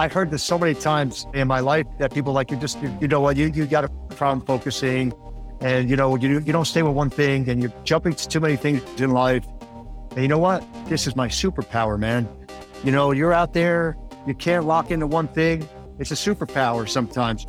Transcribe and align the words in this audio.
I've 0.00 0.14
heard 0.14 0.30
this 0.30 0.42
so 0.42 0.56
many 0.56 0.72
times 0.72 1.26
in 1.34 1.46
my 1.46 1.60
life 1.60 1.84
that 1.98 2.14
people 2.14 2.32
like 2.32 2.50
you 2.50 2.56
just 2.56 2.80
you, 2.80 2.90
you 3.02 3.06
know 3.06 3.20
what 3.20 3.36
you 3.36 3.48
you 3.48 3.66
got 3.66 3.84
a 3.84 3.88
problem 4.16 4.40
focusing, 4.46 5.12
and 5.60 5.90
you 5.90 5.96
know 5.96 6.16
you 6.16 6.40
you 6.40 6.54
don't 6.54 6.64
stay 6.64 6.82
with 6.82 6.94
one 6.94 7.10
thing, 7.10 7.46
and 7.50 7.60
you're 7.60 7.74
jumping 7.84 8.14
to 8.14 8.26
too 8.26 8.40
many 8.40 8.56
things 8.56 8.80
in 8.98 9.10
life. 9.10 9.44
And 10.12 10.22
you 10.22 10.28
know 10.28 10.38
what? 10.38 10.64
This 10.86 11.06
is 11.06 11.16
my 11.16 11.28
superpower, 11.28 11.98
man. 11.98 12.26
You 12.82 12.92
know, 12.92 13.10
you're 13.10 13.34
out 13.34 13.52
there, 13.52 13.98
you 14.26 14.32
can't 14.32 14.64
lock 14.64 14.90
into 14.90 15.06
one 15.06 15.28
thing. 15.28 15.68
It's 15.98 16.10
a 16.10 16.14
superpower 16.14 16.88
sometimes. 16.88 17.44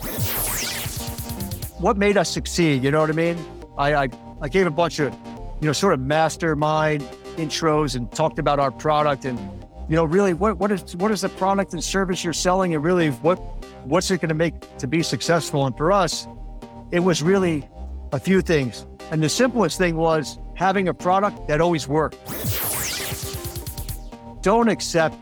What 1.80 1.96
made 1.96 2.18
us 2.18 2.30
succeed? 2.30 2.84
You 2.84 2.92
know 2.92 3.00
what 3.00 3.10
I 3.10 3.14
mean? 3.14 3.38
I, 3.78 3.96
I, 3.96 4.10
I 4.42 4.50
gave 4.50 4.68
a 4.68 4.72
bunch 4.72 5.00
of, 5.00 5.14
you 5.62 5.68
know, 5.68 5.72
sort 5.72 5.94
of 5.94 6.02
mastermind 6.02 7.02
intros 7.38 7.96
and 7.96 8.12
talked 8.12 8.40
about 8.40 8.60
our 8.60 8.72
product 8.72 9.24
and, 9.24 9.40
you 9.92 9.98
know, 9.98 10.06
really 10.06 10.34
what, 10.34 10.58
what 10.58 10.72
is 10.72 10.96
what 10.96 11.12
is 11.12 11.20
the 11.20 11.28
product 11.28 11.74
and 11.74 11.84
service 11.84 12.24
you're 12.24 12.32
selling 12.32 12.74
and 12.74 12.82
really 12.82 13.10
what 13.10 13.40
what's 13.84 14.10
it 14.10 14.22
going 14.22 14.30
to 14.30 14.36
make 14.36 14.78
to 14.78 14.88
be 14.88 15.04
successful? 15.04 15.66
And 15.66 15.76
for 15.76 15.92
us, 15.92 16.30
it 16.92 17.02
was 17.02 17.22
really 17.22 17.68
a 18.14 18.20
few 18.20 18.40
things. 18.40 18.86
And 19.12 19.22
the 19.22 19.28
simplest 19.28 19.78
thing 19.78 19.98
was 19.98 20.40
having 20.56 20.88
a 20.88 20.94
product 20.94 21.46
that 21.50 21.60
always 21.60 21.90
worked. 21.90 22.16
Don't 24.42 24.70
accept 24.70 25.18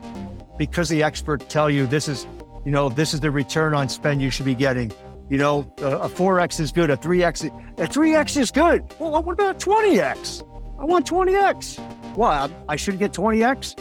because 0.55 0.88
the 0.88 1.01
expert 1.01 1.49
tell 1.49 1.71
you 1.71 1.88
this 1.88 2.07
is, 2.07 2.27
you 2.63 2.71
know, 2.71 2.90
this 2.90 3.15
is 3.15 3.21
the 3.21 3.31
return 3.31 3.73
on 3.73 3.90
spend 3.90 4.21
you 4.21 4.29
should 4.29 4.45
be 4.45 4.54
getting. 4.54 4.91
You 5.31 5.40
know, 5.40 5.73
a, 5.79 6.07
4x 6.07 6.59
is 6.59 6.71
good, 6.71 6.91
a 6.91 6.98
3x, 6.98 7.48
a 7.79 7.88
3x 7.88 8.38
is 8.38 8.51
good. 8.51 8.84
Well, 8.99 9.23
what 9.23 9.34
about 9.34 9.59
20x? 9.59 10.43
I 10.79 10.85
want 10.85 11.07
20x. 11.09 12.15
Well, 12.15 12.51
I 12.67 12.76
should 12.76 12.99
get 12.99 13.13
20x. 13.13 13.76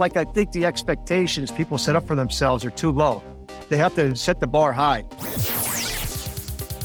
Like 0.00 0.16
I 0.16 0.24
think 0.24 0.50
the 0.52 0.64
expectations 0.64 1.52
people 1.52 1.76
set 1.76 1.94
up 1.94 2.06
for 2.06 2.16
themselves 2.16 2.64
are 2.64 2.70
too 2.70 2.90
low. 2.90 3.22
They 3.68 3.76
have 3.76 3.94
to 3.96 4.16
set 4.16 4.40
the 4.40 4.46
bar 4.46 4.72
high. 4.72 5.04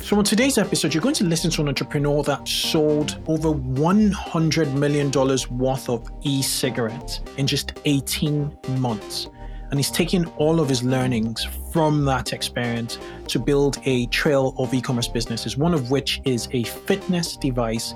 So, 0.02 0.18
on 0.18 0.26
today's 0.26 0.58
episode, 0.58 0.94
you're 0.94 1.02
going 1.02 1.16
to 1.16 1.24
listen 1.24 1.50
to 1.52 1.62
an 1.62 1.70
entrepreneur 1.70 2.24
that 2.24 2.46
sold 2.46 3.18
over 3.28 3.54
$100 3.54 4.74
million 4.74 5.10
worth 5.58 5.90
of 5.90 6.12
e 6.24 6.42
cigarettes 6.42 7.22
in 7.38 7.48
just 7.48 7.80
18 7.86 8.56
months. 8.80 9.30
And 9.72 9.80
he's 9.80 9.92
taking 9.92 10.26
all 10.36 10.60
of 10.60 10.68
his 10.68 10.84
learnings 10.84 11.48
from 11.72 12.04
that 12.06 12.34
experience 12.34 13.00
to 13.30 13.40
build 13.40 13.78
a 13.86 14.08
trail 14.08 14.54
of 14.58 14.74
e 14.74 14.82
commerce 14.82 15.08
businesses, 15.08 15.56
one 15.56 15.74
of 15.74 15.90
which 15.90 16.20
is 16.26 16.50
a 16.52 16.64
fitness 16.64 17.38
device, 17.38 17.94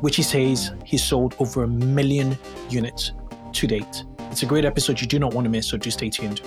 which 0.00 0.14
he 0.14 0.22
says 0.22 0.70
he 0.84 0.96
sold 0.96 1.34
over 1.40 1.64
a 1.64 1.68
million 1.68 2.38
units 2.68 3.12
to 3.52 3.66
date. 3.66 4.04
It's 4.30 4.42
a 4.42 4.46
great 4.46 4.64
episode 4.64 5.00
you 5.00 5.06
do 5.06 5.18
not 5.18 5.34
want 5.34 5.44
to 5.44 5.50
miss, 5.50 5.68
so 5.68 5.76
do 5.76 5.90
stay 5.90 6.10
tuned. 6.10 6.40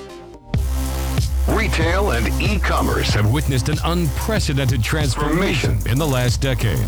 Retail 1.49 2.11
and 2.11 2.41
e 2.41 2.57
commerce 2.59 3.09
have 3.09 3.31
witnessed 3.31 3.69
an 3.69 3.77
unprecedented 3.83 4.83
transformation 4.83 5.77
in 5.89 5.97
the 5.97 6.07
last 6.07 6.41
decade. 6.41 6.87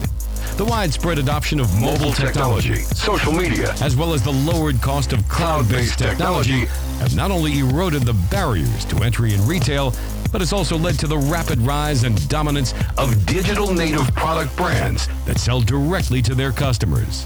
The 0.57 0.65
widespread 0.65 1.19
adoption 1.19 1.59
of 1.59 1.81
mobile 1.81 2.13
technology, 2.13 2.75
social 2.75 3.33
media, 3.33 3.73
as 3.81 3.97
well 3.97 4.13
as 4.13 4.23
the 4.23 4.31
lowered 4.31 4.81
cost 4.81 5.11
of 5.11 5.27
cloud 5.27 5.67
based 5.67 5.99
technology 5.99 6.65
have 6.99 7.13
not 7.15 7.31
only 7.31 7.59
eroded 7.59 8.03
the 8.03 8.13
barriers 8.31 8.85
to 8.85 9.03
entry 9.03 9.33
in 9.33 9.45
retail, 9.45 9.93
but 10.31 10.41
it's 10.41 10.53
also 10.53 10.77
led 10.77 10.97
to 10.99 11.07
the 11.07 11.17
rapid 11.17 11.59
rise 11.59 12.03
and 12.03 12.27
dominance 12.29 12.73
of 12.97 13.25
digital 13.25 13.73
native 13.73 14.13
product 14.15 14.55
brands 14.55 15.09
that 15.25 15.37
sell 15.37 15.59
directly 15.59 16.21
to 16.21 16.33
their 16.33 16.53
customers. 16.53 17.25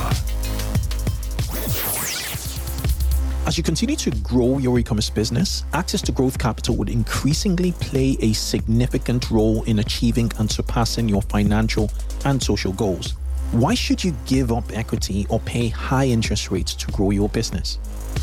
As 3.51 3.57
you 3.57 3.65
continue 3.65 3.97
to 3.97 4.11
grow 4.11 4.59
your 4.59 4.79
e 4.79 4.83
commerce 4.83 5.09
business, 5.09 5.65
access 5.73 6.01
to 6.03 6.13
growth 6.13 6.39
capital 6.39 6.77
would 6.77 6.87
increasingly 6.87 7.73
play 7.73 8.15
a 8.21 8.31
significant 8.31 9.29
role 9.29 9.63
in 9.63 9.79
achieving 9.79 10.31
and 10.39 10.49
surpassing 10.49 11.09
your 11.09 11.21
financial 11.23 11.91
and 12.23 12.41
social 12.41 12.71
goals. 12.71 13.15
Why 13.51 13.73
should 13.73 14.05
you 14.05 14.15
give 14.25 14.53
up 14.53 14.63
equity 14.71 15.27
or 15.29 15.41
pay 15.41 15.67
high 15.67 16.05
interest 16.05 16.49
rates 16.49 16.73
to 16.75 16.89
grow 16.93 17.11
your 17.11 17.27
business? 17.27 17.77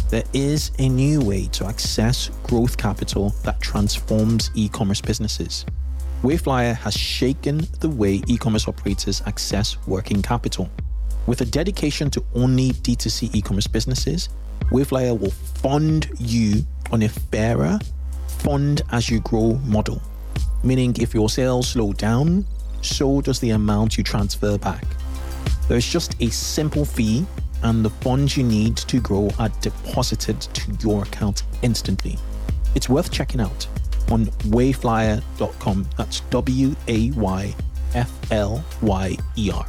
There 0.09 0.25
is 0.33 0.71
a 0.79 0.89
new 0.89 1.21
way 1.21 1.45
to 1.49 1.67
access 1.67 2.31
growth 2.45 2.79
capital 2.79 3.35
that 3.45 3.61
transforms 3.61 4.51
e 4.55 4.67
commerce 4.71 5.03
businesses. 5.03 5.67
Wayflyer 6.23 6.75
has 6.75 6.97
shaken 6.97 7.67
the 7.81 7.91
way 7.91 8.23
e 8.29 8.39
commerce 8.39 8.67
operators 8.67 9.21
access 9.27 9.77
working 9.87 10.23
capital. 10.23 10.71
With 11.27 11.43
a 11.43 11.45
dedication 11.45 12.09
to 12.13 12.25
only 12.35 12.71
D2C 12.71 13.35
e 13.35 13.43
commerce 13.43 13.67
businesses, 13.67 14.31
Wayflyer 14.71 15.19
will 15.19 15.31
fund 15.31 16.11
you 16.19 16.67
on 16.93 17.03
a 17.03 17.09
fairer 17.09 17.79
fund 18.29 18.83
as 18.93 19.11
you 19.11 19.21
grow 19.21 19.55
model. 19.65 20.01
Meaning, 20.63 20.97
if 21.01 21.15
your 21.15 21.29
sales 21.29 21.69
slow 21.69 21.93
down, 21.93 22.45
so 22.83 23.21
does 23.21 23.41
the 23.41 23.51
amount 23.51 23.97
you 23.97 24.05
transfer 24.05 24.59
back. 24.59 24.85
There's 25.69 25.87
just 25.87 26.21
a 26.21 26.31
simple 26.31 26.85
fee, 26.85 27.27
and 27.63 27.85
the 27.85 27.91
funds 27.91 28.37
you 28.37 28.45
need 28.45 28.77
to 28.77 29.01
grow 29.01 29.31
are 29.39 29.51
deposited 29.61 30.41
to 30.41 30.73
your 30.81 31.03
account 31.03 31.43
instantly. 31.63 32.19
It's 32.75 32.89
worth 32.89 33.11
checking 33.11 33.41
out 33.41 33.67
on 34.11 34.27
wayflyer.com. 34.27 35.87
That's 35.97 36.21
W 36.21 36.77
A 36.87 37.11
Y 37.11 37.55
F 37.95 38.33
L 38.33 38.65
Y 38.83 39.17
E 39.37 39.51
R. 39.51 39.67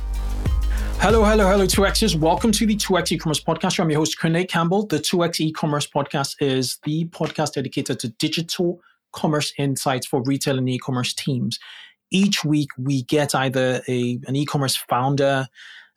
Hello, 1.02 1.24
hello, 1.24 1.48
hello, 1.50 1.66
2Xers. 1.66 2.16
Welcome 2.18 2.52
to 2.52 2.66
the 2.66 2.76
2X 2.76 3.14
e-commerce 3.14 3.42
podcast. 3.42 3.80
I'm 3.80 3.90
your 3.90 4.02
host, 4.02 4.20
Kunle 4.20 4.46
Campbell. 4.46 4.86
The 4.86 4.98
2X 4.98 5.40
e-commerce 5.40 5.88
podcast 5.88 6.36
is 6.42 6.78
the 6.84 7.06
podcast 7.06 7.54
dedicated 7.54 8.02
to 8.02 8.10
digital 8.10 8.82
commerce 9.14 9.54
insights 9.58 10.06
for 10.06 10.22
retail 10.24 10.58
and 10.58 10.70
e-commerce 10.70 11.14
teams. 11.14 11.58
Each 12.12 12.44
week, 12.44 12.68
we 12.78 13.04
get 13.04 13.34
either 13.34 13.82
a, 13.88 14.20
an 14.28 14.36
e-commerce 14.36 14.76
founder, 14.76 15.48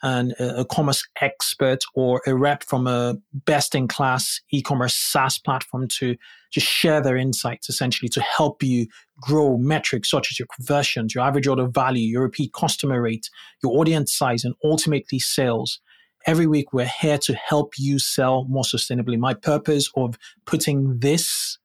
and 0.04 0.32
a, 0.38 0.64
commerce 0.64 1.06
expert 1.20 1.80
or 1.94 2.22
a 2.26 2.34
rep 2.34 2.62
from 2.62 2.86
a 2.86 3.16
best 3.32 3.74
in 3.74 3.88
class 3.88 4.40
e-commerce 4.50 4.94
SaaS 4.94 5.36
platform 5.38 5.88
to 5.88 6.16
just 6.52 6.66
share 6.66 7.00
their 7.00 7.16
insights 7.16 7.68
essentially 7.68 8.08
to 8.10 8.20
help 8.20 8.62
you 8.62 8.86
grow 9.20 9.56
metrics 9.56 10.10
such 10.10 10.30
as 10.30 10.38
your 10.38 10.46
conversions, 10.54 11.14
your 11.14 11.24
average 11.24 11.46
order 11.46 11.66
value, 11.66 12.06
your 12.06 12.22
repeat 12.22 12.52
customer 12.52 13.00
rate, 13.00 13.30
your 13.62 13.78
audience 13.78 14.12
size, 14.12 14.44
and 14.44 14.54
ultimately 14.62 15.18
sales. 15.18 15.80
Every 16.26 16.46
week, 16.46 16.72
we're 16.72 16.84
here 17.00 17.18
to 17.18 17.34
help 17.34 17.74
you 17.78 17.98
sell 17.98 18.44
more 18.44 18.62
sustainably. 18.62 19.18
My 19.18 19.34
purpose 19.34 19.90
of 19.96 20.16
putting 20.44 21.00
this 21.00 21.58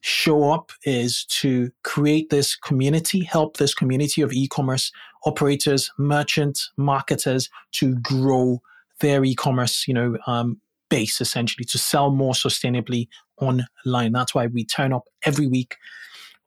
show 0.00 0.50
up 0.52 0.70
is 0.84 1.24
to 1.24 1.70
create 1.82 2.30
this 2.30 2.56
community, 2.56 3.24
help 3.24 3.56
this 3.56 3.74
community 3.74 4.22
of 4.22 4.32
e-commerce 4.32 4.92
operators, 5.24 5.90
merchants, 5.98 6.70
marketers 6.76 7.48
to 7.72 7.94
grow 7.96 8.60
their 9.00 9.24
e-commerce, 9.24 9.88
you 9.88 9.94
know, 9.94 10.16
um, 10.26 10.60
base 10.88 11.20
essentially 11.20 11.64
to 11.64 11.78
sell 11.78 12.10
more 12.10 12.32
sustainably 12.32 13.08
online. 13.40 14.12
That's 14.12 14.34
why 14.34 14.46
we 14.46 14.64
turn 14.64 14.92
up 14.92 15.04
every 15.24 15.46
week 15.46 15.76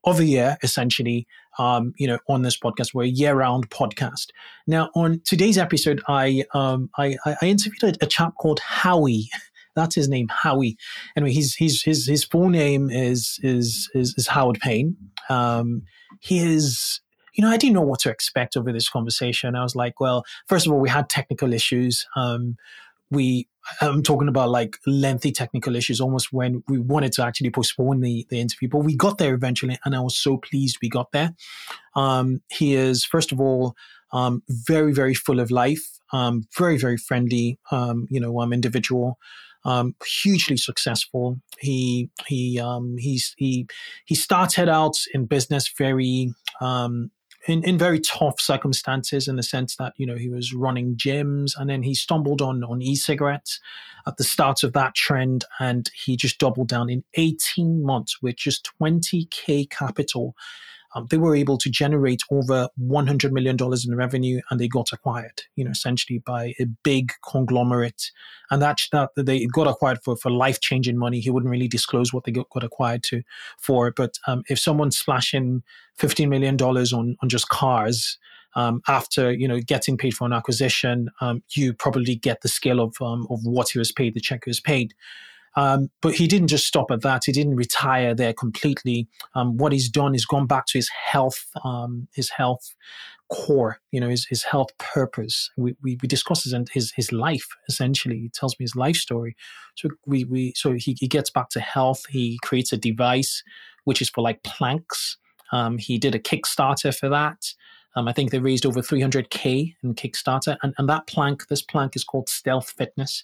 of 0.06 0.20
a 0.20 0.26
year, 0.26 0.58
essentially, 0.64 1.28
um, 1.58 1.94
you 1.98 2.08
know, 2.08 2.20
on 2.28 2.42
this 2.42 2.58
podcast. 2.58 2.94
We're 2.94 3.04
a 3.04 3.08
year-round 3.08 3.70
podcast. 3.70 4.28
Now, 4.66 4.90
on 4.96 5.22
today's 5.26 5.58
episode, 5.58 6.02
I 6.08 6.46
um, 6.54 6.90
I, 6.98 7.18
I 7.26 7.46
interviewed 7.46 7.98
a, 8.02 8.06
chap 8.06 8.34
called 8.40 8.60
Howie. 8.60 9.30
That's 9.76 9.96
his 9.96 10.10
name, 10.10 10.28
Howie. 10.30 10.78
Anyway, 11.16 11.32
he's, 11.32 11.56
he's 11.56 11.84
his 11.84 12.06
his 12.08 12.24
full 12.24 12.50
name 12.50 12.90
is 12.90 13.40
is 13.44 13.90
is, 13.94 14.16
is 14.18 14.28
Howard 14.28 14.60
Payne. 14.60 14.96
Um, 15.30 15.84
he 16.22 16.40
is 16.40 17.02
you 17.34 17.46
know, 17.46 17.52
I 17.52 17.58
didn't 17.58 17.76
know 17.76 17.82
what 17.82 18.00
to 18.02 18.10
expect 18.10 18.58
over 18.58 18.74
this 18.74 18.90
conversation. 18.90 19.56
I 19.56 19.64
was 19.64 19.74
like, 19.74 20.02
well, 20.02 20.26
first 20.48 20.66
of 20.66 20.74
all, 20.74 20.80
we 20.80 20.90
had 20.90 21.08
technical 21.08 21.54
issues. 21.54 22.06
Um, 22.18 22.58
we 23.10 23.48
I'm 23.82 24.04
talking 24.04 24.28
about 24.28 24.50
like 24.50 24.78
lengthy 24.86 25.32
technical 25.32 25.76
issues, 25.76 26.02
almost 26.02 26.34
when 26.34 26.64
we 26.68 26.80
wanted 26.80 27.12
to 27.14 27.24
actually 27.24 27.52
postpone 27.52 28.02
the, 28.02 28.26
the 28.30 28.40
interview, 28.40 28.68
but 28.68 28.80
we 28.80 28.96
got 28.96 29.18
there 29.18 29.34
eventually, 29.34 29.78
and 29.86 29.96
I 29.96 30.00
was 30.00 30.18
so 30.18 30.38
pleased 30.38 30.78
we 30.82 30.90
got 30.90 31.12
there. 31.12 31.36
Um, 31.96 32.42
he 32.50 32.76
is, 32.76 33.06
first 33.06 33.32
of 33.32 33.40
all, 33.40 33.76
um, 34.12 34.42
very, 34.50 34.92
very 34.92 35.14
full 35.14 35.40
of 35.40 35.52
life, 35.52 36.00
um, 36.12 36.48
very, 36.58 36.78
very 36.78 36.98
friendly, 36.98 37.60
um, 37.72 38.08
you 38.10 38.20
know, 38.20 38.40
um, 38.40 38.54
individual, 38.54 39.20
um, 39.66 39.96
hugely 40.24 40.58
successful. 40.58 41.40
He 41.60 42.10
he 42.28 42.60
um, 42.60 42.98
he's 42.98 43.36
he 43.38 43.68
he 44.06 44.16
started 44.16 44.70
out 44.70 44.96
in 45.14 45.26
business 45.26 45.72
very 45.78 46.34
um, 46.62 47.12
in, 47.48 47.64
in 47.64 47.78
very 47.78 48.00
tough 48.00 48.40
circumstances 48.40 49.28
in 49.28 49.36
the 49.36 49.44
sense 49.44 49.76
that 49.78 49.94
you 49.98 50.06
know 50.06 50.16
he 50.16 50.30
was 50.30 50.54
running 50.54 50.96
gyms 50.96 51.52
and 51.58 51.70
then 51.70 51.84
he 51.84 51.94
stumbled 51.94 52.42
on 52.42 52.64
on 52.64 52.82
e-cigarettes 52.82 53.60
at 54.08 54.18
the 54.18 54.24
start 54.24 54.64
of 54.64 54.74
that 54.74 54.96
trend 54.96 55.46
and 55.60 55.90
he 55.94 56.18
just 56.18 56.40
doubled 56.40 56.68
down 56.68 56.90
in 56.90 57.04
18 57.16 57.84
months 57.84 58.22
with 58.22 58.36
just 58.36 58.70
20k 58.82 59.70
capital 59.70 60.36
um, 60.96 61.08
they 61.10 61.18
were 61.18 61.36
able 61.36 61.58
to 61.58 61.70
generate 61.70 62.22
over 62.32 62.68
$100 62.82 63.32
million 63.32 63.58
in 63.60 63.96
revenue 63.96 64.42
and 64.50 64.60
they 64.60 64.68
got 64.68 64.92
acquired, 64.92 65.44
you 65.56 65.64
know, 65.64 65.72
essentially 65.72 66.20
by 66.20 66.54
a 66.60 66.66
big 66.84 67.12
conglomerate. 67.24 68.12
And 68.50 68.62
that, 68.62 68.80
that 68.92 69.12
they 69.16 69.46
got 69.46 69.68
acquired 69.68 70.00
for, 70.04 70.18
for 70.18 70.32
life 70.32 70.60
changing 70.60 70.98
money. 70.98 71.20
He 71.20 71.30
wouldn't 71.30 71.52
really 71.52 71.68
disclose 71.68 72.12
what 72.12 72.24
they 72.24 72.32
got, 72.32 72.50
got 72.50 72.64
acquired 72.64 73.04
to 73.04 73.22
for. 73.60 73.92
But 73.92 74.16
um, 74.28 74.44
if 74.50 74.60
someone's 74.60 74.98
splashing 74.98 75.64
$15 76.00 76.28
million 76.30 76.60
on, 76.60 77.18
on 77.22 77.30
just 77.30 77.50
cars, 77.50 78.18
um, 78.56 78.82
after 78.88 79.32
you 79.32 79.48
know 79.48 79.60
getting 79.60 79.96
paid 79.96 80.16
for 80.16 80.26
an 80.26 80.34
acquisition, 80.34 81.12
um, 81.22 81.44
you 81.52 81.72
probably 81.72 82.16
get 82.16 82.42
the 82.42 82.48
scale 82.48 82.80
of 82.80 82.96
um, 83.00 83.28
of 83.30 83.42
what 83.44 83.70
he 83.70 83.78
was 83.78 83.92
paid, 83.92 84.16
the 84.16 84.20
check 84.20 84.46
he 84.46 84.50
was 84.50 84.60
paid. 84.60 84.96
Um, 85.56 85.90
but 86.02 86.16
he 86.16 86.28
didn't 86.28 86.48
just 86.48 86.68
stop 86.68 86.92
at 86.92 87.02
that. 87.02 87.24
He 87.26 87.32
didn't 87.32 87.56
retire 87.56 88.14
there 88.14 88.34
completely. 88.34 89.08
Um, 89.36 89.58
what 89.58 89.72
he's 89.72 89.90
done 89.90 90.16
is 90.16 90.26
gone 90.26 90.48
back 90.48 90.66
to 90.68 90.78
his 90.78 90.90
health, 90.90 91.46
um, 91.64 92.08
his 92.14 92.30
health 92.30 92.76
core, 93.30 93.80
you 93.92 94.00
know, 94.00 94.10
his, 94.10 94.26
his 94.26 94.44
health 94.44 94.70
purpose. 94.78 95.50
We, 95.58 95.76
we, 95.82 95.98
we 96.02 96.08
discuss 96.08 96.44
his, 96.44 96.56
his, 96.72 96.92
his 96.96 97.12
life, 97.12 97.48
essentially. 97.68 98.20
He 98.20 98.30
tells 98.30 98.60
me 98.60 98.64
his 98.64 98.76
life 98.76 98.96
story. 98.96 99.36
So 99.76 99.90
we, 100.06 100.24
we, 100.24 100.54
so 100.56 100.74
he, 100.74 100.96
he 101.00 101.08
gets 101.08 101.30
back 101.30 101.50
to 101.50 101.60
health. 101.60 102.06
He 102.10 102.40
creates 102.44 102.72
a 102.72 102.78
device, 102.78 103.44
which 103.86 104.02
is 104.02 104.10
for 104.10 104.22
like 104.22 104.44
planks. 104.44 105.18
Um, 105.52 105.78
he 105.78 105.98
did 105.98 106.16
a 106.16 106.20
Kickstarter 106.20 106.96
for 106.96 107.10
that. 107.10 107.54
Um, 107.96 108.08
I 108.08 108.14
think 108.14 108.32
they 108.32 108.40
raised 108.40 108.66
over 108.66 108.82
300K 108.82 109.76
in 109.84 109.96
Kickstarter. 109.96 110.58
And, 110.62 110.74
and 110.78 110.88
that 110.90 111.08
plank, 111.08 111.48
this 111.48 111.62
plank 111.62 111.96
is 111.96 112.04
called 112.04 112.30
Stealth 112.30 112.72
Fitness. 112.72 113.24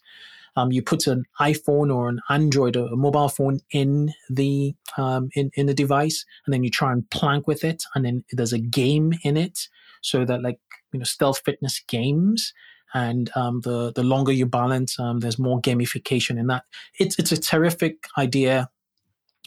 Um, 0.56 0.72
you 0.72 0.82
put 0.82 1.08
an 1.08 1.26
iPhone 1.40 1.94
or 1.94 2.08
an 2.08 2.22
Android 2.30 2.78
or 2.78 2.88
a 2.88 2.96
mobile 2.96 3.30
phone 3.30 3.60
in 3.72 4.14
the 4.30 4.76
um, 4.98 5.30
in 5.36 5.52
in 5.56 5.66
the 5.66 5.74
device, 5.74 6.26
and 6.46 6.54
then 6.54 6.64
you 6.64 6.70
try 6.70 6.92
and 6.92 7.10
plank 7.10 7.48
with 7.48 7.64
it, 7.64 7.84
and 7.94 8.06
then 8.06 8.24
there's 8.32 8.54
a 8.54 8.60
game 8.60 9.14
in 9.24 9.38
it, 9.38 9.68
so 10.02 10.26
that 10.26 10.42
like 10.42 10.60
you 10.92 11.00
know 11.00 11.06
stealth 11.06 11.42
fitness 11.44 11.82
games. 11.88 12.54
And 12.94 13.30
um, 13.36 13.60
the 13.62 13.92
the 13.92 14.04
longer 14.04 14.32
you 14.32 14.46
balance, 14.46 14.98
um, 15.00 15.20
there's 15.20 15.40
more 15.40 15.60
gamification 15.60 16.40
in 16.40 16.48
that. 16.48 16.64
It's 16.98 17.20
it's 17.20 17.34
a 17.34 17.40
terrific 17.40 18.08
idea. 18.18 18.70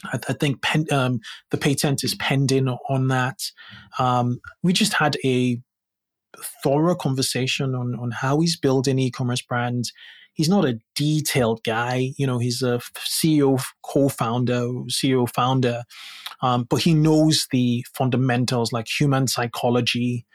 I, 0.05 0.19
I 0.29 0.33
think 0.33 0.61
pen, 0.61 0.85
um, 0.91 1.19
the 1.49 1.57
patent 1.57 2.03
is 2.03 2.13
pending 2.15 2.69
on 2.69 3.07
that. 3.07 3.39
Um, 3.97 4.39
we 4.61 4.71
just 4.71 4.93
had 4.93 5.17
a 5.25 5.59
thorough 6.63 6.95
conversation 6.95 7.73
on 7.73 7.95
on 7.95 8.11
how 8.11 8.39
he's 8.39 8.55
building 8.55 8.99
e-commerce 8.99 9.41
brands 9.41 9.91
he's 10.33 10.49
not 10.49 10.65
a 10.65 10.79
detailed 10.95 11.63
guy. 11.63 12.13
You 12.17 12.27
know, 12.27 12.37
he's 12.37 12.61
a 12.61 12.79
CEO, 12.97 13.63
co-founder, 13.83 14.67
CEO 14.89 15.29
founder, 15.29 15.83
um, 16.41 16.65
but 16.69 16.81
he 16.81 16.93
knows 16.93 17.47
the 17.51 17.85
fundamentals 17.93 18.71
like 18.71 18.87
human 18.87 19.27
psychology, 19.27 20.25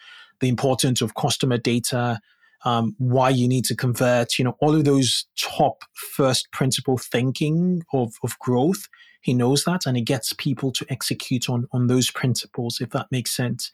the 0.41 0.49
importance 0.49 1.00
of 1.00 1.14
customer 1.14 1.58
data, 1.58 2.20
um, 2.64 2.94
why 2.99 3.31
you 3.31 3.46
need 3.49 3.64
to 3.67 3.76
convert. 3.76 4.38
You 4.38 4.44
know, 4.44 4.56
all 4.61 4.75
of 4.75 4.85
those 4.85 5.26
top 5.38 5.85
first 6.17 6.50
principle 6.52 6.99
thinking 6.99 7.82
of 7.93 8.14
of 8.23 8.38
growth. 8.38 8.88
He 9.25 9.32
knows 9.32 9.65
that, 9.65 9.87
and 9.87 9.97
he 9.97 10.03
gets 10.03 10.35
people 10.35 10.71
to 10.73 10.87
execute 10.91 11.49
on 11.49 11.67
on 11.73 11.87
those 11.87 12.11
principles, 12.11 12.79
if 12.81 12.91
that 12.91 13.11
makes 13.11 13.35
sense. 13.35 13.73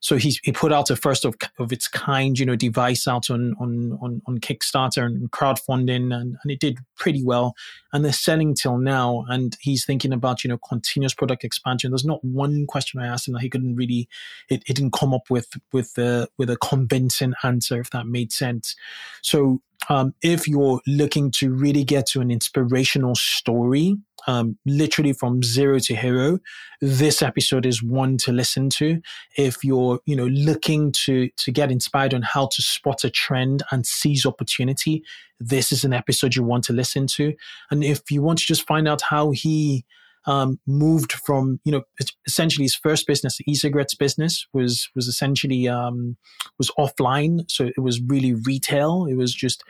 So 0.00 0.16
he 0.16 0.38
he 0.42 0.52
put 0.52 0.72
out 0.72 0.90
a 0.90 0.96
first 0.96 1.24
of, 1.24 1.36
of 1.58 1.72
its 1.72 1.86
kind, 1.86 2.38
you 2.38 2.44
know, 2.44 2.56
device 2.56 3.06
out 3.06 3.30
on 3.30 3.54
on 3.60 3.98
on, 4.02 4.22
on 4.26 4.38
Kickstarter 4.38 5.04
and 5.04 5.30
crowdfunding, 5.30 6.14
and, 6.14 6.36
and 6.42 6.50
it 6.50 6.60
did 6.60 6.78
pretty 6.96 7.22
well. 7.22 7.54
And 7.92 8.04
they're 8.04 8.12
selling 8.12 8.54
till 8.54 8.78
now, 8.78 9.24
and 9.28 9.56
he's 9.60 9.84
thinking 9.86 10.12
about 10.12 10.44
you 10.44 10.48
know 10.48 10.58
continuous 10.58 11.14
product 11.14 11.44
expansion. 11.44 11.90
There's 11.90 12.04
not 12.04 12.24
one 12.24 12.66
question 12.66 13.00
I 13.00 13.06
asked 13.06 13.28
him 13.28 13.34
that 13.34 13.42
he 13.42 13.50
couldn't 13.50 13.76
really, 13.76 14.08
it, 14.48 14.62
it 14.66 14.76
didn't 14.76 14.92
come 14.92 15.14
up 15.14 15.30
with 15.30 15.48
with 15.72 15.96
a 15.96 16.28
with 16.38 16.50
a 16.50 16.56
convincing 16.56 17.34
answer, 17.42 17.80
if 17.80 17.90
that 17.90 18.06
made 18.06 18.32
sense. 18.32 18.76
So 19.22 19.62
um, 19.88 20.14
if 20.22 20.46
you're 20.46 20.80
looking 20.86 21.30
to 21.32 21.50
really 21.52 21.84
get 21.84 22.06
to 22.08 22.20
an 22.20 22.30
inspirational 22.30 23.14
story, 23.14 23.96
um, 24.26 24.58
literally 24.66 25.12
from 25.12 25.42
zero 25.42 25.78
to 25.80 25.94
hero, 25.94 26.38
this 26.80 27.22
episode 27.22 27.66
is 27.66 27.82
one 27.82 28.16
to 28.18 28.32
listen 28.32 28.68
to. 28.70 29.00
If 29.36 29.64
you're, 29.64 30.00
you 30.06 30.14
know, 30.14 30.26
looking 30.26 30.92
to 31.04 31.30
to 31.36 31.50
get 31.50 31.72
inspired 31.72 32.14
on 32.14 32.22
how 32.22 32.48
to 32.52 32.62
spot 32.62 33.04
a 33.04 33.10
trend 33.10 33.62
and 33.70 33.86
seize 33.86 34.26
opportunity, 34.26 35.02
this 35.38 35.72
is 35.72 35.84
an 35.84 35.92
episode 35.92 36.34
you 36.34 36.42
want 36.42 36.64
to 36.64 36.72
listen 36.72 37.06
to. 37.08 37.34
And 37.70 37.82
if 37.82 38.10
you 38.10 38.22
want 38.22 38.40
to 38.40 38.46
just 38.46 38.66
find 38.66 38.86
out 38.86 39.02
how 39.02 39.30
he 39.30 39.84
um, 40.26 40.58
moved 40.66 41.12
from 41.12 41.60
you 41.64 41.72
know 41.72 41.82
essentially 42.26 42.64
his 42.64 42.74
first 42.74 43.06
business, 43.06 43.38
the 43.38 43.50
e-cigarettes 43.50 43.94
business, 43.94 44.46
was 44.52 44.88
was 44.94 45.06
essentially 45.06 45.68
um, 45.68 46.16
was 46.58 46.70
offline, 46.78 47.50
so 47.50 47.66
it 47.66 47.80
was 47.80 48.00
really 48.00 48.34
retail. 48.34 49.06
It 49.06 49.14
was 49.14 49.34
just 49.34 49.62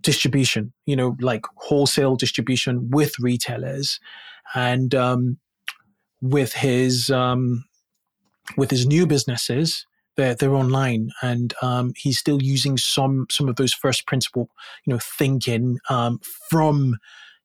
distribution, 0.00 0.72
you 0.86 0.96
know, 0.96 1.16
like 1.20 1.44
wholesale 1.56 2.16
distribution 2.16 2.90
with 2.90 3.18
retailers, 3.18 4.00
and 4.54 4.94
um, 4.94 5.38
with 6.20 6.52
his 6.52 7.10
um, 7.10 7.64
with 8.56 8.70
his 8.70 8.86
new 8.86 9.06
businesses, 9.06 9.86
they're 10.16 10.34
they're 10.34 10.54
online, 10.54 11.10
and 11.22 11.54
um, 11.62 11.92
he's 11.96 12.18
still 12.18 12.42
using 12.42 12.76
some 12.76 13.26
some 13.30 13.48
of 13.48 13.56
those 13.56 13.72
first 13.72 14.06
principle, 14.06 14.50
you 14.84 14.92
know, 14.92 15.00
thinking 15.00 15.78
um, 15.88 16.20
from 16.50 16.98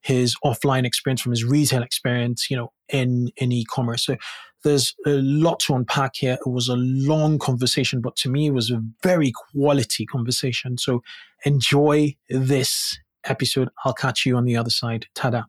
his 0.04 0.36
offline 0.44 0.84
experience, 0.84 1.22
from 1.22 1.32
his 1.32 1.44
retail 1.44 1.82
experience, 1.82 2.50
you 2.50 2.56
know, 2.56 2.72
in 2.88 3.30
in 3.36 3.50
e-commerce. 3.52 4.04
So 4.04 4.16
there's 4.62 4.94
a 5.06 5.10
lot 5.10 5.60
to 5.60 5.74
unpack 5.74 6.16
here. 6.16 6.38
It 6.44 6.48
was 6.48 6.68
a 6.68 6.76
long 6.76 7.38
conversation, 7.38 8.00
but 8.00 8.16
to 8.16 8.30
me, 8.30 8.46
it 8.46 8.54
was 8.54 8.70
a 8.70 8.82
very 9.02 9.32
quality 9.52 10.06
conversation. 10.06 10.78
So 10.78 11.02
enjoy 11.44 12.16
this 12.28 12.98
episode. 13.24 13.68
I'll 13.84 13.94
catch 13.94 14.24
you 14.26 14.36
on 14.36 14.44
the 14.44 14.56
other 14.56 14.70
side. 14.70 15.06
Tada. 15.14 15.44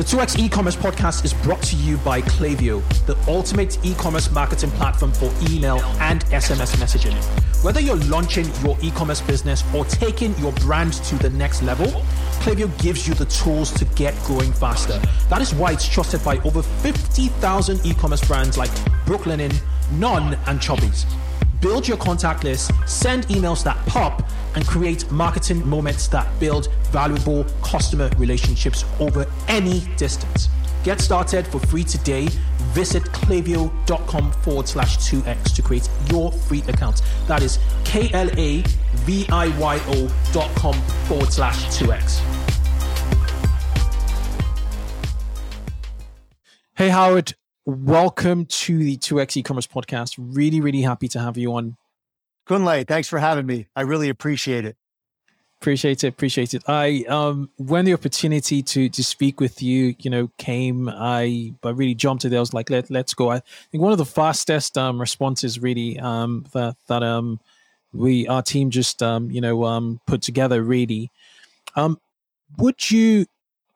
The 0.00 0.06
2x 0.06 0.38
e-commerce 0.38 0.76
podcast 0.76 1.26
is 1.26 1.34
brought 1.34 1.60
to 1.64 1.76
you 1.76 1.98
by 1.98 2.22
Klaviyo, 2.22 2.82
the 3.04 3.18
ultimate 3.30 3.78
e-commerce 3.84 4.30
marketing 4.30 4.70
platform 4.70 5.12
for 5.12 5.30
email 5.50 5.78
and 6.00 6.24
SMS 6.24 6.74
messaging. 6.76 7.14
Whether 7.62 7.82
you're 7.82 7.96
launching 7.96 8.46
your 8.64 8.78
e-commerce 8.80 9.20
business 9.20 9.62
or 9.74 9.84
taking 9.84 10.34
your 10.38 10.52
brand 10.52 10.94
to 10.94 11.16
the 11.16 11.28
next 11.28 11.60
level, 11.60 11.86
Klaviyo 12.40 12.70
gives 12.80 13.06
you 13.06 13.12
the 13.12 13.26
tools 13.26 13.72
to 13.72 13.84
get 13.94 14.14
growing 14.22 14.54
faster. 14.54 14.98
That 15.28 15.42
is 15.42 15.54
why 15.54 15.72
it's 15.72 15.86
trusted 15.86 16.24
by 16.24 16.38
over 16.44 16.62
50,000 16.62 17.84
e-commerce 17.84 18.26
brands 18.26 18.56
like 18.56 18.70
Brooklinen, 19.04 19.54
Non, 19.98 20.32
and 20.46 20.60
Chubbies. 20.60 21.04
Build 21.60 21.86
your 21.86 21.98
contact 21.98 22.42
list, 22.42 22.72
send 22.86 23.24
emails 23.24 23.62
that 23.64 23.76
pop, 23.84 24.26
and 24.54 24.66
create 24.66 25.10
marketing 25.10 25.68
moments 25.68 26.08
that 26.08 26.26
build 26.40 26.68
valuable 26.90 27.44
customer 27.62 28.10
relationships 28.18 28.84
over 28.98 29.26
any 29.48 29.80
distance. 29.96 30.48
Get 30.82 31.00
started 31.00 31.46
for 31.46 31.58
free 31.58 31.84
today. 31.84 32.28
Visit 32.72 33.02
klaviyo.com 33.04 34.32
forward 34.32 34.68
slash 34.68 34.96
2x 34.98 35.54
to 35.54 35.62
create 35.62 35.88
your 36.10 36.32
free 36.32 36.62
account. 36.68 37.02
That 37.26 37.42
is 37.42 37.58
K 37.84 38.10
L 38.12 38.30
A 38.38 38.62
V 39.04 39.26
I 39.30 39.48
Y 39.58 39.80
O 39.88 40.30
dot 40.32 40.54
com 40.56 40.74
forward 41.06 41.32
slash 41.32 41.64
2x. 41.66 42.20
Hey, 46.74 46.88
Howard. 46.88 47.34
Welcome 47.66 48.46
to 48.46 48.78
the 48.78 48.96
2x 48.96 49.36
e-commerce 49.36 49.66
podcast. 49.66 50.14
Really, 50.18 50.62
really 50.62 50.80
happy 50.80 51.08
to 51.08 51.20
have 51.20 51.36
you 51.36 51.52
on. 51.52 51.76
Kunle, 52.50 52.84
thanks 52.84 53.08
for 53.08 53.20
having 53.20 53.46
me. 53.46 53.68
I 53.76 53.82
really 53.82 54.08
appreciate 54.08 54.64
it. 54.64 54.76
Appreciate 55.60 56.02
it. 56.02 56.08
Appreciate 56.08 56.52
it. 56.52 56.64
I 56.66 57.04
um 57.08 57.48
when 57.58 57.84
the 57.84 57.94
opportunity 57.94 58.60
to 58.62 58.88
to 58.88 59.04
speak 59.04 59.40
with 59.40 59.62
you, 59.62 59.94
you 60.00 60.10
know, 60.10 60.30
came, 60.36 60.88
I 60.88 61.54
I 61.62 61.70
really 61.70 61.94
jumped 61.94 62.24
at 62.24 62.32
it. 62.32 62.36
I 62.36 62.40
was 62.40 62.52
like, 62.52 62.68
let 62.68 62.90
let's 62.90 63.14
go. 63.14 63.30
I 63.30 63.40
think 63.70 63.82
one 63.82 63.92
of 63.92 63.98
the 63.98 64.04
fastest 64.04 64.76
um 64.76 65.00
responses 65.00 65.60
really 65.60 66.00
um 66.00 66.44
that 66.52 66.74
that 66.88 67.04
um 67.04 67.38
we 67.92 68.26
our 68.26 68.42
team 68.42 68.70
just 68.70 69.00
um 69.00 69.30
you 69.30 69.40
know 69.40 69.64
um 69.64 70.00
put 70.08 70.20
together 70.20 70.60
really. 70.60 71.12
Um 71.76 72.00
would 72.56 72.90
you 72.90 73.26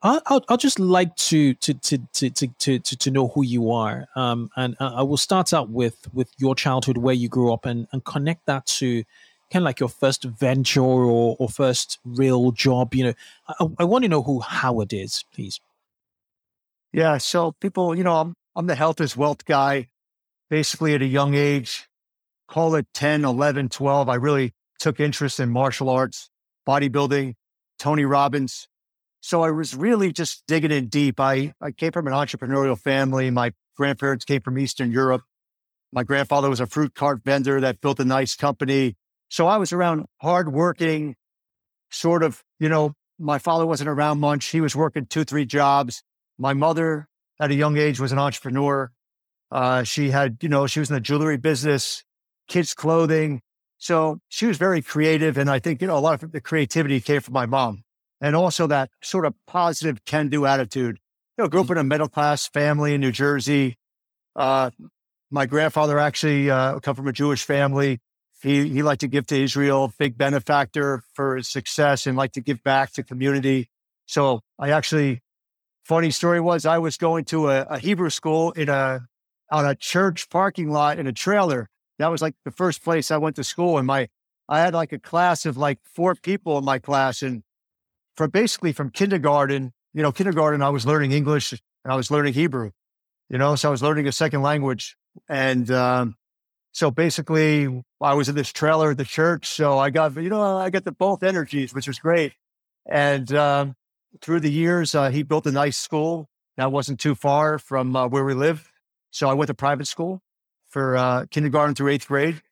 I'll, 0.04 0.44
I'll, 0.50 0.58
just 0.58 0.78
like 0.78 1.16
to 1.16 1.54
to, 1.54 1.72
to 1.72 1.98
to 2.12 2.30
to 2.30 2.78
to 2.78 2.96
to 2.96 3.10
know 3.10 3.28
who 3.28 3.42
you 3.42 3.70
are, 3.70 4.06
um, 4.14 4.50
and 4.54 4.76
I 4.78 5.02
will 5.02 5.16
start 5.16 5.54
out 5.54 5.70
with 5.70 5.96
with 6.12 6.30
your 6.36 6.54
childhood, 6.54 6.98
where 6.98 7.14
you 7.14 7.30
grew 7.30 7.54
up, 7.54 7.64
and 7.64 7.86
and 7.90 8.04
connect 8.04 8.44
that 8.44 8.66
to 8.66 9.02
kind 9.50 9.62
of 9.62 9.64
like 9.64 9.80
your 9.80 9.88
first 9.88 10.24
venture 10.24 10.82
or 10.82 11.36
or 11.38 11.48
first 11.48 12.00
real 12.04 12.52
job. 12.52 12.94
You 12.94 13.04
know, 13.04 13.14
I, 13.48 13.66
I 13.78 13.84
want 13.84 14.04
to 14.04 14.10
know 14.10 14.22
who 14.22 14.40
Howard 14.40 14.92
is, 14.92 15.24
please. 15.32 15.58
Yeah, 16.92 17.16
so 17.16 17.52
people, 17.52 17.94
you 17.94 18.04
know, 18.04 18.16
I'm 18.16 18.34
I'm 18.54 18.66
the 18.66 18.74
health 18.74 19.00
is 19.00 19.16
wealth 19.16 19.46
guy. 19.46 19.88
Basically, 20.50 20.94
at 20.94 21.00
a 21.00 21.06
young 21.06 21.32
age, 21.34 21.88
call 22.46 22.74
it 22.74 22.86
10, 22.92 23.24
11, 23.24 23.70
12, 23.70 24.08
I 24.10 24.14
really 24.16 24.52
took 24.78 25.00
interest 25.00 25.40
in 25.40 25.48
martial 25.48 25.88
arts, 25.88 26.28
bodybuilding, 26.68 27.34
Tony 27.78 28.04
Robbins 28.04 28.68
so 29.24 29.40
I 29.40 29.52
was 29.52 29.74
really 29.74 30.12
just 30.12 30.42
digging 30.46 30.70
in 30.70 30.88
deep. 30.88 31.18
I, 31.18 31.54
I 31.58 31.70
came 31.70 31.92
from 31.92 32.06
an 32.06 32.12
entrepreneurial 32.12 32.78
family. 32.78 33.30
My 33.30 33.54
grandparents 33.74 34.26
came 34.26 34.42
from 34.42 34.58
Eastern 34.58 34.92
Europe. 34.92 35.22
My 35.90 36.02
grandfather 36.02 36.50
was 36.50 36.60
a 36.60 36.66
fruit 36.66 36.94
cart 36.94 37.22
vendor 37.24 37.58
that 37.62 37.80
built 37.80 37.98
a 38.00 38.04
nice 38.04 38.36
company. 38.36 38.96
So 39.30 39.46
I 39.46 39.56
was 39.56 39.72
around 39.72 40.04
hardworking, 40.20 41.16
sort 41.90 42.22
of, 42.22 42.44
you 42.60 42.68
know, 42.68 42.92
my 43.18 43.38
father 43.38 43.64
wasn't 43.64 43.88
around 43.88 44.20
much. 44.20 44.44
He 44.48 44.60
was 44.60 44.76
working 44.76 45.06
two, 45.06 45.24
three 45.24 45.46
jobs. 45.46 46.02
My 46.36 46.52
mother 46.52 47.08
at 47.40 47.50
a 47.50 47.54
young 47.54 47.78
age 47.78 47.98
was 47.98 48.12
an 48.12 48.18
entrepreneur. 48.18 48.92
Uh, 49.50 49.84
she 49.84 50.10
had, 50.10 50.36
you 50.42 50.50
know, 50.50 50.66
she 50.66 50.80
was 50.80 50.90
in 50.90 50.96
the 50.96 51.00
jewelry 51.00 51.38
business, 51.38 52.04
kids' 52.46 52.74
clothing. 52.74 53.40
So 53.78 54.18
she 54.28 54.44
was 54.44 54.58
very 54.58 54.82
creative. 54.82 55.38
And 55.38 55.48
I 55.48 55.60
think, 55.60 55.80
you 55.80 55.86
know, 55.86 55.96
a 55.96 56.00
lot 56.00 56.22
of 56.22 56.30
the 56.30 56.42
creativity 56.42 57.00
came 57.00 57.22
from 57.22 57.32
my 57.32 57.46
mom 57.46 57.83
and 58.24 58.34
also 58.34 58.66
that 58.66 58.88
sort 59.02 59.26
of 59.26 59.34
positive 59.46 60.02
can 60.06 60.30
do 60.30 60.46
attitude. 60.46 60.98
You 61.36 61.44
know, 61.44 61.48
grew 61.48 61.60
up 61.60 61.70
in 61.70 61.76
a 61.76 61.84
middle 61.84 62.08
class 62.08 62.46
family 62.46 62.94
in 62.94 63.02
New 63.02 63.12
Jersey. 63.12 63.76
Uh, 64.34 64.70
my 65.30 65.44
grandfather 65.44 65.98
actually 65.98 66.50
uh, 66.50 66.80
come 66.80 66.96
from 66.96 67.06
a 67.06 67.12
Jewish 67.12 67.44
family. 67.44 68.00
He 68.42 68.66
he 68.66 68.82
liked 68.82 69.02
to 69.02 69.08
give 69.08 69.26
to 69.26 69.36
Israel, 69.38 69.92
big 69.98 70.16
benefactor 70.16 71.02
for 71.12 71.36
his 71.36 71.48
success, 71.48 72.06
and 72.06 72.16
liked 72.16 72.32
to 72.34 72.40
give 72.40 72.62
back 72.62 72.92
to 72.94 73.02
community. 73.02 73.68
So 74.06 74.40
I 74.58 74.70
actually, 74.70 75.20
funny 75.82 76.10
story 76.10 76.40
was 76.40 76.64
I 76.64 76.78
was 76.78 76.96
going 76.96 77.26
to 77.26 77.50
a, 77.50 77.62
a 77.64 77.78
Hebrew 77.78 78.08
school 78.08 78.52
in 78.52 78.70
a 78.70 79.06
on 79.50 79.66
a 79.66 79.74
church 79.74 80.30
parking 80.30 80.70
lot 80.70 80.98
in 80.98 81.06
a 81.06 81.12
trailer. 81.12 81.68
That 81.98 82.10
was 82.10 82.22
like 82.22 82.36
the 82.46 82.50
first 82.50 82.82
place 82.82 83.10
I 83.10 83.18
went 83.18 83.36
to 83.36 83.44
school, 83.44 83.76
and 83.76 83.86
my 83.86 84.08
I 84.48 84.60
had 84.60 84.72
like 84.72 84.92
a 84.92 84.98
class 84.98 85.44
of 85.44 85.58
like 85.58 85.78
four 85.84 86.14
people 86.14 86.56
in 86.56 86.64
my 86.64 86.78
class, 86.78 87.20
and 87.20 87.42
from 88.16 88.30
basically 88.30 88.72
from 88.72 88.90
kindergarten, 88.90 89.72
you 89.92 90.02
know, 90.02 90.12
kindergarten, 90.12 90.62
I 90.62 90.70
was 90.70 90.86
learning 90.86 91.12
English 91.12 91.52
and 91.52 91.92
I 91.92 91.96
was 91.96 92.10
learning 92.10 92.34
Hebrew, 92.34 92.70
you 93.28 93.38
know, 93.38 93.54
so 93.56 93.68
I 93.68 93.70
was 93.70 93.82
learning 93.82 94.06
a 94.06 94.12
second 94.12 94.42
language. 94.42 94.96
And 95.28 95.70
um, 95.70 96.16
so 96.72 96.90
basically, 96.90 97.82
I 98.00 98.14
was 98.14 98.28
in 98.28 98.34
this 98.34 98.52
trailer 98.52 98.90
at 98.90 98.96
the 98.96 99.04
church. 99.04 99.46
So 99.46 99.78
I 99.78 99.90
got, 99.90 100.16
you 100.16 100.28
know, 100.28 100.56
I 100.58 100.70
got 100.70 100.84
the 100.84 100.92
both 100.92 101.22
energies, 101.22 101.72
which 101.74 101.86
was 101.86 101.98
great. 101.98 102.34
And 102.86 103.32
um, 103.34 103.76
through 104.20 104.40
the 104.40 104.50
years, 104.50 104.94
uh, 104.94 105.10
he 105.10 105.22
built 105.22 105.46
a 105.46 105.52
nice 105.52 105.76
school 105.76 106.28
that 106.56 106.72
wasn't 106.72 107.00
too 107.00 107.14
far 107.14 107.58
from 107.58 107.96
uh, 107.96 108.08
where 108.08 108.24
we 108.24 108.34
live. 108.34 108.70
So 109.10 109.28
I 109.28 109.34
went 109.34 109.48
to 109.48 109.54
private 109.54 109.86
school 109.86 110.20
for 110.68 110.96
uh, 110.96 111.26
kindergarten 111.30 111.74
through 111.74 111.90
eighth 111.90 112.08
grade. 112.08 112.42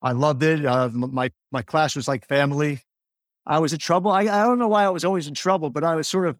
I 0.00 0.12
loved 0.12 0.42
it. 0.42 0.64
Uh, 0.64 0.88
my 0.88 1.30
my 1.50 1.62
class 1.62 1.94
was 1.94 2.08
like 2.08 2.26
family. 2.26 2.82
I 3.46 3.58
was 3.58 3.72
in 3.72 3.78
trouble. 3.78 4.10
I, 4.10 4.22
I 4.22 4.44
don't 4.44 4.58
know 4.58 4.68
why 4.68 4.84
I 4.84 4.90
was 4.90 5.04
always 5.04 5.26
in 5.26 5.34
trouble, 5.34 5.70
but 5.70 5.84
I 5.84 5.96
was 5.96 6.08
sort 6.08 6.28
of, 6.28 6.36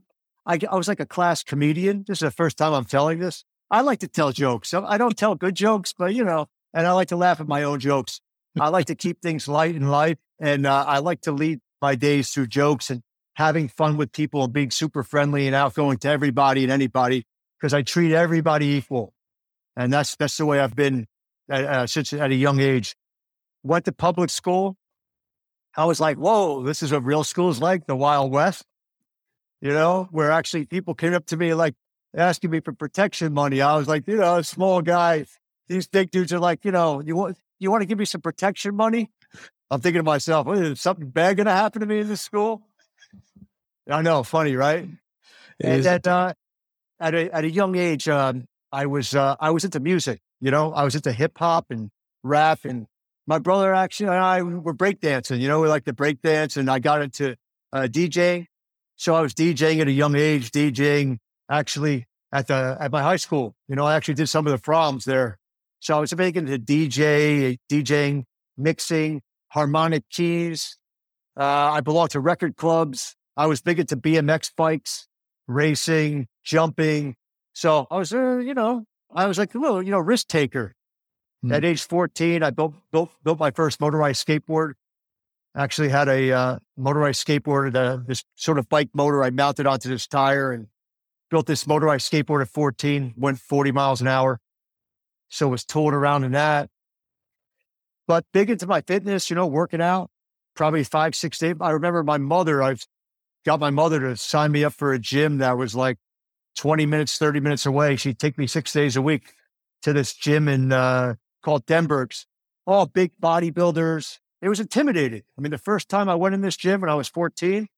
I, 0.47 0.59
I 0.71 0.77
was 0.77 0.89
like 0.89 1.01
a 1.01 1.07
class 1.07 1.43
comedian. 1.43 2.05
This 2.07 2.19
is 2.19 2.27
the 2.27 2.31
first 2.31 2.57
time 2.57 2.73
I'm 2.73 2.85
telling 2.85 3.19
this. 3.19 3.45
I 3.71 3.81
like 3.81 4.01
to 4.01 4.09
tell 4.09 4.33
jokes. 4.33 4.75
I 4.75 4.99
don't 4.99 5.17
tell 5.17 5.35
good 5.35 5.55
jokes, 5.55 5.95
but 5.97 6.15
you 6.15 6.25
know, 6.25 6.47
and 6.75 6.87
I 6.87 6.93
like 6.93 7.09
to 7.09 7.17
laugh 7.17 7.41
at 7.41 7.49
my 7.49 7.63
own 7.63 7.81
jokes. 7.81 8.21
I 8.61 8.69
like 8.69 8.87
to 8.87 8.95
keep 8.95 9.23
things 9.23 9.49
light 9.49 9.75
in 9.75 9.89
life. 9.89 10.19
And 10.41 10.67
uh, 10.67 10.85
I 10.87 10.99
like 10.99 11.23
to 11.23 11.33
lead 11.33 11.61
my 11.81 11.95
days 11.95 12.31
through 12.31 12.49
jokes 12.49 12.91
and 12.91 13.03
having 13.35 13.69
fun 13.69 13.97
with 13.97 14.13
people 14.13 14.45
and 14.45 14.53
being 14.53 14.71
super 14.71 15.03
friendly 15.03 15.47
and 15.47 15.57
outgoing 15.57 15.99
to 15.99 16.09
everybody 16.09 16.63
and 16.65 16.73
anybody 16.73 17.25
because 17.59 17.73
I 17.73 17.83
treat 17.83 18.13
everybody 18.13 18.67
equal. 18.67 19.15
And 19.77 19.93
that's, 19.93 20.17
that's 20.17 20.37
the 20.37 20.45
way 20.45 20.61
I've 20.61 20.77
been 20.77 21.07
uh, 21.51 21.55
uh 21.55 21.87
since 21.87 22.13
at 22.13 22.31
a 22.31 22.35
young 22.35 22.61
age. 22.61 22.95
Went 23.63 23.85
to 23.87 23.93
public 23.93 24.31
school, 24.31 24.77
I 25.77 25.85
was 25.85 26.01
like, 26.01 26.17
whoa, 26.19 26.63
this 26.63 26.83
is 26.83 26.93
what 26.93 27.05
real 27.05 27.25
school's 27.25 27.61
like, 27.61 27.87
the 27.87 27.97
Wild 27.97 28.31
West, 28.31 28.65
you 29.61 29.71
know, 29.71 30.09
where 30.11 30.31
actually 30.31 30.67
people 30.67 30.95
came 30.95 31.15
up 31.15 31.27
to 31.27 31.37
me 31.37 31.55
like 31.55 31.75
asking 32.15 32.51
me 32.51 32.61
for 32.61 32.73
protection 32.73 33.33
money. 33.33 33.61
I 33.61 33.77
was 33.77 33.89
like, 33.89 34.07
you 34.07 34.17
know, 34.17 34.39
a 34.39 34.45
small 34.45 34.83
guy. 34.83 35.25
These 35.69 35.87
big 35.87 36.11
dudes 36.11 36.33
are 36.33 36.39
like, 36.39 36.65
you 36.65 36.73
know, 36.73 37.01
you 37.01 37.17
want 37.17 37.39
you 37.59 37.71
want 37.71 37.83
to 37.83 37.87
give 37.87 37.99
me 37.99 38.05
some 38.05 38.21
protection 38.21 38.75
money? 38.75 39.11
I'm 39.71 39.81
thinking 39.81 40.01
to 40.01 40.05
myself, 40.05 40.47
is 40.49 40.81
something 40.81 41.09
bad 41.09 41.39
going 41.39 41.47
to 41.47 41.53
happen 41.53 41.81
to 41.81 41.87
me 41.87 42.01
in 42.01 42.09
this 42.09 42.21
school? 42.21 42.61
I 43.89 44.03
know, 44.03 44.23
funny, 44.23 44.55
right? 44.55 44.87
It 45.59 45.67
and 45.67 45.87
at, 45.87 46.07
uh, 46.07 46.35
at 47.01 47.15
a 47.15 47.35
at 47.35 47.45
a 47.45 47.51
young 47.51 47.77
age, 47.77 48.09
um, 48.09 48.47
I 48.71 48.87
was 48.87 49.15
uh, 49.15 49.37
I 49.41 49.51
was 49.51 49.65
into 49.65 49.81
music. 49.81 50.21
You 50.41 50.51
know, 50.51 50.73
I 50.73 50.85
was 50.85 50.95
into 50.95 51.13
hip 51.13 51.39
hop 51.39 51.67
and 51.71 51.91
rap 52.23 52.61
and 52.65 52.87
my 53.27 53.39
brother 53.39 53.75
actually 53.75 54.09
and 54.09 54.17
I 54.17 54.43
were 54.43 54.75
breakdancing. 54.75 55.41
You 55.41 55.49
know, 55.49 55.61
we 55.61 55.69
like 55.69 55.85
to 55.85 55.93
breakdance, 55.93 56.57
and 56.57 56.71
I 56.71 56.79
got 56.79 57.03
into 57.03 57.37
uh, 57.73 57.89
DJing. 57.91 58.47
So 58.97 59.15
I 59.15 59.21
was 59.21 59.35
DJing 59.35 59.81
at 59.81 59.89
a 59.89 59.93
young 59.93 60.15
age, 60.17 60.51
DJing 60.51 61.19
actually 61.51 62.07
at 62.33 62.47
the 62.47 62.77
at 62.81 62.91
my 62.91 63.03
high 63.03 63.17
school. 63.17 63.55
You 63.69 63.77
know, 63.77 63.85
I 63.85 63.95
actually 63.95 64.15
did 64.15 64.29
some 64.29 64.47
of 64.47 64.53
the 64.53 64.59
proms 64.59 65.05
there. 65.05 65.39
So 65.81 65.97
I 65.97 66.01
was 66.01 66.13
big 66.15 66.37
into 66.37 66.59
DJ, 66.59 67.59
DJing, 67.71 68.25
mixing, 68.57 69.23
harmonic 69.49 70.09
keys. 70.11 70.79
Uh, 71.37 71.45
I 71.45 71.81
belonged 71.81 72.11
to 72.11 72.21
record 72.21 72.57
clubs. 72.57 73.17
I 73.37 73.47
was 73.47 73.61
big 73.61 73.81
into 73.81 73.97
BMX 73.97 74.53
bikes, 74.57 75.09
racing, 75.49 76.29
jumping. 76.45 77.17
So 77.53 77.87
I 77.91 77.97
was, 77.97 78.13
uh, 78.13 78.39
you 78.39 78.55
know, 78.55 78.85
I 79.15 79.27
was 79.27 79.39
like 79.39 79.55
a 79.55 79.59
little, 79.59 79.83
you 79.83 79.91
know, 79.91 79.99
risk 79.99 80.29
taker. 80.29 80.75
Mm. 81.45 81.55
At 81.55 81.65
age 81.65 81.83
14, 81.87 82.43
I 82.43 82.51
built, 82.51 82.75
built, 82.93 83.11
built 83.25 83.39
my 83.39 83.51
first 83.51 83.81
motorized 83.81 84.27
skateboard. 84.27 84.75
Actually 85.57 85.91
had 85.91 86.09
a 86.09 86.33
uh, 86.33 86.59
motorized 86.77 87.27
skateboard, 87.27 87.75
uh, 87.77 87.99
this 88.07 88.25
sort 88.37 88.59
of 88.59 88.69
bike 88.69 88.91
motor 88.95 89.23
I 89.23 89.31
mounted 89.31 89.67
onto 89.67 89.89
this 89.89 90.07
tire 90.07 90.53
and 90.53 90.69
built 91.31 91.47
this 91.47 91.67
motorized 91.67 92.11
skateboard 92.11 92.43
at 92.43 92.49
14, 92.49 93.15
went 93.17 93.39
40 93.39 93.73
miles 93.73 94.01
an 94.01 94.09
hour. 94.09 94.41
So 95.29 95.49
was 95.49 95.65
tooling 95.65 95.95
around 95.95 96.25
in 96.25 96.33
that. 96.33 96.71
But 98.07 98.25
big 98.33 98.51
into 98.51 98.67
my 98.67 98.81
fitness, 98.83 99.31
you 99.31 99.37
know, 99.37 99.47
working 99.47 99.81
out, 99.81 100.11
probably 100.55 100.85
five, 100.85 101.15
six 101.15 101.39
days. 101.39 101.57
I 101.61 101.71
remember 101.71 102.03
my 102.03 102.19
mother, 102.19 102.63
I 102.63 102.77
got 103.45 103.61
my 103.61 103.71
mother 103.71 104.01
to 104.01 104.17
sign 104.17 104.53
me 104.53 104.65
up 104.65 104.73
for 104.73 104.93
a 104.93 104.99
gym 104.99 105.39
that 105.39 105.57
was 105.57 105.75
like 105.75 105.99
20 106.57 106.87
minutes, 106.87 107.19
30 107.19 107.41
minutes 107.41 107.67
away. 107.67 107.97
She'd 107.97 108.19
take 108.19 108.39
me 108.39 108.47
six 108.47 108.73
days 108.73 108.97
a 108.97 109.03
week 109.03 109.35
to 109.83 109.93
this 109.93 110.15
gym 110.15 110.49
in 110.49 110.73
uh, 110.73 111.15
called 111.43 111.67
Denberg's, 111.67 112.27
all 112.67 112.87
big 112.87 113.13
bodybuilders. 113.21 114.19
It 114.41 114.49
was 114.49 114.61
intimidating. 114.61 115.23
I 115.37 115.41
mean, 115.41 115.51
the 115.51 115.59
first 115.59 115.89
time 115.89 116.09
I 116.09 116.15
went 116.15 116.35
in 116.35 116.41
this 116.41 116.57
gym 116.57 116.81
when 116.81 116.91
I 116.91 116.95
was 116.95 117.09
14, 117.09 117.69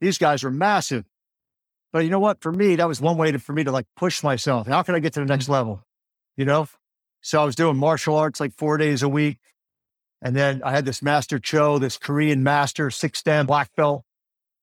these 0.00 0.18
guys 0.18 0.42
were 0.42 0.50
massive. 0.50 1.04
But 1.92 2.04
you 2.04 2.10
know 2.10 2.20
what? 2.20 2.40
For 2.40 2.52
me, 2.52 2.76
that 2.76 2.88
was 2.88 3.00
one 3.00 3.16
way 3.16 3.30
to, 3.32 3.38
for 3.38 3.52
me 3.52 3.64
to 3.64 3.72
like 3.72 3.86
push 3.96 4.22
myself. 4.22 4.66
How 4.66 4.82
can 4.82 4.94
I 4.94 4.98
get 4.98 5.12
to 5.14 5.20
the 5.20 5.26
next 5.26 5.44
mm-hmm. 5.44 5.52
level? 5.52 5.84
You 6.36 6.44
know? 6.44 6.66
So 7.20 7.40
I 7.40 7.44
was 7.44 7.56
doing 7.56 7.76
martial 7.76 8.16
arts 8.16 8.40
like 8.40 8.52
four 8.52 8.76
days 8.76 9.02
a 9.02 9.08
week. 9.08 9.38
And 10.20 10.34
then 10.34 10.62
I 10.64 10.72
had 10.72 10.84
this 10.84 11.02
master 11.02 11.38
Cho, 11.38 11.78
this 11.78 11.98
Korean 11.98 12.42
master, 12.42 12.90
six 12.90 13.22
dan 13.22 13.46
black 13.46 13.74
belt. 13.76 14.04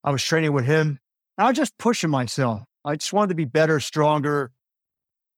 I 0.03 0.11
was 0.11 0.23
training 0.23 0.53
with 0.53 0.65
him. 0.65 0.99
I 1.37 1.47
was 1.47 1.57
just 1.57 1.77
pushing 1.77 2.09
myself. 2.09 2.63
I 2.83 2.95
just 2.95 3.13
wanted 3.13 3.29
to 3.29 3.35
be 3.35 3.45
better, 3.45 3.79
stronger, 3.79 4.51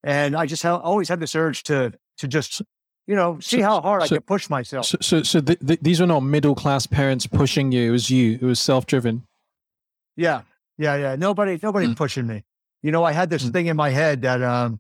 And 0.03 0.35
I 0.35 0.45
just 0.45 0.63
ha- 0.63 0.77
always 0.77 1.09
had 1.09 1.19
this 1.19 1.35
urge 1.35 1.63
to 1.63 1.93
to 2.17 2.27
just 2.27 2.61
you 3.07 3.15
know 3.15 3.39
see 3.39 3.59
So- 3.59 3.63
how 3.63 3.81
hard 3.81 4.03
I 4.03 4.07
so- 4.07 4.15
could 4.15 4.25
push 4.25 4.49
myself. 4.49 4.85
So, 4.85 4.97
so, 5.01 5.23
so 5.23 5.41
th- 5.41 5.59
th- 5.59 5.79
these 5.81 5.99
were 5.99 6.07
not 6.07 6.21
middle 6.21 6.55
class 6.55 6.87
parents 6.87 7.27
pushing 7.27 7.71
you. 7.71 7.89
It 7.89 7.91
was 7.91 8.09
you. 8.09 8.33
It 8.33 8.43
was 8.43 8.59
self 8.59 8.85
driven. 8.85 9.23
Yeah, 10.15 10.41
yeah, 10.77 10.95
yeah. 10.95 11.15
Nobody, 11.15 11.59
nobody 11.61 11.87
Mm. 11.87 11.95
pushing 11.97 12.27
me. 12.27 12.43
You 12.81 12.91
know, 12.91 13.03
I 13.03 13.11
had 13.13 13.29
this 13.29 13.43
Mm. 13.45 13.51
thing 13.53 13.65
in 13.67 13.75
my 13.77 13.89
head 13.89 14.21
that 14.23 14.41
um, 14.41 14.79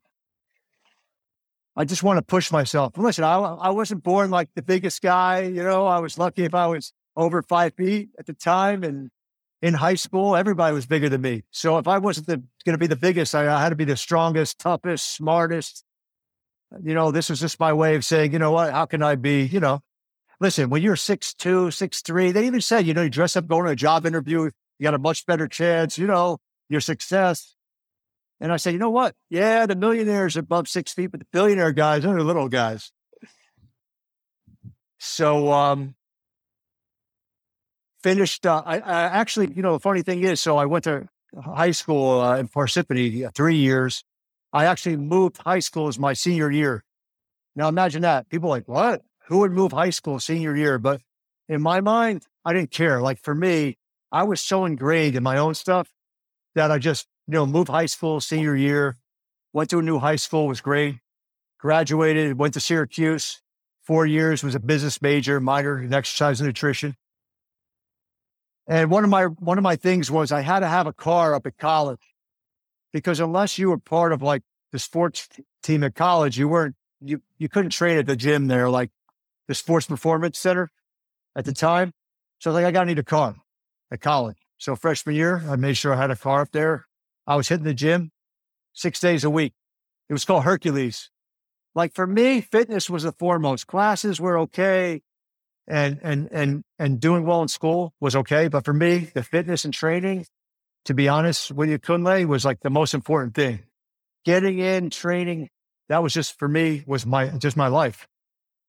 I 1.75 1.85
just 1.85 2.03
want 2.03 2.17
to 2.17 2.21
push 2.21 2.51
myself. 2.51 2.97
Listen, 2.97 3.23
I, 3.23 3.35
I 3.37 3.69
wasn't 3.69 4.03
born 4.03 4.29
like 4.29 4.49
the 4.55 4.61
biggest 4.61 5.01
guy. 5.01 5.41
You 5.41 5.63
know, 5.63 5.87
I 5.87 5.99
was 5.99 6.17
lucky 6.19 6.43
if 6.43 6.53
I 6.53 6.67
was 6.67 6.93
over 7.15 7.41
five 7.41 7.73
feet 7.75 8.09
at 8.19 8.25
the 8.27 8.33
time, 8.33 8.83
and 8.83 9.09
in 9.61 9.73
high 9.75 9.95
school, 9.95 10.35
everybody 10.35 10.73
was 10.73 10.85
bigger 10.85 11.09
than 11.09 11.21
me. 11.21 11.43
So 11.51 11.77
if 11.79 11.87
I 11.87 11.97
wasn't 11.97 12.27
going 12.27 12.43
to 12.65 12.77
be 12.77 12.87
the 12.87 12.95
biggest, 12.95 13.33
I, 13.33 13.51
I 13.51 13.61
had 13.61 13.69
to 13.69 13.75
be 13.75 13.85
the 13.85 13.97
strongest, 13.97 14.59
toughest, 14.59 15.15
smartest. 15.15 15.82
You 16.81 16.93
know, 16.93 17.11
this 17.11 17.29
was 17.29 17.39
just 17.39 17.59
my 17.59 17.73
way 17.73 17.95
of 17.95 18.05
saying, 18.05 18.33
you 18.33 18.39
know 18.39 18.51
what? 18.51 18.71
How 18.71 18.85
can 18.85 19.03
I 19.03 19.15
be? 19.15 19.43
You 19.43 19.59
know, 19.59 19.81
listen, 20.39 20.69
when 20.69 20.81
you're 20.81 20.95
six 20.95 21.33
two, 21.33 21.71
six 21.71 22.01
three, 22.01 22.31
they 22.31 22.47
even 22.47 22.61
said, 22.61 22.87
you 22.87 22.93
know, 22.93 23.03
you 23.03 23.09
dress 23.09 23.35
up 23.35 23.47
going 23.47 23.65
to 23.65 23.71
a 23.71 23.75
job 23.75 24.05
interview, 24.05 24.43
you 24.43 24.51
got 24.83 24.93
a 24.93 24.99
much 24.99 25.25
better 25.25 25.47
chance, 25.47 25.97
you 25.97 26.07
know, 26.07 26.39
your 26.69 26.81
success. 26.81 27.55
And 28.39 28.51
I 28.51 28.57
said, 28.57 28.73
you 28.73 28.79
know 28.79 28.89
what? 28.89 29.15
Yeah, 29.29 29.65
the 29.65 29.75
millionaires 29.75 30.35
are 30.35 30.41
above 30.41 30.67
six 30.67 30.93
feet, 30.93 31.11
but 31.11 31.19
the 31.19 31.27
billionaire 31.31 31.71
guys, 31.71 32.03
they're 32.03 32.13
the 32.13 32.23
little 32.23 32.49
guys. 32.49 32.91
So, 34.99 35.51
um, 35.51 35.95
finished. 38.01 38.45
Uh, 38.45 38.61
I, 38.65 38.79
I 38.79 39.03
actually, 39.03 39.53
you 39.53 39.61
know, 39.61 39.73
the 39.73 39.79
funny 39.79 40.01
thing 40.01 40.23
is, 40.23 40.41
so 40.41 40.57
I 40.57 40.65
went 40.65 40.83
to 40.85 41.07
high 41.41 41.71
school 41.71 42.19
uh, 42.19 42.37
in 42.37 42.47
Parsippany 42.47 43.25
uh, 43.25 43.31
three 43.33 43.55
years. 43.55 44.03
I 44.53 44.65
actually 44.65 44.97
moved 44.97 45.39
high 45.39 45.59
school 45.59 45.87
as 45.87 45.97
my 45.97 46.13
senior 46.13 46.51
year. 46.51 46.83
Now 47.55 47.67
imagine 47.67 48.03
that. 48.03 48.29
People 48.29 48.49
like, 48.49 48.67
what? 48.67 49.01
Who 49.27 49.39
would 49.39 49.51
move 49.51 49.71
high 49.71 49.89
school 49.89 50.19
senior 50.19 50.55
year? 50.55 50.77
But 50.77 51.01
in 51.49 51.61
my 51.61 51.81
mind, 51.81 52.27
I 52.45 52.53
didn't 52.53 52.69
care. 52.69 53.01
Like 53.01 53.19
for 53.19 53.33
me, 53.33 53.77
I 54.11 54.23
was 54.23 54.41
so 54.41 54.65
ingrained 54.65 55.15
in 55.15 55.23
my 55.23 55.37
own 55.37 55.55
stuff 55.55 55.89
that 56.53 56.69
I 56.69 56.77
just, 56.77 57.07
you 57.27 57.33
know, 57.33 57.47
moved 57.47 57.69
high 57.69 57.87
school 57.87 58.21
senior 58.21 58.55
year, 58.55 58.97
went 59.53 59.71
to 59.71 59.79
a 59.79 59.81
new 59.81 59.97
high 59.97 60.17
school, 60.17 60.47
was 60.47 60.61
great, 60.61 60.97
graduated, 61.59 62.37
went 62.37 62.53
to 62.53 62.59
Syracuse, 62.59 63.41
four 63.81 64.05
years, 64.05 64.43
was 64.43 64.53
a 64.53 64.59
business 64.59 65.01
major, 65.01 65.39
minor 65.39 65.81
in 65.81 65.91
exercise 65.91 66.39
and 66.39 66.47
nutrition. 66.47 66.95
And 68.67 68.91
one 68.91 69.03
of 69.03 69.09
my 69.09 69.25
one 69.25 69.57
of 69.57 69.63
my 69.63 69.75
things 69.75 70.11
was 70.11 70.31
I 70.31 70.41
had 70.41 70.59
to 70.59 70.67
have 70.67 70.85
a 70.85 70.93
car 70.93 71.33
up 71.33 71.47
at 71.47 71.57
college 71.57 72.12
because 72.93 73.19
unless 73.19 73.57
you 73.57 73.69
were 73.69 73.77
part 73.77 74.13
of 74.13 74.21
like 74.21 74.43
the 74.71 74.79
sports 74.79 75.27
team 75.61 75.83
at 75.83 75.95
college, 75.95 76.37
you 76.37 76.47
weren't 76.47 76.75
you 77.01 77.21
you 77.37 77.49
couldn't 77.49 77.71
train 77.71 77.97
at 77.97 78.05
the 78.05 78.15
gym 78.15 78.47
there, 78.47 78.69
like 78.69 78.91
the 79.47 79.55
sports 79.55 79.87
performance 79.87 80.39
center 80.39 80.69
at 81.35 81.45
the 81.45 81.51
mm-hmm. 81.51 81.65
time. 81.65 81.93
So 82.39 82.49
I 82.49 82.53
was 82.53 82.61
like, 82.61 82.67
I 82.67 82.71
gotta 82.71 82.85
need 82.85 82.99
a 82.99 83.03
car 83.03 83.35
at 83.91 83.99
college. 83.99 84.37
So 84.57 84.75
freshman 84.75 85.15
year, 85.15 85.43
I 85.49 85.55
made 85.57 85.75
sure 85.75 85.93
I 85.93 85.97
had 85.97 86.11
a 86.11 86.15
car 86.15 86.41
up 86.41 86.51
there. 86.51 86.85
I 87.27 87.35
was 87.35 87.49
hitting 87.49 87.65
the 87.65 87.73
gym 87.73 88.11
six 88.73 88.99
days 88.99 89.23
a 89.23 89.29
week. 89.29 89.53
It 90.09 90.13
was 90.13 90.25
called 90.25 90.43
Hercules. 90.43 91.09
Like 91.75 91.93
for 91.93 92.05
me, 92.05 92.41
fitness 92.41 92.89
was 92.89 93.03
the 93.03 93.11
foremost. 93.11 93.67
Classes 93.67 94.21
were 94.21 94.37
okay 94.39 95.01
and 95.67 95.99
and 96.03 96.29
and 96.31 96.63
and 96.77 96.99
doing 96.99 97.25
well 97.25 97.41
in 97.41 97.47
school 97.47 97.93
was 97.99 98.15
okay. 98.15 98.47
But 98.47 98.65
for 98.65 98.73
me, 98.73 99.09
the 99.13 99.23
fitness 99.23 99.65
and 99.65 99.73
training, 99.73 100.25
to 100.85 100.93
be 100.93 101.07
honest 101.07 101.51
with 101.51 101.69
you, 101.69 101.79
Kunle 101.79 102.25
was 102.25 102.45
like 102.45 102.59
the 102.61 102.69
most 102.69 102.93
important 102.93 103.35
thing. 103.35 103.59
Getting 104.25 104.59
in, 104.59 104.89
training, 104.89 105.49
that 105.89 106.01
was 106.03 106.13
just 106.13 106.37
for 106.39 106.47
me, 106.47 106.83
was 106.87 107.05
my 107.05 107.27
just 107.29 107.57
my 107.57 107.67
life. 107.67 108.07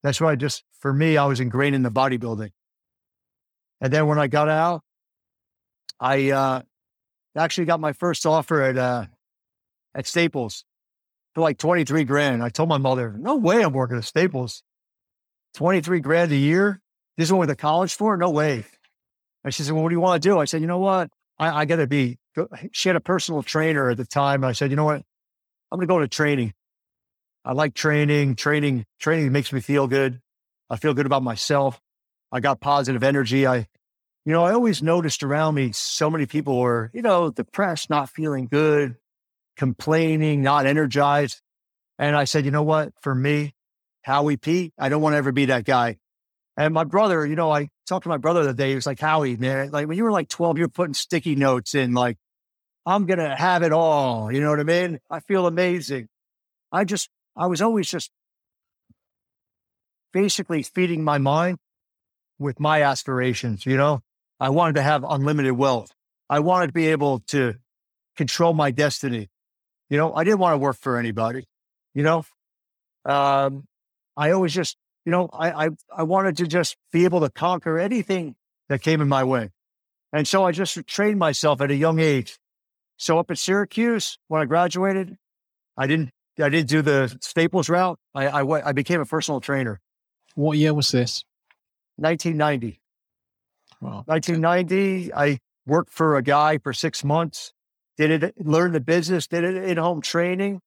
That's 0.03 0.19
why 0.21 0.35
just 0.35 0.63
for 0.79 0.93
me, 0.93 1.17
I 1.17 1.25
was 1.25 1.39
ingrained 1.39 1.75
in 1.75 1.83
the 1.83 1.91
bodybuilding. 1.91 2.51
And 3.81 3.93
then 3.93 4.07
when 4.07 4.19
I 4.19 4.27
got 4.27 4.49
out, 4.49 4.81
I 5.99 6.31
uh 6.31 6.61
actually 7.37 7.65
got 7.65 7.79
my 7.79 7.93
first 7.93 8.25
offer 8.25 8.61
at 8.61 8.77
uh 8.77 9.05
at 9.93 10.07
Staples 10.07 10.65
for 11.33 11.41
like 11.41 11.57
23 11.57 12.03
grand. 12.03 12.43
I 12.43 12.49
told 12.49 12.69
my 12.69 12.77
mother, 12.77 13.15
no 13.17 13.35
way 13.35 13.63
I'm 13.63 13.73
working 13.73 13.97
at 13.97 14.05
Staples. 14.05 14.63
23 15.55 16.01
grand 16.01 16.31
a 16.31 16.35
year? 16.35 16.81
This 17.17 17.29
is 17.29 17.31
what 17.31 17.39
we're 17.39 17.45
the 17.45 17.55
college 17.55 17.95
for? 17.95 18.17
No 18.17 18.29
way. 18.29 18.65
And 19.43 19.53
she 19.53 19.63
said, 19.63 19.73
Well, 19.73 19.83
what 19.83 19.89
do 19.89 19.95
you 19.95 20.01
want 20.01 20.21
to 20.21 20.29
do? 20.29 20.37
I 20.37 20.45
said, 20.45 20.61
You 20.61 20.67
know 20.67 20.79
what? 20.79 21.09
I, 21.37 21.61
I 21.61 21.65
got 21.65 21.77
to 21.77 21.87
be. 21.87 22.17
She 22.71 22.89
had 22.89 22.95
a 22.95 23.01
personal 23.01 23.43
trainer 23.43 23.89
at 23.89 23.97
the 23.97 24.05
time. 24.05 24.43
I 24.43 24.51
said, 24.51 24.69
You 24.69 24.75
know 24.75 24.85
what? 24.85 25.03
I'm 25.71 25.79
going 25.79 25.87
to 25.87 25.93
go 25.93 25.99
to 25.99 26.07
training. 26.07 26.53
I 27.43 27.53
like 27.53 27.73
training. 27.73 28.35
Training, 28.35 28.85
training 28.99 29.31
makes 29.31 29.53
me 29.53 29.61
feel 29.61 29.87
good. 29.87 30.21
I 30.69 30.77
feel 30.77 30.93
good 30.93 31.05
about 31.05 31.23
myself. 31.23 31.79
I 32.31 32.39
got 32.39 32.59
positive 32.59 33.03
energy. 33.03 33.45
I, 33.45 33.67
you 34.25 34.33
know, 34.33 34.43
I 34.43 34.53
always 34.53 34.81
noticed 34.81 35.23
around 35.23 35.55
me 35.55 35.71
so 35.71 36.09
many 36.09 36.25
people 36.25 36.59
were, 36.59 36.89
you 36.93 37.01
know, 37.01 37.29
depressed, 37.29 37.89
not 37.89 38.09
feeling 38.09 38.47
good, 38.47 38.95
complaining, 39.55 40.41
not 40.41 40.65
energized. 40.65 41.41
And 41.99 42.15
I 42.15 42.25
said, 42.25 42.45
You 42.45 42.51
know 42.51 42.63
what? 42.63 42.93
For 43.01 43.13
me, 43.13 43.53
Howie 44.01 44.71
I 44.77 44.89
don't 44.89 45.01
want 45.01 45.13
to 45.13 45.17
ever 45.17 45.31
be 45.31 45.45
that 45.45 45.65
guy. 45.65 45.97
And 46.57 46.73
my 46.73 46.83
brother, 46.83 47.25
you 47.25 47.35
know, 47.35 47.51
I 47.51 47.69
talked 47.85 48.03
to 48.03 48.09
my 48.09 48.17
brother 48.17 48.43
the 48.43 48.49
other 48.49 48.57
day. 48.57 48.69
He 48.69 48.75
was 48.75 48.85
like, 48.85 48.99
Howie, 48.99 49.37
man, 49.37 49.71
like 49.71 49.87
when 49.87 49.97
you 49.97 50.03
were 50.03 50.11
like 50.11 50.29
12, 50.29 50.57
you're 50.57 50.67
putting 50.67 50.93
sticky 50.93 51.35
notes 51.35 51.75
in, 51.75 51.93
like, 51.93 52.17
I'm 52.85 53.05
going 53.05 53.19
to 53.19 53.35
have 53.35 53.63
it 53.63 53.71
all. 53.71 54.31
You 54.31 54.41
know 54.41 54.49
what 54.49 54.59
I 54.59 54.63
mean? 54.63 54.99
I 55.09 55.19
feel 55.19 55.47
amazing. 55.47 56.07
I 56.71 56.83
just, 56.83 57.09
I 57.35 57.47
was 57.47 57.61
always 57.61 57.89
just 57.89 58.11
basically 60.13 60.63
feeding 60.63 61.03
my 61.03 61.17
mind 61.17 61.57
with 62.37 62.59
my 62.59 62.83
aspirations. 62.83 63.65
You 63.65 63.77
know, 63.77 64.01
I 64.39 64.49
wanted 64.49 64.75
to 64.75 64.81
have 64.81 65.03
unlimited 65.03 65.53
wealth. 65.53 65.91
I 66.29 66.39
wanted 66.39 66.67
to 66.67 66.73
be 66.73 66.87
able 66.87 67.19
to 67.27 67.55
control 68.15 68.53
my 68.53 68.71
destiny. 68.71 69.29
You 69.89 69.97
know, 69.97 70.13
I 70.13 70.23
didn't 70.23 70.39
want 70.39 70.53
to 70.53 70.57
work 70.57 70.77
for 70.77 70.97
anybody, 70.97 71.45
you 71.93 72.03
know? 72.03 72.25
Um, 73.03 73.67
I 74.17 74.31
always 74.31 74.53
just, 74.53 74.77
you 75.05 75.11
know, 75.11 75.29
I, 75.31 75.65
I, 75.65 75.69
I 75.95 76.03
wanted 76.03 76.37
to 76.37 76.47
just 76.47 76.75
be 76.91 77.05
able 77.05 77.21
to 77.21 77.29
conquer 77.29 77.77
anything 77.79 78.35
that 78.69 78.81
came 78.81 79.01
in 79.01 79.07
my 79.07 79.23
way. 79.23 79.51
And 80.11 80.27
so 80.27 80.43
I 80.43 80.51
just 80.51 80.85
trained 80.87 81.19
myself 81.19 81.61
at 81.61 81.71
a 81.71 81.75
young 81.75 81.99
age. 81.99 82.37
So 82.97 83.19
up 83.19 83.29
at 83.29 83.37
Syracuse, 83.37 84.17
when 84.27 84.41
I 84.41 84.45
graduated, 84.45 85.17
I 85.77 85.87
didn't, 85.87 86.09
I 86.39 86.49
didn't 86.49 86.69
do 86.69 86.81
the 86.81 87.15
Staples 87.21 87.69
route. 87.69 87.99
I, 88.13 88.27
I, 88.27 88.69
I 88.69 88.71
became 88.71 89.01
a 89.01 89.05
personal 89.05 89.41
trainer. 89.41 89.79
What 90.33 90.57
year 90.57 90.73
was 90.73 90.91
this? 90.91 91.23
1990. 91.97 92.79
Wow. 93.81 94.03
1990, 94.05 95.13
I 95.13 95.39
worked 95.65 95.91
for 95.91 96.15
a 96.15 96.21
guy 96.21 96.57
for 96.57 96.73
six 96.73 97.03
months, 97.03 97.53
did 97.97 98.23
it, 98.23 98.33
learned 98.45 98.73
the 98.73 98.79
business, 98.79 99.27
did 99.27 99.43
it 99.43 99.55
in 99.63 99.77
home 99.77 100.01
training. 100.01 100.61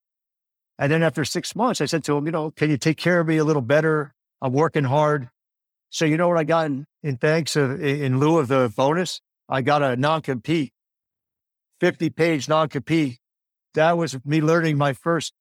And 0.78 0.92
then 0.92 1.02
after 1.02 1.24
six 1.24 1.56
months, 1.56 1.80
I 1.80 1.86
said 1.86 2.04
to 2.04 2.16
him, 2.16 2.26
you 2.26 2.32
know, 2.32 2.50
can 2.50 2.70
you 2.70 2.76
take 2.76 2.98
care 2.98 3.20
of 3.20 3.26
me 3.26 3.38
a 3.38 3.44
little 3.44 3.62
better? 3.62 4.14
I'm 4.40 4.52
working 4.52 4.84
hard. 4.84 5.28
So 5.90 6.04
you 6.04 6.16
know 6.16 6.28
what 6.28 6.38
I 6.38 6.44
got 6.44 6.66
in, 6.66 6.86
in 7.02 7.16
thanks 7.16 7.56
of, 7.56 7.82
in 7.82 8.18
lieu 8.18 8.38
of 8.38 8.48
the 8.48 8.72
bonus? 8.76 9.20
I 9.48 9.62
got 9.62 9.82
a 9.82 9.96
non-compete, 9.96 10.72
50 11.80 12.10
page 12.10 12.48
non-compete. 12.48 13.18
That 13.74 13.96
was 13.96 14.18
me 14.24 14.40
learning 14.40 14.76
my 14.76 14.92
first 14.92 15.32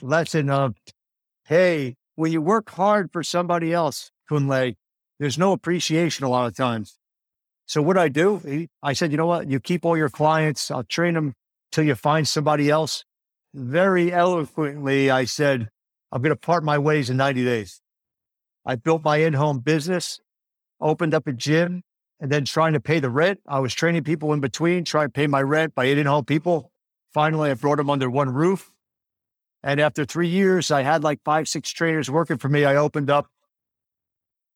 lesson 0.00 0.48
of, 0.48 0.74
hey, 1.44 1.96
when 2.14 2.32
you 2.32 2.40
work 2.40 2.70
hard 2.70 3.10
for 3.12 3.22
somebody 3.22 3.72
else, 3.72 4.10
Kunle, 4.30 4.76
there's 5.18 5.38
no 5.38 5.52
appreciation 5.52 6.24
a 6.24 6.28
lot 6.28 6.46
of 6.46 6.56
times. 6.56 6.98
So 7.66 7.82
what 7.82 7.98
I 7.98 8.08
do, 8.08 8.66
I 8.82 8.94
said, 8.94 9.12
you 9.12 9.16
know 9.16 9.26
what? 9.26 9.50
You 9.50 9.60
keep 9.60 9.84
all 9.84 9.96
your 9.96 10.08
clients. 10.08 10.70
I'll 10.70 10.84
train 10.84 11.14
them 11.14 11.34
till 11.70 11.84
you 11.84 11.94
find 11.94 12.26
somebody 12.26 12.68
else. 12.70 13.04
Very 13.54 14.12
eloquently, 14.12 15.10
I 15.10 15.24
said, 15.24 15.68
I'm 16.10 16.22
going 16.22 16.34
to 16.34 16.36
part 16.36 16.64
my 16.64 16.78
ways 16.78 17.10
in 17.10 17.16
90 17.16 17.44
days. 17.44 17.79
I 18.70 18.76
built 18.76 19.02
my 19.02 19.16
in-home 19.16 19.58
business, 19.58 20.20
opened 20.80 21.12
up 21.12 21.26
a 21.26 21.32
gym, 21.32 21.82
and 22.20 22.30
then 22.30 22.44
trying 22.44 22.74
to 22.74 22.80
pay 22.80 23.00
the 23.00 23.10
rent. 23.10 23.40
I 23.48 23.58
was 23.58 23.74
training 23.74 24.04
people 24.04 24.32
in 24.32 24.38
between, 24.38 24.84
trying 24.84 25.08
to 25.08 25.12
pay 25.12 25.26
my 25.26 25.42
rent 25.42 25.74
by 25.74 25.86
in-home 25.86 26.24
people. 26.24 26.70
Finally, 27.12 27.50
I 27.50 27.54
brought 27.54 27.78
them 27.78 27.90
under 27.90 28.08
one 28.08 28.32
roof. 28.32 28.70
And 29.64 29.80
after 29.80 30.04
three 30.04 30.28
years, 30.28 30.70
I 30.70 30.82
had 30.82 31.02
like 31.02 31.18
five, 31.24 31.48
six 31.48 31.68
trainers 31.72 32.08
working 32.08 32.38
for 32.38 32.48
me. 32.48 32.64
I 32.64 32.76
opened 32.76 33.10
up 33.10 33.26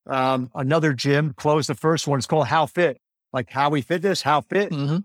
um, 0.07 0.48
another 0.55 0.92
gym, 0.92 1.35
closed 1.37 1.68
the 1.68 1.74
first 1.74 2.07
one. 2.07 2.18
It's 2.20 2.29
called 2.29 2.46
How 2.46 2.66
Fit, 2.66 3.00
like 3.33 3.50
Howie 3.50 3.83
Fitness, 3.83 4.22
How 4.22 4.42
Fit. 4.42 4.70
Mm-hmm. 4.70 4.98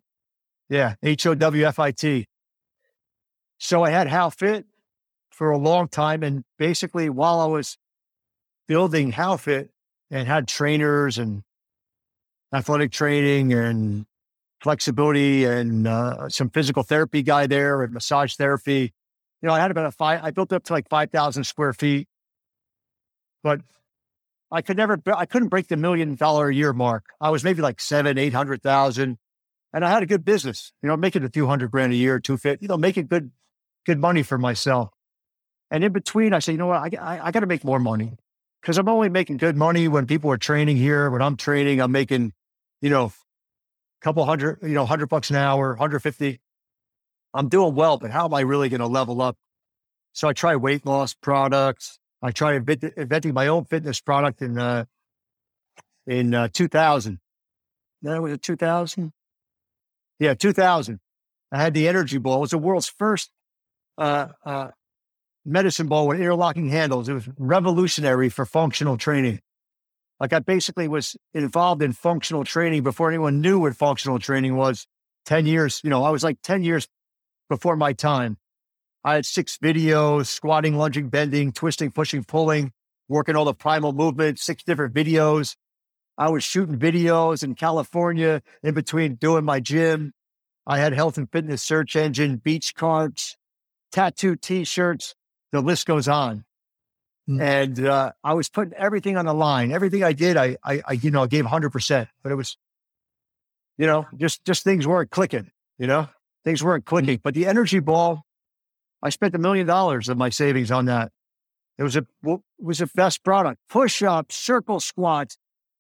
Yeah, 0.69 0.93
H 1.01 1.25
O 1.25 1.33
W 1.33 1.65
F 1.65 1.79
I 1.79 1.89
T. 1.89 2.27
So 3.57 3.83
I 3.83 3.89
had 3.89 4.07
How 4.07 4.29
Fit 4.29 4.67
for 5.31 5.49
a 5.49 5.57
long 5.57 5.87
time. 5.87 6.21
And 6.21 6.43
basically, 6.59 7.09
while 7.09 7.39
I 7.39 7.47
was 7.47 7.78
building 8.69 9.11
How 9.11 9.35
Fit 9.35 9.71
and 10.11 10.27
had 10.27 10.47
trainers 10.47 11.17
and 11.17 11.41
athletic 12.53 12.91
training 12.91 13.51
and 13.51 14.05
flexibility 14.61 15.43
and 15.43 15.87
uh, 15.87 16.29
some 16.29 16.51
physical 16.51 16.83
therapy 16.83 17.23
guy 17.23 17.47
there 17.47 17.81
and 17.81 17.91
massage 17.91 18.35
therapy, 18.35 18.93
you 19.41 19.47
know, 19.47 19.53
I 19.53 19.59
had 19.59 19.71
about 19.71 19.87
a 19.87 19.91
five, 19.91 20.21
I 20.23 20.29
built 20.29 20.53
up 20.53 20.63
to 20.65 20.73
like 20.73 20.87
5,000 20.87 21.43
square 21.45 21.73
feet, 21.73 22.07
but 23.43 23.61
I 24.51 24.61
could 24.61 24.77
never, 24.77 25.01
I 25.15 25.25
couldn't 25.25 25.49
break 25.49 25.67
the 25.67 25.77
million 25.77 26.13
dollar 26.13 26.49
a 26.49 26.53
year 26.53 26.71
mark. 26.71 27.05
I 27.19 27.31
was 27.31 27.43
maybe 27.43 27.63
like 27.63 27.81
seven, 27.81 28.19
800,000. 28.19 29.17
And 29.73 29.85
I 29.85 29.89
had 29.89 30.03
a 30.03 30.07
good 30.07 30.25
business, 30.25 30.73
you 30.81 30.89
know, 30.89 30.97
making 30.97 31.23
a 31.23 31.29
few 31.29 31.47
hundred 31.47 31.71
grand 31.71 31.93
a 31.93 31.95
year, 31.95 32.19
250, 32.19 32.63
you 32.63 32.67
know, 32.67 32.77
making 32.77 33.07
good, 33.07 33.31
good 33.85 33.99
money 33.99 34.21
for 34.21 34.37
myself. 34.37 34.89
And 35.71 35.83
in 35.83 35.91
between, 35.91 36.33
I 36.33 36.39
said, 36.39 36.51
you 36.53 36.57
know 36.59 36.67
what, 36.67 36.93
I, 36.95 36.97
I, 36.99 37.27
I 37.27 37.31
got 37.31 37.41
to 37.41 37.47
make 37.47 37.63
more 37.63 37.79
money 37.79 38.17
because 38.61 38.77
I'm 38.77 38.89
only 38.89 39.09
making 39.09 39.37
good 39.37 39.55
money 39.55 39.87
when 39.87 40.05
people 40.05 40.31
are 40.31 40.37
training 40.37 40.77
here. 40.77 41.09
When 41.09 41.21
I'm 41.21 41.37
training, 41.37 41.81
I'm 41.81 41.91
making, 41.91 42.33
you 42.81 42.89
know, 42.89 43.05
a 43.05 43.11
couple 44.01 44.25
hundred, 44.25 44.59
you 44.61 44.69
know, 44.69 44.85
hundred 44.85 45.07
bucks 45.07 45.29
an 45.29 45.35
hour, 45.37 45.69
150. 45.69 46.39
I'm 47.33 47.49
doing 47.49 47.75
well, 47.75 47.97
but 47.97 48.11
how 48.11 48.25
am 48.25 48.33
I 48.33 48.41
really 48.41 48.69
going 48.69 48.81
to 48.81 48.87
level 48.87 49.21
up? 49.21 49.37
So 50.13 50.27
I 50.27 50.33
try 50.33 50.55
weight 50.55 50.85
loss 50.85 51.13
products. 51.13 51.99
I 52.21 52.31
try 52.31 52.55
inventing 52.55 53.33
my 53.33 53.47
own 53.47 53.65
fitness 53.65 54.01
product 54.01 54.41
in 54.41 54.57
uh, 54.57 54.85
in 56.07 56.33
uh, 56.33 56.49
2000. 56.51 57.19
That 58.01 58.21
was 58.21 58.33
it 58.33 58.41
2000. 58.41 59.13
Yeah, 60.19 60.33
2000. 60.33 60.99
I 61.51 61.61
had 61.61 61.73
the 61.73 61.87
energy 61.87 62.17
ball. 62.17 62.37
It 62.37 62.41
was 62.41 62.51
the 62.51 62.57
world's 62.57 62.89
first 62.89 63.31
uh, 63.97 64.27
uh, 64.45 64.69
medicine 65.45 65.87
ball 65.87 66.07
with 66.07 66.19
interlocking 66.19 66.69
handles. 66.69 67.09
It 67.09 67.13
was 67.13 67.29
revolutionary 67.37 68.29
for 68.29 68.45
functional 68.45 68.97
training. 68.97 69.39
Like 70.19 70.33
I 70.33 70.39
basically 70.39 70.87
was 70.87 71.15
involved 71.33 71.81
in 71.81 71.93
functional 71.93 72.43
training 72.43 72.83
before 72.83 73.09
anyone 73.09 73.41
knew 73.41 73.59
what 73.59 73.75
functional 73.75 74.19
training 74.19 74.55
was. 74.55 74.85
10 75.25 75.45
years, 75.45 75.81
you 75.83 75.89
know, 75.89 76.03
I 76.03 76.09
was 76.09 76.23
like 76.23 76.39
10 76.41 76.63
years 76.63 76.87
before 77.49 77.75
my 77.75 77.93
time. 77.93 78.37
I 79.03 79.15
had 79.15 79.25
six 79.25 79.57
videos, 79.57 80.27
squatting, 80.27 80.75
lunging, 80.75 81.09
bending, 81.09 81.53
twisting, 81.53 81.91
pushing, 81.91 82.23
pulling, 82.23 82.71
working 83.07 83.35
all 83.35 83.45
the 83.45 83.53
primal 83.53 83.93
movements, 83.93 84.43
six 84.43 84.63
different 84.63 84.93
videos. 84.93 85.55
I 86.17 86.29
was 86.29 86.43
shooting 86.43 86.77
videos 86.77 87.43
in 87.43 87.55
California 87.55 88.41
in 88.61 88.73
between 88.73 89.15
doing 89.15 89.45
my 89.45 89.61
gym. 89.61 90.11
I 90.67 90.79
had 90.79 90.93
health 90.93 91.17
and 91.17 91.31
fitness 91.31 91.63
search 91.63 91.95
engine, 91.95 92.37
beach 92.37 92.75
carts, 92.75 93.37
tattoo 93.91 94.35
t-shirts. 94.35 95.15
The 95.51 95.61
list 95.61 95.85
goes 95.85 96.07
on. 96.07 96.45
Mm. 97.29 97.41
And 97.41 97.85
uh, 97.85 98.11
I 98.23 98.33
was 98.33 98.49
putting 98.49 98.73
everything 98.73 99.17
on 99.17 99.25
the 99.25 99.33
line. 99.33 99.71
Everything 99.71 100.03
I 100.03 100.13
did, 100.13 100.35
I, 100.35 100.57
I, 100.63 100.81
I, 100.87 100.93
you 100.93 101.11
know, 101.11 101.27
gave 101.27 101.45
hundred 101.45 101.69
percent. 101.71 102.09
But 102.23 102.31
it 102.31 102.35
was, 102.35 102.57
you 103.77 103.85
know, 103.85 104.07
just 104.17 104.43
just 104.45 104.63
things 104.63 104.87
weren't 104.87 105.11
clicking. 105.11 105.51
You 105.77 105.87
know, 105.87 106.09
things 106.43 106.63
weren't 106.63 106.85
clicking. 106.85 107.19
But 107.23 107.35
the 107.35 107.45
energy 107.45 107.79
ball, 107.79 108.25
I 109.03 109.09
spent 109.09 109.35
a 109.35 109.37
million 109.37 109.67
dollars 109.67 110.09
of 110.09 110.17
my 110.17 110.29
savings 110.29 110.71
on 110.71 110.85
that. 110.85 111.11
It 111.77 111.83
was 111.83 111.95
a 111.95 112.05
it 112.25 112.39
was 112.59 112.81
a 112.81 112.87
best 112.87 113.23
product. 113.23 113.59
Push 113.69 114.01
ups, 114.01 114.35
circle 114.35 114.79
squats. 114.79 115.37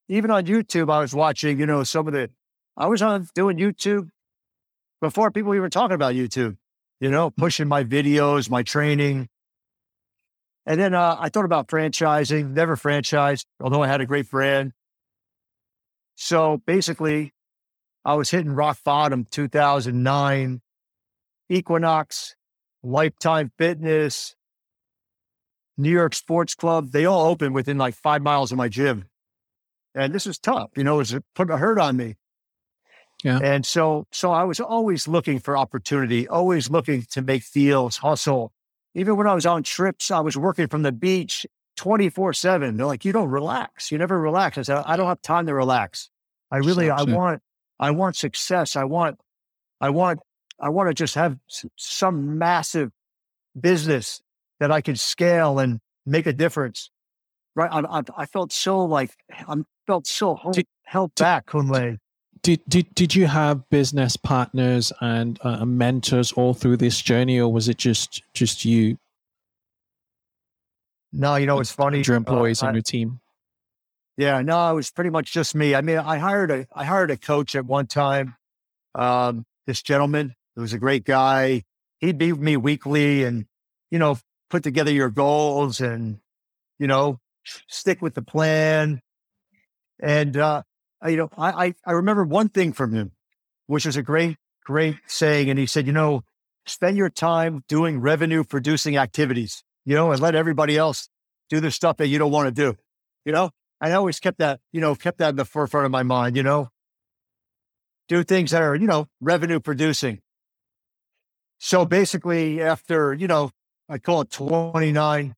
Even 0.07 0.31
on 0.31 0.45
YouTube, 0.45 0.91
I 0.91 0.99
was 0.99 1.13
watching. 1.13 1.59
You 1.59 1.65
know, 1.65 1.83
some 1.83 2.07
of 2.07 2.13
the. 2.13 2.29
I 2.77 2.87
was 2.87 3.01
on 3.01 3.27
doing 3.33 3.57
YouTube 3.57 4.09
before 5.01 5.31
people 5.31 5.55
even 5.55 5.69
talking 5.69 5.95
about 5.95 6.13
YouTube. 6.13 6.57
You 6.99 7.09
know, 7.09 7.31
pushing 7.31 7.67
my 7.67 7.83
videos, 7.83 8.49
my 8.49 8.61
training. 8.61 9.29
And 10.65 10.79
then 10.79 10.93
uh, 10.93 11.15
I 11.19 11.29
thought 11.29 11.45
about 11.45 11.67
franchising. 11.67 12.51
Never 12.51 12.75
franchised, 12.75 13.45
although 13.59 13.81
I 13.81 13.87
had 13.87 14.01
a 14.01 14.05
great 14.05 14.29
brand. 14.29 14.73
So 16.15 16.61
basically, 16.65 17.33
I 18.05 18.15
was 18.15 18.29
hitting 18.29 18.51
rock 18.51 18.77
bottom 18.83 19.25
2009. 19.29 20.61
Equinox, 21.49 22.35
Lifetime 22.83 23.51
Fitness, 23.57 24.35
New 25.77 25.89
York 25.89 26.13
Sports 26.13 26.55
Club, 26.55 26.91
they 26.91 27.05
all 27.05 27.27
opened 27.27 27.55
within 27.55 27.77
like 27.77 27.95
five 27.95 28.21
miles 28.21 28.51
of 28.51 28.57
my 28.57 28.69
gym. 28.69 29.05
And 29.95 30.13
this 30.13 30.27
was 30.27 30.37
tough, 30.37 30.69
you 30.77 30.83
know, 30.83 30.95
it 30.95 30.97
was 30.97 31.19
put 31.33 31.49
a 31.49 31.57
hurt 31.57 31.79
on 31.79 31.97
me. 31.97 32.17
Yeah. 33.23 33.39
And 33.41 33.65
so, 33.65 34.05
so 34.11 34.31
I 34.31 34.43
was 34.43 34.59
always 34.59 35.07
looking 35.07 35.39
for 35.39 35.57
opportunity, 35.57 36.27
always 36.27 36.69
looking 36.69 37.01
to 37.11 37.21
make 37.21 37.49
deals, 37.51 37.97
hustle. 37.97 38.53
Even 38.95 39.17
when 39.17 39.27
I 39.27 39.35
was 39.35 39.45
on 39.45 39.63
trips, 39.63 40.11
I 40.11 40.19
was 40.19 40.35
working 40.35 40.67
from 40.67 40.83
the 40.83 40.91
beach 40.91 41.45
24 41.77 42.33
seven. 42.33 42.77
They're 42.77 42.85
like, 42.85 43.05
you 43.05 43.11
don't 43.11 43.29
relax. 43.29 43.91
You 43.91 43.97
never 43.97 44.19
relax. 44.19 44.57
I 44.57 44.63
said, 44.63 44.83
I 44.85 44.97
don't 44.97 45.07
have 45.07 45.21
time 45.21 45.47
to 45.47 45.53
relax. 45.53 46.09
I 46.51 46.57
really, 46.57 46.89
I 46.89 47.03
want, 47.03 47.41
I 47.79 47.91
want 47.91 48.15
success. 48.15 48.75
I 48.75 48.83
want, 48.83 49.19
I 49.79 49.89
want, 49.91 50.19
I 50.59 50.69
want 50.69 50.89
to 50.89 50.93
just 50.93 51.15
have 51.15 51.37
some 51.77 52.37
massive 52.37 52.91
business 53.59 54.21
that 54.59 54.71
I 54.71 54.81
could 54.81 54.99
scale 54.99 55.59
and 55.59 55.79
make 56.05 56.25
a 56.25 56.33
difference. 56.33 56.89
Right. 57.55 57.71
I, 57.71 57.99
I, 57.99 58.01
I 58.17 58.25
felt 58.25 58.51
so 58.51 58.83
like, 58.85 59.11
I 59.31 59.55
felt 59.87 60.07
so 60.07 60.37
did, 60.51 60.67
held 60.83 61.15
did, 61.15 61.23
back, 61.23 61.45
Kunle. 61.47 61.97
Did, 62.41 62.61
did, 62.67 62.93
did 62.95 63.15
you 63.15 63.27
have 63.27 63.69
business 63.69 64.15
partners 64.15 64.93
and 65.01 65.39
uh, 65.43 65.65
mentors 65.65 66.31
all 66.31 66.53
through 66.53 66.77
this 66.77 67.01
journey 67.01 67.39
or 67.39 67.51
was 67.51 67.67
it 67.67 67.77
just, 67.77 68.23
just 68.33 68.65
you? 68.65 68.97
No, 71.11 71.35
you 71.35 71.45
know, 71.45 71.59
it's 71.59 71.71
funny. 71.71 72.03
Your 72.05 72.15
uh, 72.15 72.17
employees 72.17 72.63
uh, 72.63 72.67
on 72.67 72.75
your 72.75 72.83
team. 72.83 73.19
Yeah, 74.17 74.41
no, 74.41 74.71
it 74.71 74.75
was 74.75 74.91
pretty 74.91 75.09
much 75.09 75.31
just 75.31 75.55
me. 75.55 75.73
I 75.73 75.81
mean, 75.81 75.97
I 75.97 76.17
hired 76.17 76.51
a 76.51 76.67
I 76.73 76.83
hired 76.83 77.09
a 77.09 77.17
coach 77.17 77.55
at 77.55 77.65
one 77.65 77.87
time. 77.87 78.35
Um, 78.93 79.45
this 79.65 79.81
gentleman, 79.81 80.35
who 80.55 80.61
was 80.61 80.73
a 80.73 80.77
great 80.77 81.05
guy. 81.05 81.63
He'd 81.99 82.17
be 82.17 82.31
with 82.33 82.41
me 82.41 82.57
weekly 82.57 83.23
and, 83.23 83.45
you 83.91 83.97
know, 83.97 84.17
put 84.49 84.61
together 84.63 84.91
your 84.91 85.09
goals 85.09 85.79
and, 85.79 86.19
you 86.79 86.87
know, 86.87 87.19
stick 87.67 88.01
with 88.01 88.13
the 88.13 88.21
plan. 88.21 89.01
And 90.01 90.35
uh, 90.35 90.63
you 91.07 91.17
know, 91.17 91.29
I, 91.37 91.67
I 91.67 91.75
I 91.85 91.91
remember 91.93 92.23
one 92.23 92.49
thing 92.49 92.73
from 92.73 92.93
him, 92.93 93.11
which 93.67 93.85
was 93.85 93.95
a 93.95 94.03
great, 94.03 94.37
great 94.65 94.97
saying. 95.07 95.49
And 95.49 95.57
he 95.57 95.65
said, 95.65 95.87
you 95.87 95.93
know, 95.93 96.23
spend 96.65 96.97
your 96.97 97.09
time 97.09 97.63
doing 97.67 98.01
revenue 98.01 98.43
producing 98.43 98.97
activities, 98.97 99.63
you 99.85 99.95
know, 99.95 100.11
and 100.11 100.21
let 100.21 100.35
everybody 100.35 100.77
else 100.77 101.09
do 101.49 101.59
the 101.59 101.71
stuff 101.71 101.97
that 101.97 102.07
you 102.07 102.17
don't 102.19 102.31
want 102.31 102.47
to 102.47 102.51
do. 102.51 102.77
You 103.25 103.31
know, 103.31 103.51
I 103.81 103.91
always 103.93 104.19
kept 104.19 104.39
that, 104.39 104.59
you 104.71 104.81
know, 104.81 104.95
kept 104.95 105.19
that 105.19 105.29
in 105.29 105.35
the 105.35 105.45
forefront 105.45 105.85
of 105.85 105.91
my 105.91 106.03
mind, 106.03 106.35
you 106.35 106.43
know, 106.43 106.69
do 108.07 108.23
things 108.23 108.51
that 108.51 108.61
are, 108.61 108.75
you 108.75 108.87
know, 108.87 109.07
revenue 109.21 109.59
producing. 109.59 110.19
So 111.59 111.85
basically, 111.85 112.61
after, 112.61 113.13
you 113.13 113.27
know, 113.27 113.51
I 113.87 113.97
call 113.97 114.21
it 114.21 114.29
29 114.31 115.35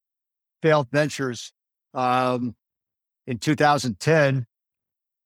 failed 0.61 0.87
ventures 0.91 1.53
um, 1.93 2.55
in 3.25 3.37
2010, 3.39 4.45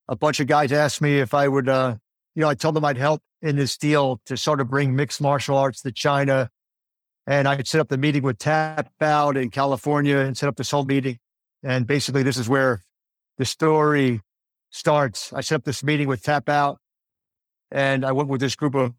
a 0.07 0.15
bunch 0.15 0.39
of 0.39 0.47
guys 0.47 0.71
asked 0.71 1.01
me 1.01 1.19
if 1.19 1.33
I 1.33 1.47
would, 1.47 1.67
uh, 1.67 1.95
you 2.35 2.41
know, 2.41 2.49
I 2.49 2.55
told 2.55 2.75
them 2.75 2.85
I'd 2.85 2.97
help 2.97 3.21
in 3.41 3.55
this 3.55 3.77
deal 3.77 4.21
to 4.25 4.37
sort 4.37 4.59
of 4.59 4.69
bring 4.69 4.95
mixed 4.95 5.21
martial 5.21 5.57
arts 5.57 5.81
to 5.81 5.91
China. 5.91 6.49
And 7.27 7.47
I 7.47 7.61
set 7.63 7.81
up 7.81 7.89
the 7.89 7.97
meeting 7.97 8.23
with 8.23 8.37
Tap 8.37 8.91
Out 9.01 9.35
in 9.35 9.49
California 9.49 10.17
and 10.17 10.37
set 10.37 10.47
up 10.47 10.57
this 10.57 10.71
whole 10.71 10.85
meeting. 10.85 11.17
And 11.63 11.87
basically, 11.87 12.21
this 12.21 12.37
is 12.37 12.47
where 12.47 12.83
the 13.37 13.45
story 13.45 14.21
starts. 14.69 15.33
I 15.33 15.41
set 15.41 15.55
up 15.55 15.63
this 15.63 15.83
meeting 15.83 16.07
with 16.07 16.21
Tap 16.21 16.49
Out, 16.49 16.79
and 17.71 18.05
I 18.05 18.11
went 18.11 18.29
with 18.29 18.41
this 18.41 18.55
group 18.55 18.75
of 18.75 18.93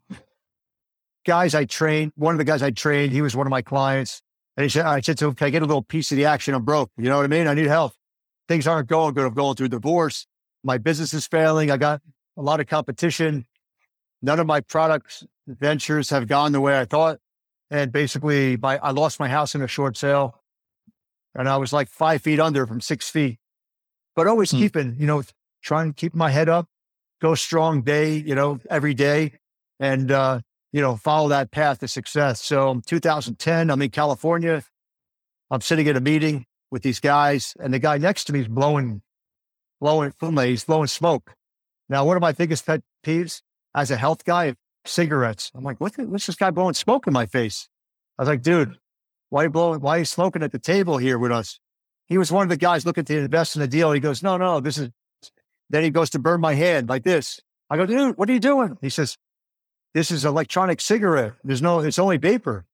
guys 1.25 1.55
I 1.55 1.65
trained. 1.65 2.11
One 2.15 2.33
of 2.33 2.37
the 2.37 2.43
guys 2.43 2.61
I 2.61 2.71
trained, 2.71 3.13
he 3.13 3.21
was 3.21 3.35
one 3.35 3.47
of 3.47 3.51
my 3.51 3.61
clients. 3.61 4.21
And 4.57 4.63
he 4.63 4.69
said, 4.69 4.85
I 4.85 4.99
said 5.01 5.17
to 5.19 5.27
him, 5.27 5.35
Can 5.35 5.47
I 5.47 5.49
get 5.51 5.61
a 5.61 5.65
little 5.65 5.83
piece 5.83 6.11
of 6.11 6.17
the 6.17 6.25
action? 6.25 6.53
I'm 6.53 6.63
broke. 6.63 6.91
You 6.97 7.09
know 7.09 7.17
what 7.17 7.25
I 7.25 7.27
mean? 7.27 7.47
I 7.47 7.53
need 7.53 7.67
help. 7.67 7.93
Things 8.47 8.65
aren't 8.65 8.89
going 8.89 9.13
good. 9.13 9.25
I'm 9.25 9.33
going 9.33 9.55
through 9.55 9.69
divorce. 9.69 10.25
My 10.67 10.77
business 10.77 11.13
is 11.13 11.25
failing. 11.25 11.71
I 11.71 11.77
got 11.77 12.01
a 12.37 12.41
lot 12.43 12.59
of 12.59 12.67
competition. 12.67 13.47
None 14.21 14.39
of 14.39 14.45
my 14.45 14.61
products 14.61 15.23
ventures 15.47 16.11
have 16.11 16.27
gone 16.27 16.51
the 16.51 16.61
way 16.61 16.79
I 16.79 16.85
thought. 16.85 17.19
And 17.71 17.91
basically, 17.91 18.57
my, 18.57 18.77
I 18.77 18.91
lost 18.91 19.19
my 19.19 19.27
house 19.27 19.55
in 19.55 19.61
a 19.61 19.67
short 19.67 19.97
sale. 19.97 20.41
And 21.33 21.49
I 21.49 21.57
was 21.57 21.73
like 21.73 21.89
five 21.89 22.21
feet 22.21 22.39
under 22.39 22.67
from 22.67 22.81
six 22.81 23.09
feet 23.09 23.39
but 24.17 24.25
always 24.25 24.51
hmm. 24.51 24.57
keeping, 24.57 24.95
you 24.99 25.05
know, 25.05 25.23
trying 25.61 25.93
to 25.93 25.93
keep 25.93 26.13
my 26.13 26.31
head 26.31 26.49
up, 26.49 26.67
go 27.21 27.35
strong 27.35 27.83
day, 27.83 28.15
you 28.15 28.35
know, 28.35 28.59
every 28.69 28.95
day 28.95 29.33
and, 29.79 30.11
uh, 30.11 30.41
you 30.73 30.81
know, 30.81 30.97
follow 30.97 31.29
that 31.29 31.51
path 31.51 31.79
to 31.79 31.87
success. 31.87 32.43
So 32.43 32.81
2010, 32.87 33.69
I'm 33.69 33.81
in 33.81 33.91
California. 33.91 34.63
I'm 35.51 35.61
sitting 35.61 35.87
at 35.87 35.95
a 35.95 36.01
meeting 36.01 36.45
with 36.71 36.81
these 36.81 36.99
guys 36.99 37.55
and 37.59 37.73
the 37.73 37.79
guy 37.79 37.99
next 37.99 38.25
to 38.25 38.33
me 38.33 38.39
is 38.39 38.47
blowing, 38.47 39.03
blowing, 39.79 40.13
he's 40.21 40.63
blowing 40.65 40.87
smoke. 40.87 41.33
Now, 41.89 42.05
one 42.05 42.17
of 42.17 42.21
my 42.21 42.31
biggest 42.31 42.65
pet 42.65 42.81
peeves 43.05 43.41
as 43.73 43.91
a 43.91 43.97
health 43.97 44.25
guy, 44.25 44.55
cigarettes. 44.85 45.51
I'm 45.55 45.63
like, 45.63 45.79
what, 45.79 45.97
what's 45.97 46.25
this 46.25 46.35
guy 46.35 46.51
blowing 46.51 46.73
smoke 46.73 47.07
in 47.07 47.13
my 47.13 47.25
face? 47.25 47.69
I 48.17 48.23
was 48.23 48.29
like, 48.29 48.41
dude, 48.41 48.77
why 49.29 49.41
are 49.41 49.45
you 49.45 49.49
blowing, 49.49 49.81
why 49.81 49.97
are 49.97 49.99
you 49.99 50.05
smoking 50.05 50.43
at 50.43 50.51
the 50.51 50.59
table 50.59 50.97
here 50.97 51.17
with 51.17 51.31
us? 51.31 51.59
he 52.07 52.17
was 52.17 52.31
one 52.31 52.43
of 52.43 52.49
the 52.49 52.57
guys 52.57 52.85
looking 52.85 53.03
to 53.05 53.17
invest 53.17 53.55
in 53.55 53.61
the 53.61 53.67
deal. 53.67 53.91
He 53.91 53.99
goes, 53.99 54.23
no, 54.23 54.37
no, 54.37 54.59
this 54.59 54.77
is, 54.77 54.89
then 55.69 55.83
he 55.83 55.89
goes 55.89 56.09
to 56.11 56.19
burn 56.19 56.39
my 56.39 56.53
hand 56.53 56.87
like 56.89 57.03
this. 57.03 57.39
I 57.69 57.75
go, 57.75 57.85
dude, 57.85 58.17
what 58.17 58.29
are 58.29 58.33
you 58.33 58.39
doing? 58.39 58.77
He 58.81 58.89
says, 58.89 59.17
this 59.93 60.09
is 60.09 60.23
electronic 60.23 60.79
cigarette. 60.79 61.33
There's 61.43 61.61
no, 61.61 61.79
it's 61.79 61.99
only 61.99 62.17
vapor. 62.17 62.65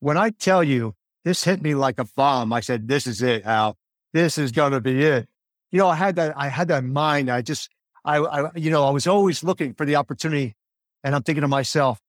when 0.00 0.16
I 0.16 0.30
tell 0.30 0.64
you 0.64 0.94
this 1.24 1.44
hit 1.44 1.62
me 1.62 1.74
like 1.74 1.98
a 1.98 2.04
bomb, 2.04 2.52
I 2.52 2.60
said, 2.60 2.88
this 2.88 3.06
is 3.06 3.22
it, 3.22 3.44
Al. 3.44 3.76
This 4.12 4.36
is 4.36 4.50
going 4.50 4.72
to 4.72 4.80
be 4.80 5.04
it. 5.04 5.28
You 5.70 5.78
know, 5.80 5.88
I 5.88 5.96
had 5.96 6.16
that, 6.16 6.34
I 6.36 6.48
had 6.48 6.68
that 6.68 6.84
mind. 6.84 7.30
I 7.30 7.42
just, 7.42 7.68
I, 8.04 8.18
I, 8.18 8.50
you 8.56 8.70
know, 8.70 8.84
I 8.84 8.90
was 8.90 9.06
always 9.06 9.44
looking 9.44 9.74
for 9.74 9.84
the 9.84 9.96
opportunity 9.96 10.56
and 11.04 11.14
I'm 11.14 11.22
thinking 11.22 11.42
to 11.42 11.48
myself, 11.48 12.00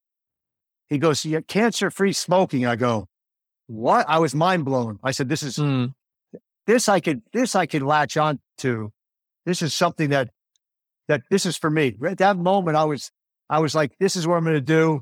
he 0.88 0.98
goes, 0.98 1.24
yeah, 1.26 1.42
cancer 1.42 1.92
free 1.92 2.14
smoking. 2.14 2.66
I 2.66 2.76
go, 2.76 3.08
what? 3.68 4.06
I 4.10 4.20
was 4.20 4.34
mind 4.34 4.66
blown. 4.66 5.00
I 5.04 5.12
said, 5.12 5.30
this 5.30 5.44
is, 5.44 5.58
Mm. 5.58 5.94
this 6.66 6.90
I 6.90 7.00
could, 7.00 7.22
this 7.34 7.56
I 7.56 7.66
could 7.66 7.84
latch 7.84 8.18
on 8.18 8.40
to. 8.60 8.92
This 9.46 9.62
is 9.62 9.74
something 9.74 10.10
that, 10.10 10.30
that 11.08 11.22
this 11.30 11.46
is 11.46 11.58
for 11.58 11.70
me. 11.70 11.96
At 12.06 12.18
that 12.20 12.38
moment, 12.38 12.78
I 12.78 12.86
was, 12.86 13.12
I 13.50 13.60
was 13.60 13.76
like, 13.76 13.98
this 14.00 14.16
is 14.16 14.26
what 14.28 14.36
I'm 14.36 14.44
going 14.44 14.56
to 14.56 14.62
do. 14.62 15.02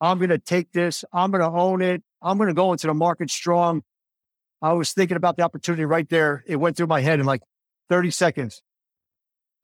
I'm 0.00 0.18
going 0.18 0.30
to 0.30 0.38
take 0.38 0.72
this. 0.72 1.04
I'm 1.12 1.30
going 1.30 1.42
to 1.42 1.50
own 1.50 1.82
it. 1.82 2.02
I'm 2.22 2.36
going 2.36 2.48
to 2.48 2.54
go 2.54 2.72
into 2.72 2.86
the 2.86 2.94
market 2.94 3.30
strong. 3.30 3.82
I 4.60 4.72
was 4.72 4.92
thinking 4.92 5.16
about 5.16 5.36
the 5.36 5.42
opportunity 5.42 5.84
right 5.84 6.08
there. 6.08 6.44
It 6.46 6.56
went 6.56 6.76
through 6.76 6.88
my 6.88 7.00
head 7.00 7.18
and 7.18 7.26
like 7.26 7.42
30 7.88 8.10
seconds. 8.10 8.62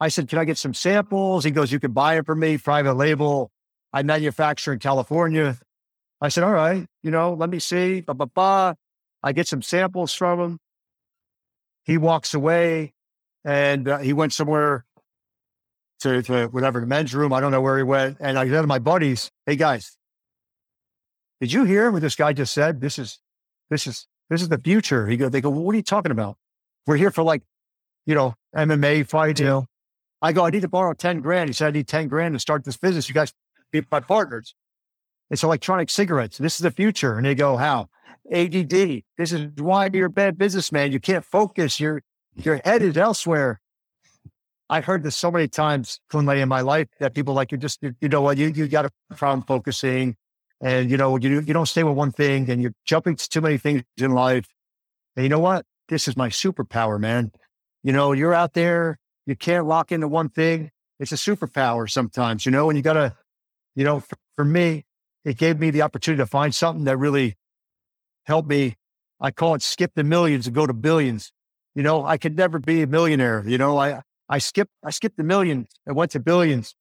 I 0.00 0.08
said, 0.08 0.28
Can 0.28 0.38
I 0.38 0.44
get 0.44 0.58
some 0.58 0.74
samples? 0.74 1.44
He 1.44 1.50
goes, 1.50 1.72
You 1.72 1.80
can 1.80 1.92
buy 1.92 2.18
it 2.18 2.26
from 2.26 2.40
me, 2.40 2.58
private 2.58 2.94
label. 2.94 3.50
I 3.92 4.02
manufacture 4.02 4.72
in 4.72 4.78
California. 4.78 5.58
I 6.20 6.28
said, 6.28 6.44
All 6.44 6.52
right, 6.52 6.86
you 7.02 7.10
know, 7.10 7.34
let 7.34 7.50
me 7.50 7.58
see. 7.58 8.00
Ba, 8.00 8.14
ba, 8.14 8.26
ba. 8.26 8.76
I 9.22 9.32
get 9.32 9.46
some 9.46 9.62
samples 9.62 10.12
from 10.12 10.40
him. 10.40 10.58
He 11.84 11.98
walks 11.98 12.34
away 12.34 12.94
and 13.44 13.88
uh, 13.88 13.98
he 13.98 14.12
went 14.12 14.32
somewhere 14.32 14.84
to, 16.00 16.22
to 16.22 16.46
whatever, 16.48 16.80
the 16.80 16.86
men's 16.86 17.14
room. 17.14 17.32
I 17.32 17.40
don't 17.40 17.52
know 17.52 17.60
where 17.60 17.76
he 17.76 17.84
went. 17.84 18.18
And 18.20 18.38
I 18.38 18.48
said 18.48 18.62
to 18.62 18.66
my 18.66 18.78
buddies, 18.80 19.30
Hey 19.46 19.56
guys, 19.56 19.96
did 21.40 21.52
you 21.52 21.64
hear 21.64 21.90
what 21.90 22.02
this 22.02 22.14
guy 22.14 22.32
just 22.32 22.54
said? 22.54 22.80
This 22.80 22.98
is, 22.98 23.18
this 23.70 23.86
is, 23.86 24.06
this 24.30 24.42
is 24.42 24.48
the 24.48 24.58
future. 24.58 25.08
He 25.08 25.16
go, 25.16 25.28
they 25.28 25.40
go, 25.40 25.50
well, 25.50 25.62
what 25.62 25.72
are 25.74 25.76
you 25.76 25.82
talking 25.82 26.12
about? 26.12 26.36
We're 26.86 26.96
here 26.96 27.10
for 27.10 27.24
like, 27.24 27.42
you 28.06 28.14
know, 28.14 28.34
MMA 28.54 29.38
you 29.38 29.44
know. 29.44 29.66
I 30.20 30.32
go, 30.32 30.46
I 30.46 30.50
need 30.50 30.62
to 30.62 30.68
borrow 30.68 30.94
10 30.94 31.20
grand. 31.20 31.48
He 31.48 31.54
said, 31.54 31.68
I 31.68 31.70
need 31.70 31.88
10 31.88 32.08
grand 32.08 32.34
to 32.34 32.38
start 32.38 32.64
this 32.64 32.76
business. 32.76 33.08
You 33.08 33.14
guys 33.14 33.32
be 33.72 33.82
my 33.90 34.00
partners. 34.00 34.54
It's 35.30 35.42
electronic 35.42 35.90
cigarettes. 35.90 36.38
This 36.38 36.54
is 36.54 36.60
the 36.60 36.70
future. 36.70 37.16
And 37.16 37.26
they 37.26 37.34
go, 37.34 37.56
how? 37.56 37.88
ADD. 38.30 39.02
This 39.18 39.32
is 39.32 39.48
why 39.56 39.90
you're 39.92 40.06
a 40.06 40.10
bad 40.10 40.38
businessman. 40.38 40.92
You 40.92 41.00
can't 41.00 41.24
focus. 41.24 41.80
Your, 41.80 42.02
your 42.36 42.60
head 42.64 42.82
is 42.82 42.96
elsewhere. 42.96 43.60
I 44.70 44.80
heard 44.80 45.02
this 45.02 45.16
so 45.16 45.30
many 45.30 45.48
times, 45.48 46.00
Kunle, 46.10 46.40
in 46.40 46.48
my 46.48 46.60
life 46.60 46.88
that 47.00 47.14
people 47.14 47.34
like, 47.34 47.50
you 47.52 47.58
just, 47.58 47.82
you, 47.82 47.94
you 48.00 48.08
know 48.08 48.22
what, 48.22 48.38
you, 48.38 48.48
you 48.48 48.68
got 48.68 48.86
a 48.86 48.90
problem 49.16 49.42
focusing 49.42 50.16
and, 50.62 50.90
you 50.90 50.96
know, 50.96 51.16
you, 51.16 51.40
you 51.40 51.52
don't 51.52 51.66
stay 51.66 51.82
with 51.82 51.94
one 51.94 52.12
thing 52.12 52.48
and 52.48 52.62
you're 52.62 52.72
jumping 52.84 53.16
to 53.16 53.28
too 53.28 53.40
many 53.40 53.58
things 53.58 53.82
in 53.98 54.12
life. 54.12 54.46
And 55.16 55.24
you 55.24 55.28
know 55.28 55.40
what? 55.40 55.66
This 55.88 56.08
is 56.08 56.16
my 56.16 56.28
superpower, 56.28 56.98
man. 56.98 57.32
You 57.82 57.92
know, 57.92 58.12
you're 58.12 58.34
out 58.34 58.54
there, 58.54 58.98
you 59.26 59.36
can't 59.36 59.66
lock 59.66 59.92
into 59.92 60.08
one 60.08 60.28
thing. 60.28 60.70
It's 60.98 61.12
a 61.12 61.16
superpower 61.16 61.90
sometimes, 61.90 62.46
you 62.46 62.52
know, 62.52 62.70
and 62.70 62.76
you 62.76 62.82
got 62.82 62.92
to, 62.94 63.16
you 63.74 63.84
know, 63.84 64.00
for, 64.00 64.16
for 64.36 64.44
me, 64.44 64.84
it 65.24 65.36
gave 65.36 65.58
me 65.58 65.70
the 65.70 65.82
opportunity 65.82 66.22
to 66.22 66.26
find 66.26 66.54
something 66.54 66.84
that 66.84 66.96
really 66.96 67.36
helped 68.24 68.48
me. 68.48 68.76
I 69.20 69.30
call 69.30 69.54
it 69.54 69.62
skip 69.62 69.92
the 69.94 70.04
millions 70.04 70.46
and 70.46 70.54
go 70.54 70.66
to 70.66 70.72
billions. 70.72 71.32
You 71.74 71.82
know, 71.82 72.04
I 72.04 72.18
could 72.18 72.36
never 72.36 72.58
be 72.58 72.82
a 72.82 72.86
millionaire. 72.86 73.42
You 73.46 73.58
know, 73.58 73.78
I, 73.78 74.02
I 74.28 74.38
skipped, 74.38 74.72
I 74.84 74.90
skipped 74.90 75.16
the 75.16 75.24
millions 75.24 75.68
and 75.86 75.96
went 75.96 76.10
to 76.12 76.20
billions. 76.20 76.74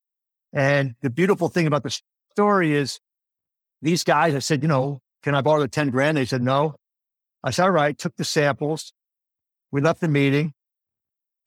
And 0.53 0.95
the 1.01 1.09
beautiful 1.09 1.49
thing 1.49 1.67
about 1.67 1.83
the 1.83 1.97
story 2.31 2.73
is 2.73 2.99
these 3.81 4.03
guys, 4.03 4.35
I 4.35 4.39
said, 4.39 4.61
you 4.61 4.67
know, 4.67 4.99
can 5.23 5.35
I 5.35 5.41
borrow 5.41 5.61
the 5.61 5.67
10 5.67 5.89
grand? 5.89 6.17
They 6.17 6.25
said, 6.25 6.41
no. 6.41 6.75
I 7.43 7.51
said, 7.51 7.63
all 7.63 7.71
right, 7.71 7.97
took 7.97 8.15
the 8.15 8.25
samples. 8.25 8.93
We 9.71 9.81
left 9.81 10.01
the 10.01 10.07
meeting. 10.07 10.53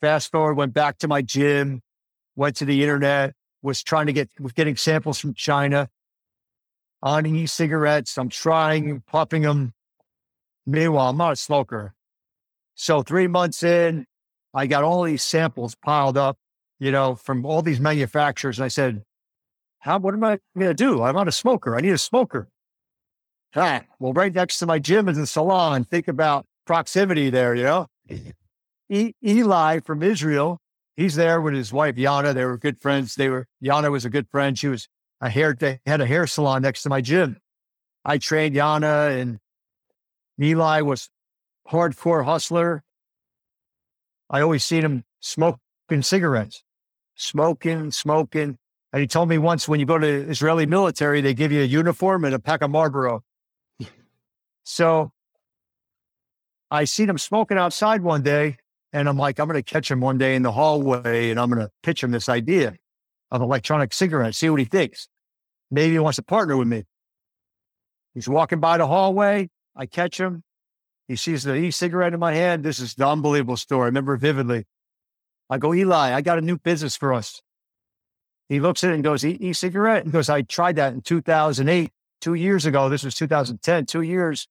Fast 0.01 0.31
forward, 0.31 0.55
went 0.55 0.75
back 0.75 0.99
to 0.99 1.09
my 1.09 1.23
gym, 1.23 1.81
went 2.37 2.57
to 2.57 2.65
the 2.65 2.83
internet, 2.83 3.35
was 3.63 3.83
trying 3.83 4.07
to 4.07 4.13
get, 4.13 4.29
was 4.39 4.53
getting 4.53 4.77
samples 4.77 5.19
from 5.19 5.35
China 5.35 5.89
on 7.03 7.27
e-cigarettes. 7.27 8.19
I'm 8.19 8.29
trying, 8.29 9.03
popping 9.07 9.43
them. 9.43 9.73
Meanwhile, 10.67 11.11
I'm 11.11 11.17
not 11.17 11.33
a 11.33 11.37
smoker. 11.37 11.95
So 12.75 13.03
three 13.03 13.29
months 13.29 13.63
in, 13.63 14.07
I 14.53 14.67
got 14.67 14.85
all 14.85 15.05
these 15.05 15.23
samples 15.23 15.75
piled 15.75 16.17
up, 16.17 16.39
you 16.79 16.91
know, 16.91 17.15
from 17.15 17.45
all 17.47 17.63
these 17.63 17.81
manufacturers. 17.81 18.59
And 18.59 18.65
I 18.65 18.69
said, 18.69 19.03
how, 19.81 19.99
what 19.99 20.15
am 20.15 20.25
I 20.25 20.39
going 20.57 20.69
to 20.69 20.75
do? 20.75 21.03
I'm 21.03 21.15
not 21.15 21.29
a 21.29 21.33
smoker. 21.33 21.77
I 21.77 21.81
need 21.81 21.91
a 21.91 21.99
smoker. 21.99 22.49
Ah, 23.55 23.83
well, 23.99 24.13
right 24.13 24.35
next 24.35 24.59
to 24.59 24.67
my 24.67 24.79
gym 24.79 25.09
is 25.09 25.19
a 25.19 25.27
salon. 25.27 25.85
Think 25.85 26.09
about 26.09 26.47
proximity 26.67 27.31
there, 27.31 27.55
you 27.55 27.63
know? 27.63 27.87
E- 28.89 29.13
Eli 29.25 29.81
from 29.81 30.03
Israel, 30.03 30.61
he's 30.97 31.15
there 31.15 31.41
with 31.41 31.55
his 31.55 31.73
wife, 31.73 31.97
Yana. 31.97 32.35
They 32.35 32.45
were 32.45 32.59
good 32.59 32.81
friends. 32.81 33.15
They 33.15 33.29
were, 33.29 33.47
Yana 33.63 33.91
was 33.91 34.05
a 34.05 34.11
good 34.11 34.29
friend. 34.31 34.59
She 34.59 34.69
was 34.69 34.89
a 35.21 35.31
hair, 35.31 35.55
they 35.59 35.81
had 35.87 36.01
a 36.01 36.07
hair 36.07 36.27
salon 36.27 36.63
next 36.63 36.83
to 36.83 36.89
my 36.89 37.01
gym. 37.01 37.39
I 38.05 38.19
trained 38.19 38.55
Yana 38.55 39.19
and 39.21 39.39
Eli 40.41 40.83
was 40.83 41.09
hardcore 41.69 42.25
hustler. 42.25 42.83
I 44.29 44.41
always 44.41 44.65
seen 44.65 44.85
him 44.85 45.05
smoking 45.21 46.03
cigarettes, 46.03 46.63
smoking, 47.15 47.91
smoking. 47.91 48.59
And 48.93 49.01
he 49.01 49.07
told 49.07 49.29
me 49.29 49.39
once 49.39 49.69
when 49.69 49.81
you 49.81 49.87
go 49.87 49.99
to 49.99 50.07
Israeli 50.07 50.67
military, 50.67 51.21
they 51.21 51.35
give 51.35 51.53
you 51.53 51.63
a 51.63 51.67
uniform 51.67 52.25
and 52.25 52.35
a 52.35 52.39
pack 52.39 52.63
of 52.63 52.71
Marlboro. 52.71 53.23
so 54.65 55.13
I 56.71 56.85
seen 56.85 57.09
him 57.09 57.19
smoking 57.19 57.59
outside 57.59 58.03
one 58.03 58.23
day, 58.23 58.59
and 58.95 59.09
I'm 59.09 59.19
like, 59.19 59.41
I'm 59.41 59.49
going 59.49 59.61
to 59.61 59.73
catch 59.73 59.91
him 59.91 60.01
one 60.01 60.19
day 60.19 60.37
in 60.37 60.43
the 60.43 60.53
hallway, 60.53 61.31
and 61.31 61.41
I'm 61.41 61.51
going 61.51 61.61
to 61.61 61.71
pitch 61.83 62.03
him 62.03 62.13
this 62.13 62.29
idea 62.29 62.77
of 63.33 63.43
electronic 63.43 63.93
cigarettes, 63.93 64.39
see 64.39 64.49
what 64.49 64.61
he 64.61 64.65
thinks. 64.65 65.09
Maybe 65.69 65.95
he 65.95 65.99
wants 65.99 66.17
to 66.17 66.23
partner 66.23 66.57
with 66.57 66.69
me. 66.69 66.85
He's 68.15 68.29
walking 68.29 68.61
by 68.61 68.79
the 68.79 68.87
hallway. 68.87 69.51
I 69.75 69.87
catch 69.87 70.21
him. 70.21 70.45
He 71.09 71.17
sees 71.17 71.43
the 71.43 71.57
e-cigarette 71.57 72.15
in 72.15 72.21
my 72.21 72.35
hand. 72.35 72.63
This 72.63 72.79
is 72.79 72.95
the 72.95 73.09
unbelievable 73.09 73.57
story. 73.57 73.83
I 73.83 73.87
remember 73.87 74.17
vividly. 74.17 74.65
I 75.51 75.59
go, 75.59 75.75
Eli, 75.75 76.15
I 76.15 76.21
got 76.21 76.39
a 76.39 76.43
new 76.43 76.57
business 76.57 76.97
for 76.97 77.13
us. 77.13 77.43
He 78.49 78.61
looks 78.61 78.85
at 78.85 78.91
it 78.91 78.95
and 78.95 79.03
goes, 79.03 79.25
e- 79.25 79.39
e-cigarette? 79.41 80.05
And 80.05 80.13
goes, 80.13 80.29
I 80.29 80.43
tried 80.43 80.77
that 80.77 80.95
in 80.95 81.01
2008, 81.01 81.91
two 82.21 82.35
years 82.35 82.65
ago. 82.65 82.89
This 82.89 83.03
was 83.03 83.17
2010, 83.17 83.87
two 83.87 84.03
years. 84.03 84.47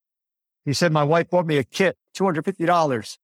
He 0.65 0.73
said, 0.73 0.91
my 0.91 1.03
wife 1.03 1.29
bought 1.29 1.45
me 1.45 1.57
a 1.57 1.63
kit, 1.63 1.97
$250. 2.17 3.17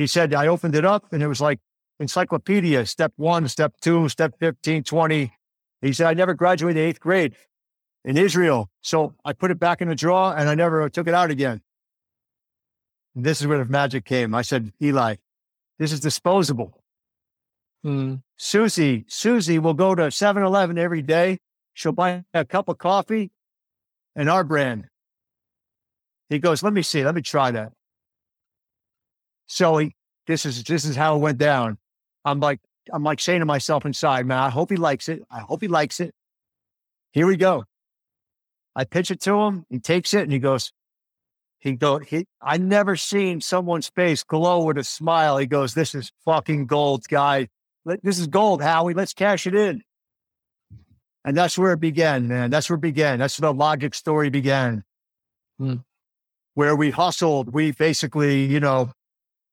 He 0.00 0.06
said, 0.06 0.32
I 0.32 0.46
opened 0.46 0.74
it 0.74 0.84
up 0.84 1.12
and 1.12 1.22
it 1.22 1.26
was 1.26 1.42
like 1.42 1.60
encyclopedia, 1.98 2.86
step 2.86 3.12
one, 3.16 3.46
step 3.48 3.74
two, 3.82 4.08
step 4.08 4.34
15, 4.40 4.82
20. 4.82 5.32
He 5.82 5.92
said, 5.92 6.06
I 6.06 6.14
never 6.14 6.32
graduated 6.32 6.82
eighth 6.82 7.00
grade 7.00 7.34
in 8.04 8.16
Israel. 8.16 8.70
So 8.80 9.14
I 9.26 9.34
put 9.34 9.50
it 9.50 9.58
back 9.58 9.82
in 9.82 9.88
the 9.88 9.94
drawer 9.94 10.34
and 10.34 10.48
I 10.48 10.54
never 10.54 10.88
took 10.88 11.06
it 11.06 11.12
out 11.12 11.30
again. 11.30 11.60
And 13.14 13.24
this 13.24 13.42
is 13.42 13.46
where 13.46 13.58
the 13.58 13.70
magic 13.70 14.06
came. 14.06 14.34
I 14.34 14.40
said, 14.40 14.72
Eli, 14.82 15.16
this 15.78 15.92
is 15.92 16.00
disposable. 16.00 16.82
Mm. 17.84 18.22
Susie, 18.38 19.04
Susie 19.06 19.58
will 19.58 19.74
go 19.74 19.94
to 19.94 20.10
7 20.10 20.42
Eleven 20.42 20.78
every 20.78 21.02
day. 21.02 21.40
She'll 21.74 21.92
buy 21.92 22.24
a 22.32 22.46
cup 22.46 22.68
of 22.68 22.78
coffee 22.78 23.32
and 24.16 24.30
our 24.30 24.44
brand. 24.44 24.86
He 26.30 26.38
goes, 26.38 26.62
Let 26.62 26.72
me 26.72 26.80
see, 26.80 27.04
let 27.04 27.14
me 27.14 27.20
try 27.20 27.50
that. 27.50 27.72
So 29.50 29.78
he, 29.78 29.96
this 30.28 30.46
is 30.46 30.62
this 30.62 30.84
is 30.84 30.94
how 30.94 31.16
it 31.16 31.18
went 31.18 31.36
down. 31.36 31.76
I'm 32.24 32.38
like, 32.38 32.60
I'm 32.92 33.02
like 33.02 33.18
saying 33.18 33.40
to 33.40 33.46
myself 33.46 33.84
inside, 33.84 34.24
man, 34.24 34.38
I 34.38 34.48
hope 34.48 34.70
he 34.70 34.76
likes 34.76 35.08
it. 35.08 35.24
I 35.28 35.40
hope 35.40 35.60
he 35.60 35.66
likes 35.66 35.98
it. 35.98 36.14
Here 37.12 37.26
we 37.26 37.36
go. 37.36 37.64
I 38.76 38.84
pitch 38.84 39.10
it 39.10 39.20
to 39.22 39.34
him. 39.40 39.66
He 39.68 39.80
takes 39.80 40.14
it 40.14 40.22
and 40.22 40.30
he 40.30 40.38
goes, 40.38 40.72
he 41.58 41.72
go, 41.72 41.98
he, 41.98 42.26
I 42.40 42.58
never 42.58 42.94
seen 42.94 43.40
someone's 43.40 43.88
face 43.88 44.22
glow 44.22 44.62
with 44.62 44.78
a 44.78 44.84
smile. 44.84 45.36
He 45.36 45.46
goes, 45.46 45.74
this 45.74 45.96
is 45.96 46.12
fucking 46.24 46.66
gold, 46.66 47.08
guy. 47.08 47.48
This 47.84 48.20
is 48.20 48.28
gold, 48.28 48.62
Howie. 48.62 48.94
Let's 48.94 49.14
cash 49.14 49.48
it 49.48 49.56
in. 49.56 49.82
And 51.24 51.36
that's 51.36 51.58
where 51.58 51.72
it 51.72 51.80
began, 51.80 52.28
man. 52.28 52.50
That's 52.50 52.70
where 52.70 52.76
it 52.76 52.82
began. 52.82 53.18
That's 53.18 53.40
where 53.40 53.52
the 53.52 53.58
logic 53.58 53.96
story 53.96 54.30
began. 54.30 54.84
Hmm. 55.58 55.78
Where 56.54 56.76
we 56.76 56.92
hustled. 56.92 57.52
We 57.52 57.72
basically, 57.72 58.44
you 58.44 58.60
know, 58.60 58.92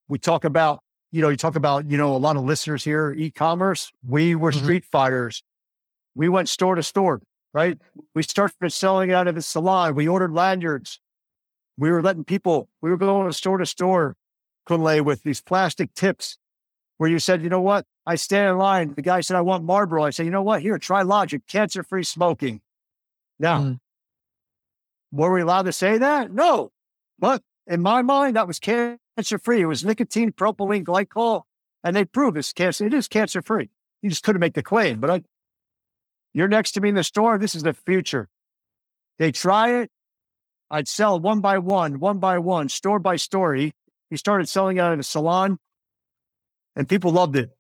we 0.08 0.20
talk 0.20 0.44
about, 0.44 0.82
you 1.12 1.22
know, 1.22 1.30
you 1.30 1.38
talk 1.38 1.56
about, 1.56 1.90
you 1.90 1.98
know, 1.98 2.16
a 2.16 2.18
lot 2.18 2.36
of 2.36 2.44
listeners 2.44 2.84
here, 2.84 3.14
e-commerce. 3.18 3.92
We 4.08 4.36
were 4.36 4.52
Mhm. 4.52 4.62
street 4.64 4.86
fighters. 4.86 5.44
We 6.16 6.30
went 6.30 6.50
store 6.50 6.76
to 6.76 6.84
store, 6.84 7.22
right? 7.54 7.80
We 8.16 8.24
started 8.24 8.72
selling 8.72 9.12
out 9.12 9.28
of 9.28 9.36
the 9.36 9.42
salon. 9.42 9.96
We 9.96 10.08
ordered 10.08 10.32
lanyards. 10.34 11.00
We 11.78 11.92
were 11.92 12.02
letting 12.02 12.24
people, 12.24 12.70
we 12.82 12.90
were 12.90 12.98
going 12.98 13.28
to 13.28 13.34
store 13.34 13.58
to 13.60 13.66
store, 13.66 14.16
Kunle, 14.68 15.02
with 15.06 15.24
these 15.24 15.42
plastic 15.42 15.94
tips 15.94 16.38
where 16.98 17.10
you 17.10 17.20
said, 17.20 17.44
you 17.44 17.50
know 17.50 17.62
what? 17.62 17.86
I 18.06 18.16
stand 18.16 18.50
in 18.50 18.58
line. 18.58 18.94
The 18.96 19.02
guy 19.02 19.22
said, 19.22 19.38
I 19.38 19.42
want 19.42 19.64
Marlboro. 19.64 20.04
I 20.04 20.10
said, 20.10 20.26
you 20.26 20.32
know 20.32 20.42
what? 20.42 20.62
Here, 20.62 20.80
try 20.80 21.04
Logic, 21.04 21.46
cancer 21.48 21.84
free 21.84 22.04
smoking. 22.04 22.62
Now, 23.40 23.60
Mm. 23.60 23.80
Were 25.12 25.32
we 25.32 25.42
allowed 25.42 25.64
to 25.64 25.72
say 25.72 25.98
that? 26.00 26.32
No. 26.32 26.72
But 27.18 27.42
in 27.66 27.82
my 27.82 28.02
mind, 28.02 28.36
that 28.36 28.46
was 28.48 28.60
cancer 28.60 29.00
free. 29.24 29.62
It 29.62 29.66
was 29.66 29.84
nicotine, 29.84 30.32
propylene, 30.32 30.84
glycol, 30.84 31.44
and 31.84 31.96
they 31.96 32.06
proved 32.06 32.38
it's 32.38 32.54
cancer. 32.54 32.86
It 32.86 32.94
is 32.94 33.08
cancer 33.08 33.42
free. 33.42 33.70
You 34.02 34.10
just 34.10 34.24
couldn't 34.24 34.40
make 34.40 34.54
the 34.54 34.64
claim. 34.64 35.00
But 35.00 35.10
I, 35.10 35.24
you're 36.34 36.48
next 36.48 36.74
to 36.74 36.82
me 36.82 36.90
in 36.90 36.96
the 36.96 37.04
store. 37.04 37.38
This 37.38 37.56
is 37.56 37.64
the 37.64 37.74
future. 37.74 38.30
They 39.20 39.32
try 39.32 39.82
it. 39.82 39.92
I'd 40.70 40.88
sell 40.88 41.20
one 41.20 41.40
by 41.40 41.58
one, 41.58 42.00
one 42.00 42.20
by 42.20 42.40
one, 42.40 42.70
store 42.70 43.00
by 43.00 43.16
story. 43.16 43.74
He 44.10 44.18
started 44.18 44.48
selling 44.48 44.80
out 44.80 44.94
in 44.94 45.00
a 45.00 45.04
salon, 45.04 45.58
and 46.76 46.88
people 46.88 47.12
loved 47.12 47.36
it. 47.36 47.52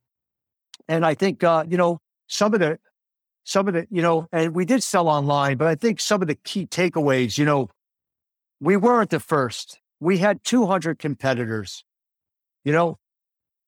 And 0.87 1.05
I 1.05 1.15
think, 1.15 1.43
uh, 1.43 1.65
you 1.67 1.77
know, 1.77 1.99
some 2.27 2.53
of 2.53 2.59
the, 2.59 2.79
some 3.43 3.67
of 3.67 3.73
the, 3.73 3.87
you 3.89 4.01
know, 4.01 4.27
and 4.31 4.53
we 4.53 4.65
did 4.65 4.83
sell 4.83 5.07
online, 5.07 5.57
but 5.57 5.67
I 5.67 5.75
think 5.75 5.99
some 5.99 6.21
of 6.21 6.27
the 6.27 6.35
key 6.35 6.67
takeaways, 6.67 7.37
you 7.37 7.45
know, 7.45 7.69
we 8.59 8.77
weren't 8.77 9.09
the 9.09 9.19
first. 9.19 9.79
We 9.99 10.19
had 10.19 10.43
200 10.43 10.99
competitors. 10.99 11.83
You 12.63 12.73
know, 12.73 12.97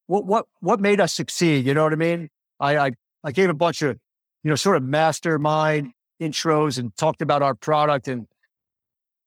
what 0.07 0.25
what 0.25 0.45
what 0.59 0.79
made 0.79 0.99
us 0.99 1.13
succeed? 1.13 1.65
You 1.65 1.73
know 1.73 1.83
what 1.83 1.93
I 1.93 1.97
mean? 1.97 2.29
I 2.59 2.77
I, 2.77 2.91
I 3.23 3.31
gave 3.31 3.49
a 3.49 3.53
bunch 3.53 3.81
of, 3.81 3.97
you 4.43 4.49
know, 4.49 4.55
sort 4.55 4.77
of 4.77 4.83
mastermind 4.83 5.93
intros 6.21 6.77
and 6.77 6.95
talked 6.97 7.21
about 7.21 7.41
our 7.41 7.55
product 7.55 8.07
and, 8.07 8.27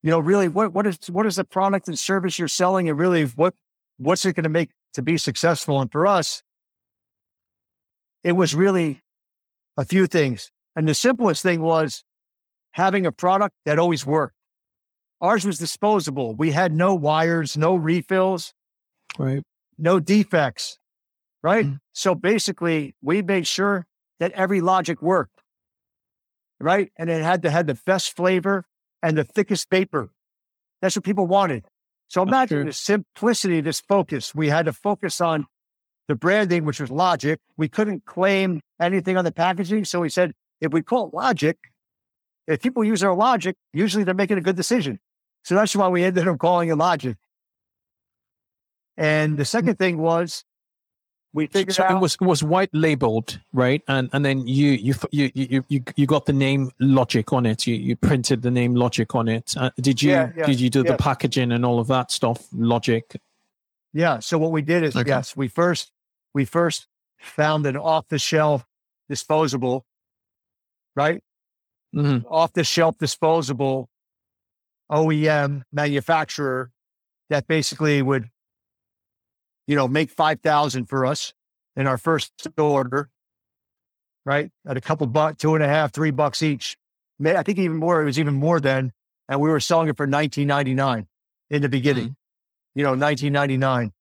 you 0.02 0.10
know, 0.10 0.18
really 0.18 0.48
what 0.48 0.72
what 0.72 0.86
is 0.86 0.98
what 1.10 1.26
is 1.26 1.36
the 1.36 1.44
product 1.44 1.88
and 1.88 1.98
service 1.98 2.38
you're 2.38 2.48
selling 2.48 2.88
and 2.88 2.98
really 2.98 3.24
what 3.24 3.54
what's 3.98 4.24
it 4.24 4.34
going 4.34 4.44
to 4.44 4.50
make 4.50 4.70
to 4.94 5.02
be 5.02 5.16
successful? 5.16 5.80
And 5.80 5.90
for 5.90 6.06
us, 6.06 6.42
it 8.24 8.32
was 8.32 8.54
really 8.54 9.00
a 9.76 9.84
few 9.84 10.06
things. 10.06 10.50
And 10.76 10.88
the 10.88 10.94
simplest 10.94 11.42
thing 11.42 11.60
was 11.60 12.04
having 12.72 13.06
a 13.06 13.12
product 13.12 13.54
that 13.64 13.78
always 13.78 14.06
worked. 14.06 14.34
Ours 15.22 15.46
was 15.46 15.58
disposable. 15.58 16.35
We 16.35 16.50
had 16.50 16.74
no 16.74 16.94
wires, 16.94 17.56
no 17.56 17.76
refills, 17.76 18.52
right? 19.18 19.42
No 19.78 20.00
defects, 20.00 20.78
right? 21.42 21.64
Mm-hmm. 21.64 21.76
So 21.92 22.16
basically, 22.16 22.96
we 23.00 23.22
made 23.22 23.46
sure 23.46 23.87
that 24.18 24.32
every 24.32 24.61
logic 24.61 25.00
worked, 25.00 25.40
right? 26.61 26.90
And 26.98 27.08
it 27.08 27.22
had 27.22 27.42
to 27.42 27.50
have 27.50 27.68
the 27.68 27.78
best 27.87 28.16
flavor 28.16 28.64
and 29.00 29.16
the 29.16 29.24
thickest 29.24 29.70
paper. 29.70 30.11
That's 30.80 30.96
what 30.96 31.04
people 31.04 31.28
wanted. 31.28 31.64
So 32.08 32.22
imagine 32.22 32.66
the 32.66 32.72
simplicity 32.72 33.61
this 33.61 33.80
focus. 33.80 34.35
We 34.35 34.48
had 34.48 34.66
to 34.66 34.72
focus 34.72 35.20
on 35.20 35.46
the 36.08 36.16
branding, 36.16 36.64
which 36.64 36.80
was 36.80 36.90
Logic. 36.90 37.38
We 37.56 37.68
couldn't 37.68 38.04
claim 38.04 38.61
anything 38.80 39.16
on 39.16 39.24
the 39.24 39.32
packaging. 39.32 39.85
So 39.85 40.00
we 40.00 40.08
said, 40.08 40.32
if 40.61 40.72
we 40.72 40.82
call 40.82 41.08
it 41.08 41.14
Logic, 41.14 41.56
if 42.48 42.61
people 42.61 42.82
use 42.82 43.04
our 43.04 43.14
Logic, 43.14 43.56
usually 43.72 44.02
they're 44.02 44.14
making 44.14 44.37
a 44.37 44.42
good 44.42 44.56
decision. 44.56 44.98
So 45.44 45.55
that's 45.55 45.74
why 45.74 45.88
we 45.88 46.05
ended 46.05 46.28
up 46.28 46.38
calling 46.38 46.68
it 46.68 46.76
Logic. 46.76 47.16
And 48.96 49.37
the 49.37 49.44
second 49.44 49.76
thing 49.76 49.98
was 49.98 50.44
we 51.33 51.46
figured 51.46 51.74
so 51.74 51.85
out 51.85 51.96
it 51.96 52.00
was 52.00 52.14
it 52.20 52.24
was 52.24 52.42
white 52.44 52.68
labeled, 52.72 53.40
right? 53.52 53.83
And 53.88 54.11
and 54.12 54.24
then 54.24 54.46
you 54.46 54.72
you 54.72 54.94
you 55.11 55.31
you 55.35 55.64
you, 55.68 55.83
you 55.96 56.07
got 56.07 56.26
the 56.26 56.33
name 56.33 56.70
Logic 56.78 57.33
on 57.33 57.46
it. 57.46 57.66
You 57.66 57.74
you 57.74 57.96
printed 57.96 58.42
the 58.42 58.50
name 58.50 58.74
Logic 58.74 59.12
on 59.14 59.28
it. 59.28 59.55
Uh, 59.57 59.70
did 59.81 60.02
you 60.02 60.11
Yeah, 60.11 60.31
yeah, 60.37 60.46
did 60.46 60.61
you 60.61 60.68
do 60.68 60.83
yeah. 60.85 60.92
the 60.92 60.96
packaging 60.98 61.52
and 61.52 61.64
all 61.64 61.81
of 61.81 61.87
that 61.88 62.11
stuff? 62.11 62.46
Logic. 62.52 63.16
Yeah. 63.94 64.18
So 64.18 64.38
what 64.38 64.52
we 64.52 64.62
did 64.62 64.83
is 64.85 64.94
Okay. 64.94 65.09
yes, 65.09 65.35
we 65.37 65.48
first 65.48 65.90
we 66.35 66.44
first 66.44 66.87
found 67.18 67.66
an 67.66 67.76
off 67.78 68.09
the 68.09 68.18
shelf 68.18 68.66
disposable, 69.09 69.87
right? 70.94 71.22
hmm 71.94 72.18
Off 72.28 72.52
the 72.52 72.64
shelf 72.64 72.98
disposable 72.98 73.88
OEM 74.92 75.62
manufacturer 75.72 76.70
that 77.31 77.46
basically 77.46 78.02
would, 78.02 78.28
you 79.66 79.74
know, 79.74 79.88
make 79.88 80.11
five 80.11 80.40
thousand 80.40 80.87
for 80.87 81.07
us 81.07 81.33
in 81.76 81.87
our 81.87 81.98
first 81.98 82.33
order, 82.59 83.09
right? 84.26 84.50
At 84.66 84.76
a 84.76 84.81
couple 84.81 85.07
bucks, 85.07 85.38
two 85.38 85.55
and 85.55 85.64
a 85.64 85.68
half, 85.68 85.92
three 85.92 86.11
bucks 86.11 86.42
each. 86.42 86.76
I 87.24 87.42
think 87.42 87.59
even 87.59 87.76
more. 87.76 88.02
It 88.02 88.05
was 88.05 88.18
even 88.18 88.35
more 88.35 88.61
then, 88.61 88.92
and 89.28 89.40
we 89.40 89.48
were 89.48 89.61
selling 89.61 89.88
it 89.88 89.96
for 89.96 90.07
nineteen 90.07 90.48
ninety 90.48 90.74
nine 90.74 91.07
in 91.50 91.62
the 91.62 91.68
beginning. 91.68 92.05
Mm-hmm. 92.05 92.78
You 92.78 92.85
know, 92.85 92.94
nineteen 92.94 93.33
ninety 93.33 93.57
nine, 93.57 93.92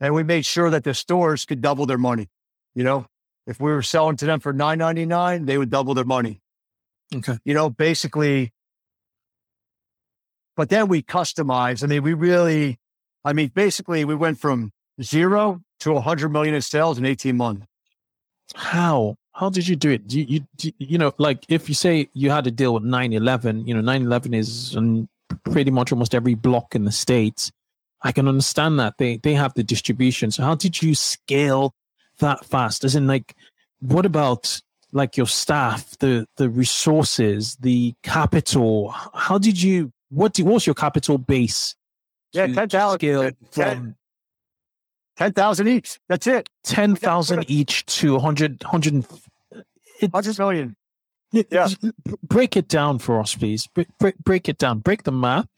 and 0.00 0.14
we 0.14 0.22
made 0.22 0.46
sure 0.46 0.70
that 0.70 0.84
the 0.84 0.94
stores 0.94 1.44
could 1.44 1.60
double 1.60 1.86
their 1.86 1.98
money. 1.98 2.28
You 2.74 2.84
know, 2.84 3.06
if 3.46 3.58
we 3.60 3.70
were 3.70 3.82
selling 3.82 4.16
to 4.18 4.26
them 4.26 4.40
for 4.40 4.52
nine 4.52 4.78
ninety 4.78 5.06
nine, 5.06 5.46
they 5.46 5.58
would 5.58 5.70
double 5.70 5.94
their 5.94 6.04
money 6.04 6.40
Okay. 7.14 7.38
you 7.44 7.54
know, 7.54 7.70
basically. 7.70 8.52
But 10.60 10.68
then 10.68 10.88
we 10.88 11.00
customized. 11.00 11.82
I 11.82 11.86
mean, 11.86 12.02
we 12.02 12.12
really, 12.12 12.78
I 13.24 13.32
mean, 13.32 13.50
basically, 13.54 14.04
we 14.04 14.14
went 14.14 14.38
from 14.38 14.72
zero 15.02 15.62
to 15.78 15.92
100 15.92 16.28
million 16.28 16.54
in 16.54 16.60
sales 16.60 16.98
in 16.98 17.06
18 17.06 17.34
months. 17.34 17.64
How? 18.54 19.16
How 19.32 19.48
did 19.48 19.66
you 19.66 19.74
do 19.74 19.88
it? 19.92 20.12
You, 20.12 20.42
you, 20.60 20.72
you- 20.76 20.98
know, 20.98 21.14
like 21.16 21.46
if 21.48 21.70
you 21.70 21.74
say 21.74 22.10
you 22.12 22.28
had 22.28 22.46
a 22.46 22.50
deal 22.50 22.74
with 22.74 22.82
9-11, 22.82 23.66
you 23.66 23.72
know, 23.72 23.80
9-11 23.80 24.34
is 24.34 24.76
on 24.76 25.08
pretty 25.44 25.70
much 25.70 25.92
almost 25.92 26.14
every 26.14 26.34
block 26.34 26.74
in 26.74 26.84
the 26.84 26.92
States. 26.92 27.50
I 28.02 28.12
can 28.12 28.28
understand 28.28 28.78
that. 28.80 28.98
They, 28.98 29.16
they 29.16 29.32
have 29.32 29.54
the 29.54 29.64
distribution. 29.64 30.30
So 30.30 30.42
how 30.42 30.56
did 30.56 30.82
you 30.82 30.94
scale 30.94 31.72
that 32.18 32.44
fast? 32.44 32.84
As 32.84 32.94
in 32.94 33.06
like, 33.06 33.34
what 33.80 34.04
about 34.04 34.60
like 34.92 35.16
your 35.16 35.26
staff, 35.26 35.96
the, 36.00 36.26
the 36.36 36.50
resources, 36.50 37.56
the 37.60 37.94
capital? 38.02 38.90
How 39.14 39.38
did 39.38 39.62
you, 39.62 39.90
what, 40.10 40.34
do, 40.34 40.44
what 40.44 40.54
was 40.54 40.66
your 40.66 40.74
capital 40.74 41.18
base? 41.18 41.74
Yeah, 42.32 42.46
10,000 42.46 42.98
scale 42.98 43.30
10 43.50 43.76
from 43.76 43.96
10,000 45.20 45.68
each. 45.68 46.00
That's 46.08 46.26
it. 46.26 46.48
10,000 46.64 47.44
each 47.50 47.84
to 47.86 48.14
100, 48.14 48.62
100, 48.62 49.04
100 50.00 50.38
million. 50.38 50.76
Yeah. 51.32 51.68
Break 52.22 52.56
it 52.56 52.68
down 52.68 52.98
for 52.98 53.20
us, 53.20 53.34
please. 53.34 53.66
Break, 53.68 53.88
break, 53.98 54.16
break 54.18 54.48
it 54.48 54.56
down. 54.56 54.78
Break 54.78 55.02
the 55.02 55.12
math 55.12 55.48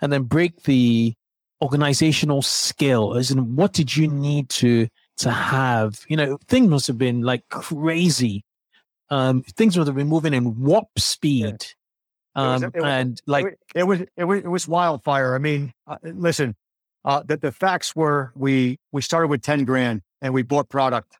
and 0.00 0.12
then 0.12 0.22
break 0.22 0.62
the 0.62 1.14
organizational 1.60 2.42
skill. 2.42 3.16
As 3.16 3.32
in, 3.32 3.56
what 3.56 3.72
did 3.72 3.96
you 3.96 4.06
need 4.06 4.48
to 4.50 4.86
to 5.18 5.30
have? 5.32 6.04
You 6.08 6.16
know, 6.16 6.38
things 6.46 6.68
must 6.68 6.86
have 6.86 6.96
been 6.96 7.22
like 7.22 7.42
crazy. 7.48 8.44
Um, 9.10 9.42
things 9.42 9.76
must 9.76 9.88
have 9.88 9.96
been 9.96 10.06
moving 10.06 10.32
in 10.32 10.60
warp 10.60 10.88
speed. 10.96 11.66
Um, 12.34 12.64
it 12.64 12.74
was- 12.74 12.84
and 12.84 13.22
like, 13.26 13.58
it 13.74 13.84
was, 13.84 14.00
it 14.16 14.24
was, 14.24 14.40
it 14.40 14.48
was 14.48 14.68
wildfire. 14.68 15.34
I 15.34 15.38
mean, 15.38 15.72
uh, 15.86 15.96
listen, 16.02 16.54
uh, 17.04 17.22
the, 17.26 17.36
the 17.36 17.52
facts 17.52 17.96
were 17.96 18.32
we, 18.34 18.78
we 18.92 19.02
started 19.02 19.28
with 19.28 19.42
10 19.42 19.64
grand 19.64 20.02
and 20.20 20.34
we 20.34 20.42
bought 20.42 20.68
product, 20.68 21.16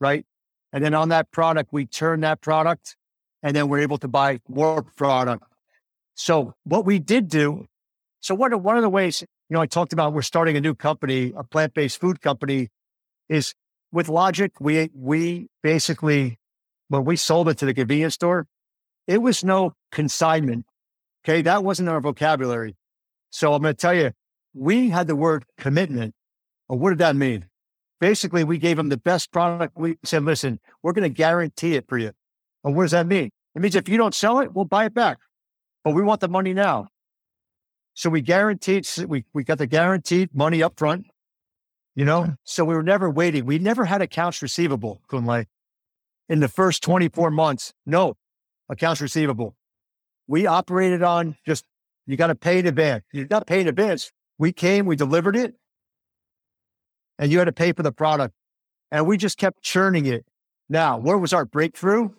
right? 0.00 0.24
And 0.72 0.82
then 0.84 0.94
on 0.94 1.10
that 1.10 1.30
product, 1.30 1.70
we 1.72 1.86
turned 1.86 2.24
that 2.24 2.40
product 2.40 2.96
and 3.42 3.54
then 3.54 3.68
we're 3.68 3.80
able 3.80 3.98
to 3.98 4.08
buy 4.08 4.40
more 4.48 4.82
product. 4.82 5.44
So 6.14 6.54
what 6.64 6.84
we 6.84 6.98
did 6.98 7.28
do, 7.28 7.66
so 8.20 8.34
one 8.34 8.52
one 8.62 8.76
of 8.76 8.82
the 8.82 8.88
ways, 8.88 9.22
you 9.22 9.54
know, 9.54 9.60
I 9.60 9.66
talked 9.66 9.92
about 9.92 10.12
we're 10.12 10.22
starting 10.22 10.56
a 10.56 10.60
new 10.60 10.74
company, 10.74 11.32
a 11.36 11.42
plant-based 11.44 12.00
food 12.00 12.20
company 12.20 12.68
is 13.28 13.54
with 13.90 14.08
Logic. 14.08 14.52
We, 14.60 14.90
we 14.94 15.48
basically, 15.62 16.38
when 16.88 17.04
we 17.04 17.16
sold 17.16 17.48
it 17.48 17.58
to 17.58 17.66
the 17.66 17.74
convenience 17.74 18.14
store, 18.14 18.46
it 19.06 19.18
was 19.18 19.44
no 19.44 19.74
consignment. 19.90 20.66
Okay. 21.24 21.42
That 21.42 21.64
wasn't 21.64 21.88
our 21.88 22.00
vocabulary. 22.00 22.76
So 23.30 23.54
I'm 23.54 23.62
going 23.62 23.74
to 23.74 23.80
tell 23.80 23.94
you, 23.94 24.12
we 24.54 24.90
had 24.90 25.06
the 25.06 25.16
word 25.16 25.44
commitment. 25.58 26.14
Well, 26.68 26.78
what 26.78 26.90
did 26.90 26.98
that 26.98 27.16
mean? 27.16 27.46
Basically, 28.00 28.44
we 28.44 28.58
gave 28.58 28.76
them 28.76 28.88
the 28.88 28.96
best 28.96 29.30
product. 29.32 29.76
We 29.76 29.96
said, 30.04 30.24
listen, 30.24 30.60
we're 30.82 30.92
going 30.92 31.08
to 31.08 31.14
guarantee 31.14 31.74
it 31.74 31.88
for 31.88 31.98
you. 31.98 32.12
And 32.64 32.74
what 32.76 32.82
does 32.82 32.90
that 32.90 33.06
mean? 33.06 33.30
It 33.54 33.62
means 33.62 33.76
if 33.76 33.88
you 33.88 33.96
don't 33.96 34.14
sell 34.14 34.40
it, 34.40 34.52
we'll 34.52 34.64
buy 34.64 34.86
it 34.86 34.94
back. 34.94 35.18
But 35.84 35.94
we 35.94 36.02
want 36.02 36.20
the 36.20 36.28
money 36.28 36.52
now. 36.52 36.88
So 37.94 38.10
we 38.10 38.20
guaranteed, 38.20 38.88
we, 39.06 39.24
we 39.32 39.44
got 39.44 39.58
the 39.58 39.66
guaranteed 39.66 40.34
money 40.34 40.62
up 40.62 40.78
front, 40.78 41.06
you 41.94 42.04
know? 42.04 42.34
So 42.44 42.64
we 42.64 42.74
were 42.74 42.82
never 42.82 43.10
waiting. 43.10 43.44
We 43.44 43.58
never 43.58 43.84
had 43.84 44.00
accounts 44.00 44.42
receivable, 44.42 45.02
Kunle, 45.08 45.46
in 46.28 46.40
the 46.40 46.48
first 46.48 46.82
24 46.82 47.30
months. 47.30 47.74
No 47.84 48.16
accounts 48.72 49.00
receivable. 49.00 49.54
We 50.26 50.46
operated 50.46 51.02
on 51.02 51.36
just, 51.46 51.64
you 52.06 52.16
got 52.16 52.28
to 52.28 52.34
pay 52.34 52.58
in 52.58 52.66
advance. 52.66 53.04
You're 53.12 53.26
not 53.30 53.46
paying 53.46 53.62
in 53.62 53.68
advance. 53.68 54.10
We 54.38 54.52
came, 54.52 54.86
we 54.86 54.96
delivered 54.96 55.36
it, 55.36 55.54
and 57.18 57.30
you 57.30 57.38
had 57.38 57.44
to 57.44 57.52
pay 57.52 57.72
for 57.72 57.82
the 57.82 57.92
product. 57.92 58.34
And 58.90 59.06
we 59.06 59.16
just 59.16 59.38
kept 59.38 59.62
churning 59.62 60.06
it. 60.06 60.24
Now, 60.68 60.98
where 60.98 61.18
was 61.18 61.32
our 61.32 61.44
breakthrough? 61.44 62.10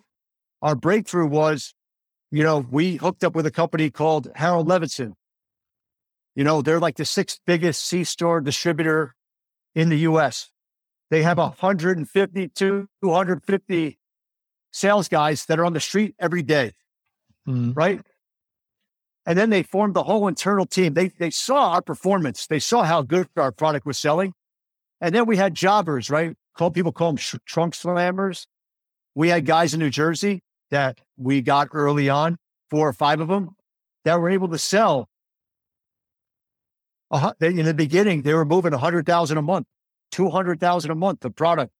Our 0.62 0.74
breakthrough 0.74 1.26
was, 1.26 1.74
you 2.30 2.42
know, 2.42 2.64
we 2.70 2.96
hooked 2.96 3.24
up 3.24 3.34
with 3.34 3.46
a 3.46 3.50
company 3.50 3.90
called 3.90 4.28
Harold 4.36 4.68
Levinson. 4.68 5.14
You 6.34 6.44
know, 6.44 6.62
they're 6.62 6.80
like 6.80 6.96
the 6.96 7.04
sixth 7.04 7.40
biggest 7.46 7.84
C 7.84 8.04
store 8.04 8.40
distributor 8.40 9.14
in 9.74 9.88
the 9.88 9.98
US. 9.98 10.50
They 11.10 11.22
have 11.22 11.38
150 11.38 12.48
to 12.48 12.88
250 13.02 13.98
sales 14.74 15.08
guys 15.08 15.46
that 15.46 15.58
are 15.58 15.64
on 15.64 15.72
the 15.72 15.80
street 15.80 16.16
every 16.18 16.42
day, 16.42 16.72
mm, 17.48 17.74
right? 17.76 18.00
And 19.24 19.38
then 19.38 19.48
they 19.48 19.62
formed 19.62 19.94
the 19.94 20.02
whole 20.02 20.26
internal 20.26 20.66
team. 20.66 20.94
They, 20.94 21.08
they 21.08 21.30
saw 21.30 21.70
our 21.70 21.80
performance. 21.80 22.46
They 22.46 22.58
saw 22.58 22.82
how 22.82 23.02
good 23.02 23.28
our 23.36 23.52
product 23.52 23.86
was 23.86 23.98
selling. 23.98 24.34
And 25.00 25.14
then 25.14 25.26
we 25.26 25.36
had 25.36 25.54
jobbers, 25.54 26.10
right? 26.10 26.36
Call 26.58 26.72
people 26.72 26.92
call 26.92 27.10
them 27.10 27.16
sh- 27.16 27.36
trunk 27.46 27.74
slammers. 27.74 28.46
We 29.14 29.28
had 29.28 29.46
guys 29.46 29.72
in 29.72 29.80
New 29.80 29.90
Jersey 29.90 30.42
that 30.70 31.00
we 31.16 31.40
got 31.40 31.68
early 31.72 32.08
on, 32.08 32.36
four 32.68 32.88
or 32.88 32.92
five 32.92 33.20
of 33.20 33.28
them 33.28 33.50
that 34.04 34.20
were 34.20 34.28
able 34.28 34.48
to 34.48 34.58
sell. 34.58 35.08
Uh, 37.10 37.32
in 37.40 37.64
the 37.64 37.74
beginning, 37.74 38.22
they 38.22 38.34
were 38.34 38.44
moving 38.44 38.72
a 38.72 38.78
hundred 38.78 39.06
thousand 39.06 39.38
a 39.38 39.42
month, 39.42 39.68
two 40.10 40.30
hundred 40.30 40.58
thousand 40.58 40.90
a 40.90 40.94
month 40.96 41.20
the 41.20 41.30
product, 41.30 41.72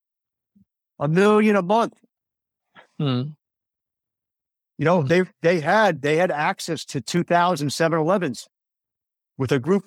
a 1.00 1.08
million 1.08 1.56
a 1.56 1.62
month. 1.62 1.94
Hmm. 2.98 3.22
You 4.78 4.84
know, 4.84 5.02
they 5.02 5.22
they 5.42 5.60
had 5.60 6.02
they 6.02 6.16
had 6.16 6.30
access 6.30 6.84
to 6.86 7.00
2,000 7.00 7.68
7-Elevens 7.68 8.48
with 9.38 9.52
a 9.52 9.58
group, 9.60 9.84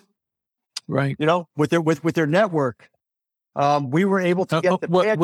Right. 0.87 1.15
you 1.19 1.25
know, 1.25 1.47
with 1.57 1.71
their 1.71 1.81
with 1.81 2.03
with 2.03 2.15
their 2.15 2.27
network. 2.27 2.89
Um, 3.55 3.89
we 3.89 4.05
were 4.05 4.19
able 4.21 4.45
to 4.45 4.57
Uh, 4.57 4.61
get 4.61 4.71
uh, 4.73 4.77
the 4.77 4.87
were, 4.87 5.03
pad- 5.03 5.19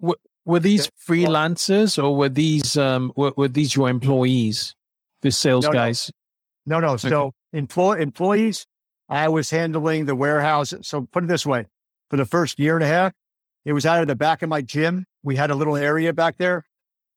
were, 0.00 0.16
were, 0.44 0.60
these 0.60 0.90
freelancers 1.08 2.02
or 2.02 2.16
were 2.16 2.28
these 2.28 2.76
um 2.76 3.12
were, 3.14 3.32
were 3.36 3.48
these 3.48 3.76
your 3.76 3.88
employees, 3.88 4.74
the 5.22 5.30
sales 5.30 5.64
No, 5.64 5.70
no. 5.70 5.74
guys? 5.78 6.10
No, 6.66 6.80
no. 6.80 6.96
So 6.96 7.32
employ, 7.52 7.98
employees, 7.98 8.66
I 9.08 9.28
was 9.28 9.50
handling 9.50 10.06
the 10.06 10.14
warehouse. 10.16 10.72
So 10.82 11.02
put 11.12 11.22
it 11.24 11.26
this 11.28 11.46
way: 11.46 11.66
for 12.10 12.16
the 12.16 12.24
first 12.26 12.58
year 12.58 12.74
and 12.74 12.82
a 12.82 12.88
half, 12.88 13.12
it 13.64 13.74
was 13.74 13.86
out 13.86 14.00
of 14.00 14.08
the 14.08 14.16
back 14.16 14.42
of 14.42 14.48
my 14.48 14.60
gym. 14.62 15.04
We 15.22 15.36
had 15.36 15.50
a 15.52 15.54
little 15.54 15.76
area 15.76 16.12
back 16.12 16.36
there. 16.38 16.64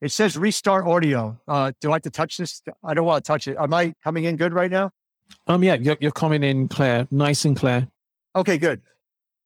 It 0.01 0.11
says 0.11 0.37
restart 0.37 0.85
audio. 0.85 1.39
Uh, 1.47 1.71
do 1.81 1.91
I 1.91 1.95
have 1.95 2.03
to 2.03 2.11
touch 2.11 2.37
this? 2.37 2.61
I 2.83 2.93
don't 2.93 3.05
want 3.05 3.23
to 3.23 3.27
touch 3.27 3.47
it. 3.47 3.57
Am 3.59 3.73
I 3.73 3.93
coming 4.03 4.25
in 4.25 4.35
good 4.35 4.53
right 4.53 4.69
now? 4.69 4.91
Um, 5.47 5.63
yeah, 5.63 5.75
you're, 5.75 5.97
you're 5.99 6.11
coming 6.11 6.43
in 6.43 6.67
clear, 6.67 7.07
nice 7.09 7.45
and 7.45 7.57
clear. 7.57 7.87
Okay, 8.35 8.57
good. 8.57 8.81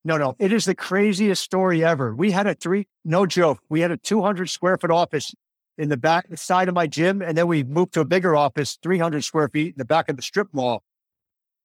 No, 0.04 0.18
no. 0.18 0.36
It 0.40 0.52
is 0.52 0.66
the 0.66 0.76
craziest 0.76 1.42
story 1.42 1.84
ever. 1.84 2.14
We 2.14 2.32
had 2.32 2.48
a 2.48 2.54
three, 2.54 2.88
no 3.06 3.26
joke. 3.26 3.60
We 3.70 3.82
had 3.82 3.92
a 3.92 3.98
200 3.98 4.50
square 4.50 4.78
foot 4.78 4.92
office 4.92 5.34
in 5.78 5.90
the 5.90 5.98
back 5.98 6.38
side 6.38 6.68
of 6.68 6.76
my 6.76 6.88
gym. 6.88 7.22
And 7.22 7.38
then 7.38 7.48
we 7.48 7.64
moved 7.64 7.94
to 7.94 8.02
a 8.02 8.06
bigger 8.06 8.36
office, 8.36 8.78
300 8.82 9.24
square 9.24 9.48
feet 9.48 9.68
in 9.70 9.78
the 9.78 9.86
back 9.86 10.10
of 10.10 10.16
the 10.16 10.22
strip 10.22 10.48
mall. 10.54 10.84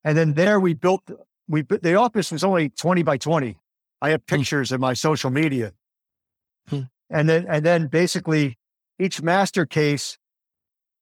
And 0.04 0.16
then 0.16 0.34
there 0.34 0.60
we 0.60 0.74
built, 0.74 1.02
we, 1.48 1.62
the 1.62 1.94
office 1.94 2.30
was 2.30 2.44
only 2.44 2.68
20 2.68 3.02
by 3.02 3.16
20. 3.16 3.58
I 4.02 4.10
have 4.10 4.26
pictures 4.26 4.70
in 4.70 4.80
my 4.80 4.92
social 4.92 5.30
media. 5.30 5.72
Hmm. 6.68 6.82
And 7.10 7.28
then, 7.28 7.46
and 7.48 7.64
then 7.64 7.86
basically 7.86 8.58
each 8.98 9.22
master 9.22 9.66
case, 9.66 10.18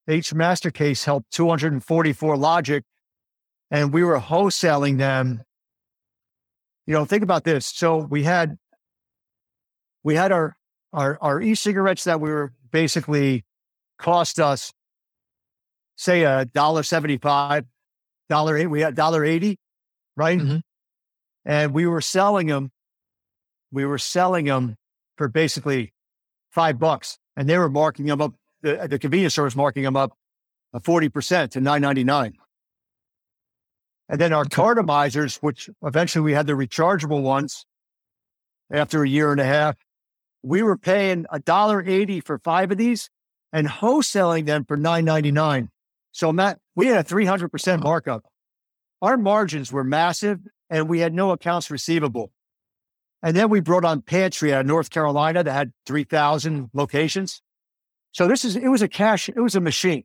each 0.08 0.34
master 0.34 0.70
case 0.70 1.04
held 1.04 1.24
244 1.30 2.36
logic 2.36 2.84
and 3.70 3.92
we 3.92 4.04
were 4.04 4.18
wholesaling 4.18 4.98
them 4.98 5.42
you 6.86 6.92
know, 6.92 7.04
think 7.04 7.22
about 7.22 7.44
this. 7.44 7.66
So 7.66 7.96
we 7.96 8.24
had 8.24 8.58
we 10.02 10.14
had 10.14 10.32
our 10.32 10.56
our 10.92 11.18
our 11.20 11.40
e-cigarettes 11.40 12.04
that 12.04 12.20
we 12.20 12.30
were 12.30 12.52
basically 12.70 13.44
cost 13.98 14.38
us 14.38 14.72
say 15.96 16.24
a 16.24 16.44
dollar 16.44 16.82
seventy 16.82 17.16
five, 17.16 17.64
dollar 18.28 18.56
eight. 18.58 18.66
We 18.66 18.80
had 18.80 18.94
dollar 18.94 19.24
eighty, 19.24 19.58
right? 20.16 20.38
Mhm. 20.38 20.60
And 21.46 21.72
we 21.72 21.86
were 21.86 22.00
selling 22.00 22.48
them. 22.48 22.70
We 23.72 23.84
were 23.84 23.98
selling 23.98 24.44
them 24.46 24.76
for 25.16 25.28
basically 25.28 25.92
five 26.52 26.78
bucks, 26.78 27.18
and 27.36 27.48
they 27.48 27.58
were 27.58 27.68
marking 27.70 28.06
them 28.06 28.20
up. 28.20 28.34
The, 28.62 28.82
uh, 28.82 28.86
the 28.86 28.98
convenience 28.98 29.34
store 29.34 29.44
was 29.44 29.56
marking 29.56 29.82
them 29.82 29.96
up 29.96 30.16
a 30.72 30.80
forty 30.80 31.08
percent 31.08 31.52
to 31.52 31.60
nine 31.60 31.82
ninety 31.82 32.04
nine. 32.04 32.34
And 34.08 34.20
then 34.20 34.32
our 34.32 34.44
cartomizers, 34.44 35.36
which 35.36 35.70
eventually 35.82 36.22
we 36.22 36.32
had 36.32 36.46
the 36.46 36.52
rechargeable 36.52 37.22
ones 37.22 37.64
after 38.70 39.02
a 39.02 39.08
year 39.08 39.32
and 39.32 39.40
a 39.40 39.44
half, 39.44 39.76
we 40.42 40.62
were 40.62 40.76
paying 40.76 41.26
a 41.30 41.38
dollar 41.38 41.82
eighty 41.82 42.20
for 42.20 42.38
five 42.38 42.70
of 42.70 42.78
these 42.78 43.10
and 43.52 43.66
wholesaling 43.68 44.46
them 44.46 44.64
for 44.64 44.76
nine 44.76 45.04
ninety 45.04 45.30
nine. 45.30 45.70
So 46.12 46.32
Matt, 46.32 46.58
we 46.74 46.86
had 46.86 46.98
a 46.98 47.02
three 47.02 47.24
hundred 47.24 47.50
percent 47.50 47.82
markup. 47.82 48.24
Our 49.02 49.16
margins 49.16 49.72
were 49.72 49.84
massive, 49.84 50.40
and 50.70 50.88
we 50.88 51.00
had 51.00 51.12
no 51.12 51.30
accounts 51.30 51.70
receivable. 51.70 52.30
And 53.24 53.34
then 53.34 53.48
we 53.48 53.60
brought 53.60 53.86
on 53.86 54.02
Pantry 54.02 54.52
out 54.52 54.60
of 54.60 54.66
North 54.66 54.90
Carolina 54.90 55.42
that 55.42 55.52
had 55.52 55.72
three 55.86 56.04
thousand 56.04 56.68
locations. 56.74 57.40
So 58.12 58.28
this 58.28 58.44
is 58.44 58.54
it 58.54 58.68
was 58.68 58.82
a 58.82 58.88
cash, 58.88 59.30
it 59.30 59.40
was 59.40 59.56
a 59.56 59.60
machine. 59.60 60.04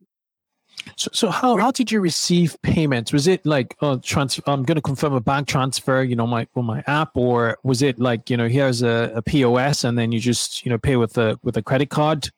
So, 0.96 1.10
so 1.12 1.28
how, 1.28 1.58
how 1.58 1.70
did 1.70 1.92
you 1.92 2.00
receive 2.00 2.56
payments? 2.62 3.12
Was 3.12 3.26
it 3.26 3.44
like, 3.44 3.76
oh, 3.82 3.98
trans- 3.98 4.40
I'm 4.46 4.62
going 4.62 4.76
to 4.76 4.82
confirm 4.82 5.12
a 5.12 5.20
bank 5.20 5.48
transfer, 5.48 6.02
you 6.02 6.16
know, 6.16 6.26
my 6.26 6.46
on 6.54 6.64
my 6.64 6.82
app, 6.86 7.10
or 7.14 7.58
was 7.62 7.82
it 7.82 7.98
like, 7.98 8.30
you 8.30 8.36
know, 8.38 8.48
here's 8.48 8.80
a, 8.80 9.12
a 9.14 9.20
POS 9.20 9.84
and 9.84 9.98
then 9.98 10.12
you 10.12 10.20
just, 10.20 10.64
you 10.64 10.70
know, 10.70 10.78
pay 10.78 10.96
with 10.96 11.18
a 11.18 11.38
with 11.42 11.58
a 11.58 11.62
credit 11.62 11.90
card? 11.90 12.30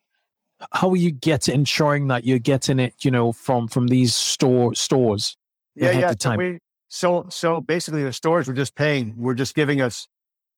How 0.73 0.89
are 0.89 0.97
you 0.97 1.11
get 1.11 1.47
ensuring 1.47 2.07
that 2.09 2.25
you're 2.25 2.39
getting 2.39 2.79
it, 2.79 2.93
you 3.05 3.11
know, 3.11 3.31
from 3.31 3.69
from 3.69 3.87
these 3.87 4.13
store 4.13 4.75
stores? 4.75 5.37
Yeah, 5.75 5.91
yeah. 5.91 6.13
So, 6.19 6.35
we, 6.35 6.59
so 6.89 7.25
so 7.29 7.61
basically, 7.61 8.03
the 8.03 8.11
stores 8.11 8.49
were 8.49 8.53
just 8.53 8.75
paying. 8.75 9.13
We're 9.17 9.33
just 9.33 9.55
giving 9.55 9.79
us. 9.79 10.09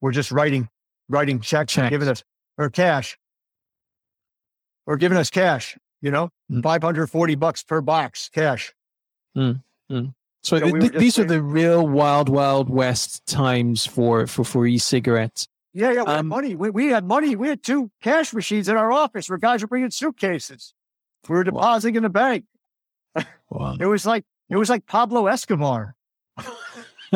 We're 0.06 0.12
just 0.12 0.32
writing 0.32 0.70
writing 1.10 1.40
checks, 1.40 1.74
Checks. 1.74 1.90
giving 1.90 2.08
us 2.08 2.24
or 2.60 2.70
cash, 2.70 3.18
or 4.86 4.98
giving 4.98 5.18
us 5.18 5.32
cash. 5.32 5.76
You 6.00 6.12
know, 6.12 6.30
Mm. 6.52 6.62
five 6.62 6.84
hundred 6.84 7.08
forty 7.08 7.34
bucks 7.34 7.64
per 7.64 7.82
box 7.82 8.30
cash. 8.32 8.72
So 9.36 9.48
Yeah, 9.90 10.60
th- 10.60 10.74
we 10.74 10.80
th- 10.82 10.92
these 10.94 11.18
are 11.18 11.24
the 11.24 11.42
real 11.42 11.88
wild, 11.88 12.30
wild 12.30 12.70
west 12.70 13.26
times 13.26 13.88
for 13.88 14.28
for 14.28 14.44
for 14.44 14.68
e-cigarettes. 14.68 15.48
Yeah, 15.74 15.88
yeah. 15.92 16.04
We 16.04 16.12
had 16.12 16.20
Um, 16.20 16.28
money. 16.28 16.54
We, 16.56 16.70
we 16.70 16.86
had 16.90 17.04
money. 17.04 17.36
We 17.36 17.48
had 17.50 17.64
two 17.64 17.90
cash 18.04 18.32
machines 18.32 18.70
in 18.70 18.78
our 18.78 18.92
office 18.92 19.28
where 19.28 19.40
guys 19.40 19.64
were 19.64 19.68
bringing 19.68 19.90
suitcases. 19.90 20.76
We 21.28 21.34
were 21.36 21.44
depositing 21.44 21.96
in 21.96 22.04
the 22.04 22.10
bank. 22.10 22.46
Wow. 23.50 23.76
It 23.80 23.88
was 23.88 24.06
like 24.06 24.24
it 24.52 24.56
was 24.58 24.70
like 24.70 24.86
Pablo 24.86 25.26
Escobar. 25.26 25.96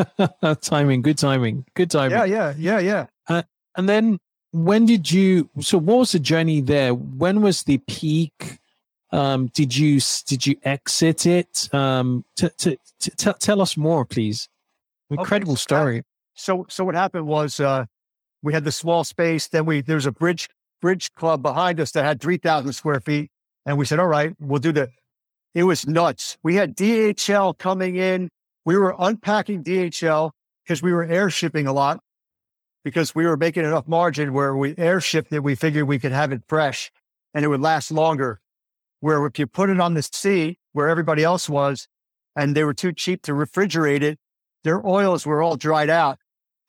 timing, 0.60 1.02
good 1.02 1.18
timing, 1.18 1.64
good 1.74 1.90
timing. 1.90 2.16
Yeah, 2.18 2.24
yeah, 2.24 2.54
yeah, 2.56 3.06
yeah. 3.28 3.42
And 3.76 3.88
then 3.88 4.18
when 4.52 4.86
did 4.86 5.10
you? 5.10 5.48
So 5.60 5.78
what 5.78 5.98
was 5.98 6.12
the 6.12 6.18
journey 6.18 6.60
there? 6.60 6.94
When 6.94 7.40
was 7.42 7.62
the 7.64 7.78
peak? 7.78 8.58
Um, 9.12 9.48
did 9.48 9.76
you 9.76 10.00
did 10.26 10.46
you 10.46 10.56
exit 10.64 11.26
it? 11.26 11.72
Um, 11.74 12.24
t- 12.36 12.48
t- 12.58 12.78
t- 13.00 13.32
tell 13.40 13.60
us 13.60 13.76
more, 13.76 14.04
please. 14.04 14.48
Incredible 15.10 15.56
so 15.56 15.74
that- 15.74 15.80
story. 15.80 16.02
so 16.34 16.66
so 16.68 16.84
what 16.84 16.94
happened 16.94 17.26
was 17.26 17.58
uh 17.58 17.84
we 18.42 18.52
had 18.52 18.64
the 18.64 18.70
small 18.72 19.02
space 19.04 19.48
then 19.48 19.66
we 19.66 19.80
there's 19.80 20.06
a 20.06 20.12
bridge 20.12 20.48
bridge 20.80 21.12
club 21.14 21.42
behind 21.42 21.80
us 21.80 21.90
that 21.90 22.04
had 22.04 22.20
3000 22.20 22.72
square 22.72 23.00
feet 23.00 23.28
and 23.66 23.76
we 23.76 23.84
said 23.84 23.98
all 23.98 24.06
right 24.06 24.34
we'll 24.38 24.60
do 24.60 24.70
the 24.72 24.88
it 25.52 25.64
was 25.64 25.86
nuts 25.86 26.38
we 26.44 26.54
had 26.54 26.76
dhl 26.76 27.58
coming 27.58 27.96
in 27.96 28.30
we 28.64 28.76
were 28.76 28.94
unpacking 28.98 29.62
dhl 29.64 30.30
because 30.64 30.82
we 30.82 30.92
were 30.92 31.04
air 31.04 31.30
shipping 31.30 31.66
a 31.66 31.72
lot 31.72 32.00
because 32.84 33.14
we 33.14 33.26
were 33.26 33.36
making 33.36 33.64
enough 33.64 33.86
margin 33.86 34.32
where 34.32 34.56
we 34.56 34.74
air 34.78 35.00
shipped 35.00 35.32
it 35.32 35.40
we 35.40 35.54
figured 35.54 35.86
we 35.86 35.98
could 35.98 36.12
have 36.12 36.32
it 36.32 36.42
fresh 36.48 36.90
and 37.34 37.44
it 37.44 37.48
would 37.48 37.60
last 37.60 37.90
longer 37.90 38.40
where 39.00 39.24
if 39.26 39.38
you 39.38 39.46
put 39.46 39.70
it 39.70 39.80
on 39.80 39.94
the 39.94 40.02
sea 40.02 40.58
where 40.72 40.88
everybody 40.88 41.22
else 41.24 41.48
was 41.48 41.88
and 42.36 42.54
they 42.54 42.64
were 42.64 42.74
too 42.74 42.92
cheap 42.92 43.22
to 43.22 43.32
refrigerate 43.32 44.02
it 44.02 44.18
their 44.62 44.86
oils 44.86 45.24
were 45.26 45.42
all 45.42 45.56
dried 45.56 45.90
out. 45.90 46.18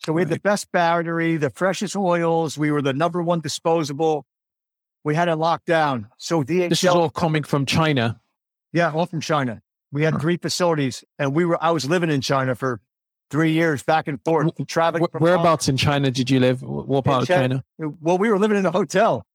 So 0.05 0.13
we 0.13 0.21
had 0.21 0.29
the 0.29 0.39
best 0.39 0.71
battery, 0.71 1.37
the 1.37 1.49
freshest 1.49 1.95
oils. 1.95 2.57
We 2.57 2.71
were 2.71 2.81
the 2.81 2.93
number 2.93 3.21
one 3.21 3.41
disposable. 3.41 4.25
We 5.03 5.13
had 5.15 5.27
it 5.27 5.35
locked 5.35 5.67
down. 5.67 6.07
So 6.17 6.43
DHL, 6.43 6.69
This 6.69 6.83
is 6.83 6.89
all 6.89 7.09
coming 7.09 7.43
from 7.43 7.65
China. 7.65 8.19
yeah, 8.73 8.91
all 8.91 9.05
from 9.05 9.21
China. 9.21 9.61
We 9.91 10.03
had 10.03 10.21
three 10.21 10.37
facilities, 10.37 11.03
and 11.19 11.35
we 11.35 11.45
were. 11.45 11.61
I 11.61 11.71
was 11.71 11.89
living 11.89 12.09
in 12.09 12.21
China 12.21 12.55
for 12.55 12.79
three 13.29 13.51
years, 13.51 13.83
back 13.83 14.07
and 14.07 14.23
forth, 14.23 14.49
traveling. 14.67 15.05
Whereabouts 15.17 15.67
in 15.67 15.77
China 15.77 16.11
did 16.11 16.29
you 16.29 16.39
live? 16.39 16.61
What 16.61 17.05
part 17.05 17.23
of 17.23 17.27
China. 17.27 17.63
China? 17.79 17.91
Uh, 17.91 17.95
well, 17.99 18.17
we 18.17 18.29
were 18.29 18.39
living 18.39 18.57
in 18.57 18.65
a 18.65 18.71
hotel. 18.71 19.25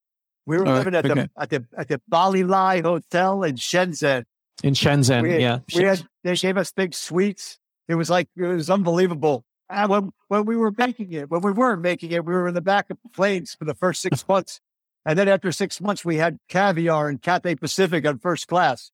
We 0.46 0.56
were 0.56 0.66
All 0.66 0.72
right, 0.72 0.78
living 0.78 0.94
at 0.94 1.04
okay. 1.04 1.14
the 1.14 1.30
at 1.36 1.50
the 1.50 1.66
at 1.76 1.88
the 1.88 2.00
Bali 2.08 2.44
Lai 2.44 2.80
Hotel 2.80 3.42
in 3.42 3.56
Shenzhen. 3.56 4.24
In 4.62 4.74
Shenzhen, 4.74 5.22
we 5.22 5.32
had, 5.32 5.40
yeah. 5.40 5.58
we 5.74 5.82
had 5.82 6.06
they 6.24 6.36
gave 6.36 6.56
us 6.56 6.72
big 6.72 6.94
suites. 6.94 7.58
It 7.88 7.96
was 7.96 8.08
like 8.08 8.28
it 8.36 8.42
was 8.42 8.70
unbelievable. 8.70 9.44
And 9.68 9.90
when 9.90 10.12
when 10.28 10.44
we 10.46 10.56
were 10.56 10.72
making 10.76 11.12
it, 11.12 11.30
when 11.30 11.42
we 11.42 11.52
weren't 11.52 11.82
making 11.82 12.12
it, 12.12 12.24
we 12.24 12.32
were 12.32 12.48
in 12.48 12.54
the 12.54 12.60
back 12.60 12.88
of 12.90 12.98
planes 13.12 13.54
for 13.58 13.64
the 13.64 13.74
first 13.74 14.00
six 14.00 14.26
months, 14.28 14.60
and 15.04 15.18
then 15.18 15.28
after 15.28 15.52
six 15.52 15.80
months, 15.80 16.04
we 16.04 16.16
had 16.16 16.38
caviar 16.48 17.08
and 17.08 17.20
Cathay 17.20 17.56
Pacific 17.56 18.06
on 18.06 18.18
first 18.18 18.46
class. 18.46 18.92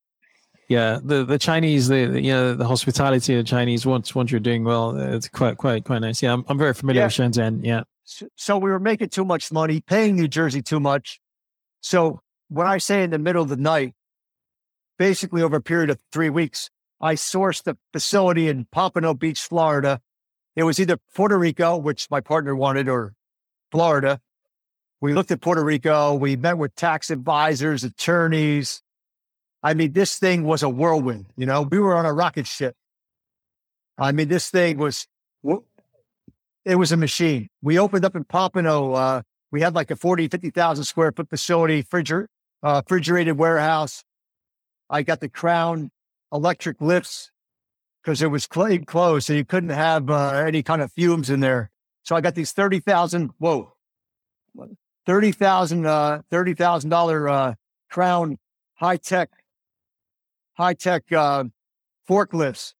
Yeah, 0.72 0.98
the 1.02 1.24
the 1.24 1.38
Chinese, 1.38 1.88
the, 1.88 2.06
the 2.06 2.20
you 2.22 2.32
know 2.32 2.54
the 2.54 2.66
hospitality 2.66 3.34
of 3.34 3.44
the 3.44 3.48
Chinese 3.48 3.84
once 3.86 4.14
once 4.14 4.30
you're 4.30 4.40
doing 4.40 4.64
well, 4.64 4.96
it's 4.96 5.28
quite 5.28 5.56
quite 5.58 5.84
quite 5.84 6.00
nice. 6.00 6.22
Yeah, 6.22 6.32
I'm, 6.32 6.44
I'm 6.48 6.58
very 6.58 6.74
familiar 6.74 7.00
Yeah. 7.02 7.06
with 7.06 7.14
Shenzhen. 7.14 7.60
Yeah, 7.64 7.82
So, 8.04 8.26
so 8.36 8.58
we 8.58 8.70
were 8.70 8.80
making 8.80 9.10
too 9.10 9.24
much 9.24 9.52
money, 9.52 9.80
paying 9.80 10.16
New 10.16 10.28
Jersey 10.28 10.62
too 10.62 10.80
much. 10.80 11.20
So 11.80 12.20
when 12.48 12.66
I 12.66 12.78
say 12.78 13.02
in 13.02 13.10
the 13.10 13.18
middle 13.18 13.42
of 13.42 13.48
the 13.48 13.56
night, 13.56 13.94
basically 14.98 15.42
over 15.42 15.56
a 15.56 15.62
period 15.62 15.90
of 15.90 15.98
three 16.12 16.30
weeks, 16.30 16.70
I 17.00 17.14
sourced 17.14 17.62
the 17.64 17.76
facility 17.92 18.48
in 18.48 18.66
Pompano 18.70 19.14
Beach, 19.14 19.40
Florida. 19.40 20.00
It 20.54 20.64
was 20.64 20.78
either 20.78 20.98
Puerto 21.14 21.38
Rico, 21.38 21.76
which 21.76 22.08
my 22.10 22.20
partner 22.20 22.54
wanted, 22.54 22.88
or 22.88 23.14
Florida. 23.70 24.20
We 25.00 25.14
looked 25.14 25.30
at 25.30 25.40
Puerto 25.40 25.64
Rico. 25.64 26.14
We 26.14 26.36
met 26.36 26.58
with 26.58 26.74
tax 26.76 27.10
advisors, 27.10 27.82
attorneys. 27.84 28.81
I 29.62 29.74
mean, 29.74 29.92
this 29.92 30.18
thing 30.18 30.44
was 30.44 30.62
a 30.62 30.68
whirlwind. 30.68 31.26
You 31.36 31.46
know, 31.46 31.62
we 31.62 31.78
were 31.78 31.94
on 31.94 32.04
a 32.04 32.12
rocket 32.12 32.46
ship. 32.46 32.74
I 33.96 34.12
mean, 34.12 34.28
this 34.28 34.50
thing 34.50 34.78
was, 34.78 35.06
it 36.64 36.76
was 36.76 36.92
a 36.92 36.96
machine. 36.96 37.48
We 37.62 37.78
opened 37.78 38.04
up 38.04 38.16
in 38.16 38.24
Pompano. 38.24 38.92
Uh, 38.92 39.22
we 39.50 39.60
had 39.60 39.74
like 39.74 39.90
a 39.90 39.96
40, 39.96 40.28
50,000 40.28 40.84
square 40.84 41.12
foot 41.12 41.28
facility, 41.28 41.82
refriger, 41.82 42.26
uh, 42.62 42.82
refrigerated 42.84 43.38
warehouse. 43.38 44.02
I 44.90 45.02
got 45.02 45.20
the 45.20 45.28
crown 45.28 45.90
electric 46.32 46.80
lifts 46.80 47.30
because 48.02 48.22
it 48.22 48.28
was 48.28 48.48
cl- 48.52 48.78
closed. 48.84 49.26
So 49.26 49.32
you 49.32 49.44
couldn't 49.44 49.70
have 49.70 50.10
uh, 50.10 50.42
any 50.46 50.62
kind 50.62 50.82
of 50.82 50.90
fumes 50.92 51.30
in 51.30 51.40
there. 51.40 51.70
So 52.02 52.16
I 52.16 52.20
got 52.20 52.34
these 52.34 52.52
30,000, 52.52 53.30
whoa, 53.38 53.74
30,000, 55.06 55.86
uh, 55.86 56.22
$30,000, 56.32 57.30
uh, 57.30 57.54
crown 57.90 58.38
high 58.74 58.96
tech, 58.96 59.30
high 60.62 60.74
tech, 60.74 61.10
uh, 61.12 61.44
forklifts. 62.08 62.74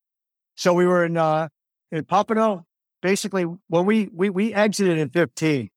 So 0.55 0.73
we 0.73 0.87
were 0.87 1.05
in, 1.05 1.17
uh, 1.17 1.49
in 1.91 2.05
Pompano. 2.05 2.65
Basically, 3.01 3.45
when 3.69 3.85
we, 3.85 4.09
we, 4.13 4.31
we 4.31 4.55
exited 4.55 4.99
in 4.99 5.11
15, 5.11 5.69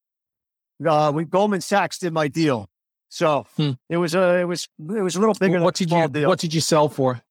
uh, 0.87 1.11
we 1.15 1.25
Goldman 1.25 1.61
Sachs 1.61 1.97
did 1.97 2.13
my 2.13 2.27
deal. 2.27 2.69
So 3.09 3.47
hmm. 3.57 3.71
it 3.89 3.97
was 3.97 4.13
a, 4.13 4.39
it 4.39 4.43
was, 4.43 4.67
it 4.79 5.01
was 5.01 5.15
a 5.15 5.19
little 5.19 5.33
bigger. 5.33 5.59
What 5.61 5.75
did 5.75 5.89
you, 5.89 6.07
deal. 6.07 6.27
what 6.29 6.39
did 6.39 6.53
you 6.53 6.61
sell 6.61 6.89
for? 6.89 7.21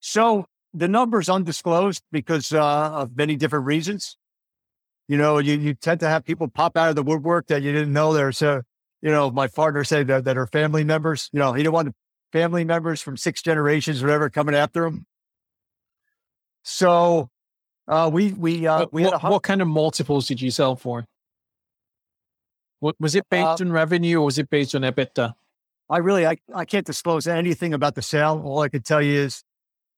So 0.00 0.46
the 0.74 0.88
numbers 0.88 1.28
undisclosed 1.28 2.02
because 2.10 2.52
uh, 2.52 2.90
of 2.90 3.16
many 3.16 3.36
different 3.36 3.66
reasons. 3.66 4.16
You 5.06 5.16
know, 5.16 5.38
you, 5.38 5.54
you 5.54 5.74
tend 5.74 6.00
to 6.00 6.08
have 6.08 6.24
people 6.24 6.48
pop 6.48 6.76
out 6.76 6.90
of 6.90 6.96
the 6.96 7.02
woodwork 7.02 7.46
that 7.46 7.62
you 7.62 7.72
didn't 7.72 7.92
know 7.92 8.12
there's 8.12 8.38
So, 8.38 8.62
you 9.00 9.10
know, 9.10 9.30
my 9.30 9.46
partner 9.46 9.84
said 9.84 10.08
that, 10.08 10.24
that 10.24 10.36
are 10.36 10.46
family 10.46 10.84
members. 10.84 11.30
You 11.32 11.38
know, 11.38 11.52
he 11.52 11.62
didn't 11.62 11.74
want 11.74 11.94
family 12.32 12.64
members 12.64 13.00
from 13.00 13.16
six 13.16 13.42
generations, 13.42 14.02
whatever, 14.02 14.30
coming 14.30 14.54
after 14.54 14.84
him. 14.84 15.06
So 16.62 17.30
uh, 17.86 18.10
we 18.12 18.32
we 18.32 18.66
uh, 18.66 18.86
we 18.92 19.04
what, 19.04 19.22
what, 19.22 19.42
kind 19.42 19.62
of 19.62 19.68
multiples 19.68 20.28
did 20.28 20.40
you 20.40 20.50
sell 20.50 20.76
for? 20.76 21.06
What 22.80 22.96
was 23.00 23.14
it 23.14 23.24
based 23.30 23.60
uh, 23.60 23.64
on 23.64 23.72
revenue 23.72 24.18
or 24.20 24.26
was 24.26 24.38
it 24.38 24.50
based 24.50 24.74
on 24.74 24.82
EBITDA? 24.82 25.34
I 25.90 25.98
really 25.98 26.26
I, 26.26 26.36
I 26.54 26.64
can't 26.64 26.86
disclose 26.86 27.26
anything 27.26 27.72
about 27.72 27.94
the 27.94 28.02
sale. 28.02 28.42
All 28.44 28.60
I 28.60 28.68
can 28.68 28.82
tell 28.82 29.00
you 29.00 29.20
is 29.20 29.42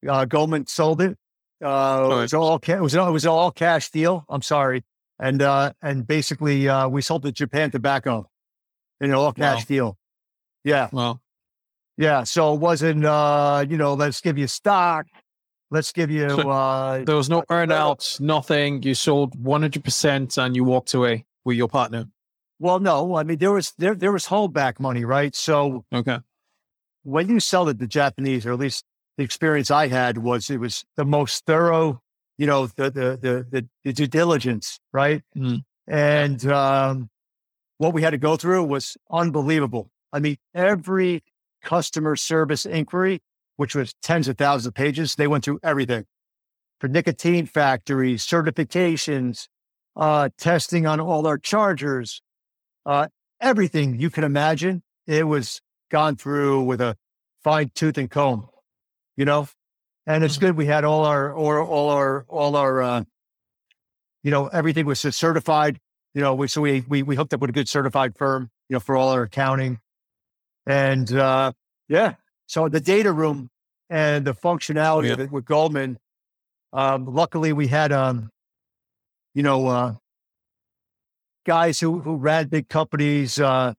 uh, 0.08 0.24
Goldman 0.24 0.66
sold 0.66 1.00
it. 1.00 1.18
Uh, 1.62 2.08
it 2.10 2.14
was 2.14 2.34
all 2.34 2.58
ca- 2.58 2.76
it 2.76 2.80
was, 2.80 2.94
it 2.94 3.00
was 3.00 3.26
all 3.26 3.50
cash 3.50 3.90
deal. 3.90 4.24
I'm 4.28 4.42
sorry, 4.42 4.84
and 5.18 5.42
uh, 5.42 5.72
and 5.82 6.06
basically 6.06 6.68
uh, 6.68 6.88
we 6.88 7.02
sold 7.02 7.22
to 7.24 7.32
Japan 7.32 7.70
Tobacco 7.70 8.30
in 9.00 9.10
an 9.10 9.16
all 9.16 9.32
cash 9.32 9.60
wow. 9.60 9.64
deal. 9.66 9.98
Yeah. 10.64 10.88
Well. 10.92 11.20
Yeah. 12.00 12.24
So 12.24 12.54
it 12.54 12.60
wasn't 12.60 13.04
uh, 13.04 13.64
you 13.68 13.76
know 13.76 13.94
let's 13.94 14.20
give 14.20 14.38
you 14.38 14.46
stock. 14.46 15.06
Let's 15.70 15.92
give 15.92 16.10
you. 16.10 16.30
So 16.30 16.50
uh, 16.50 17.04
there 17.04 17.14
was 17.14 17.28
no 17.28 17.42
earnouts, 17.50 18.20
nothing. 18.20 18.82
You 18.82 18.94
sold 18.94 19.38
100 19.38 19.84
percent 19.84 20.38
and 20.38 20.56
you 20.56 20.64
walked 20.64 20.94
away 20.94 21.26
with 21.44 21.56
your 21.56 21.68
partner. 21.68 22.06
Well, 22.58 22.80
no, 22.80 23.16
I 23.16 23.22
mean 23.22 23.38
there 23.38 23.52
was 23.52 23.72
there 23.78 23.94
there 23.94 24.12
was 24.12 24.26
holdback 24.26 24.80
money, 24.80 25.04
right? 25.04 25.34
So 25.36 25.84
okay, 25.92 26.18
when 27.02 27.28
you 27.28 27.38
sell 27.38 27.68
it 27.68 27.78
to 27.78 27.86
Japanese, 27.86 28.46
or 28.46 28.52
at 28.52 28.58
least 28.58 28.84
the 29.18 29.24
experience 29.24 29.70
I 29.70 29.88
had 29.88 30.18
was 30.18 30.48
it 30.48 30.58
was 30.58 30.84
the 30.96 31.04
most 31.04 31.44
thorough, 31.44 32.00
you 32.38 32.46
know, 32.46 32.66
the 32.66 32.90
the 32.90 33.18
the, 33.20 33.46
the, 33.50 33.68
the 33.84 33.92
due 33.92 34.06
diligence, 34.06 34.80
right? 34.92 35.22
Mm. 35.36 35.64
And 35.86 36.46
um, 36.46 37.10
what 37.76 37.92
we 37.92 38.00
had 38.00 38.10
to 38.10 38.18
go 38.18 38.36
through 38.36 38.64
was 38.64 38.96
unbelievable. 39.10 39.90
I 40.12 40.20
mean, 40.20 40.36
every 40.54 41.22
customer 41.62 42.16
service 42.16 42.66
inquiry, 42.66 43.20
which 43.56 43.74
was 43.74 43.94
tens 44.02 44.28
of 44.28 44.38
thousands 44.38 44.66
of 44.66 44.74
pages, 44.74 45.14
they 45.14 45.26
went 45.26 45.44
through 45.44 45.60
everything 45.62 46.04
for 46.80 46.88
nicotine 46.88 47.46
factories, 47.46 48.24
certifications, 48.24 49.48
uh, 49.96 50.30
testing 50.38 50.86
on 50.86 51.00
all 51.00 51.26
our 51.26 51.38
chargers, 51.38 52.22
uh, 52.86 53.08
everything 53.40 54.00
you 54.00 54.10
can 54.10 54.24
imagine. 54.24 54.82
It 55.06 55.26
was 55.26 55.60
gone 55.90 56.16
through 56.16 56.62
with 56.62 56.80
a 56.80 56.96
fine 57.42 57.70
tooth 57.74 57.98
and 57.98 58.10
comb 58.10 58.48
you 59.20 59.26
know, 59.26 59.46
and 60.06 60.24
it's 60.24 60.36
mm-hmm. 60.36 60.46
good 60.46 60.56
we 60.56 60.64
had 60.64 60.82
all 60.82 61.04
our 61.04 61.30
or 61.30 61.62
all 61.62 61.90
our 61.90 62.24
all 62.26 62.56
our 62.56 62.80
uh, 62.80 63.04
you 64.22 64.30
know 64.30 64.46
everything 64.46 64.86
was 64.86 65.00
certified. 65.00 65.78
You 66.14 66.22
know, 66.22 66.34
we, 66.34 66.48
so 66.48 66.62
we, 66.62 66.84
we 66.88 67.02
we 67.02 67.16
hooked 67.16 67.34
up 67.34 67.40
with 67.42 67.50
a 67.50 67.52
good 67.52 67.68
certified 67.68 68.16
firm, 68.16 68.50
you 68.70 68.74
know, 68.74 68.80
for 68.80 68.96
all 68.96 69.10
our 69.10 69.24
accounting, 69.24 69.78
and 70.66 71.12
uh, 71.12 71.52
yeah. 71.88 72.14
So 72.46 72.68
the 72.68 72.80
data 72.80 73.12
room 73.12 73.50
and 73.88 74.24
the 74.24 74.34
functionality 74.34 75.06
yeah. 75.06 75.12
of 75.14 75.20
it 75.20 75.30
with 75.30 75.44
Goldman. 75.44 75.98
Um, 76.72 77.06
luckily, 77.06 77.52
we 77.52 77.66
had 77.66 77.92
um, 77.92 78.30
you 79.34 79.42
know, 79.42 79.66
uh, 79.66 79.94
guys 81.46 81.80
who 81.80 82.00
who 82.00 82.16
ran 82.16 82.48
big 82.48 82.68
companies. 82.68 83.38
Uh, 83.38 83.74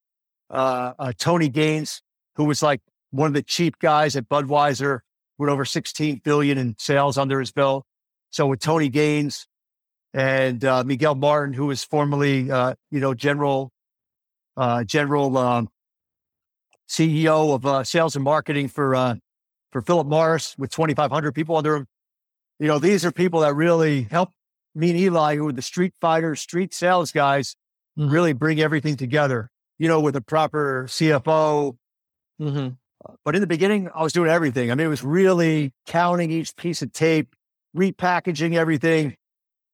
uh, 0.51 0.93
uh, 0.99 1.13
Tony 1.17 1.47
Gaines, 1.47 2.01
who 2.35 2.43
was 2.43 2.61
like 2.61 2.81
one 3.11 3.27
of 3.27 3.33
the 3.33 3.41
cheap 3.41 3.79
guys 3.79 4.15
at 4.15 4.27
Budweiser, 4.27 4.99
with 5.37 5.49
over 5.49 5.65
16 5.65 6.21
billion 6.23 6.57
in 6.57 6.75
sales 6.77 7.17
under 7.17 7.39
his 7.39 7.51
belt. 7.51 7.85
So 8.29 8.47
with 8.47 8.59
Tony 8.59 8.89
Gaines 8.89 9.47
and 10.13 10.63
uh, 10.63 10.83
Miguel 10.83 11.15
Martin, 11.15 11.53
who 11.53 11.67
was 11.67 11.83
formerly, 11.83 12.51
uh, 12.51 12.75
you 12.91 12.99
know, 12.99 13.13
general, 13.13 13.71
uh, 14.55 14.83
general 14.83 15.37
um, 15.37 15.69
CEO 16.91 17.55
of 17.55 17.65
uh, 17.65 17.83
sales 17.83 18.15
and 18.15 18.23
marketing 18.23 18.67
for 18.67 18.93
uh, 18.93 19.15
for 19.71 19.81
Philip 19.81 20.07
Morris, 20.07 20.55
with 20.57 20.71
2,500 20.71 21.31
people 21.31 21.55
under 21.55 21.75
him. 21.75 21.87
You 22.59 22.67
know, 22.67 22.79
these 22.79 23.05
are 23.05 23.11
people 23.11 23.39
that 23.39 23.55
really 23.55 24.03
help 24.03 24.31
me 24.75 24.91
and 24.91 24.99
Eli, 24.99 25.37
who 25.37 25.47
are 25.47 25.53
the 25.53 25.61
street 25.61 25.93
fighters, 26.01 26.41
street 26.41 26.73
sales 26.73 27.11
guys, 27.11 27.55
mm-hmm. 27.97 28.11
really 28.11 28.33
bring 28.33 28.59
everything 28.59 28.97
together. 28.97 29.49
You 29.79 29.87
know, 29.87 30.01
with 30.01 30.15
a 30.15 30.21
proper 30.21 30.85
CFO, 30.87 31.77
mm-hmm. 32.39 32.69
But 33.23 33.35
in 33.35 33.41
the 33.41 33.47
beginning, 33.47 33.89
I 33.93 34.03
was 34.03 34.13
doing 34.13 34.29
everything. 34.29 34.71
I 34.71 34.75
mean, 34.75 34.85
it 34.85 34.89
was 34.89 35.03
really 35.03 35.73
counting 35.87 36.31
each 36.31 36.55
piece 36.55 36.81
of 36.81 36.93
tape, 36.93 37.35
repackaging 37.75 38.55
everything. 38.55 39.15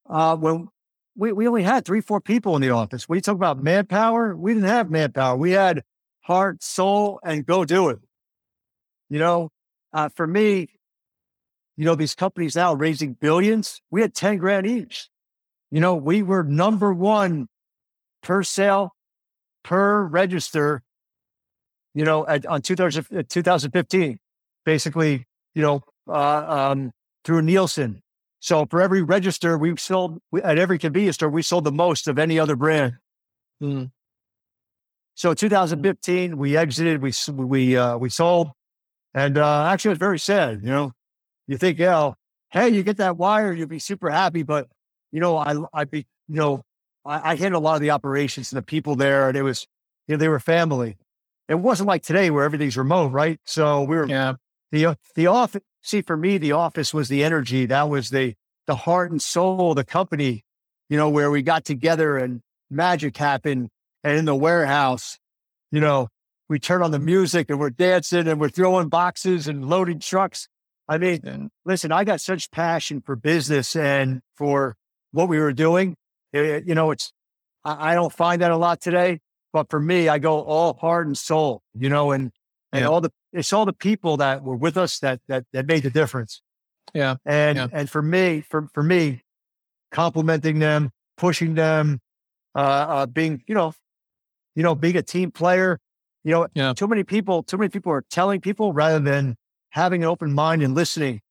Uh, 0.09 0.36
when 0.38 0.70
we, 1.15 1.32
we 1.32 1.47
only 1.47 1.63
had 1.63 1.84
three, 1.84 2.01
four 2.01 2.22
people 2.22 2.55
in 2.55 2.61
the 2.61 2.70
office. 2.70 3.09
When 3.09 3.18
you 3.18 3.22
talk 3.22 3.36
about 3.36 3.61
manpower, 3.61 4.36
we 4.36 4.53
didn't 4.53 4.70
have 4.70 4.89
manpower. 4.89 5.36
We 5.36 5.51
had 5.51 5.84
heart, 6.28 6.63
soul, 6.63 7.19
and 7.23 7.45
go 7.45 7.65
do 7.65 7.89
it. 7.89 7.99
You 9.09 9.19
know, 9.19 9.49
uh, 9.93 10.09
for 10.09 10.28
me, 10.28 10.69
you 11.75 11.86
know, 11.86 11.95
these 11.95 12.15
companies 12.15 12.55
now 12.55 12.73
raising 12.73 13.13
billions, 13.13 13.82
we 13.89 14.01
had 14.01 14.13
10 14.13 14.38
grand 14.38 14.67
each. 14.67 15.09
You 15.71 15.80
know, 15.80 15.95
we 15.95 16.21
were 16.21 16.43
number 16.43 16.93
one 16.93 17.47
per 18.21 18.43
sale, 18.43 18.93
per 19.63 20.03
register 20.03 20.84
you 21.97 22.05
know, 22.05 22.28
at, 22.28 22.45
on 22.45 22.61
2000, 22.61 23.28
2015, 23.28 24.19
basically, 24.63 25.25
you 25.55 25.63
know, 25.63 25.82
uh, 26.07 26.69
um, 26.71 26.91
through 27.23 27.41
Nielsen. 27.41 28.03
So 28.39 28.67
for 28.69 28.84
every 28.84 29.01
register 29.01 29.57
we 29.57 29.75
sold 29.78 30.19
at 30.43 30.59
every 30.59 30.78
convenience 30.78 31.15
store, 31.15 31.30
we 31.30 31.41
sold 31.41 31.63
the 31.63 31.71
most 31.71 32.07
of 32.07 32.19
any 32.19 32.38
other 32.38 32.55
brand. 32.55 32.97
Mm. 33.63 33.89
So 35.18 35.34
2015, 35.34 36.38
we 36.38 36.55
exited, 36.55 37.01
we 37.01 37.11
we 37.34 37.76
uh, 37.76 37.97
we 37.97 38.07
sold, 38.09 38.51
and 39.15 39.36
uh, 39.36 39.65
actually 39.65 39.89
it 39.89 39.93
was 39.93 39.99
very 39.99 40.20
sad. 40.20 40.61
You 40.61 40.70
know, 40.70 40.91
you 41.47 41.57
think, 41.57 41.80
yeah, 41.80 42.11
hey, 42.51 42.70
you 42.70 42.84
get 42.84 42.97
that 42.97 43.18
wire, 43.18 43.51
you'll 43.51 43.68
be 43.68 43.80
super 43.80 44.11
happy, 44.11 44.43
but 44.43 44.68
you 45.11 45.20
know, 45.20 45.36
I 45.36 45.55
I 45.74 45.86
be 45.86 46.05
you 46.28 46.36
know, 46.36 46.63
I, 47.03 47.32
I 47.32 47.36
handled 47.36 47.63
a 47.63 47.65
lot 47.65 47.74
of 47.74 47.82
the 47.82 47.89
operations 47.89 48.51
and 48.51 48.59
the 48.59 48.61
people 48.61 48.95
there, 48.95 49.28
and 49.28 49.36
it 49.36 49.41
was 49.41 49.65
you 50.07 50.13
know 50.13 50.20
they 50.20 50.30
were 50.30 50.39
family, 50.39 50.97
it 51.47 51.55
wasn't 51.55 51.88
like 51.88 52.03
today 52.03 52.30
where 52.30 52.43
everything's 52.43 52.78
remote, 52.78 53.11
right? 53.11 53.39
So 53.43 53.82
we 53.82 53.95
were 53.95 54.07
yeah. 54.07 54.36
the 54.72 54.97
the 55.15 55.26
office. 55.26 55.63
See, 55.82 56.03
for 56.03 56.15
me, 56.15 56.38
the 56.38 56.51
office 56.51 56.93
was 56.93 57.09
the 57.09 57.24
energy. 57.24 57.65
That 57.65 57.89
was 57.89 58.11
the 58.11 58.36
the 58.68 58.76
heart 58.76 59.09
and 59.09 59.20
soul 59.20 59.72
of 59.72 59.78
the 59.78 59.84
company. 59.84 60.43
You 60.89 60.97
know, 60.97 61.09
where 61.09 61.32
we 61.32 61.41
got 61.41 61.65
together 61.65 62.18
and 62.18 62.41
magic 62.70 63.18
happened. 63.18 63.70
And 64.08 64.20
in 64.20 64.24
the 64.24 64.36
warehouse, 64.36 65.20
you 65.70 65.82
know, 65.82 66.08
we 66.47 66.60
turn 66.60 66.82
on 66.82 66.91
the 66.91 66.99
music 66.99 67.49
and 67.49 67.60
we're 67.60 67.72
dancing 67.72 68.26
and 68.26 68.39
we're 68.39 68.47
throwing 68.47 68.88
boxes 68.88 69.49
and 69.49 69.68
loading 69.68 69.99
trucks. 69.99 70.47
I 70.88 70.97
mean, 70.97 71.49
listen, 71.66 71.91
I 71.91 72.05
got 72.05 72.22
such 72.22 72.49
passion 72.49 73.01
for 73.01 73.18
business 73.18 73.76
and 73.76 74.22
for 74.38 74.78
what 75.12 75.28
we 75.28 75.39
were 75.39 75.51
doing. 75.51 75.97
It, 76.32 76.66
you 76.66 76.74
know, 76.74 76.91
it's 76.91 77.12
I, 77.66 77.91
I 77.91 77.95
don't 77.95 78.14
find 78.14 78.41
that 78.41 78.51
a 78.51 78.55
lot 78.55 78.80
today. 78.80 79.20
But 79.51 79.70
for 79.70 79.80
me, 79.80 80.08
I 80.08 80.20
go 80.20 80.39
all 80.39 80.76
heart 80.76 81.05
and 81.05 81.18
soul, 81.18 81.62
you 81.78 81.89
know, 81.89 82.12
and 82.12 82.32
and 82.72 82.84
yeah. 82.84 82.88
all 82.88 83.01
the 83.01 83.12
it's 83.34 83.51
all 83.51 83.66
the 83.66 83.74
people 83.74 84.16
that 84.18 84.41
were 84.41 84.55
with 84.55 84.78
us 84.78 84.99
that 84.99 85.20
that 85.28 85.43
that 85.51 85.68
made 85.68 85.84
the 85.84 85.89
difference. 85.89 86.41
Yeah. 86.93 87.18
And 87.26 87.58
yeah. 87.58 87.68
and 87.74 87.89
for 87.89 88.01
me, 88.01 88.39
for 88.39 88.70
for 88.74 88.84
me, 88.84 89.24
complimenting 89.91 90.60
them, 90.60 90.91
pushing 91.18 91.55
them, 91.55 91.99
uh, 92.55 92.60
uh, 92.60 93.05
being 93.05 93.43
you 93.47 93.55
know, 93.55 93.74
you 94.58 94.64
know, 94.64 94.74
being 94.74 94.97
a 94.97 95.03
team 95.03 95.32
player. 95.32 95.80
You 96.24 96.32
know, 96.34 96.47
yeah. 96.55 96.74
too 96.74 96.88
many 96.88 97.03
people, 97.03 97.43
too 97.43 97.58
many 97.58 97.70
people 97.70 97.93
are 97.93 98.03
telling 98.10 98.41
people 98.41 98.74
rather 98.74 98.99
than 98.99 99.38
having 99.70 100.03
an 100.03 100.10
open 100.10 100.34
mind 100.34 100.64
and 100.64 100.74
listening 100.74 101.22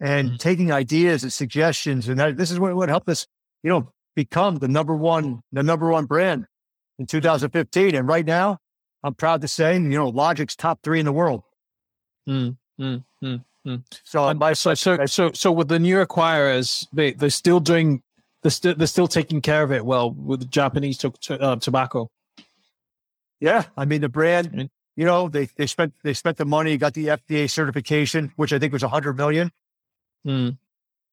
and 0.00 0.28
mm-hmm. 0.28 0.36
taking 0.36 0.72
ideas 0.72 1.22
and 1.22 1.32
suggestions. 1.32 2.08
And 2.08 2.18
that, 2.18 2.36
this 2.36 2.50
is 2.50 2.58
what 2.58 2.74
would 2.74 2.88
help 2.88 3.08
us, 3.08 3.26
you 3.62 3.70
know, 3.70 3.92
become 4.16 4.56
the 4.56 4.66
number 4.66 4.96
one, 4.96 5.42
the 5.52 5.62
number 5.62 5.88
one 5.90 6.06
brand 6.06 6.46
in 6.98 7.06
2015. 7.06 7.94
And 7.94 8.08
right 8.08 8.26
now, 8.26 8.58
I'm 9.04 9.14
proud 9.14 9.40
to 9.42 9.48
say, 9.48 9.74
you 9.74 9.80
know, 9.80 10.08
Logic's 10.08 10.56
top 10.56 10.80
three 10.82 10.98
in 10.98 11.06
the 11.06 11.12
world. 11.12 11.44
Mm, 12.28 12.56
mm, 12.80 13.04
mm, 13.22 13.44
mm. 13.66 13.82
So, 14.04 14.34
my, 14.34 14.54
so, 14.54 14.74
so, 14.74 15.06
so, 15.06 15.30
so 15.32 15.52
with 15.52 15.68
the 15.68 15.78
new 15.78 16.04
acquirers, 16.04 16.86
they 16.92 17.12
they're 17.12 17.30
still 17.30 17.60
doing, 17.60 18.02
they're 18.42 18.50
still 18.50 18.74
they're 18.74 18.86
still 18.86 19.08
taking 19.08 19.40
care 19.40 19.62
of 19.62 19.72
it 19.72 19.86
well 19.86 20.10
with 20.10 20.40
the 20.40 20.46
Japanese 20.46 20.98
to, 20.98 21.10
to, 21.22 21.40
uh, 21.40 21.56
tobacco. 21.56 22.10
Yeah, 23.42 23.64
I 23.76 23.86
mean 23.86 24.02
the 24.02 24.08
brand. 24.08 24.70
You 24.94 25.04
know, 25.04 25.28
they 25.28 25.46
they 25.56 25.66
spent 25.66 25.94
they 26.04 26.14
spent 26.14 26.36
the 26.36 26.44
money, 26.44 26.76
got 26.76 26.94
the 26.94 27.08
FDA 27.08 27.50
certification, 27.50 28.32
which 28.36 28.52
I 28.52 28.60
think 28.60 28.72
was 28.72 28.84
a 28.84 28.88
hundred 28.88 29.16
million. 29.16 29.50
Mm. 30.24 30.58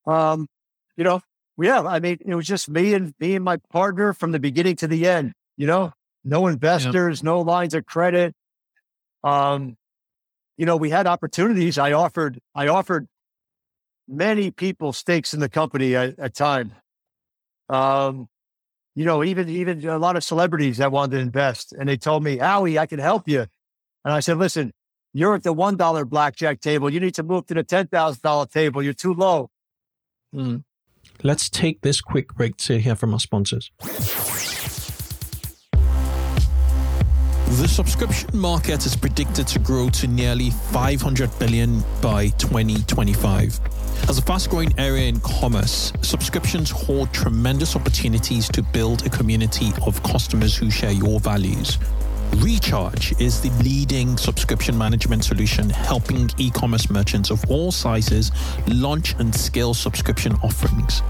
Um, 0.06 0.48
you 0.96 1.04
know, 1.04 1.22
yeah, 1.58 1.82
I 1.82 2.00
mean, 2.00 2.20
it 2.24 2.36
was 2.36 2.46
just 2.46 2.70
me 2.70 2.94
and 2.94 3.16
me 3.20 3.36
and 3.36 3.44
my 3.44 3.58
partner 3.74 4.14
from 4.14 4.32
the 4.32 4.40
beginning 4.40 4.76
to 4.76 4.88
the 4.88 5.08
end. 5.08 5.34
You 5.58 5.66
know, 5.66 5.92
no 6.24 6.46
investors, 6.46 7.24
no 7.24 7.42
lines 7.42 7.74
of 7.74 7.88
credit. 7.88 8.36
Um, 9.24 9.76
you 10.56 10.68
know, 10.68 10.78
we 10.78 10.92
had 10.92 11.08
opportunities. 11.08 11.80
I 11.80 11.94
offered, 11.94 12.40
I 12.54 12.68
offered 12.68 13.08
many 14.08 14.52
people 14.52 14.94
stakes 14.94 15.34
in 15.34 15.40
the 15.40 15.50
company 15.50 15.96
at, 15.96 16.20
at 16.20 16.36
time. 16.36 16.74
Um, 17.70 18.28
you 18.96 19.06
know, 19.06 19.24
even 19.24 19.50
even 19.50 19.88
a 19.88 19.98
lot 19.98 20.16
of 20.16 20.24
celebrities 20.24 20.78
that 20.78 20.92
wanted 20.92 21.18
to 21.18 21.22
invest, 21.22 21.74
and 21.74 21.88
they 21.88 21.98
told 21.98 22.24
me, 22.24 22.38
"Howie, 22.38 22.78
I 22.78 22.86
can 22.86 23.00
help 23.00 23.28
you." 23.28 23.42
And 24.04 24.14
I 24.14 24.20
said, 24.20 24.38
"Listen, 24.38 24.74
you're 25.14 25.36
at 25.36 25.44
the 25.44 25.54
one 25.54 25.78
dollar 25.78 26.06
blackjack 26.06 26.60
table. 26.60 26.90
You 26.90 27.00
need 27.00 27.16
to 27.16 27.24
move 27.24 27.46
to 27.48 27.54
the 27.54 27.64
ten 27.64 27.88
thousand 27.88 28.22
dollar 28.22 28.46
table. 28.46 28.82
You're 28.82 28.94
too 28.94 29.14
low." 29.14 29.50
Mm. 30.34 30.64
Let's 31.24 31.50
take 31.50 31.82
this 31.82 32.02
quick 32.02 32.34
break 32.36 32.58
to 32.58 32.80
hear 32.80 32.96
from 32.96 33.14
our 33.14 33.20
sponsors. 33.20 33.72
Subscription 37.70 38.30
market 38.34 38.86
is 38.86 38.96
predicted 38.96 39.48
to 39.48 39.60
grow 39.60 39.90
to 39.90 40.08
nearly 40.08 40.50
500 40.50 41.30
billion 41.40 41.84
by 42.02 42.30
2025. 42.38 43.60
As 44.10 44.18
a 44.18 44.22
fast 44.22 44.50
growing 44.50 44.74
area 44.80 45.08
in 45.08 45.20
commerce, 45.20 45.94
subscriptions 46.02 46.72
hold 46.72 47.14
tremendous 47.14 47.76
opportunities 47.76 48.50
to 48.50 48.64
build 48.64 49.06
a 49.06 49.10
community 49.10 49.72
of 49.86 50.02
customers 50.04 50.56
who 50.56 50.72
share 50.72 50.92
your 50.92 51.20
values. 51.20 51.78
Recharge 52.38 53.20
is 53.20 53.42
the 53.42 53.50
leading 53.64 54.18
subscription 54.18 54.78
management 54.78 55.24
solution 55.24 55.70
helping 55.70 56.30
e 56.38 56.50
commerce 56.50 56.90
merchants 56.90 57.30
of 57.30 57.44
all 57.50 57.72
sizes 57.72 58.32
launch 58.68 59.16
and 59.20 59.34
scale 59.34 59.74
subscription 59.74 60.34
offerings. 60.44 61.02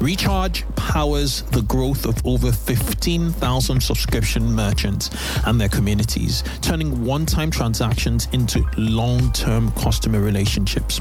Recharge 0.00 0.64
powers 0.76 1.42
the 1.42 1.62
growth 1.62 2.04
of 2.04 2.24
over 2.26 2.52
15,000 2.52 3.82
subscription 3.82 4.54
merchants 4.54 5.10
and 5.46 5.60
their 5.60 5.68
communities, 5.68 6.42
turning 6.60 7.04
one 7.04 7.24
time 7.26 7.50
transactions 7.50 8.28
into 8.32 8.64
long 8.76 9.32
term 9.32 9.70
customer 9.72 10.20
relationships. 10.20 11.00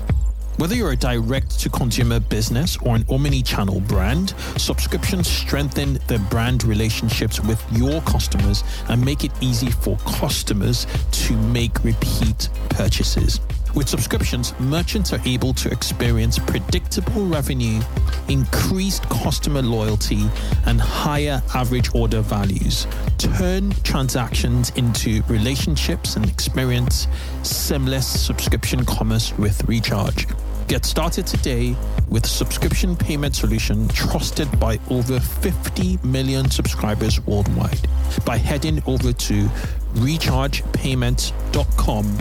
Whether 0.58 0.76
you're 0.76 0.92
a 0.92 0.96
direct 0.96 1.60
to 1.62 1.70
consumer 1.70 2.20
business 2.20 2.78
or 2.78 2.96
an 2.96 3.06
omni 3.10 3.42
channel 3.42 3.80
brand, 3.82 4.36
subscriptions 4.58 5.28
strengthen 5.28 5.96
the 6.08 6.20
brand 6.30 6.64
relationships 6.64 7.40
with 7.42 7.62
your 7.72 8.02
customers 8.02 8.64
and 8.88 9.04
make 9.04 9.24
it 9.24 9.32
easy 9.42 9.72
for 9.72 9.98
customers 10.06 10.86
to 11.12 11.34
make 11.36 11.84
repeat 11.84 12.50
purchases. 12.70 13.40
With 13.76 13.90
subscriptions, 13.90 14.54
merchants 14.60 15.14
are 15.14 15.20
able 15.26 15.52
to 15.56 15.72
experience 15.72 16.38
predictable 16.38 17.26
revenue, 17.26 17.82
increased 18.30 19.02
customer 19.10 19.64
loyalty, 19.64 20.30
and 20.68 20.80
higher 20.80 21.42
average 21.56 21.90
order 21.96 22.22
values. 22.22 22.86
Turn 23.18 23.72
transactions 23.84 24.70
into 24.76 25.24
relationships 25.24 26.16
and 26.16 26.30
experience 26.30 27.08
seamless 27.42 28.06
subscription 28.08 28.86
commerce 28.86 29.36
with 29.40 29.68
Recharge. 29.68 30.28
Get 30.68 30.86
started 30.86 31.26
today 31.26 31.76
with 32.10 32.28
subscription 32.28 32.96
payment 32.96 33.36
solution 33.36 33.88
trusted 33.88 34.60
by 34.60 34.80
over 34.92 35.20
50 35.20 35.98
million 36.04 36.52
subscribers 36.52 37.20
worldwide 37.26 37.88
by 38.24 38.38
heading 38.38 38.84
over 38.86 39.14
to 39.14 39.50
rechargepayment.com 39.96 42.18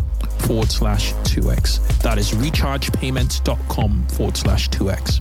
forward 0.47 0.71
slash 0.71 1.13
2x. 1.25 2.01
That 2.03 2.19
is 2.19 2.33
rechargepayment.com 2.33 4.07
forward 4.09 4.37
slash 4.37 4.69
2x. 4.71 5.21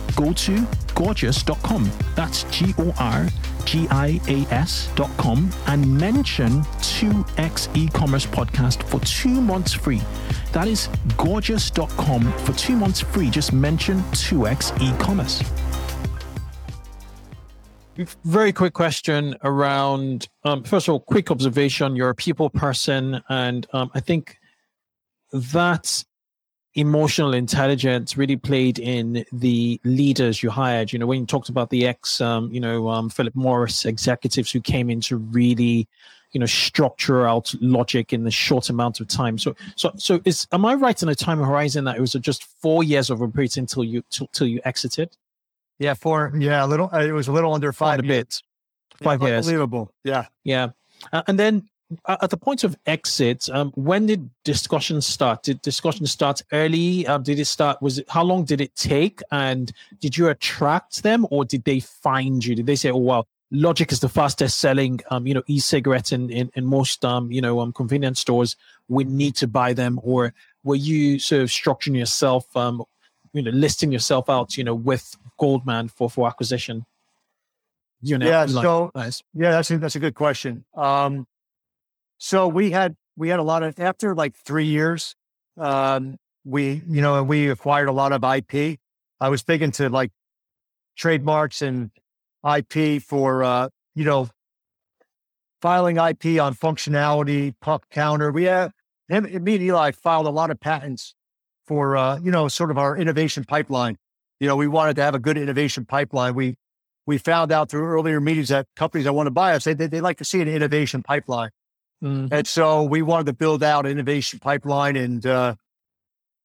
go 0.11 0.33
to 0.33 0.61
gorgias.com. 0.95 1.91
That's 2.15 2.43
G 2.45 2.73
O 2.77 2.93
R 2.99 3.27
G 3.65 3.87
I 3.89 4.19
A 4.27 4.53
S.com 4.53 5.49
and 5.67 5.97
mention 5.99 6.61
2x 6.61 7.75
e 7.75 7.87
commerce 7.89 8.25
podcast 8.25 8.83
for 8.83 8.99
two 9.01 9.41
months 9.41 9.73
free. 9.73 10.01
That 10.51 10.67
is 10.67 10.87
gorgias.com 11.17 12.31
for 12.39 12.53
two 12.53 12.75
months 12.75 12.99
free. 12.99 13.29
Just 13.29 13.53
mention 13.53 13.99
2x 14.11 14.79
e 14.81 14.97
commerce. 14.99 15.43
Very 18.23 18.53
quick 18.53 18.73
question 18.73 19.35
around, 19.43 20.27
um, 20.43 20.63
first 20.63 20.87
of 20.87 20.93
all, 20.93 20.99
quick 20.99 21.29
observation. 21.29 21.95
You're 21.95 22.09
a 22.09 22.15
people 22.15 22.49
person, 22.49 23.21
and 23.29 23.67
um, 23.73 23.91
I 23.93 23.99
think 23.99 24.37
that 25.33 26.03
emotional 26.75 27.33
intelligence 27.33 28.15
really 28.15 28.37
played 28.37 28.79
in 28.79 29.25
the 29.31 29.79
leaders 29.83 30.41
you 30.41 30.49
hired. 30.49 30.93
You 30.93 30.99
know, 30.99 31.05
when 31.05 31.19
you 31.19 31.25
talked 31.25 31.49
about 31.49 31.69
the 31.69 31.85
ex, 31.85 32.21
um, 32.21 32.51
you 32.51 32.59
know, 32.59 32.89
um, 32.89 33.09
Philip 33.09 33.35
Morris 33.35 33.85
executives 33.85 34.51
who 34.51 34.61
came 34.61 34.89
in 34.89 35.01
to 35.01 35.17
really, 35.17 35.87
you 36.31 36.39
know, 36.39 36.45
structure 36.45 37.27
out 37.27 37.53
logic 37.59 38.13
in 38.13 38.23
the 38.23 38.31
short 38.31 38.69
amount 38.69 39.01
of 39.01 39.07
time. 39.07 39.37
So, 39.37 39.55
so, 39.75 39.91
so 39.97 40.21
is 40.23 40.47
am 40.51 40.65
I 40.65 40.75
right 40.75 41.01
in 41.01 41.09
a 41.09 41.15
time 41.15 41.39
horizon 41.39 41.83
that 41.85 41.97
it 41.97 42.01
was 42.01 42.13
just 42.13 42.45
four 42.61 42.83
years 42.83 43.09
of 43.09 43.21
operating 43.21 43.61
until 43.61 43.83
you 43.83 44.03
till, 44.09 44.27
till 44.27 44.47
you 44.47 44.61
exited? 44.63 45.15
Yeah, 45.77 45.95
four. 45.95 46.31
Yeah, 46.37 46.63
a 46.63 46.67
little. 46.67 46.89
Uh, 46.93 46.99
it 46.99 47.11
was 47.11 47.27
a 47.27 47.31
little 47.31 47.53
under 47.53 47.73
five. 47.73 47.99
a 47.99 48.03
bit. 48.03 48.41
Five 49.01 49.21
yeah, 49.21 49.27
years. 49.29 49.47
Unbelievable. 49.47 49.91
Yeah. 50.03 50.27
Yeah. 50.43 50.69
Uh, 51.11 51.23
and 51.27 51.39
then 51.39 51.67
at 52.07 52.29
the 52.29 52.37
point 52.37 52.63
of 52.63 52.75
exit, 52.85 53.49
um, 53.49 53.71
when 53.75 54.05
did 54.05 54.29
discussions 54.43 55.05
start? 55.05 55.43
Did 55.43 55.61
discussions 55.61 56.11
start 56.11 56.41
early? 56.51 57.05
Um, 57.07 57.23
did 57.23 57.39
it 57.39 57.45
start? 57.45 57.81
Was 57.81 57.99
it 57.99 58.09
how 58.09 58.23
long 58.23 58.45
did 58.45 58.61
it 58.61 58.75
take? 58.75 59.21
And 59.31 59.71
did 59.99 60.17
you 60.17 60.29
attract 60.29 61.03
them, 61.03 61.27
or 61.29 61.45
did 61.45 61.63
they 61.63 61.79
find 61.79 62.43
you? 62.45 62.55
Did 62.55 62.65
they 62.65 62.75
say, 62.75 62.91
"Oh 62.91 62.97
well, 62.97 63.27
Logic 63.51 63.91
is 63.91 63.99
the 63.99 64.09
fastest 64.09 64.59
selling, 64.59 65.01
um, 65.09 65.27
you 65.27 65.33
know, 65.33 65.43
e-cigarette 65.47 66.13
in, 66.13 66.29
in, 66.29 66.51
in 66.55 66.65
most, 66.65 67.03
um, 67.03 67.31
you 67.31 67.41
know, 67.41 67.59
um, 67.59 67.73
convenience 67.73 68.19
stores. 68.21 68.55
We 68.87 69.03
need 69.03 69.35
to 69.37 69.47
buy 69.47 69.73
them." 69.73 69.99
Or 70.03 70.33
were 70.63 70.75
you 70.75 71.19
sort 71.19 71.41
of 71.41 71.49
structuring 71.49 71.97
yourself, 71.97 72.55
um, 72.55 72.83
you 73.33 73.41
know, 73.41 73.51
listing 73.51 73.91
yourself 73.91 74.29
out, 74.29 74.57
you 74.57 74.63
know, 74.63 74.75
with 74.75 75.17
Goldman 75.37 75.89
for 75.89 76.09
for 76.09 76.27
acquisition? 76.27 76.85
You 78.01 78.17
know, 78.17 78.27
yeah. 78.27 78.41
like, 78.41 78.63
So 78.63 78.91
nice. 78.95 79.23
yeah, 79.33 79.51
that's 79.51 79.69
a, 79.69 79.77
that's 79.77 79.95
a 79.95 79.99
good 79.99 80.15
question. 80.15 80.65
So 82.23 82.47
we 82.47 82.69
had 82.69 82.95
we 83.17 83.29
had 83.29 83.39
a 83.39 83.43
lot 83.43 83.63
of 83.63 83.79
after 83.79 84.13
like 84.13 84.35
three 84.35 84.65
years, 84.65 85.15
um, 85.57 86.17
we 86.45 86.83
you 86.87 87.01
know 87.01 87.17
and 87.17 87.27
we 87.27 87.49
acquired 87.49 87.89
a 87.89 87.91
lot 87.91 88.13
of 88.13 88.23
IP. 88.23 88.77
I 89.19 89.29
was 89.29 89.41
big 89.41 89.63
into 89.63 89.89
like 89.89 90.11
trademarks 90.95 91.63
and 91.63 91.89
IP 92.47 93.01
for 93.01 93.43
uh, 93.43 93.69
you 93.95 94.05
know 94.05 94.29
filing 95.63 95.97
IP 95.97 96.39
on 96.39 96.53
functionality, 96.53 97.55
puck 97.59 97.89
counter. 97.89 98.31
We 98.31 98.43
have 98.43 98.71
him, 99.09 99.23
me 99.43 99.55
and 99.55 99.63
Eli 99.63 99.89
filed 99.89 100.27
a 100.27 100.29
lot 100.29 100.51
of 100.51 100.59
patents 100.59 101.15
for 101.65 101.97
uh, 101.97 102.19
you 102.19 102.29
know 102.29 102.47
sort 102.47 102.69
of 102.69 102.77
our 102.77 102.95
innovation 102.95 103.45
pipeline. 103.45 103.97
You 104.39 104.47
know, 104.47 104.55
we 104.55 104.67
wanted 104.67 104.95
to 104.97 105.01
have 105.01 105.15
a 105.15 105.19
good 105.19 105.39
innovation 105.39 105.85
pipeline. 105.85 106.35
We 106.35 106.53
we 107.07 107.17
found 107.17 107.51
out 107.51 107.71
through 107.71 107.87
earlier 107.87 108.21
meetings 108.21 108.49
that 108.49 108.67
companies 108.75 109.05
that 109.05 109.13
want 109.13 109.25
to 109.25 109.31
buy 109.31 109.55
us, 109.55 109.63
they, 109.63 109.73
they, 109.73 109.87
they 109.87 110.01
like 110.01 110.17
to 110.17 110.23
see 110.23 110.39
an 110.39 110.47
innovation 110.47 111.01
pipeline. 111.01 111.49
Mhm. 112.03 112.29
And 112.31 112.47
so 112.47 112.83
we 112.83 113.01
wanted 113.01 113.27
to 113.27 113.33
build 113.33 113.63
out 113.63 113.85
an 113.85 113.91
innovation 113.91 114.39
pipeline. 114.39 114.95
And 114.95 115.25
uh, 115.25 115.55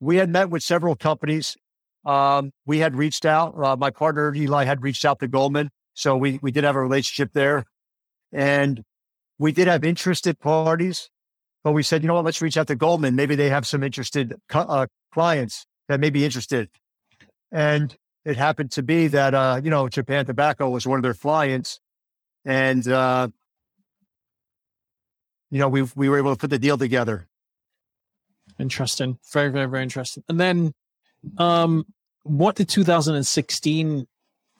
we 0.00 0.16
had 0.16 0.30
met 0.30 0.50
with 0.50 0.62
several 0.62 0.94
companies. 0.96 1.56
Um, 2.04 2.52
we 2.66 2.78
had 2.78 2.94
reached 2.96 3.24
out. 3.24 3.54
Uh, 3.56 3.76
my 3.76 3.90
partner, 3.90 4.34
Eli, 4.34 4.64
had 4.64 4.82
reached 4.82 5.04
out 5.04 5.18
to 5.20 5.28
Goldman. 5.28 5.70
So 5.94 6.16
we, 6.16 6.38
we 6.42 6.50
did 6.50 6.64
have 6.64 6.76
a 6.76 6.80
relationship 6.80 7.32
there. 7.32 7.64
And 8.32 8.82
we 9.38 9.52
did 9.52 9.66
have 9.66 9.84
interested 9.84 10.38
parties. 10.38 11.08
But 11.64 11.72
we 11.72 11.82
said, 11.82 12.02
you 12.02 12.08
know 12.08 12.14
what, 12.14 12.24
let's 12.24 12.40
reach 12.42 12.56
out 12.56 12.68
to 12.68 12.76
Goldman. 12.76 13.16
Maybe 13.16 13.34
they 13.34 13.48
have 13.48 13.66
some 13.66 13.82
interested 13.82 14.34
cu- 14.48 14.58
uh, 14.58 14.86
clients 15.12 15.66
that 15.88 15.98
may 16.00 16.10
be 16.10 16.24
interested. 16.24 16.68
And 17.50 17.96
it 18.24 18.36
happened 18.36 18.72
to 18.72 18.82
be 18.82 19.06
that 19.08 19.34
uh, 19.34 19.60
you 19.62 19.70
know 19.70 19.88
Japan 19.88 20.26
Tobacco 20.26 20.68
was 20.68 20.86
one 20.86 20.98
of 20.98 21.04
their 21.04 21.14
clients, 21.14 21.78
and 22.44 22.86
uh, 22.88 23.28
you 25.50 25.58
know 25.58 25.68
we 25.68 25.82
we 25.94 26.08
were 26.08 26.18
able 26.18 26.32
to 26.32 26.38
put 26.38 26.50
the 26.50 26.58
deal 26.58 26.78
together. 26.78 27.26
Interesting. 28.58 29.18
Very, 29.32 29.50
very, 29.50 29.66
very 29.66 29.82
interesting. 29.82 30.24
And 30.28 30.40
then, 30.40 30.74
um, 31.38 31.86
what 32.22 32.56
did 32.56 32.68
2016? 32.68 34.06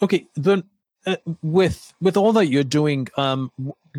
Okay, 0.03 0.27
then 0.35 0.65
uh, 1.07 1.17
with 1.43 1.95
with 2.01 2.17
all 2.17 2.33
that 2.33 2.47
you're 2.47 2.65
doing, 2.65 3.09
um, 3.17 3.51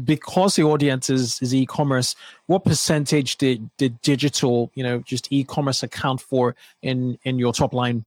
because 0.03 0.55
the 0.55 0.63
audience 0.63 1.09
is 1.09 1.41
is 1.41 1.55
e-commerce, 1.55 2.15
what 2.45 2.63
percentage 2.63 3.37
did 3.37 3.69
did 3.77 3.99
digital, 4.01 4.71
you 4.75 4.83
know, 4.83 4.99
just 4.99 5.31
e-commerce 5.31 5.83
account 5.83 6.21
for 6.21 6.55
in 6.81 7.17
in 7.23 7.39
your 7.39 7.53
top 7.53 7.73
line? 7.73 8.05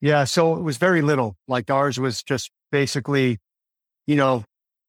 Yeah, 0.00 0.24
so 0.24 0.56
it 0.56 0.62
was 0.62 0.78
very 0.78 1.02
little. 1.02 1.36
Like 1.46 1.70
ours 1.70 2.00
was 2.00 2.22
just 2.22 2.50
basically, 2.72 3.38
you 4.06 4.16
know, 4.16 4.44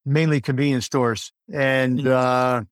mainly 0.06 0.41
convenience 0.41 0.86
stores, 0.86 1.32
and 1.52 1.99
Mhm. 1.99 2.08
uh, 2.08 2.64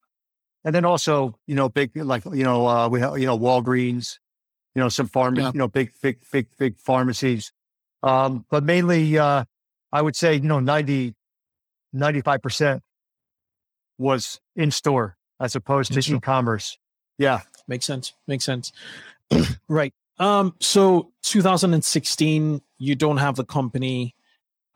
and 0.64 0.76
then 0.76 0.86
also 0.86 1.38
you 1.48 1.56
know 1.56 1.70
big 1.70 1.96
like 1.96 2.26
you 2.26 2.44
know 2.44 2.68
uh, 2.68 2.88
we 2.90 3.00
have 3.00 3.18
you 3.20 3.26
know 3.26 3.38
Walgreens, 3.38 4.20
you 4.76 4.82
know 4.82 4.90
some 4.90 5.08
farm 5.08 5.36
Yeah. 5.36 5.52
you 5.54 5.60
know 5.60 5.68
big 5.68 5.92
big 6.02 6.20
big 6.32 6.48
big 6.58 6.78
pharmacies, 6.78 7.52
um, 8.04 8.46
but 8.50 8.64
mainly 8.64 9.18
uh, 9.18 9.46
I 9.92 10.02
would 10.02 10.16
say 10.16 10.34
you 10.36 10.42
know 10.48 10.60
90 10.60 11.16
95 11.94 12.42
percent 12.42 12.84
was 13.98 14.40
in 14.56 14.72
store 14.72 15.18
as 15.40 15.56
opposed 15.56 15.94
to 15.94 16.14
e-commerce. 16.16 16.78
Yeah, 17.18 17.42
Makes 17.68 17.86
sense. 17.86 18.14
Makes 18.28 18.46
sense. 18.46 18.72
right. 19.68 19.94
Um, 20.18 20.56
so 20.60 21.12
2016, 21.24 22.62
you 22.78 22.96
don't 22.96 23.18
have 23.18 23.36
the 23.36 23.44
company. 23.46 24.16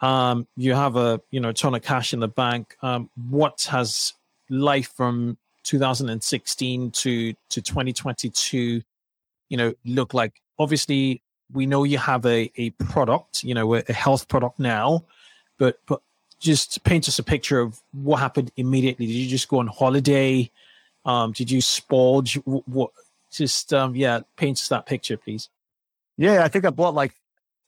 Um, 0.04 0.48
you 0.58 0.74
have 0.74 0.98
a 0.98 1.22
you 1.32 1.40
know 1.40 1.54
ton 1.54 1.76
of 1.76 1.82
cash 1.82 2.14
in 2.14 2.20
the 2.20 2.28
bank. 2.28 2.76
Um, 2.82 3.10
what 3.30 3.68
has 3.72 4.14
life 4.50 4.92
from 4.98 5.38
2016 5.64 6.92
to 6.92 7.34
to 7.34 7.62
2022, 7.62 8.82
you 9.48 9.58
know, 9.58 9.74
look 9.86 10.14
like? 10.14 10.42
Obviously, 10.60 11.22
we 11.54 11.66
know 11.66 11.86
you 11.86 11.98
have 12.00 12.26
a 12.26 12.52
a 12.58 12.72
product, 12.72 13.46
you 13.46 13.54
know, 13.54 13.76
a, 13.76 13.94
health 13.94 14.28
product 14.28 14.60
now, 14.60 15.06
but 15.58 15.80
but 15.86 16.02
just 16.38 16.84
paint 16.84 17.08
us 17.08 17.18
a 17.18 17.24
picture 17.24 17.62
of 17.62 17.80
what 17.94 18.18
happened 18.18 18.52
immediately. 18.58 19.06
Did 19.06 19.16
you 19.16 19.30
just 19.30 19.48
go 19.48 19.60
on 19.60 19.68
holiday? 19.68 20.52
Um, 21.06 21.32
did 21.32 21.50
you 21.50 21.60
spolge? 21.60 22.36
What? 22.44 22.92
Just 23.32 23.74
um, 23.74 23.96
yeah, 23.96 24.20
paint 24.36 24.58
us 24.58 24.68
that 24.68 24.86
picture, 24.86 25.16
please. 25.16 25.48
Yeah, 26.18 26.44
I 26.44 26.50
think 26.50 26.66
I 26.66 26.72
bought 26.72 26.94
like 26.94 27.14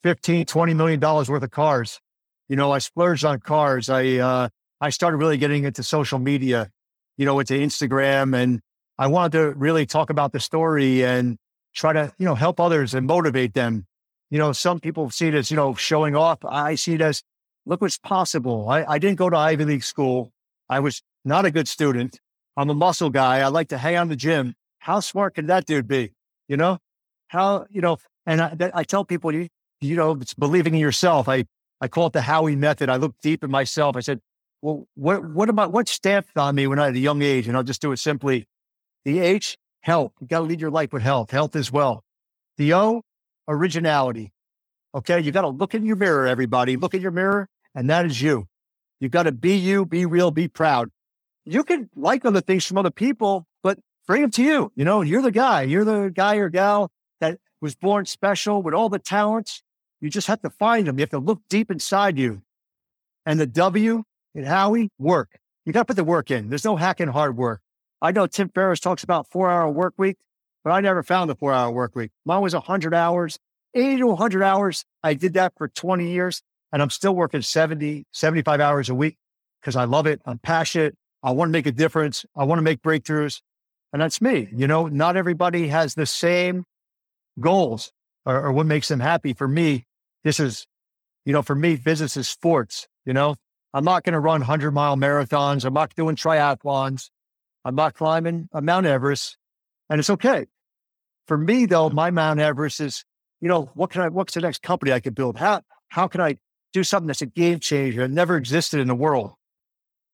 15, 0.04 0.46
20 0.46 0.74
million 0.74 1.00
dollars 1.00 1.30
worth 1.30 1.42
of 1.42 1.52
cars. 1.52 2.02
You 2.48 2.56
know, 2.56 2.72
I 2.72 2.80
splurged 2.80 3.26
on 3.26 3.40
cars. 3.40 3.90
I 3.90 4.18
uh 4.18 4.50
I 4.82 4.90
started 4.90 5.18
really 5.18 5.38
getting 5.38 5.64
into 5.64 5.84
social 5.84 6.20
media, 6.20 6.70
you 7.18 7.26
know, 7.26 7.40
into 7.40 7.54
Instagram 7.54 8.36
and 8.36 8.62
I 8.98 9.08
wanted 9.08 9.34
to 9.34 9.52
really 9.52 9.86
talk 9.86 10.10
about 10.10 10.32
the 10.32 10.40
story 10.40 11.04
and 11.04 11.38
try 11.74 11.92
to, 11.94 12.14
you 12.18 12.26
know, 12.26 12.36
help 12.36 12.60
others 12.60 12.94
and 12.94 13.06
motivate 13.06 13.54
them. 13.54 13.86
You 14.30 14.38
know, 14.38 14.54
some 14.54 14.80
people 14.80 15.10
see 15.10 15.28
it 15.28 15.34
as, 15.34 15.52
you 15.52 15.58
know, 15.58 15.76
showing 15.76 16.16
off. 16.16 16.40
I 16.46 16.76
see 16.76 16.94
it 16.94 17.02
as 17.02 17.22
look 17.66 17.82
what's 17.82 17.98
possible. 17.98 18.70
I, 18.70 18.86
I 18.86 19.00
didn't 19.00 19.18
go 19.18 19.30
to 19.30 19.38
Ivy 19.38 19.66
League 19.66 19.84
school. 19.84 20.32
I 20.70 20.80
was 20.80 21.02
not 21.24 21.46
a 21.46 21.52
good 21.52 21.68
student. 21.68 22.20
I'm 22.58 22.70
a 22.70 22.74
muscle 22.74 23.10
guy. 23.10 23.40
I 23.40 23.48
like 23.48 23.70
to 23.70 23.78
hang 23.78 23.96
out 23.96 24.08
the 24.08 24.16
gym. 24.16 24.56
How 24.80 25.00
smart 25.00 25.36
can 25.36 25.48
that 25.48 25.66
dude 25.66 25.88
be? 25.88 26.14
You 26.48 26.58
know, 26.58 26.78
how, 27.28 27.66
you 27.70 27.82
know, 27.82 27.98
and 28.26 28.42
I, 28.42 28.72
I 28.74 28.84
tell 28.84 29.04
people, 29.04 29.34
you, 29.34 29.48
you 29.82 29.96
know, 29.96 30.12
it's 30.22 30.34
believing 30.34 30.74
in 30.74 30.80
yourself. 30.80 31.28
I, 31.28 31.46
I 31.82 31.88
call 31.88 32.08
it 32.08 32.14
the 32.14 32.22
Howie 32.22 32.56
method. 32.56 32.90
I 32.90 32.96
look 32.96 33.16
deep 33.22 33.44
in 33.44 33.52
myself. 33.52 33.96
I 33.96 34.00
said, 34.00 34.22
well, 34.62 34.88
what, 34.96 35.24
what 35.24 35.50
about 35.50 35.72
what 35.72 35.88
stamped 35.88 36.38
on 36.38 36.56
me 36.56 36.68
when 36.68 36.80
I 36.80 36.86
had 36.86 36.96
a 36.96 37.00
young 37.00 37.22
age? 37.22 37.48
And 37.48 37.56
I'll 37.56 37.64
just 37.64 37.82
do 37.82 37.92
it 37.92 37.98
simply. 37.98 38.48
The 39.04 39.20
H, 39.20 39.58
health. 39.82 40.14
You 40.20 40.28
got 40.28 40.40
to 40.40 40.46
lead 40.46 40.62
your 40.62 40.72
life 40.72 40.92
with 40.94 41.04
health, 41.04 41.32
health 41.32 41.56
as 41.56 41.72
well. 41.72 42.04
The 42.58 42.74
O, 42.74 43.04
originality. 43.48 44.32
Okay. 44.94 45.20
You 45.20 45.32
got 45.32 45.42
to 45.42 45.50
look 45.50 45.76
in 45.76 45.86
your 45.86 45.98
mirror, 45.98 46.26
everybody. 46.26 46.78
Look 46.78 46.94
in 46.94 47.02
your 47.02 47.12
mirror, 47.12 47.50
and 47.76 47.90
that 47.90 48.06
is 48.06 48.22
you. 48.22 48.48
You 49.00 49.10
got 49.10 49.24
to 49.24 49.32
be 49.32 49.56
you, 49.56 49.86
be 49.86 50.06
real, 50.06 50.32
be 50.32 50.48
proud. 50.48 50.90
You 51.44 51.64
can 51.64 51.90
like 51.96 52.26
other 52.26 52.42
things 52.42 52.66
from 52.66 52.78
other 52.78 52.90
people, 52.90 53.46
but 53.62 53.78
bring 54.08 54.22
them 54.22 54.32
to 54.32 54.44
you. 54.44 54.72
You 54.76 54.86
know, 54.86 55.02
you're 55.02 55.22
the 55.22 55.32
guy. 55.32 55.64
You're 55.64 55.86
the 55.86 56.12
guy 56.14 56.38
or 56.38 56.50
gal 56.50 56.92
that 57.20 57.38
was 57.62 57.76
born 57.76 58.06
special 58.06 58.64
with 58.64 58.74
all 58.74 58.90
the 58.90 59.00
talents. 59.00 59.62
You 60.02 60.10
just 60.10 60.28
have 60.28 60.42
to 60.42 60.50
find 60.50 60.88
them. 60.88 60.98
You 60.98 61.04
have 61.04 61.10
to 61.12 61.20
look 61.20 61.42
deep 61.50 61.72
inside 61.72 62.18
you. 62.18 62.42
And 63.26 63.40
the 63.40 63.48
W 63.48 64.04
in 64.34 64.44
Howie, 64.44 64.90
work. 65.00 65.40
You 65.66 65.74
got 65.74 65.82
to 65.82 65.86
put 65.86 65.96
the 65.96 66.04
work 66.04 66.30
in. 66.30 66.50
There's 66.50 66.66
no 66.66 66.76
hacking 66.76 67.08
hard 67.08 67.38
work. 67.38 67.62
I 68.02 68.12
know 68.12 68.28
Tim 68.28 68.50
Ferriss 68.50 68.80
talks 68.80 69.04
about 69.04 69.32
four 69.32 69.50
hour 69.50 69.70
work 69.70 69.96
week, 69.98 70.18
but 70.64 70.72
I 70.72 70.82
never 70.82 71.02
found 71.02 71.30
the 71.30 71.36
four 71.36 71.54
hour 71.54 71.72
work 71.72 71.96
week. 71.96 72.12
Mine 72.26 72.42
was 72.42 72.54
100 72.54 72.94
hours, 72.94 73.40
80 73.74 73.98
to 73.98 74.08
100 74.08 74.44
hours. 74.44 74.84
I 75.04 75.14
did 75.14 75.34
that 75.34 75.54
for 75.58 75.68
20 75.68 76.12
years 76.12 76.42
and 76.72 76.82
I'm 76.82 76.90
still 76.90 77.16
working 77.16 77.42
70, 77.42 78.06
75 78.12 78.60
hours 78.60 78.90
a 78.90 78.96
week 78.96 79.18
because 79.62 79.76
I 79.76 79.86
love 79.86 80.08
it. 80.08 80.22
I'm 80.26 80.40
passionate. 80.40 80.96
I 81.24 81.32
want 81.32 81.50
to 81.50 81.52
make 81.54 81.66
a 81.66 81.72
difference. 81.72 82.26
I 82.36 82.44
want 82.44 82.60
to 82.60 82.64
make 82.64 82.82
breakthroughs. 82.82 83.42
And 83.94 84.02
that's 84.02 84.22
me. 84.22 84.50
You 84.54 84.68
know, 84.68 84.88
not 84.88 85.16
everybody 85.16 85.70
has 85.70 85.96
the 85.96 86.06
same 86.06 86.66
goals 87.40 87.92
or, 88.26 88.46
or 88.46 88.52
what 88.52 88.66
makes 88.66 88.88
them 88.88 89.00
happy. 89.00 89.34
For 89.34 89.48
me, 89.48 89.86
this 90.24 90.40
is, 90.40 90.66
you 91.26 91.34
know, 91.34 91.42
for 91.42 91.56
me, 91.56 91.76
business 91.76 92.18
is 92.18 92.28
sports. 92.28 92.88
You 93.06 93.14
know, 93.14 93.36
I'm 93.74 93.84
not 93.84 94.04
going 94.04 94.14
to 94.14 94.20
run 94.20 94.42
100 94.42 94.72
mile 94.72 94.98
marathons. 94.98 95.66
I'm 95.66 95.74
not 95.74 95.94
doing 95.96 96.16
triathlons. 96.16 97.10
I'm 97.64 97.76
not 97.76 97.94
climbing 97.94 98.50
a 98.54 98.62
Mount 98.62 98.86
Everest. 98.86 99.38
And 99.90 100.00
it's 100.00 100.10
okay. 100.10 100.46
For 101.28 101.38
me, 101.38 101.66
though, 101.66 101.90
my 101.90 102.12
Mount 102.12 102.40
Everest 102.40 102.80
is, 102.80 103.04
you 103.42 103.48
know, 103.48 103.72
what 103.74 103.90
can 103.90 104.02
I, 104.02 104.10
what's 104.10 104.34
the 104.34 104.42
next 104.42 104.62
company 104.62 104.92
I 104.92 105.00
could 105.00 105.16
build? 105.16 105.38
How, 105.38 105.62
how 105.90 106.08
can 106.08 106.22
I 106.22 106.38
do 106.74 106.84
something 106.84 107.08
that's 107.08 107.22
a 107.22 107.28
game 107.28 107.60
changer 107.60 108.02
that 108.02 108.12
never 108.12 108.38
existed 108.38 108.80
in 108.80 108.88
the 108.88 108.96
world? 108.96 109.34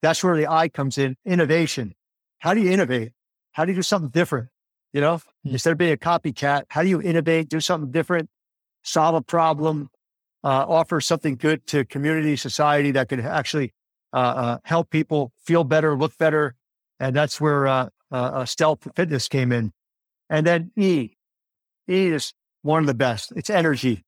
That's 0.01 0.23
where 0.23 0.35
the 0.35 0.47
I 0.47 0.69
comes 0.69 0.97
in 0.97 1.15
innovation. 1.25 1.93
How 2.39 2.53
do 2.53 2.61
you 2.61 2.71
innovate? 2.71 3.11
How 3.51 3.65
do 3.65 3.71
you 3.71 3.75
do 3.75 3.83
something 3.83 4.09
different? 4.09 4.49
You 4.93 5.01
know, 5.01 5.21
Hmm. 5.43 5.51
instead 5.51 5.71
of 5.71 5.77
being 5.77 5.93
a 5.93 5.97
copycat, 5.97 6.65
how 6.69 6.83
do 6.83 6.89
you 6.89 7.01
innovate, 7.01 7.49
do 7.49 7.59
something 7.59 7.91
different, 7.91 8.29
solve 8.83 9.15
a 9.15 9.21
problem, 9.21 9.89
uh, 10.43 10.65
offer 10.67 11.01
something 11.01 11.35
good 11.35 11.65
to 11.67 11.85
community, 11.85 12.35
society 12.35 12.91
that 12.91 13.09
could 13.09 13.19
actually 13.21 13.73
uh, 14.13 14.17
uh, 14.17 14.57
help 14.65 14.89
people 14.89 15.31
feel 15.43 15.63
better, 15.63 15.95
look 15.97 16.17
better. 16.17 16.55
And 16.99 17.15
that's 17.15 17.39
where 17.39 17.67
uh, 17.67 17.89
uh, 18.11 18.15
uh, 18.15 18.45
stealth 18.45 18.87
fitness 18.95 19.27
came 19.27 19.51
in. 19.51 19.71
And 20.29 20.45
then 20.45 20.71
E, 20.77 21.11
E 21.89 22.07
is 22.07 22.33
one 22.61 22.83
of 22.83 22.87
the 22.87 22.93
best. 22.93 23.33
It's 23.35 23.49
energy. 23.49 24.03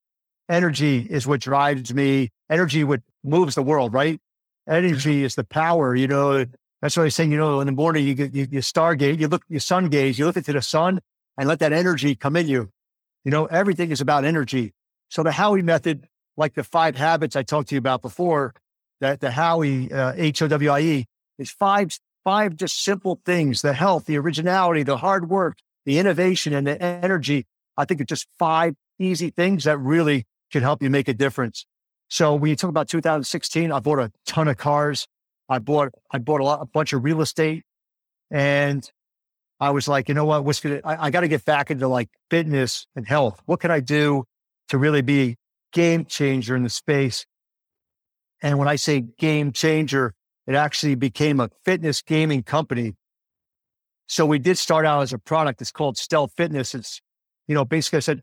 Energy 0.50 1.08
is 1.10 1.26
what 1.26 1.42
drives 1.42 1.94
me. 1.94 2.30
Energy 2.50 2.84
what 2.84 3.02
moves 3.24 3.56
the 3.56 3.64
world, 3.64 3.94
right? 3.94 4.20
Energy 4.68 5.24
is 5.24 5.36
the 5.36 5.44
power. 5.44 5.96
You 5.96 6.08
know, 6.08 6.46
that's 6.84 6.98
what 6.98 7.06
I 7.06 7.10
say. 7.10 7.24
You 7.24 7.38
know, 7.38 7.62
in 7.62 7.66
the 7.66 7.72
morning 7.72 8.06
you 8.06 8.14
get 8.14 8.36
you, 8.36 8.46
you 8.52 8.60
stargate, 8.60 9.18
you 9.18 9.30
look, 9.30 9.44
you 9.48 9.60
sun 9.60 9.88
gaze, 9.88 10.20
you 10.20 10.26
look 10.26 10.36
into 10.36 10.52
the 10.52 10.62
sun, 10.62 11.00
and 11.38 11.48
let 11.48 11.60
that 11.60 11.72
energy 11.72 12.14
come 12.14 12.36
in 12.36 12.50
you. 12.50 12.72
You 13.24 13.32
know, 13.32 13.46
everything 13.46 13.90
is 13.90 14.02
about 14.02 14.26
energy. 14.26 14.74
So 15.08 15.24
the 15.24 15.32
Howie 15.32 15.62
method, 15.62 16.10
like 16.36 16.56
the 16.56 16.64
five 16.64 16.98
habits 16.98 17.38
I 17.38 17.44
talked 17.44 17.70
to 17.70 17.76
you 17.76 17.80
about 17.80 18.02
before, 18.02 18.54
that 19.00 19.22
the 19.22 19.32
Howie, 19.32 19.94
uh, 19.94 20.12
H 20.18 20.42
O 20.42 20.50
W 20.50 20.70
I 20.70 20.80
E, 20.82 21.06
is 21.38 21.50
five, 21.52 21.98
five 22.26 22.58
just 22.58 22.84
simple 22.84 23.22
things 23.26 23.62
the 23.62 23.72
health, 23.72 24.04
the 24.04 24.18
originality, 24.18 24.84
the 24.84 24.98
hard 24.98 25.30
work, 25.30 25.60
the 25.86 26.00
innovation, 26.00 26.54
and 26.54 26.68
the 26.68 26.82
energy. 26.82 27.46
I 27.78 27.86
think 27.86 28.02
it's 28.02 28.10
just 28.10 28.28
five 28.38 28.76
easy 29.00 29.30
things 29.30 29.64
that 29.64 29.78
really 29.78 30.26
can 30.52 30.62
help 30.62 30.84
you 30.84 30.90
make 30.90 31.08
a 31.08 31.14
difference. 31.14 31.66
So 32.10 32.36
when 32.36 32.50
you 32.50 32.58
talk 32.58 32.70
about 32.70 32.90
2016, 32.90 33.72
I 33.72 33.80
bought 33.80 34.00
a 34.00 34.12
ton 34.26 34.50
of 34.50 34.58
cars. 34.58 35.08
I 35.50 35.60
bought 35.60 35.94
I 36.12 36.18
bought 36.18 36.42
a 36.42 36.44
lot 36.44 36.62
a 36.62 36.66
bunch 36.66 36.94
of 36.94 37.04
real 37.04 37.22
estate, 37.22 37.64
and 38.32 38.90
I 39.60 39.72
was 39.72 39.88
like, 39.88 40.08
you 40.10 40.16
know 40.16 40.26
what? 40.26 40.46
What's 40.46 40.60
gonna? 40.60 40.82
I, 40.84 41.08
I 41.08 41.10
got 41.10 41.22
to 41.22 41.28
get 41.28 41.46
back 41.46 41.72
into 41.72 41.88
like 41.88 42.10
fitness 42.30 42.88
and 42.96 43.08
health. 43.08 43.42
What 43.46 43.60
can 43.60 43.72
I 43.72 43.80
do 43.80 44.26
to 44.70 44.78
really 44.78 45.02
be 45.02 45.38
game 45.72 46.06
changer 46.06 46.56
in 46.56 46.64
the 46.64 46.70
space? 46.70 47.26
And 48.42 48.60
when 48.60 48.68
I 48.68 48.76
say 48.76 49.02
game 49.18 49.52
changer, 49.54 50.14
it 50.48 50.56
actually 50.56 50.96
became 50.96 51.40
a 51.40 51.50
fitness 51.64 52.02
gaming 52.02 52.44
company. 52.44 52.96
So 54.08 54.26
we 54.26 54.38
did 54.38 54.58
start 54.58 54.86
out 54.86 55.02
as 55.02 55.14
a 55.14 55.18
product. 55.18 55.62
It's 55.62 55.72
called 55.72 55.98
Stealth 55.98 56.34
Fitness. 56.36 56.76
It's, 56.76 57.02
you 57.48 57.56
know, 57.56 57.64
basically 57.64 57.98
I 57.98 58.02
said, 58.02 58.22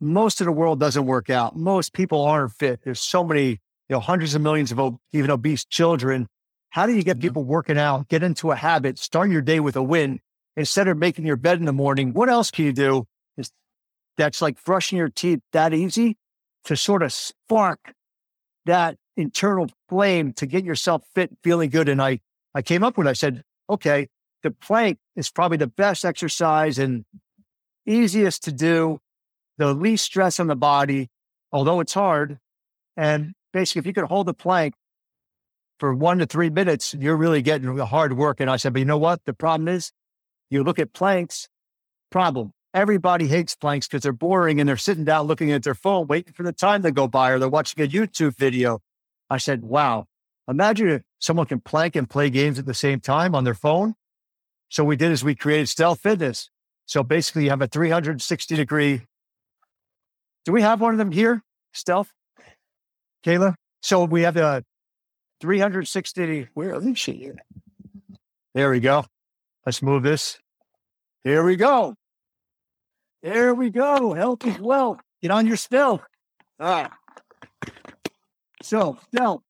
most 0.00 0.40
of 0.40 0.46
the 0.46 0.52
world 0.52 0.80
doesn't 0.80 1.06
work 1.06 1.30
out. 1.30 1.56
Most 1.56 1.92
people 1.92 2.22
aren't 2.22 2.52
fit. 2.52 2.80
There's 2.84 3.00
so 3.00 3.22
many, 3.22 3.60
you 3.88 3.94
know, 3.94 4.00
hundreds 4.00 4.34
of 4.34 4.42
millions 4.42 4.72
of 4.72 4.96
even 5.12 5.30
obese 5.30 5.64
children. 5.64 6.26
How 6.70 6.86
do 6.86 6.92
you 6.92 7.02
get 7.02 7.18
mm-hmm. 7.18 7.22
people 7.22 7.44
working 7.44 7.78
out, 7.78 8.08
get 8.08 8.22
into 8.22 8.50
a 8.50 8.56
habit, 8.56 8.98
start 8.98 9.30
your 9.30 9.42
day 9.42 9.60
with 9.60 9.76
a 9.76 9.82
win 9.82 10.20
instead 10.56 10.88
of 10.88 10.96
making 10.96 11.26
your 11.26 11.36
bed 11.36 11.58
in 11.58 11.64
the 11.64 11.72
morning? 11.72 12.12
What 12.12 12.28
else 12.28 12.50
can 12.50 12.64
you 12.64 12.72
do? 12.72 13.06
Is 13.36 13.50
that's 14.16 14.42
like 14.42 14.62
brushing 14.64 14.98
your 14.98 15.08
teeth 15.08 15.40
that 15.52 15.74
easy 15.74 16.16
to 16.64 16.76
sort 16.76 17.02
of 17.02 17.12
spark 17.12 17.94
that 18.64 18.96
internal 19.16 19.68
flame 19.88 20.32
to 20.32 20.46
get 20.46 20.64
yourself 20.64 21.02
fit, 21.14 21.30
feeling 21.42 21.70
good. 21.70 21.88
And 21.88 22.00
I, 22.00 22.20
I 22.54 22.62
came 22.62 22.82
up 22.82 22.96
with, 22.96 23.06
I 23.06 23.12
said, 23.12 23.42
okay, 23.68 24.08
the 24.42 24.50
plank 24.50 24.98
is 25.16 25.30
probably 25.30 25.58
the 25.58 25.66
best 25.66 26.04
exercise 26.04 26.78
and 26.78 27.04
easiest 27.86 28.44
to 28.44 28.52
do, 28.52 28.98
the 29.58 29.72
least 29.72 30.04
stress 30.04 30.40
on 30.40 30.46
the 30.46 30.56
body, 30.56 31.08
although 31.52 31.80
it's 31.80 31.94
hard. 31.94 32.38
And 32.96 33.34
basically, 33.54 33.78
if 33.78 33.86
you 33.86 33.94
could 33.94 34.04
hold 34.04 34.26
the 34.26 34.34
plank 34.34 34.74
for 35.78 35.94
one 35.94 36.18
to 36.18 36.26
three 36.26 36.50
minutes, 36.50 36.92
you're 36.92 37.16
really 37.16 37.40
getting 37.40 37.74
the 37.76 37.86
hard 37.86 38.14
work. 38.14 38.40
And 38.40 38.50
I 38.50 38.56
said, 38.56 38.74
but 38.74 38.80
you 38.80 38.84
know 38.84 38.98
what? 38.98 39.24
The 39.24 39.32
problem 39.32 39.68
is 39.68 39.92
you 40.50 40.62
look 40.62 40.78
at 40.78 40.92
planks, 40.92 41.48
problem. 42.10 42.52
Everybody 42.74 43.28
hates 43.28 43.54
planks 43.54 43.86
because 43.86 44.02
they're 44.02 44.12
boring 44.12 44.58
and 44.58 44.68
they're 44.68 44.76
sitting 44.76 45.04
down 45.04 45.26
looking 45.26 45.52
at 45.52 45.62
their 45.62 45.76
phone, 45.76 46.08
waiting 46.08 46.34
for 46.34 46.42
the 46.42 46.52
time 46.52 46.82
to 46.82 46.90
go 46.90 47.06
by, 47.06 47.30
or 47.30 47.38
they're 47.38 47.48
watching 47.48 47.82
a 47.82 47.88
YouTube 47.88 48.36
video. 48.36 48.80
I 49.30 49.38
said, 49.38 49.62
wow, 49.62 50.06
imagine 50.48 50.88
if 50.88 51.02
someone 51.20 51.46
can 51.46 51.60
plank 51.60 51.94
and 51.94 52.10
play 52.10 52.30
games 52.30 52.58
at 52.58 52.66
the 52.66 52.74
same 52.74 52.98
time 52.98 53.34
on 53.34 53.44
their 53.44 53.54
phone. 53.54 53.94
So 54.68 54.82
we 54.82 54.96
did 54.96 55.12
is 55.12 55.22
we 55.22 55.36
created 55.36 55.68
Stealth 55.68 56.00
Fitness. 56.00 56.50
So 56.86 57.04
basically 57.04 57.44
you 57.44 57.50
have 57.50 57.62
a 57.62 57.68
360 57.68 58.56
degree. 58.56 59.02
Do 60.44 60.52
we 60.52 60.62
have 60.62 60.80
one 60.80 60.92
of 60.92 60.98
them 60.98 61.12
here? 61.12 61.42
Stealth? 61.72 62.10
Kayla? 63.24 63.54
So 63.82 64.04
we 64.04 64.22
have 64.22 64.36
a 64.36 64.64
360. 65.40 66.48
Where 66.54 66.74
is 66.74 66.98
she? 66.98 67.30
There 68.54 68.70
we 68.70 68.80
go. 68.80 69.04
Let's 69.66 69.82
move 69.82 70.02
this. 70.02 70.38
Here 71.24 71.42
we 71.44 71.56
go. 71.56 71.94
There 73.22 73.54
we 73.54 73.70
go. 73.70 74.12
Health 74.12 74.46
is 74.46 74.58
wealth. 74.58 75.00
Get 75.22 75.30
on 75.30 75.46
your 75.46 75.56
stealth. 75.56 76.02
All 76.60 76.82
right. 76.82 76.90
So, 78.62 78.98
stealth, 79.08 79.42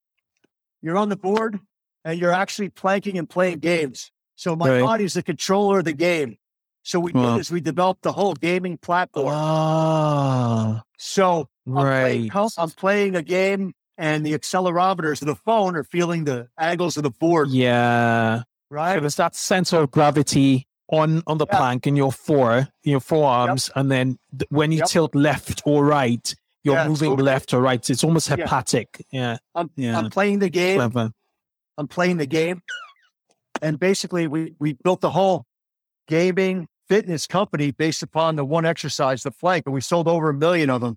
you're 0.82 0.96
on 0.96 1.08
the 1.08 1.16
board 1.16 1.58
and 2.04 2.18
you're 2.18 2.32
actually 2.32 2.68
planking 2.70 3.18
and 3.18 3.28
playing 3.28 3.58
games. 3.58 4.10
So 4.36 4.56
my 4.56 4.68
Right. 4.68 4.80
body's 4.82 5.14
the 5.14 5.22
controller 5.22 5.80
of 5.80 5.84
the 5.84 5.92
game. 5.92 6.38
So 6.82 7.00
we 7.00 7.12
Wow. 7.12 7.34
did 7.34 7.40
is 7.40 7.50
we 7.50 7.60
developed 7.60 8.02
the 8.02 8.12
whole 8.12 8.34
gaming 8.34 8.76
platform. 8.78 9.32
Ah, 9.34 10.82
So 11.06 11.48
I'm 11.66 11.74
playing, 11.74 12.28
right. 12.32 12.50
I'm 12.56 12.70
playing 12.70 13.14
a 13.14 13.22
game 13.22 13.74
and 13.98 14.24
the 14.24 14.32
accelerometers 14.32 15.20
of 15.20 15.26
the 15.28 15.34
phone 15.34 15.76
are 15.76 15.84
feeling 15.84 16.24
the 16.24 16.48
angles 16.58 16.96
of 16.96 17.02
the 17.02 17.10
board, 17.10 17.50
Yeah. 17.50 18.38
So 18.38 18.44
right? 18.70 18.98
there's 19.00 19.16
that 19.16 19.36
center 19.36 19.80
of 19.82 19.90
gravity 19.90 20.66
on 20.88 21.22
on 21.26 21.36
the 21.38 21.46
Yeah. 21.46 21.58
plank 21.58 21.86
in 21.86 21.94
your 21.94 22.10
fore, 22.10 22.68
your 22.84 23.00
forearms, 23.00 23.70
and 23.76 23.90
then 23.90 24.18
th- 24.38 24.48
when 24.50 24.72
you 24.72 24.78
Yep. 24.78 24.88
tilt 24.88 25.14
left 25.14 25.62
or 25.66 25.84
right, 25.84 26.34
you're 26.62 26.74
Yeah, 26.76 26.88
moving 26.88 27.18
so- 27.18 27.22
left 27.22 27.52
or 27.52 27.60
right. 27.60 27.90
It's 27.90 28.02
almost 28.02 28.30
Yeah. 28.30 28.36
haptic. 28.46 29.02
Yeah. 29.12 29.36
I'm, 29.54 29.70
Yeah. 29.76 29.98
I'm 29.98 30.08
playing 30.10 30.38
the 30.38 30.48
game. 30.50 30.78
Clever. 30.78 31.12
I'm 31.76 31.86
playing 31.88 32.16
the 32.16 32.26
game. 32.26 32.62
And 33.60 33.78
basically, 33.78 34.26
we, 34.26 34.54
we 34.58 34.72
built 34.72 35.00
the 35.02 35.10
whole 35.10 35.44
gaming 36.08 36.66
fitness 36.88 37.26
company 37.26 37.70
based 37.70 38.02
upon 38.02 38.36
the 38.36 38.44
one 38.44 38.64
exercise, 38.64 39.22
the 39.22 39.30
plank, 39.30 39.64
and 39.66 39.74
we 39.74 39.80
sold 39.80 40.08
over 40.08 40.30
a 40.30 40.34
million 40.34 40.70
of 40.70 40.80
them. 40.80 40.96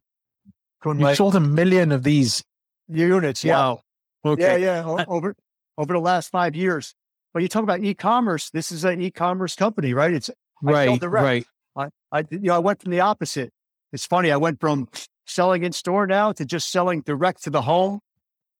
Couldn't 0.81 1.01
You 1.05 1.15
sold 1.15 1.35
a 1.35 1.39
million 1.39 1.91
of 1.91 2.03
these. 2.03 2.43
units. 2.87 3.43
Yeah. 3.43 3.57
Wow. 3.57 3.81
Okay. 4.25 4.61
Yeah. 4.61 4.85
Yeah. 4.85 5.05
over, 5.07 5.35
over 5.77 5.93
the 5.93 5.99
last 5.99 6.29
five 6.29 6.55
years. 6.55 6.93
But 7.33 7.41
you 7.43 7.47
talk 7.49 7.63
about 7.63 7.83
e-commerce. 7.83 8.49
This 8.49 8.71
is 8.71 8.83
an 8.83 9.01
e-commerce 9.01 9.55
company, 9.55 9.93
right? 9.93 10.13
It's, 10.13 10.29
Right. 10.61 10.99
direct. 10.99 11.47
Right. 11.75 11.89
I, 12.11 12.17
I, 12.19 12.23
you 12.31 12.39
know, 12.39 12.55
I 12.55 12.59
went 12.59 12.81
from 12.81 12.91
the 12.91 13.01
opposite. 13.01 13.51
It's 13.93 14.05
funny. 14.07 14.31
I 14.31 14.37
went 14.37 14.59
from 14.59 14.87
selling 15.27 15.63
in 15.63 15.71
store 15.71 16.07
now 16.07 16.31
to 16.31 16.45
just 16.45 16.71
selling 16.71 17.01
direct 17.01 17.43
to 17.43 17.49
the 17.51 17.61
home 17.61 17.99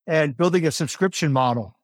and 0.06 0.38
building 0.38 0.68
a 0.68 0.72
subscription 0.72 1.34
model. 1.34 1.76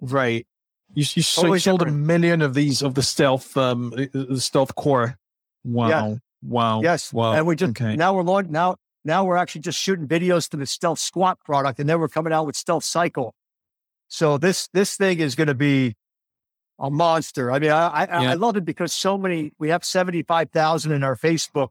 Right. 0.00 0.46
You, 0.94 1.04
you 1.14 1.22
Totally 1.22 1.58
sold 1.58 1.82
a 1.82 1.86
million 1.86 2.42
of 2.42 2.54
these 2.54 2.82
of 2.82 2.94
the 2.94 3.02
stealth 3.02 3.56
um 3.56 3.92
uh, 3.96 4.02
uh, 4.02 4.24
the 4.30 4.40
stealth 4.40 4.74
core. 4.74 5.18
Wow. 5.64 6.18
Wow. 6.42 6.82
Yes. 6.82 7.12
Wow. 7.12 7.32
And 7.32 7.46
we 7.46 7.56
just 7.56 7.70
okay. 7.70 7.96
now 7.96 8.14
we're 8.14 8.22
launch 8.22 8.48
now 8.48 8.76
now 9.04 9.24
we're 9.24 9.36
actually 9.36 9.62
just 9.62 9.78
shooting 9.78 10.06
videos 10.08 10.48
to 10.50 10.56
the 10.56 10.66
stealth 10.66 10.98
squat 10.98 11.38
product, 11.44 11.78
and 11.78 11.88
then 11.88 12.00
we're 12.00 12.08
coming 12.08 12.32
out 12.32 12.46
with 12.46 12.56
stealth 12.56 12.84
cycle. 12.84 13.34
So 14.08 14.38
this 14.38 14.68
this 14.72 14.96
thing 14.96 15.20
is 15.20 15.34
going 15.34 15.48
to 15.48 15.54
be 15.54 15.94
a 16.78 16.90
monster. 16.90 17.50
I 17.50 17.58
mean, 17.58 17.70
I 17.70 17.88
I, 17.88 18.22
Yeah. 18.22 18.30
I 18.30 18.34
love 18.34 18.56
it 18.56 18.64
because 18.64 18.92
so 18.92 19.18
many 19.18 19.52
we 19.58 19.68
have 19.68 19.84
seventy 19.84 20.22
five 20.22 20.50
thousand 20.50 20.92
in 20.92 21.04
our 21.04 21.16
Facebook. 21.16 21.70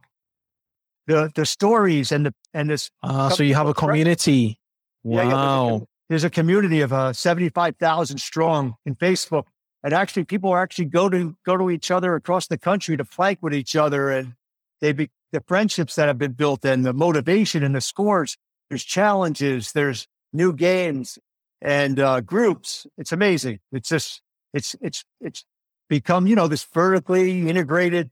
The 1.07 1.31
the 1.33 1.45
stories 1.45 2.11
and 2.11 2.25
the 2.27 2.33
and 2.53 2.69
this 2.69 2.91
Ah, 3.01 3.29
so 3.29 3.43
you 3.43 3.55
have 3.55 3.67
a 3.67 3.73
community. 3.73 4.59
Yeah, 5.03 5.23
yeah, 5.23 5.79
there's 6.09 6.23
a 6.23 6.27
Wow. 6.27 6.29
com- 6.29 6.45
there's 6.47 6.67
a 6.67 6.69
community 6.69 6.81
of 6.81 6.93
uh, 6.93 7.13
75,000 7.13 8.17
strong 8.19 8.75
in 8.85 8.95
Facebook. 8.95 9.45
And 9.83 9.93
actually, 9.93 10.25
people 10.25 10.49
are 10.51 10.61
actually 10.61 10.85
go 10.85 11.07
to 11.09 11.35
go 11.45 11.57
to 11.57 11.69
each 11.69 11.91
other 11.91 12.15
across 12.15 12.47
the 12.47 12.57
country 12.57 12.97
to 12.97 13.05
plank 13.05 13.39
with 13.41 13.53
each 13.53 13.75
other, 13.75 14.09
and 14.09 14.33
they 14.81 14.91
be 14.91 15.09
the 15.31 15.41
friendships 15.47 15.95
that 15.95 16.07
have 16.07 16.17
been 16.17 16.33
built, 16.33 16.65
and 16.65 16.83
the 16.85 16.93
motivation 16.93 17.63
and 17.63 17.75
the 17.75 17.81
scores. 17.81 18.37
There's 18.69 18.83
challenges, 18.83 19.71
there's 19.73 20.07
new 20.33 20.51
games 20.51 21.19
and 21.61 21.99
uh, 21.99 22.21
groups. 22.21 22.87
It's 22.97 23.11
amazing. 23.11 23.59
It's 23.71 23.87
just 23.87 24.21
it's 24.53 24.75
it's 24.81 25.05
it's 25.21 25.45
become 25.89 26.27
you 26.27 26.35
know 26.35 26.47
this 26.47 26.65
vertically 26.65 27.47
integrated 27.47 28.09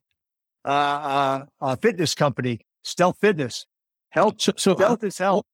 uh, 0.64 0.68
uh, 0.70 1.46
uh, 1.62 1.76
fitness 1.76 2.16
company, 2.16 2.62
Stealth 2.84 3.18
Fitness. 3.20 3.66
Health, 4.10 4.36
So, 4.40 4.54
so 4.56 4.76
Stealth 4.76 5.04
is 5.04 5.18
health. 5.18 5.46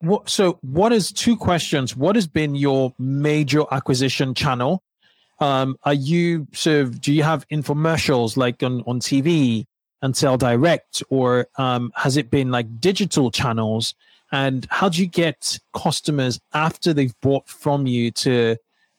What 0.00 0.28
so 0.28 0.58
what 0.62 0.92
is 0.92 1.12
two 1.12 1.36
questions? 1.36 1.96
What 1.96 2.14
has 2.16 2.26
been 2.26 2.54
your 2.54 2.94
major 2.98 3.62
acquisition 3.70 4.34
channel? 4.34 4.82
Um, 5.40 5.76
are 5.84 5.94
you 5.94 6.46
sort 6.52 7.00
do 7.00 7.12
you 7.12 7.22
have 7.22 7.46
infomercials 7.48 8.36
like 8.36 8.62
on, 8.62 8.82
on 8.86 9.00
TV 9.00 9.66
and 10.02 10.16
sell 10.16 10.36
direct, 10.36 11.02
or 11.10 11.48
um, 11.56 11.92
has 11.96 12.16
it 12.16 12.30
been 12.30 12.50
like 12.50 12.80
digital 12.80 13.30
channels? 13.30 13.94
And 14.30 14.66
how 14.70 14.88
do 14.88 15.00
you 15.00 15.06
get 15.06 15.58
customers 15.74 16.38
after 16.52 16.92
they've 16.92 17.18
bought 17.22 17.48
from 17.48 17.86
you 17.86 18.10
to, 18.10 18.56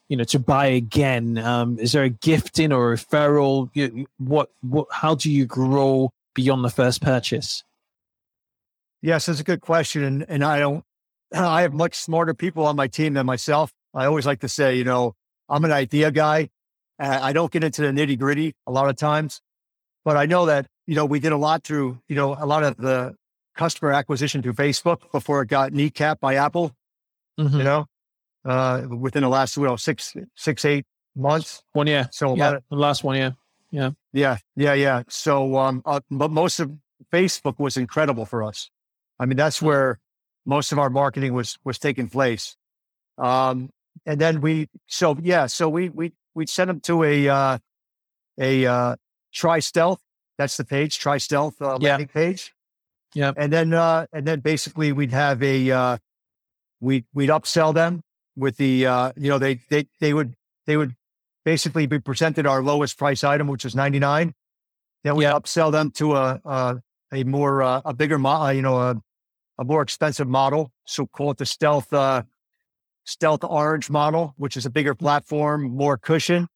you 0.08 0.16
know, 0.16 0.24
to 0.24 0.38
buy 0.40 0.66
again? 0.66 1.38
Um, 1.38 1.78
is 1.78 1.92
there 1.92 2.02
a 2.02 2.08
gifting 2.10 2.72
or 2.72 2.92
referral? 2.94 3.70
You- 3.74 4.06
What, 4.18 4.50
what, 4.60 4.88
how 4.90 5.14
do 5.14 5.30
you 5.30 5.46
grow 5.46 6.12
beyond 6.34 6.64
the 6.64 6.68
first 6.70 7.00
purchase? 7.00 7.62
Yes, 9.02 9.26
that's 9.26 9.40
a 9.40 9.44
good 9.44 9.60
question. 9.60 10.02
And, 10.02 10.26
and 10.28 10.44
I 10.44 10.58
don't, 10.58 10.84
I 11.34 11.62
have 11.62 11.72
much 11.72 11.94
smarter 11.94 12.34
people 12.34 12.66
on 12.66 12.76
my 12.76 12.86
team 12.88 13.14
than 13.14 13.26
myself. 13.26 13.72
I 13.94 14.06
always 14.06 14.26
like 14.26 14.40
to 14.40 14.48
say, 14.48 14.76
you 14.76 14.84
know, 14.84 15.14
I'm 15.48 15.64
an 15.64 15.72
idea 15.72 16.10
guy. 16.10 16.50
Uh, 16.98 17.18
I 17.20 17.32
don't 17.32 17.50
get 17.50 17.64
into 17.64 17.82
the 17.82 17.88
nitty 17.88 18.18
gritty 18.18 18.54
a 18.66 18.72
lot 18.72 18.88
of 18.88 18.96
times, 18.96 19.40
but 20.04 20.16
I 20.16 20.26
know 20.26 20.46
that, 20.46 20.66
you 20.86 20.94
know, 20.94 21.04
we 21.06 21.18
did 21.20 21.32
a 21.32 21.36
lot 21.36 21.64
through, 21.64 22.00
you 22.08 22.14
know, 22.16 22.36
a 22.38 22.46
lot 22.46 22.62
of 22.62 22.76
the 22.76 23.14
customer 23.56 23.92
acquisition 23.92 24.42
through 24.42 24.52
Facebook 24.54 25.10
before 25.12 25.42
it 25.42 25.48
got 25.48 25.72
kneecapped 25.72 26.20
by 26.20 26.34
Apple, 26.36 26.72
Mhm. 27.38 27.58
you 27.58 27.64
know, 27.64 27.86
uh, 28.44 28.82
within 28.88 29.22
the 29.22 29.28
last, 29.28 29.56
you 29.56 29.64
know, 29.64 29.76
six, 29.76 30.14
six, 30.36 30.64
eight 30.64 30.84
months. 31.16 31.62
One 31.72 31.86
year. 31.86 32.08
So 32.12 32.36
Yeah, 32.36 32.56
of, 32.56 32.64
the 32.70 32.76
last 32.76 33.02
one, 33.02 33.16
year. 33.16 33.36
yeah. 33.70 33.90
yeah, 34.12 34.38
yeah, 34.56 34.74
yeah. 34.74 35.02
So, 35.08 35.56
um, 35.56 35.82
uh, 35.84 36.00
but 36.10 36.30
most 36.30 36.60
of 36.60 36.70
Facebook 37.12 37.58
was 37.58 37.76
incredible 37.76 38.26
for 38.26 38.42
us. 38.44 38.70
I 39.18 39.26
mean, 39.26 39.36
that's 39.36 39.60
where 39.60 39.98
most 40.50 40.72
of 40.72 40.78
our 40.78 40.90
marketing 40.90 41.32
was 41.32 41.50
was 41.64 41.78
taking 41.78 42.08
place. 42.08 42.56
Um, 43.16 43.70
and 44.06 44.20
then 44.20 44.40
we, 44.40 44.68
so 44.86 45.16
yeah, 45.22 45.46
so 45.46 45.68
we, 45.68 45.88
we, 45.90 46.12
we 46.34 46.46
send 46.46 46.70
them 46.70 46.80
to 46.80 47.04
a, 47.04 47.28
uh, 47.28 47.58
a, 48.38 48.66
uh, 48.66 48.96
try 49.32 49.58
stealth. 49.60 50.00
That's 50.38 50.56
the 50.56 50.64
page, 50.64 50.98
try 50.98 51.18
stealth, 51.18 51.60
uh, 51.60 51.76
Yeah. 51.80 51.90
landing 51.90 52.08
page. 52.08 52.54
Yeah. 53.14 53.32
And 53.36 53.52
then, 53.52 53.74
uh, 53.74 54.06
and 54.12 54.26
then 54.26 54.40
basically 54.40 54.92
we'd 54.92 55.12
have 55.12 55.42
a, 55.42 55.70
uh, 55.70 55.96
we, 56.80 57.04
we'd 57.12 57.28
upsell 57.30 57.74
them 57.74 58.00
with 58.36 58.56
the, 58.56 58.86
uh, 58.86 59.12
you 59.16 59.28
know, 59.28 59.38
they, 59.38 59.60
they, 59.68 59.86
they 60.00 60.14
would, 60.14 60.34
they 60.66 60.76
would 60.78 60.94
basically 61.44 61.86
be 61.86 61.98
presented 61.98 62.46
our 62.46 62.62
lowest 62.62 62.96
price 62.96 63.22
item, 63.22 63.48
which 63.48 63.64
is 63.66 63.74
99. 63.74 64.32
Then 65.04 65.14
we 65.16 65.24
Yeah. 65.24 65.32
upsell 65.32 65.70
them 65.72 65.90
to 65.92 66.16
a, 66.16 66.40
a, 66.44 66.80
a 67.12 67.24
more, 67.24 67.62
uh, 67.62 67.82
a 67.84 67.92
bigger, 67.92 68.18
mo- 68.18 68.42
uh, 68.46 68.50
you 68.50 68.62
know, 68.62 68.78
a, 68.78 68.96
a 69.60 69.64
more 69.64 69.82
expensive 69.82 70.26
model. 70.26 70.72
So 70.86 71.06
call 71.06 71.30
it 71.30 71.36
the 71.36 71.46
stealth, 71.46 71.92
uh, 71.92 72.22
stealth 73.04 73.44
orange 73.44 73.90
model, 73.90 74.34
which 74.36 74.56
is 74.56 74.64
a 74.66 74.70
bigger 74.70 74.94
platform, 74.94 75.70
more 75.76 75.96
cushion, 75.98 76.48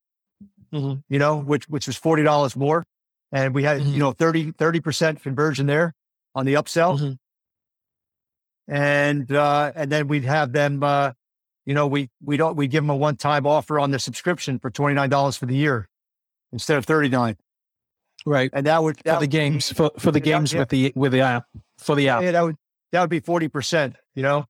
Mhm. 0.73 1.03
you 1.07 1.19
know, 1.19 1.37
which, 1.37 1.69
which 1.69 1.87
was 1.87 1.97
$40 1.97 2.55
more. 2.57 2.83
And 3.31 3.53
we 3.53 3.63
had, 3.63 3.81
Mhm. 3.81 3.93
you 3.93 3.99
know, 3.99 4.11
30, 4.11 4.51
30% 4.53 5.21
conversion 5.21 5.67
there 5.67 5.93
on 6.33 6.45
the 6.45 6.55
upsell. 6.55 6.99
Mhm. 6.99 7.17
And, 8.67 9.31
uh, 9.31 9.71
and 9.75 9.91
then 9.91 10.07
we'd 10.07 10.23
have 10.25 10.51
them, 10.51 10.81
uh, 10.81 11.11
you 11.65 11.73
know, 11.75 11.85
we, 11.87 12.09
we 12.23 12.37
don't, 12.37 12.55
we 12.55 12.67
give 12.67 12.83
them 12.83 12.89
a 12.89 12.95
one-time 12.95 13.45
offer 13.45 13.79
on 13.79 13.91
the 13.91 13.99
subscription 13.99 14.57
for 14.59 14.71
$29 14.71 15.37
for 15.37 15.45
the 15.45 15.55
year 15.55 15.87
instead 16.51 16.77
of 16.77 16.85
39. 16.85 17.37
Right. 18.25 18.49
And 18.53 18.65
that 18.65 18.81
would, 18.81 18.97
For 18.97 19.03
the 19.03 19.17
would 19.19 19.29
games, 19.29 19.71
for, 19.71 19.91
for 19.99 20.11
the 20.11 20.19
games 20.19 20.53
yeah. 20.53 20.59
with 20.59 20.69
the 20.69 20.93
with 20.95 21.11
the 21.11 21.21
app. 21.21 21.45
For 21.77 21.95
the 21.95 22.09
app. 22.09 22.23
Yeah, 22.23 22.31
that 22.31 22.41
would 22.43 22.55
that 22.95 23.01
would 23.01 23.09
be 23.09 23.19
forty 23.19 23.47
percent, 23.49 23.97
you 24.13 24.23
know. 24.23 24.45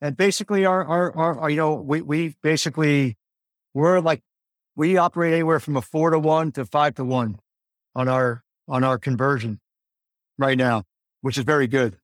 And 0.00 0.16
basically, 0.16 0.64
our, 0.64 0.82
our 0.84 1.14
our 1.16 1.38
our 1.40 1.50
you 1.50 1.56
know 1.56 1.74
we 1.74 2.00
we 2.00 2.34
basically 2.42 3.16
we're 3.74 4.00
like 4.00 4.22
we 4.74 4.96
operate 4.96 5.34
anywhere 5.34 5.60
from 5.60 5.76
a 5.76 5.82
four 5.82 6.10
to 6.10 6.18
one 6.18 6.52
to 6.52 6.64
five 6.64 6.94
to 6.94 7.04
one 7.04 7.38
on 7.94 8.08
our 8.08 8.42
on 8.66 8.82
our 8.82 8.96
conversion 8.98 9.60
right 10.38 10.56
now, 10.56 10.84
which 11.20 11.36
is 11.36 11.44
very 11.44 11.66
good, 11.66 11.98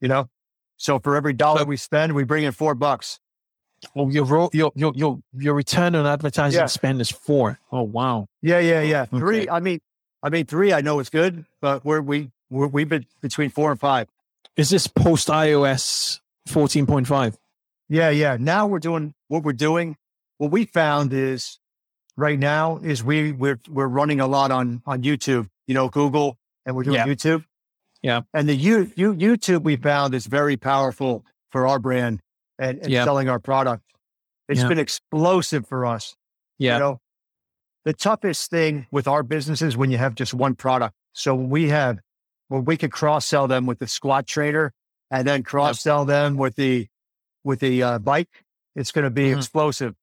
you 0.00 0.08
know. 0.08 0.28
So 0.78 0.98
for 0.98 1.14
every 1.14 1.34
dollar 1.34 1.60
So- 1.60 1.64
we 1.66 1.76
spend, 1.76 2.14
we 2.14 2.24
bring 2.24 2.44
in 2.44 2.52
four 2.52 2.74
bucks. 2.74 3.20
Well, 3.94 4.10
your 4.10 4.24
ro- 4.24 4.50
your 4.54 4.72
your 4.74 4.92
your 4.96 5.18
your 5.34 5.54
return 5.54 5.94
on 5.94 6.06
advertising 6.06 6.58
Yeah. 6.58 6.66
spend 6.66 7.00
is 7.00 7.10
four. 7.10 7.60
Oh 7.70 7.82
wow. 7.82 8.26
Yeah, 8.42 8.58
yeah, 8.60 8.80
yeah. 8.80 9.04
Three. 9.04 9.48
I 9.48 9.60
mean, 9.60 9.78
I 10.22 10.30
mean 10.30 10.46
three. 10.46 10.72
I 10.72 10.80
know 10.80 10.98
it's 10.98 11.10
good, 11.10 11.44
but 11.60 11.84
we're 11.84 12.00
we 12.00 12.30
we're, 12.50 12.66
we've 12.66 12.88
been 12.88 13.06
between 13.20 13.50
four 13.50 13.70
and 13.70 13.78
five. 13.78 14.08
Is 14.58 14.68
this 14.70 14.86
post 14.88 15.28
iOS 15.28 16.20
fourteen 16.46 16.84
point 16.84 17.06
five? 17.06 17.38
Yeah, 17.88 18.10
yeah. 18.10 18.36
Now 18.38 18.66
we're 18.66 18.80
doing 18.80 19.14
what 19.28 19.44
we're 19.44 19.52
doing. 19.54 19.96
What 20.36 20.50
we 20.50 20.66
found 20.66 21.12
is 21.12 21.58
right 22.16 22.38
now 22.38 22.78
is 22.78 23.02
we 23.02 23.32
we're 23.32 23.60
we're 23.68 23.86
running 23.86 24.20
a 24.20 24.26
lot 24.26 24.50
on 24.50 24.82
on 24.84 25.02
YouTube. 25.02 25.48
You 25.66 25.74
know, 25.74 25.88
Google, 25.88 26.36
and 26.66 26.74
we're 26.76 26.82
doing 26.82 26.96
Yeah. 26.96 27.06
YouTube. 27.06 27.44
Yeah. 28.02 28.22
And 28.34 28.48
the 28.48 28.54
you, 28.54 28.90
you 28.96 29.14
YouTube 29.14 29.62
we 29.62 29.76
found 29.76 30.14
is 30.14 30.26
very 30.26 30.56
powerful 30.56 31.24
for 31.50 31.66
our 31.66 31.78
brand 31.78 32.20
and, 32.58 32.78
and 32.78 32.90
Yeah. 32.90 33.04
selling 33.04 33.28
our 33.28 33.38
product. 33.40 33.82
It's 34.48 34.60
Yeah. 34.60 34.68
been 34.68 34.78
explosive 34.78 35.66
for 35.66 35.84
us. 35.84 36.14
Yeah. 36.58 36.74
You 36.74 36.80
know, 36.80 37.00
the 37.84 37.92
toughest 37.92 38.50
thing 38.50 38.86
with 38.90 39.08
our 39.08 39.22
business 39.22 39.62
is 39.62 39.76
when 39.76 39.90
you 39.90 39.98
have 39.98 40.14
just 40.14 40.32
one 40.34 40.54
product. 40.54 40.94
So 41.12 41.34
we 41.34 41.68
have, 41.70 41.98
when 42.48 42.64
we 42.64 42.76
could 42.76 42.92
cross 42.92 43.26
sell 43.26 43.46
them 43.48 43.66
with 43.66 43.78
the 43.78 43.86
squat 43.86 44.26
trainer 44.26 44.72
and 45.10 45.26
then 45.26 45.42
cross 45.42 45.80
sell 45.80 46.04
them 46.04 46.36
with 46.36 46.56
the, 46.56 46.88
with 47.44 47.60
the 47.60 47.82
uh, 47.82 47.98
bike, 47.98 48.44
it's 48.74 48.92
going 48.92 49.04
to 49.04 49.10
be 49.10 49.30
Mhm. 49.30 49.36
explosive, 49.36 49.94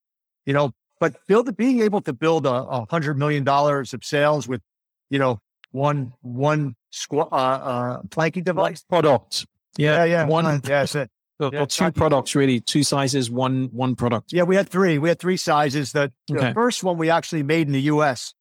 you 0.45 0.53
know, 0.53 0.71
but 0.99 1.15
build, 1.27 1.55
being 1.57 1.81
able 1.81 2.01
to 2.01 2.13
build 2.13 2.45
a, 2.45 2.49
a 2.53 2.85
hundred 2.89 3.17
million 3.17 3.43
dollars 3.43 3.93
of 3.93 4.03
sales 4.03 4.47
with, 4.47 4.61
you 5.09 5.19
know, 5.19 5.39
one, 5.71 6.13
one 6.21 6.75
squat, 6.91 7.29
uh, 7.31 7.35
uh, 7.35 8.01
planking 8.09 8.43
device. 8.43 8.83
Product. 8.87 9.45
Yeah. 9.77 9.97
Yeah. 9.97 10.05
Yeah. 10.05 10.25
One 10.25 10.45
yeah. 10.45 10.57
That's 10.63 10.95
it. 10.95 11.09
or, 11.39 11.49
yeah, 11.51 11.63
or 11.63 11.65
two 11.67 11.91
products 11.91 12.33
really. 12.33 12.61
Two 12.61 12.83
sizes, 12.83 13.29
one 13.29 13.69
one 13.73 13.95
product. 13.95 14.31
Yeah. 14.31 14.43
We 14.43 14.55
had 14.55 14.69
three, 14.69 14.97
we 14.97 15.09
had 15.09 15.19
three 15.19 15.35
sizes 15.35 15.91
that 15.91 16.13
the 16.29 16.53
first 16.53 16.81
one 16.83 16.97
we 16.97 17.09
actually 17.09 17.43
made 17.43 17.67
in 17.67 17.73
the 17.73 17.81
U 17.81 18.01
S 18.03 18.33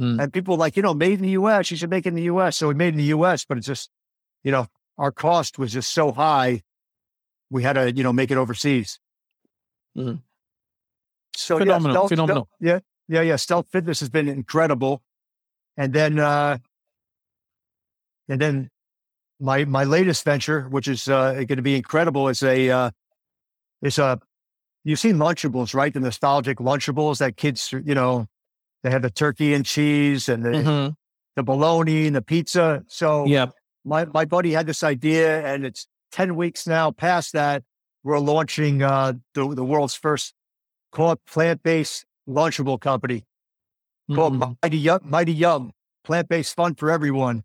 Mm. 0.00 0.22
And 0.22 0.32
people 0.32 0.56
like, 0.56 0.76
you 0.76 0.82
know, 0.82 0.94
made 0.94 1.14
in 1.14 1.22
the 1.22 1.30
US, 1.32 1.70
you 1.70 1.76
should 1.76 1.90
make 1.90 2.06
it 2.06 2.10
in 2.10 2.14
the 2.14 2.22
US. 2.22 2.56
So 2.56 2.68
we 2.68 2.74
made 2.74 2.94
in 2.94 2.96
the 2.96 3.12
US, 3.16 3.44
but 3.44 3.58
it's 3.58 3.66
just, 3.66 3.90
you 4.42 4.50
know, 4.50 4.66
our 4.96 5.12
cost 5.12 5.58
was 5.58 5.72
just 5.72 5.92
so 5.92 6.10
high. 6.10 6.62
We 7.50 7.62
had 7.62 7.74
to, 7.74 7.92
you 7.92 8.02
know, 8.02 8.12
make 8.12 8.30
it 8.30 8.38
overseas. 8.38 8.98
Mhm. 9.96 10.22
So 11.36 11.56
yeah, 11.58 11.64
Phenomenal, 11.64 11.92
Stealth- 11.94 12.08
phenomenal. 12.10 12.48
yeah. 12.60 12.80
Yeah. 13.08 13.22
Yeah. 13.22 13.36
Stealth 13.36 13.66
Fitness 13.70 14.00
has 14.00 14.08
been 14.08 14.28
incredible. 14.28 15.02
And 15.76 15.92
then, 15.92 16.18
uh, 16.18 16.58
and 18.28 18.40
then 18.40 18.70
my, 19.40 19.64
my 19.64 19.84
latest 19.84 20.24
venture, 20.24 20.62
which 20.68 20.88
is, 20.88 21.08
uh, 21.08 21.32
going 21.34 21.56
to 21.56 21.62
be 21.62 21.76
incredible 21.76 22.28
is 22.28 22.42
a, 22.42 22.70
uh, 22.70 22.90
is 23.82 23.98
a, 23.98 24.20
you've 24.84 24.98
seen 24.98 25.16
Lunchables, 25.16 25.74
right? 25.74 25.92
The 25.92 26.00
nostalgic 26.00 26.58
Lunchables 26.58 27.18
that 27.18 27.36
kids, 27.36 27.72
you 27.72 27.94
know, 27.94 28.26
they 28.82 28.90
have 28.90 29.02
the 29.02 29.10
turkey 29.10 29.54
and 29.54 29.64
cheese 29.64 30.28
and 30.28 30.44
the, 30.44 30.50
Mhm. 30.50 30.94
the 31.36 31.42
bologna 31.42 32.06
and 32.06 32.16
the 32.16 32.22
pizza. 32.22 32.82
So 32.88 33.26
Yeah. 33.26 33.46
my, 33.84 34.04
my 34.06 34.24
buddy 34.24 34.52
had 34.52 34.66
this 34.66 34.82
idea 34.82 35.44
and 35.46 35.64
it's 35.66 35.86
10 36.12 36.36
weeks 36.36 36.66
now 36.66 36.90
past 36.90 37.32
that. 37.34 37.62
We're 38.02 38.18
launching 38.18 38.82
uh, 38.82 39.14
the, 39.34 39.54
the 39.54 39.64
world's 39.64 39.94
first 39.94 40.34
called 40.92 41.18
plant-based 41.26 42.04
lunchable 42.28 42.80
company 42.80 43.24
called 44.12 44.34
Mhm. 44.34 44.56
Mighty 44.62 44.78
Yum, 44.78 45.00
Mighty 45.04 45.32
Yum, 45.34 45.72
plant-based 46.04 46.54
fun 46.56 46.74
for 46.74 46.90
everyone. 46.90 47.44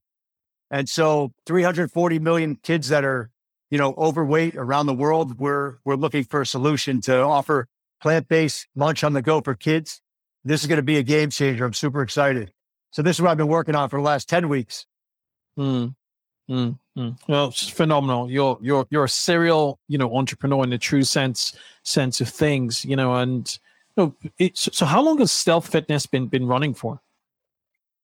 And 0.71 0.89
so 0.89 1.31
340 1.45 2.17
million 2.19 2.55
kids 2.55 2.87
that 2.89 3.03
are, 3.03 3.29
you 3.69 3.77
know, 3.77 3.93
overweight 3.97 4.55
around 4.55 4.87
the 4.87 4.93
world, 4.93 5.37
we're, 5.39 5.75
we're 5.85 5.95
looking 5.95 6.23
for 6.23 6.41
a 6.41 6.45
solution 6.45 7.01
to 7.01 7.19
offer 7.19 7.67
plant-based 8.01 8.67
lunch 8.75 9.03
on 9.03 9.13
the 9.13 9.21
go 9.21 9.41
for 9.41 9.53
kids. 9.53 10.01
This 10.45 10.61
is 10.61 10.67
going 10.67 10.77
to 10.77 10.83
be 10.83 10.97
a 10.97 11.03
game 11.03 11.31
changer. 11.31 11.65
I'm 11.65 11.73
super 11.73 12.01
excited. 12.01 12.53
So 12.91 13.01
this 13.01 13.17
is 13.17 13.21
what 13.21 13.31
I've 13.31 13.37
been 13.37 13.47
working 13.47 13.75
on 13.75 13.89
for 13.89 13.99
the 13.99 14.03
last 14.03 14.29
10 14.29 14.47
weeks. 14.47 14.85
Mm. 15.59 15.95
Mm. 16.49 16.79
Mm. 16.97 17.17
Well, 17.27 17.47
it's 17.47 17.67
phenomenal. 17.67 18.31
You're 18.31 18.57
you're 18.61 18.85
you're 18.91 19.03
a 19.05 19.09
serial, 19.09 19.79
you 19.87 19.97
know, 19.97 20.15
entrepreneur 20.15 20.63
in 20.63 20.69
the 20.69 20.77
true 20.77 21.01
sense 21.03 21.57
sense 21.83 22.21
of 22.21 22.29
things, 22.29 22.85
you 22.85 22.95
know. 22.95 23.15
And 23.15 23.59
you 23.97 24.03
know, 24.03 24.15
it's, 24.37 24.69
so, 24.71 24.85
how 24.85 25.01
long 25.01 25.17
has 25.17 25.31
Stealth 25.31 25.67
Fitness 25.67 26.05
been 26.05 26.27
been 26.27 26.45
running 26.45 26.75
for? 26.75 27.01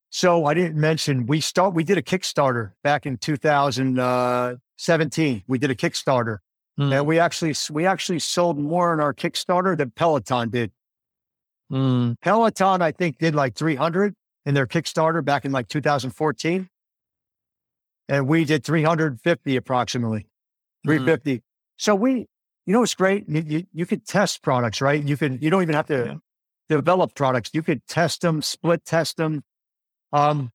So 0.10 0.46
I 0.46 0.56
didn't 0.56 0.76
mention 0.76 1.28
we 1.28 1.40
start. 1.40 1.76
We 1.76 1.84
did 1.84 1.98
a 1.98 2.02
Kickstarter 2.02 2.72
back 2.84 3.06
in 3.06 3.18
2017. 3.18 5.44
We 5.48 5.58
did 5.58 5.72
a 5.72 5.76
Kickstarter, 5.76 6.40
Mm. 6.80 6.94
and 6.94 7.06
we 7.06 7.20
actually 7.20 7.54
we 7.70 7.86
actually 7.86 8.20
sold 8.20 8.58
more 8.58 8.94
in 8.94 9.00
our 9.00 9.14
Kickstarter 9.14 9.78
than 9.78 9.92
Peloton 9.92 10.50
did. 10.50 10.72
Mm. 11.72 12.16
Peloton, 12.22 12.82
I 12.82 12.92
think, 12.92 13.18
did 13.18 13.34
like 13.36 13.56
300 13.56 14.14
in 14.46 14.54
their 14.54 14.68
Kickstarter 14.68 15.24
back 15.24 15.46
in 15.46 15.52
like 15.52 15.68
2014, 15.70 16.68
and 18.10 18.28
we 18.28 18.44
did 18.46 18.64
350 18.66 19.56
approximately, 19.56 20.28
350. 20.86 21.42
So 21.78 21.96
we, 21.96 22.28
you 22.66 22.74
know, 22.74 22.84
it's 22.84 22.96
great. 22.96 23.28
You, 23.30 23.42
you 23.46 23.64
you 23.74 23.86
could 23.86 24.06
test 24.06 24.42
products, 24.44 24.82
right? 24.82 25.02
You 25.02 25.16
can. 25.18 25.40
You 25.42 25.50
don't 25.50 25.62
even 25.62 25.76
have 25.76 25.88
to 25.88 26.06
Yeah. 26.06 26.16
develop 26.78 27.16
products. 27.16 27.52
You 27.54 27.64
could 27.64 27.86
test 27.88 28.22
them, 28.22 28.42
split 28.42 28.84
test 28.86 29.18
them. 29.18 29.44
Um, 30.12 30.52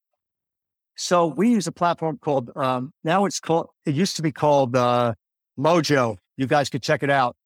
so 0.96 1.26
we 1.26 1.50
use 1.50 1.66
a 1.66 1.72
platform 1.72 2.18
called 2.18 2.50
um, 2.56 2.92
now 3.04 3.24
it's 3.24 3.40
called. 3.40 3.68
It 3.86 3.94
used 3.94 4.16
to 4.16 4.22
be 4.22 4.32
called 4.32 4.76
uh, 4.76 5.14
Mojo. 5.58 6.18
You 6.36 6.46
guys 6.46 6.68
could 6.68 6.82
check 6.82 7.02
it 7.02 7.10
out. 7.10 7.36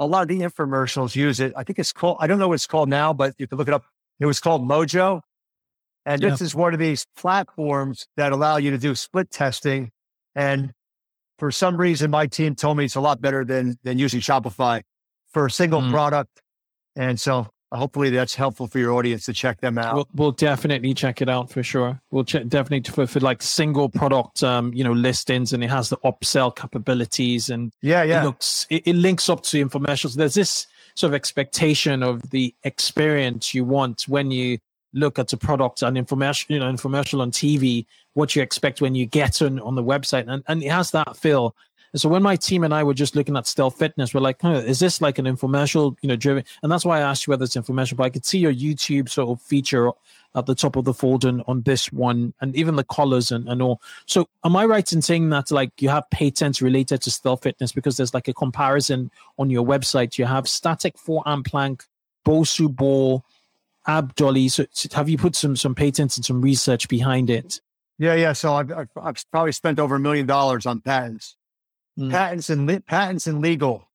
A 0.00 0.06
lot 0.06 0.22
of 0.22 0.28
the 0.28 0.40
infomercials 0.40 1.14
use 1.14 1.38
it. 1.38 1.52
I 1.56 1.62
think 1.62 1.78
it's 1.78 1.92
called. 1.92 2.16
I 2.20 2.26
don't 2.26 2.38
know 2.38 2.48
what 2.48 2.54
it's 2.54 2.66
called 2.66 2.88
now, 2.88 3.12
but 3.12 3.34
you 3.38 3.46
can 3.46 3.58
look 3.58 3.68
it 3.68 3.74
up. 3.74 3.84
It 4.18 4.26
was 4.26 4.40
called 4.40 4.62
Mojo, 4.66 5.20
and 6.04 6.20
this 6.20 6.40
is 6.40 6.54
one 6.54 6.72
of 6.72 6.80
these 6.80 7.06
platforms 7.16 8.06
that 8.16 8.32
allow 8.32 8.56
you 8.56 8.70
to 8.72 8.78
do 8.78 8.94
split 8.94 9.30
testing. 9.30 9.90
And 10.34 10.72
for 11.38 11.50
some 11.52 11.76
reason, 11.76 12.10
my 12.10 12.26
team 12.26 12.54
told 12.54 12.76
me 12.78 12.86
it's 12.86 12.96
a 12.96 13.00
lot 13.00 13.20
better 13.20 13.44
than 13.44 13.78
than 13.84 13.98
using 13.98 14.20
Shopify 14.20 14.82
for 15.32 15.46
a 15.46 15.50
single 15.50 15.80
Mm. 15.82 15.90
product. 15.90 16.42
And 16.96 17.20
so 17.20 17.48
hopefully 17.72 18.10
that's 18.10 18.34
helpful 18.34 18.66
for 18.66 18.78
your 18.78 18.92
audience 18.92 19.24
to 19.26 19.32
check 19.32 19.60
them 19.60 19.78
out. 19.78 19.94
We'll, 19.94 20.08
we'll 20.14 20.32
definitely 20.32 20.94
check 20.94 21.22
it 21.22 21.28
out 21.28 21.50
for 21.50 21.62
sure. 21.62 22.00
We'll 22.10 22.24
check 22.24 22.48
definitely 22.48 22.90
for, 22.90 23.06
for 23.06 23.20
like 23.20 23.42
single 23.42 23.88
product, 23.88 24.42
um, 24.42 24.72
you 24.74 24.84
know, 24.84 24.92
listings, 24.92 25.52
and 25.52 25.62
it 25.62 25.70
has 25.70 25.88
the 25.88 25.96
upsell 25.98 26.54
capabilities, 26.54 27.50
and 27.50 27.72
yeah, 27.82 28.02
yeah. 28.02 28.22
it 28.22 28.24
looks 28.24 28.66
it, 28.70 28.86
it 28.86 28.96
links 28.96 29.28
up 29.28 29.42
to 29.44 29.64
infomercials. 29.64 30.14
There's 30.14 30.34
this 30.34 30.66
sort 30.94 31.10
of 31.10 31.14
expectation 31.14 32.02
of 32.02 32.30
the 32.30 32.54
experience 32.64 33.54
you 33.54 33.64
want 33.64 34.02
when 34.02 34.30
you 34.30 34.58
look 34.92 35.18
at 35.18 35.32
a 35.32 35.36
product 35.36 35.82
and 35.82 35.96
information, 35.96 36.52
you 36.52 36.58
know, 36.58 36.70
infomercial 36.70 37.20
on 37.20 37.30
TV, 37.30 37.86
what 38.14 38.34
you 38.34 38.42
expect 38.42 38.80
when 38.80 38.94
you 38.94 39.06
get 39.06 39.40
on 39.40 39.60
on 39.60 39.76
the 39.76 39.84
website, 39.84 40.26
and 40.28 40.42
and 40.48 40.62
it 40.62 40.70
has 40.70 40.90
that 40.90 41.16
feel. 41.16 41.54
And 41.92 42.00
so 42.00 42.08
when 42.08 42.22
my 42.22 42.36
team 42.36 42.64
and 42.64 42.72
I 42.72 42.84
were 42.84 42.94
just 42.94 43.16
looking 43.16 43.36
at 43.36 43.46
stealth 43.46 43.78
fitness, 43.78 44.14
we're 44.14 44.20
like, 44.20 44.40
huh, 44.42 44.62
is 44.64 44.78
this 44.78 45.00
like 45.00 45.18
an 45.18 45.24
infomercial, 45.26 45.96
you 46.02 46.08
know, 46.08 46.16
driven? 46.16 46.44
And 46.62 46.70
that's 46.70 46.84
why 46.84 46.98
I 46.98 47.02
asked 47.02 47.26
you 47.26 47.32
whether 47.32 47.44
it's 47.44 47.56
infomercial, 47.56 47.96
but 47.96 48.04
I 48.04 48.10
could 48.10 48.24
see 48.24 48.38
your 48.38 48.54
YouTube 48.54 49.08
sort 49.08 49.28
of 49.28 49.42
feature 49.42 49.90
at 50.34 50.46
the 50.46 50.54
top 50.54 50.76
of 50.76 50.84
the 50.84 50.94
folder 50.94 51.40
on 51.48 51.62
this 51.62 51.92
one 51.92 52.32
and 52.40 52.54
even 52.54 52.76
the 52.76 52.84
collars 52.84 53.32
and, 53.32 53.48
and 53.48 53.60
all. 53.60 53.80
So 54.06 54.28
am 54.44 54.54
I 54.54 54.64
right 54.64 54.92
in 54.92 55.02
saying 55.02 55.30
that 55.30 55.50
like 55.50 55.82
you 55.82 55.88
have 55.88 56.08
patents 56.10 56.62
related 56.62 57.02
to 57.02 57.10
stealth 57.10 57.42
fitness 57.42 57.72
because 57.72 57.96
there's 57.96 58.14
like 58.14 58.28
a 58.28 58.34
comparison 58.34 59.10
on 59.38 59.50
your 59.50 59.66
website. 59.66 60.18
You 60.18 60.26
have 60.26 60.48
static 60.48 60.96
four 60.96 61.22
forearm 61.24 61.42
plank, 61.42 61.84
Bosu 62.24 62.74
ball, 62.74 63.24
ab 63.86 64.14
dolly. 64.14 64.48
So 64.48 64.66
have 64.92 65.08
you 65.08 65.18
put 65.18 65.34
some 65.34 65.56
some 65.56 65.74
patents 65.74 66.16
and 66.16 66.24
some 66.24 66.40
research 66.40 66.88
behind 66.88 67.30
it? 67.30 67.60
Yeah, 67.98 68.14
yeah. 68.14 68.32
So 68.32 68.54
I've, 68.54 68.72
I've, 68.72 68.88
I've 69.00 69.30
probably 69.30 69.52
spent 69.52 69.78
over 69.78 69.96
a 69.96 70.00
million 70.00 70.26
dollars 70.26 70.64
on 70.64 70.80
patents, 70.80 71.36
mm. 71.98 72.10
patents 72.10 72.50
and 72.50 72.86
patents 72.86 73.26
and 73.26 73.40
legal, 73.40 73.88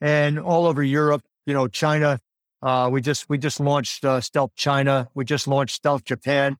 and 0.00 0.38
all 0.38 0.66
over 0.66 0.82
Europe. 0.82 1.22
You 1.46 1.54
know, 1.54 1.68
China. 1.68 2.20
Uh, 2.62 2.88
we 2.90 3.00
just 3.00 3.28
we 3.28 3.38
just 3.38 3.60
launched 3.60 4.04
uh, 4.04 4.20
Stealth 4.20 4.54
China. 4.54 5.08
We 5.14 5.24
just 5.24 5.46
launched 5.46 5.76
Stealth 5.76 6.04
Japan. 6.04 6.56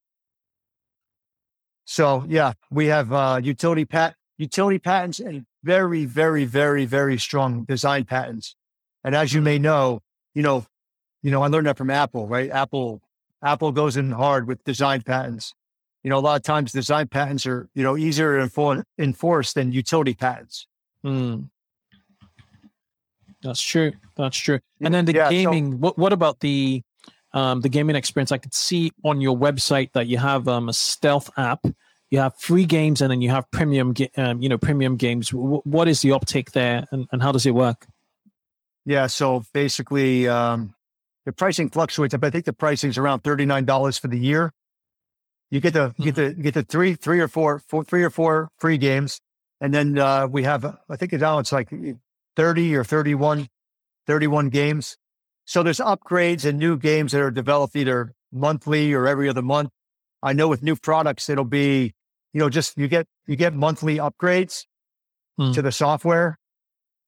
So 1.84 2.24
yeah, 2.28 2.53
we 2.70 2.87
have 2.87 3.12
uh, 3.12 3.41
utility 3.43 3.84
pat 3.84 4.14
utility 4.39 4.78
patents 4.78 5.18
and 5.18 5.47
very 5.64 6.05
very 6.05 6.45
very 6.45 6.84
very 6.84 7.18
strong 7.18 7.64
design 7.64 8.05
patents. 8.05 8.55
And 9.03 9.14
as 9.14 9.32
you 9.32 9.41
may 9.41 9.59
know, 9.59 10.01
you 10.34 10.43
know, 10.43 10.66
you 11.22 11.30
know, 11.30 11.43
I 11.43 11.49
learned 11.49 11.66
that 11.66 11.78
from 11.78 11.91
Apple, 11.91 12.26
right? 12.28 12.51
Apple 12.51 13.01
Apple 13.43 13.72
goes 13.72 13.97
in 13.97 14.12
hard 14.12 14.47
with 14.47 14.62
design 14.64 15.03
patents 15.03 15.55
you 16.07 16.11
know, 16.11 16.18
a 16.18 16.20
lot 16.20 16.37
of 16.37 16.45
times 16.45 16.70
design 16.70 17.09
patents 17.09 17.49
are, 17.49 17.68
you 17.74 17.82
know, 17.82 17.97
easier 17.97 18.39
to 18.39 18.84
enforce 18.97 19.53
than 19.55 19.72
utility 19.72 20.14
patents. 20.14 20.68
Mm. 21.07 21.48
That's 23.42 23.62
true. 23.62 23.92
That's 24.16 24.36
true. 24.36 24.59
And 24.80 24.92
then 24.92 25.04
the 25.04 25.14
yeah, 25.14 25.30
gaming, 25.30 25.72
so, 25.72 25.78
what, 25.78 25.98
what 25.98 26.12
about 26.12 26.40
the, 26.40 26.82
um, 27.32 27.61
the 27.61 27.68
gaming 27.68 27.94
experience? 27.94 28.32
I 28.32 28.38
could 28.38 28.54
see 28.54 28.90
on 29.04 29.20
your 29.20 29.36
website 29.36 29.92
that 29.92 30.09
you 30.09 30.18
have 30.18 30.48
um, 30.48 30.68
a 30.68 30.72
stealth 30.72 31.30
app, 31.36 31.61
you 32.11 32.18
have 32.18 32.36
free 32.38 32.64
games, 32.64 33.00
and 33.00 33.11
then 33.11 33.20
you 33.20 33.30
have 33.30 33.48
premium, 33.50 33.94
um, 34.16 34.42
you 34.42 34.48
know, 34.48 34.59
premium 34.59 34.96
games. 34.96 35.30
W- 35.30 35.61
what 35.64 35.86
is 35.86 36.02
the 36.02 36.12
uptake 36.12 36.52
there, 36.52 36.86
and, 36.90 37.07
and 37.12 37.22
how 37.22 37.30
does 37.30 37.46
it 37.46 37.54
work? 37.54 37.86
Yeah, 38.84 39.07
so 39.07 39.44
basically, 39.52 40.28
um, 40.28 40.74
the 41.24 41.32
pricing 41.32 41.68
fluctuates. 41.68 42.14
But 42.16 42.28
I 42.28 42.30
think 42.30 42.44
the 42.44 42.52
pricing 42.52 42.90
is 42.90 42.98
around 42.98 43.20
thirty 43.20 43.44
nine 43.44 43.64
dollars 43.64 43.98
for 43.98 44.07
the 44.07 44.18
year, 44.18 44.52
you 45.50 45.61
get 45.61 45.72
the 45.74 45.94
you 45.98 46.04
get 46.07 46.14
the 46.14 46.34
you 46.36 46.42
get 46.42 46.54
the 46.54 46.62
three 46.62 46.94
three 46.94 47.20
or 47.20 47.28
four, 47.28 47.61
four 47.68 47.84
three 47.84 48.02
or 48.02 48.11
four 48.11 48.50
free 48.59 48.78
games, 48.78 49.20
and 49.61 49.72
then 49.72 49.98
uh, 49.98 50.26
we 50.26 50.42
have 50.42 50.64
I 50.88 50.96
think 50.96 51.12
now 51.12 51.38
it's 51.38 51.52
like 51.52 51.70
thirty 52.36 52.74
or 52.74 52.84
31, 52.84 53.48
31 54.07 54.48
games. 54.50 54.96
So 55.44 55.62
there's 55.62 55.78
upgrades 55.78 56.44
and 56.44 56.59
new 56.59 56.76
games 56.76 57.12
that 57.12 57.20
are 57.20 57.30
developed 57.30 57.76
either 57.76 58.14
monthly 58.32 58.92
or 58.92 59.07
every 59.07 59.28
other 59.28 59.42
month. 59.42 59.70
I 60.22 60.32
know 60.32 60.48
with 60.48 60.62
new 60.62 60.76
products 60.76 61.28
it'll 61.28 61.44
be 61.44 61.94
you 62.32 62.40
know 62.40 62.48
just 62.48 62.76
you 62.76 62.88
get 62.88 63.07
you 63.26 63.36
get 63.36 63.54
monthly 63.54 63.96
upgrades 63.96 64.64
hmm. 65.38 65.52
to 65.52 65.62
the 65.62 65.72
software, 65.72 66.38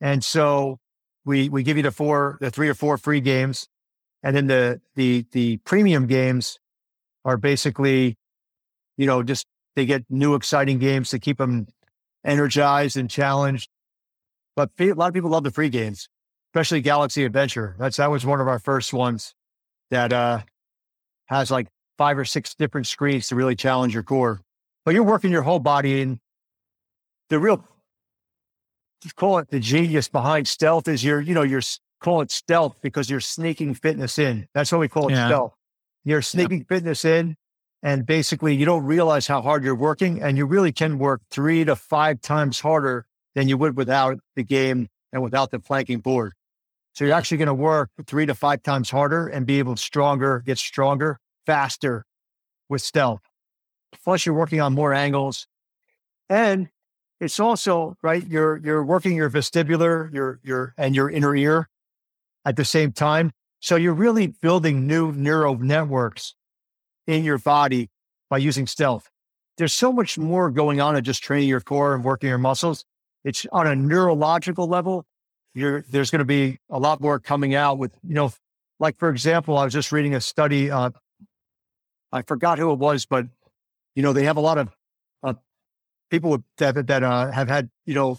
and 0.01 0.23
so 0.25 0.79
we 1.25 1.49
we 1.49 1.63
give 1.63 1.77
you 1.77 1.83
the 1.83 1.91
four 1.91 2.39
the 2.41 2.51
three 2.51 2.69
or 2.69 2.75
four 2.75 2.97
free 2.99 3.21
games, 3.21 3.69
and 4.23 4.37
then 4.37 4.47
the 4.47 4.81
the 4.95 5.27
the 5.33 5.57
premium 5.59 6.07
games 6.07 6.59
are 7.25 7.37
basically 7.37 8.17
you 8.99 9.07
know, 9.07 9.23
just 9.23 9.47
they 9.77 9.87
get 9.87 10.05
new 10.11 10.35
exciting 10.35 10.79
games 10.79 11.09
to 11.11 11.19
keep 11.19 11.39
them 11.39 11.69
energized 12.25 12.97
and 12.97 13.11
challenged. 13.11 13.69
But 14.57 14.71
a 14.79 14.93
lot 14.93 15.09
of 15.09 15.15
people 15.15 15.31
love 15.31 15.45
the 15.45 15.51
free 15.51 15.69
games, 15.69 16.09
especially 16.53 16.81
Galaxy 16.81 17.25
Adventure. 17.25 17.77
That's 17.79 17.99
that 17.99 18.11
was 18.11 18.27
one 18.27 18.41
of 18.41 18.49
our 18.49 18.59
first 18.59 18.93
ones 18.93 19.35
that 19.91 20.13
uh, 20.13 20.41
has 21.27 21.51
like 21.51 21.69
five 21.97 22.19
or 22.19 22.25
six 22.25 22.55
different 22.55 22.87
screens 22.87 23.29
to 23.29 23.37
really 23.37 23.57
challenge 23.57 23.95
your 23.95 24.03
core. 24.03 24.41
But 24.85 24.95
you're 24.95 25.05
working 25.05 25.31
your 25.31 25.43
whole 25.43 25.61
body 25.61 26.01
in 26.01 26.19
the 27.29 27.39
real 27.39 27.65
just 29.03 29.15
call 29.15 29.39
it 29.39 29.49
the 29.51 29.61
genius 29.61 30.09
behind 30.09 30.49
stealth 30.49 30.89
is 30.89 31.05
you're, 31.05 31.21
you 31.21 31.35
know, 31.35 31.43
you're 31.43 31.63
call 32.01 32.21
it 32.21 32.31
stealth 32.31 32.77
because 32.83 33.09
you're 33.11 33.21
sneaking 33.21 33.75
fitness 33.75 34.19
in. 34.19 34.49
That's 34.55 34.73
what 34.73 34.79
we 34.79 34.89
call 34.89 35.09
it 35.09 35.13
yeah. 35.13 35.29
stealth. 35.29 35.55
You're 36.05 36.23
sneaking 36.23 36.59
yeah. 36.59 36.77
fitness 36.77 37.05
in 37.05 37.37
and 37.83 38.05
basically, 38.05 38.55
you 38.57 38.65
don't 38.65 38.85
realize 38.85 39.27
how 39.27 39.41
hard 39.41 39.63
you're 39.63 39.75
working, 39.75 40.21
and 40.21 40.37
you 40.37 40.47
really 40.47 40.73
can 40.73 40.99
work 40.99 41.23
three 41.31 41.65
to 41.65 41.77
five 41.77 42.21
times 42.21 42.61
harder 42.61 43.07
than 43.35 43.49
you 43.49 43.57
would 43.57 43.77
without 43.77 44.19
the 44.35 44.43
game 44.43 44.89
and 45.13 45.23
without 45.23 45.51
the 45.51 45.61
planking 45.61 46.01
board. 46.01 46.33
So 46.95 47.05
you're 47.05 47.15
actually 47.15 47.39
going 47.39 47.47
to 47.47 47.55
work 47.55 47.91
three 48.07 48.27
to 48.27 48.35
five 48.35 48.65
times 48.65 48.91
harder 48.91 49.29
and 49.29 49.47
be 49.47 49.61
able 49.61 49.77
to 49.77 49.81
stronger, 49.81 50.43
get 50.45 50.59
stronger, 50.59 51.21
faster 51.47 52.05
with 52.69 52.83
stealth. 52.83 53.21
Plus, 54.03 54.27
you're 54.27 54.35
working 54.35 54.61
on 54.61 54.75
more 54.75 54.93
angles, 54.93 55.47
and 56.29 56.69
it's 57.21 57.39
also 57.39 57.97
right. 58.03 58.27
You're 58.27 58.57
you're 58.57 58.85
working 58.85 59.15
your 59.15 59.31
vestibular, 59.31 60.13
your 60.13 60.41
your 60.43 60.75
and 60.77 60.97
your 60.97 61.09
inner 61.09 61.35
ear 61.37 61.69
at 62.45 62.57
the 62.57 62.65
same 62.65 62.91
time. 62.91 63.31
So 63.61 63.77
you're 63.77 63.95
really 63.95 64.27
building 64.27 64.87
new 64.87 65.13
neural 65.13 65.57
networks 65.59 66.35
in 67.09 67.25
your 67.25 67.39
body 67.39 67.89
by 68.31 68.39
using 68.39 68.69
stealth. 68.69 69.11
There's 69.57 69.75
so 69.75 69.93
much 69.93 70.17
more 70.19 70.51
going 70.53 70.81
on 70.81 70.95
than 70.95 71.03
just 71.03 71.25
training 71.25 71.49
your 71.49 71.61
core 71.61 71.95
and 71.95 72.05
working 72.05 72.29
your 72.29 72.39
muscles. 72.39 72.85
It's 73.25 73.45
on 73.51 73.67
a 73.67 73.75
neurological 73.75 74.69
level. 74.69 75.05
You're, 75.55 75.83
there's 75.91 76.11
going 76.11 76.21
to 76.21 76.25
be 76.25 76.61
a 76.71 76.79
lot 76.79 77.01
more 77.01 77.19
coming 77.19 77.57
out 77.57 77.79
with, 77.79 77.99
you 78.07 78.15
know, 78.15 78.33
like 78.79 78.97
for 78.99 79.11
example, 79.11 79.59
I 79.59 79.65
was 79.65 79.73
just 79.73 79.91
reading 79.91 80.15
a 80.15 80.21
study. 80.21 80.71
Uh, 80.71 80.91
I 82.13 82.23
forgot 82.23 82.59
who 82.59 82.71
it 82.71 82.79
was, 82.79 83.07
but 83.07 83.27
you 83.97 84.03
know, 84.03 84.13
they 84.13 84.25
have 84.25 84.37
a 84.37 84.41
lot 84.41 84.59
of 84.59 84.69
uh, 85.25 85.35
people 86.11 86.45
that 86.59 86.87
that 86.87 87.03
uh, 87.03 87.33
have 87.33 87.49
had, 87.49 87.71
you 87.87 87.95
know, 87.95 88.19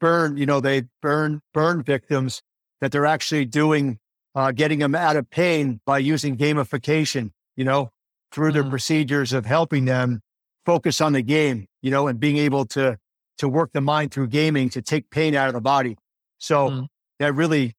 burn. 0.00 0.36
You 0.36 0.46
know, 0.46 0.58
they 0.58 0.84
burn 1.00 1.40
burn 1.54 1.84
victims 1.84 2.42
that 2.80 2.90
they're 2.90 3.06
actually 3.06 3.44
doing, 3.44 4.00
uh, 4.34 4.50
getting 4.50 4.80
them 4.80 4.96
out 4.96 5.14
of 5.14 5.30
pain 5.30 5.80
by 5.86 5.98
using 5.98 6.36
gamification 6.36 7.30
you 7.56 7.64
know, 7.64 7.90
through 8.32 8.52
their 8.52 8.64
mm. 8.64 8.70
procedures 8.70 9.32
of 9.32 9.46
helping 9.46 9.84
them 9.84 10.20
focus 10.64 11.00
on 11.00 11.12
the 11.12 11.22
game, 11.22 11.66
you 11.82 11.90
know, 11.90 12.06
and 12.08 12.18
being 12.18 12.38
able 12.38 12.64
to 12.66 12.98
to 13.38 13.48
work 13.48 13.72
the 13.72 13.80
mind 13.80 14.12
through 14.12 14.28
gaming 14.28 14.68
to 14.70 14.82
take 14.82 15.10
pain 15.10 15.34
out 15.34 15.48
of 15.48 15.54
the 15.54 15.60
body. 15.60 15.96
So 16.38 16.68
mm. 16.68 16.86
that 17.18 17.34
really, 17.34 17.74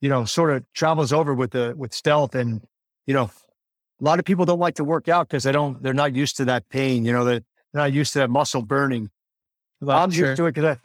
you 0.00 0.08
know, 0.08 0.24
sort 0.24 0.50
of 0.54 0.64
travels 0.74 1.12
over 1.12 1.34
with 1.34 1.52
the 1.52 1.74
with 1.76 1.92
stealth 1.92 2.34
and, 2.34 2.62
you 3.06 3.14
know, 3.14 3.30
a 4.00 4.04
lot 4.04 4.18
of 4.18 4.24
people 4.24 4.44
don't 4.44 4.58
like 4.58 4.74
to 4.76 4.84
work 4.84 5.08
out 5.08 5.28
because 5.28 5.44
they 5.44 5.52
don't 5.52 5.82
they're 5.82 5.94
not 5.94 6.14
used 6.14 6.36
to 6.38 6.44
that 6.46 6.68
pain, 6.68 7.04
you 7.04 7.12
know, 7.12 7.24
they're 7.24 7.42
not 7.72 7.92
used 7.92 8.12
to 8.14 8.20
that 8.20 8.30
muscle 8.30 8.62
burning. 8.62 9.10
Well, 9.80 9.98
I'm 9.98 10.10
sure. 10.10 10.28
used 10.28 10.36
to 10.38 10.46
it 10.46 10.54
because 10.54 10.76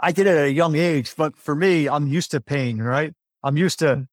I, 0.00 0.08
I 0.08 0.12
did 0.12 0.26
it 0.26 0.36
at 0.36 0.44
a 0.44 0.52
young 0.52 0.76
age, 0.76 1.14
but 1.16 1.36
for 1.36 1.54
me, 1.54 1.88
I'm 1.88 2.06
used 2.06 2.30
to 2.32 2.40
pain, 2.40 2.78
right? 2.78 3.12
I'm 3.42 3.56
used 3.56 3.78
to 3.80 4.06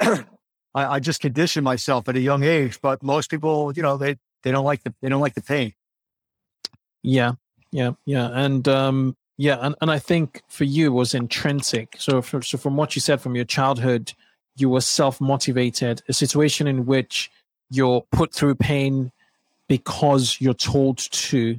mm. 0.00 0.26
I, 0.74 0.94
I 0.94 1.00
just 1.00 1.20
conditioned 1.20 1.64
myself 1.64 2.08
at 2.08 2.16
a 2.16 2.20
young 2.20 2.42
age. 2.42 2.80
But 2.80 3.02
most 3.02 3.30
people, 3.30 3.72
you 3.74 3.82
know, 3.82 3.96
they 3.96 4.16
they 4.42 4.50
don't 4.50 4.64
like 4.64 4.82
the 4.82 4.94
they 5.00 5.08
don't 5.08 5.20
like 5.20 5.34
the 5.34 5.42
pain. 5.42 5.72
Yeah, 7.02 7.32
yeah, 7.70 7.92
yeah, 8.06 8.30
and 8.32 8.66
um, 8.68 9.16
yeah, 9.36 9.58
and, 9.60 9.74
and 9.80 9.90
I 9.90 9.98
think 9.98 10.42
for 10.48 10.64
you 10.64 10.92
was 10.92 11.14
intrinsic. 11.14 11.96
So, 11.98 12.22
for, 12.22 12.40
so 12.42 12.56
from 12.56 12.76
what 12.76 12.94
you 12.94 13.00
said 13.00 13.20
from 13.20 13.34
your 13.34 13.44
childhood, 13.44 14.12
you 14.56 14.68
were 14.68 14.80
self 14.80 15.20
motivated. 15.20 16.02
A 16.08 16.12
situation 16.12 16.66
in 16.66 16.86
which 16.86 17.30
you're 17.70 18.02
put 18.12 18.32
through 18.32 18.54
pain 18.56 19.10
because 19.68 20.36
you're 20.40 20.54
told 20.54 20.98
to. 20.98 21.58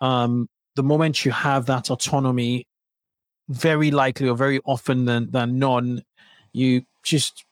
Um, 0.00 0.48
the 0.76 0.82
moment 0.82 1.24
you 1.24 1.32
have 1.32 1.66
that 1.66 1.90
autonomy, 1.90 2.66
very 3.48 3.90
likely 3.90 4.28
or 4.28 4.36
very 4.36 4.60
often 4.64 5.06
than 5.06 5.30
than 5.30 5.58
none, 5.58 6.02
you 6.52 6.82
just 7.02 7.45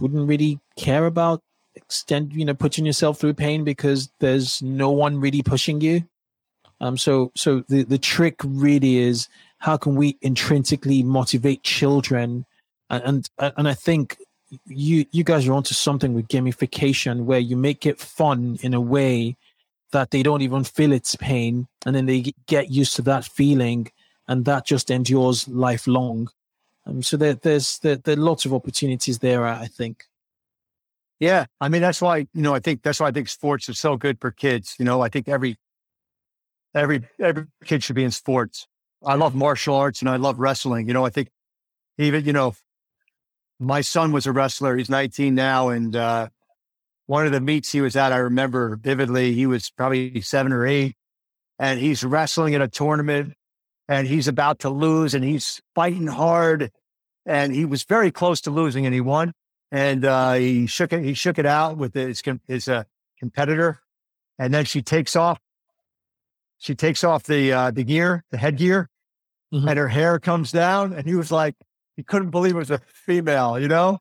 wouldn't 0.00 0.28
really 0.28 0.60
care 0.76 1.06
about 1.06 1.42
extend 1.74 2.32
you 2.32 2.44
know 2.44 2.54
putting 2.54 2.86
yourself 2.86 3.18
through 3.18 3.34
pain 3.34 3.62
because 3.62 4.10
there's 4.20 4.62
no 4.62 4.90
one 4.90 5.20
really 5.20 5.42
pushing 5.42 5.80
you. 5.80 6.02
Um 6.80 6.96
so 6.96 7.32
so 7.34 7.64
the 7.68 7.82
the 7.82 7.98
trick 7.98 8.36
really 8.44 8.98
is 8.98 9.28
how 9.58 9.76
can 9.76 9.94
we 9.94 10.18
intrinsically 10.22 11.02
motivate 11.02 11.62
children? 11.62 12.46
And 12.88 13.28
and, 13.38 13.52
and 13.56 13.68
i 13.68 13.74
think 13.74 14.16
you 14.66 15.04
you 15.10 15.24
guys 15.24 15.46
are 15.48 15.52
onto 15.52 15.74
something 15.74 16.14
with 16.14 16.28
gamification 16.28 17.24
where 17.24 17.38
you 17.38 17.56
make 17.56 17.84
it 17.86 17.98
fun 17.98 18.58
in 18.62 18.74
a 18.74 18.80
way 18.80 19.36
that 19.92 20.10
they 20.10 20.22
don't 20.22 20.42
even 20.42 20.64
feel 20.64 20.92
its 20.92 21.16
pain 21.16 21.66
and 21.84 21.94
then 21.94 22.06
they 22.06 22.32
get 22.46 22.70
used 22.70 22.96
to 22.96 23.02
that 23.02 23.24
feeling 23.24 23.90
and 24.28 24.44
that 24.44 24.66
just 24.66 24.90
endures 24.90 25.48
lifelong 25.48 26.28
um, 26.86 27.02
so 27.02 27.16
there, 27.16 27.34
there's 27.34 27.78
there, 27.80 27.96
there 27.96 28.14
are 28.14 28.20
lots 28.20 28.44
of 28.44 28.54
opportunities 28.54 29.18
there. 29.18 29.44
I 29.44 29.66
think. 29.66 30.04
Yeah, 31.18 31.46
I 31.60 31.68
mean 31.68 31.82
that's 31.82 32.00
why 32.00 32.18
you 32.18 32.42
know 32.42 32.54
I 32.54 32.60
think 32.60 32.82
that's 32.82 33.00
why 33.00 33.08
I 33.08 33.12
think 33.12 33.28
sports 33.28 33.68
is 33.68 33.78
so 33.78 33.96
good 33.96 34.20
for 34.20 34.30
kids. 34.30 34.76
You 34.78 34.84
know, 34.84 35.00
I 35.00 35.08
think 35.08 35.28
every 35.28 35.56
every 36.74 37.02
every 37.18 37.46
kid 37.64 37.82
should 37.82 37.96
be 37.96 38.04
in 38.04 38.10
sports. 38.10 38.66
I 39.04 39.14
love 39.14 39.34
martial 39.34 39.74
arts 39.74 40.00
and 40.00 40.08
I 40.08 40.16
love 40.16 40.38
wrestling. 40.38 40.88
You 40.88 40.94
know, 40.94 41.04
I 41.04 41.10
think 41.10 41.28
even 41.98 42.24
you 42.24 42.32
know, 42.32 42.54
my 43.58 43.80
son 43.80 44.12
was 44.12 44.26
a 44.26 44.32
wrestler. 44.32 44.76
He's 44.76 44.90
19 44.90 45.34
now, 45.34 45.70
and 45.70 45.96
uh, 45.96 46.28
one 47.06 47.26
of 47.26 47.32
the 47.32 47.40
meets 47.40 47.72
he 47.72 47.80
was 47.80 47.96
at, 47.96 48.12
I 48.12 48.18
remember 48.18 48.76
vividly. 48.76 49.32
He 49.32 49.46
was 49.46 49.70
probably 49.70 50.20
seven 50.20 50.52
or 50.52 50.66
eight, 50.66 50.96
and 51.58 51.80
he's 51.80 52.04
wrestling 52.04 52.52
in 52.52 52.62
a 52.62 52.68
tournament, 52.68 53.34
and 53.88 54.06
he's 54.06 54.28
about 54.28 54.60
to 54.60 54.70
lose, 54.70 55.14
and 55.14 55.24
he's 55.24 55.60
fighting 55.74 56.06
hard, 56.06 56.70
and 57.24 57.54
he 57.54 57.64
was 57.64 57.84
very 57.84 58.10
close 58.10 58.40
to 58.42 58.50
losing, 58.50 58.84
and 58.86 58.94
he 58.94 59.00
won. 59.00 59.32
And 59.72 60.04
uh, 60.04 60.34
he 60.34 60.66
shook 60.66 60.92
it. 60.92 61.02
He 61.02 61.14
shook 61.14 61.38
it 61.38 61.46
out 61.46 61.76
with 61.76 61.94
his 61.94 62.22
his 62.46 62.68
uh, 62.68 62.84
competitor, 63.18 63.80
and 64.38 64.54
then 64.54 64.64
she 64.64 64.82
takes 64.82 65.16
off. 65.16 65.40
She 66.58 66.74
takes 66.74 67.04
off 67.04 67.24
the 67.24 67.52
uh, 67.52 67.70
the 67.72 67.84
gear, 67.84 68.24
the 68.30 68.38
headgear, 68.38 68.88
mm-hmm. 69.52 69.68
and 69.68 69.78
her 69.78 69.88
hair 69.88 70.18
comes 70.18 70.52
down. 70.52 70.92
And 70.92 71.06
he 71.06 71.14
was 71.14 71.32
like, 71.32 71.54
he 71.96 72.02
couldn't 72.02 72.30
believe 72.30 72.54
it 72.54 72.58
was 72.58 72.70
a 72.70 72.78
female, 72.78 73.58
you 73.58 73.68
know. 73.68 73.98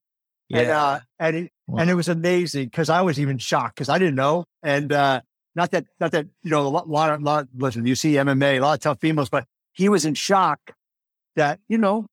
Yeah. 0.50 0.60
And 0.60 0.70
uh, 0.70 1.00
and 1.20 1.36
he, 1.36 1.50
wow. 1.68 1.82
and 1.82 1.90
it 1.90 1.96
was 1.96 2.10
amazing 2.10 2.66
because 2.66 2.90
I 2.90 3.02
was 3.02 3.20
even 3.20 3.38
shocked 3.38 3.76
because 3.76 3.90
I 3.90 3.98
didn't 3.98 4.16
know. 4.16 4.46
And 4.62 4.92
uh, 4.92 5.22
not 5.56 5.72
that 5.72 5.86
not 6.00 6.12
that 6.12 6.28
you 6.44 6.52
know 6.52 6.68
a 6.68 6.70
lot, 6.70 6.88
lot 6.88 7.12
of 7.12 7.24
lot. 7.24 7.48
Listen, 7.56 7.86
you 7.86 7.96
see 7.96 8.14
MMA, 8.14 8.58
a 8.58 8.60
lot 8.60 8.74
of 8.74 8.80
tough 8.82 9.00
females, 9.00 9.30
but 9.30 9.46
he 9.76 9.90
was 9.90 10.06
in 10.06 10.16
shock 10.16 10.60
that 11.36 11.60
you 11.68 11.78
know 11.78 12.08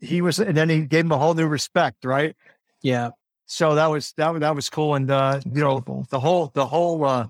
he 0.00 0.20
was, 0.20 0.38
and 0.38 0.56
then 0.56 0.68
he 0.68 0.80
gave 0.80 1.04
him 1.04 1.12
a 1.12 1.18
whole 1.18 1.34
new 1.34 1.46
respect, 1.46 2.04
right? 2.04 2.36
Yeah. 2.82 3.10
So 3.46 3.76
that 3.76 3.86
was 3.86 4.12
that 4.16 4.38
that 4.40 4.54
was 4.54 4.68
cool, 4.68 4.94
and 4.94 5.10
uh, 5.10 5.40
you 5.44 5.60
know 5.60 6.04
the 6.10 6.20
whole 6.20 6.50
the 6.54 6.66
whole 6.66 7.04
uh, 7.04 7.28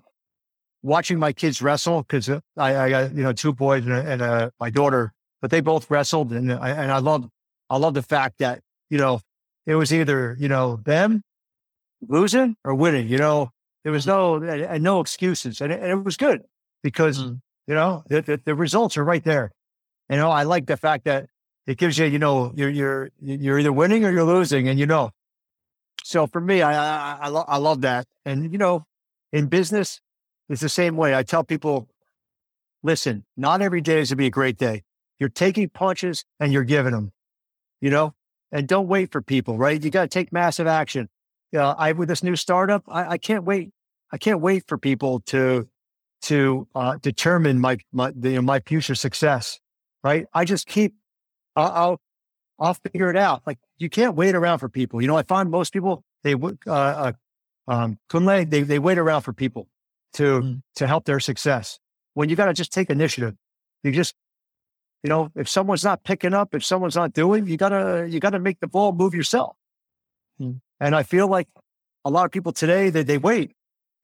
watching 0.83 1.19
my 1.19 1.33
kids 1.33 1.61
wrestle 1.61 2.03
because 2.03 2.29
I, 2.29 2.41
I 2.57 2.91
got 2.91 3.15
you 3.15 3.23
know 3.23 3.33
two 3.33 3.53
boys 3.53 3.85
and, 3.85 3.93
a, 3.93 4.11
and 4.11 4.23
a, 4.23 4.53
my 4.59 4.71
daughter, 4.71 5.13
but 5.41 5.51
they 5.51 5.61
both 5.61 5.91
wrestled, 5.91 6.33
and 6.33 6.53
I 6.53 6.71
and 6.71 6.91
I 6.91 6.99
love 6.99 7.29
I 7.69 7.77
love 7.77 7.95
the 7.95 8.03
fact 8.03 8.39
that 8.39 8.61
you 8.89 8.99
know 8.99 9.21
it 9.67 9.75
was 9.75 9.93
either 9.93 10.37
you 10.39 10.49
know 10.49 10.77
them 10.77 11.23
losing 12.09 12.57
or 12.65 12.75
winning. 12.75 13.09
You 13.09 13.19
know 13.19 13.51
there 13.83 13.93
was 13.93 14.07
no 14.07 14.37
and 14.37 14.83
no 14.83 15.01
excuses, 15.01 15.61
and 15.61 15.73
it, 15.73 15.83
and 15.83 15.91
it 15.91 16.05
was 16.05 16.17
good 16.17 16.43
because 16.83 17.19
mm. 17.19 17.41
You 17.67 17.75
know 17.75 18.05
the, 18.09 18.23
the, 18.23 18.41
the 18.45 18.55
results 18.55 18.97
are 18.97 19.05
right 19.05 19.25
there. 19.25 19.53
You 20.09 20.17
know 20.17 20.31
I 20.31 20.43
like 20.43 20.67
the 20.67 20.77
fact 20.77 21.05
that 21.05 21.27
it 21.67 21.79
gives 21.79 21.99
you 21.99 22.07
you 22.07 22.19
know 22.19 22.53
you're 22.57 22.71
you're 22.71 23.11
you're 23.21 23.59
either 23.59 23.73
winning 23.73 24.05
or 24.05 24.11
you're 24.11 24.25
losing, 24.25 24.69
and 24.69 24.79
you 24.79 24.87
know 24.87 25.13
so 26.03 26.27
for 26.27 26.41
me, 26.41 26.63
I 26.63 26.73
I, 26.73 27.19
I, 27.23 27.29
lo- 27.29 27.45
I 27.47 27.57
love 27.59 27.81
that. 27.83 28.07
And 28.25 28.53
you 28.53 28.59
know, 28.59 28.87
in 29.33 29.47
business, 29.47 30.01
it's 30.49 30.61
the 30.61 30.69
same 30.69 30.97
way. 30.97 31.15
I 31.15 31.23
tell 31.23 31.45
people, 31.45 31.89
listen, 32.83 33.25
not 33.37 33.63
every 33.63 33.81
day 33.81 34.01
is 34.01 34.09
to 34.11 34.17
be 34.17 34.27
a 34.27 34.31
great 34.31 34.59
day. 34.59 34.83
You're 35.19 35.29
taking 35.29 35.69
punches 35.69 36.25
and 36.41 36.53
you're 36.53 36.65
giving 36.65 36.93
them, 36.93 37.13
you 37.81 37.91
know, 37.91 38.15
and 38.51 38.67
don't 38.67 38.89
wait 38.89 39.13
for 39.13 39.23
people, 39.23 39.57
right? 39.57 39.83
You 39.83 39.91
got 39.91 40.03
to 40.03 40.09
take 40.09 40.33
massive 40.33 40.67
action. 40.67 41.09
Know, 41.53 41.75
I 41.77 41.93
with 41.93 42.09
this 42.09 42.23
new 42.23 42.35
startup, 42.35 42.83
I, 42.89 43.11
I 43.11 43.19
can't 43.19 43.45
wait. 43.45 43.71
I 44.11 44.19
can't 44.19 44.41
wait 44.41 44.65
for 44.67 44.79
people 44.79 45.21
to 45.27 45.69
to 46.23 46.67
uh, 46.75 46.97
determine 47.01 47.59
my 47.59 47.79
my 47.93 48.13
the, 48.15 48.41
my 48.41 48.61
future 48.61 48.95
success, 48.95 49.61
right? 50.03 50.27
I 50.33 50.45
just 50.45 50.67
keep. 50.67 50.95
I'll, 51.57 51.73
I'll 51.73 52.01
I'll 52.59 52.75
figure 52.75 53.11
it 53.11 53.17
out. 53.17 53.43
Like 53.47 53.59
you 53.79 53.91
can't 53.91 54.15
wait 54.15 54.35
around 54.35 54.59
for 54.59 54.69
people. 54.69 55.03
You 55.03 55.09
know, 55.09 55.17
I 55.17 55.23
find 55.23 55.51
most 55.51 55.73
people 55.73 56.05
they 56.23 56.35
uh, 56.35 56.51
uh 56.67 57.13
um 57.69 57.99
Kunle, 58.11 58.49
they 58.49 58.63
they 58.63 58.79
wait 58.79 58.99
around 58.99 59.23
for 59.23 59.33
people 59.33 59.69
to 60.15 60.23
mm. 60.23 60.63
to 60.77 60.87
help 60.87 61.05
their 61.05 61.21
success. 61.21 61.79
When 62.15 62.29
you 62.29 62.37
got 62.37 62.47
to 62.47 62.55
just 62.55 62.73
take 62.73 62.91
initiative, 62.91 63.35
you 63.83 63.93
just 63.93 64.15
you 65.03 65.09
know 65.09 65.31
if 65.35 65.49
someone's 65.49 65.85
not 65.85 66.05
picking 66.05 66.35
up, 66.35 66.55
if 66.55 66.65
someone's 66.65 66.97
not 66.97 67.13
doing, 67.13 67.47
you 67.47 67.57
gotta 67.57 68.07
you 68.09 68.21
gotta 68.21 68.39
make 68.39 68.61
the 68.61 68.69
ball 68.69 68.93
move 68.93 69.15
yourself. 69.15 69.57
Mm. 70.41 70.61
And 70.81 70.95
I 70.95 71.03
feel 71.03 71.29
like 71.29 71.49
a 72.05 72.11
lot 72.11 72.25
of 72.25 72.31
people 72.31 72.53
today 72.53 72.91
they 72.91 73.03
they 73.03 73.19
wait. 73.19 73.53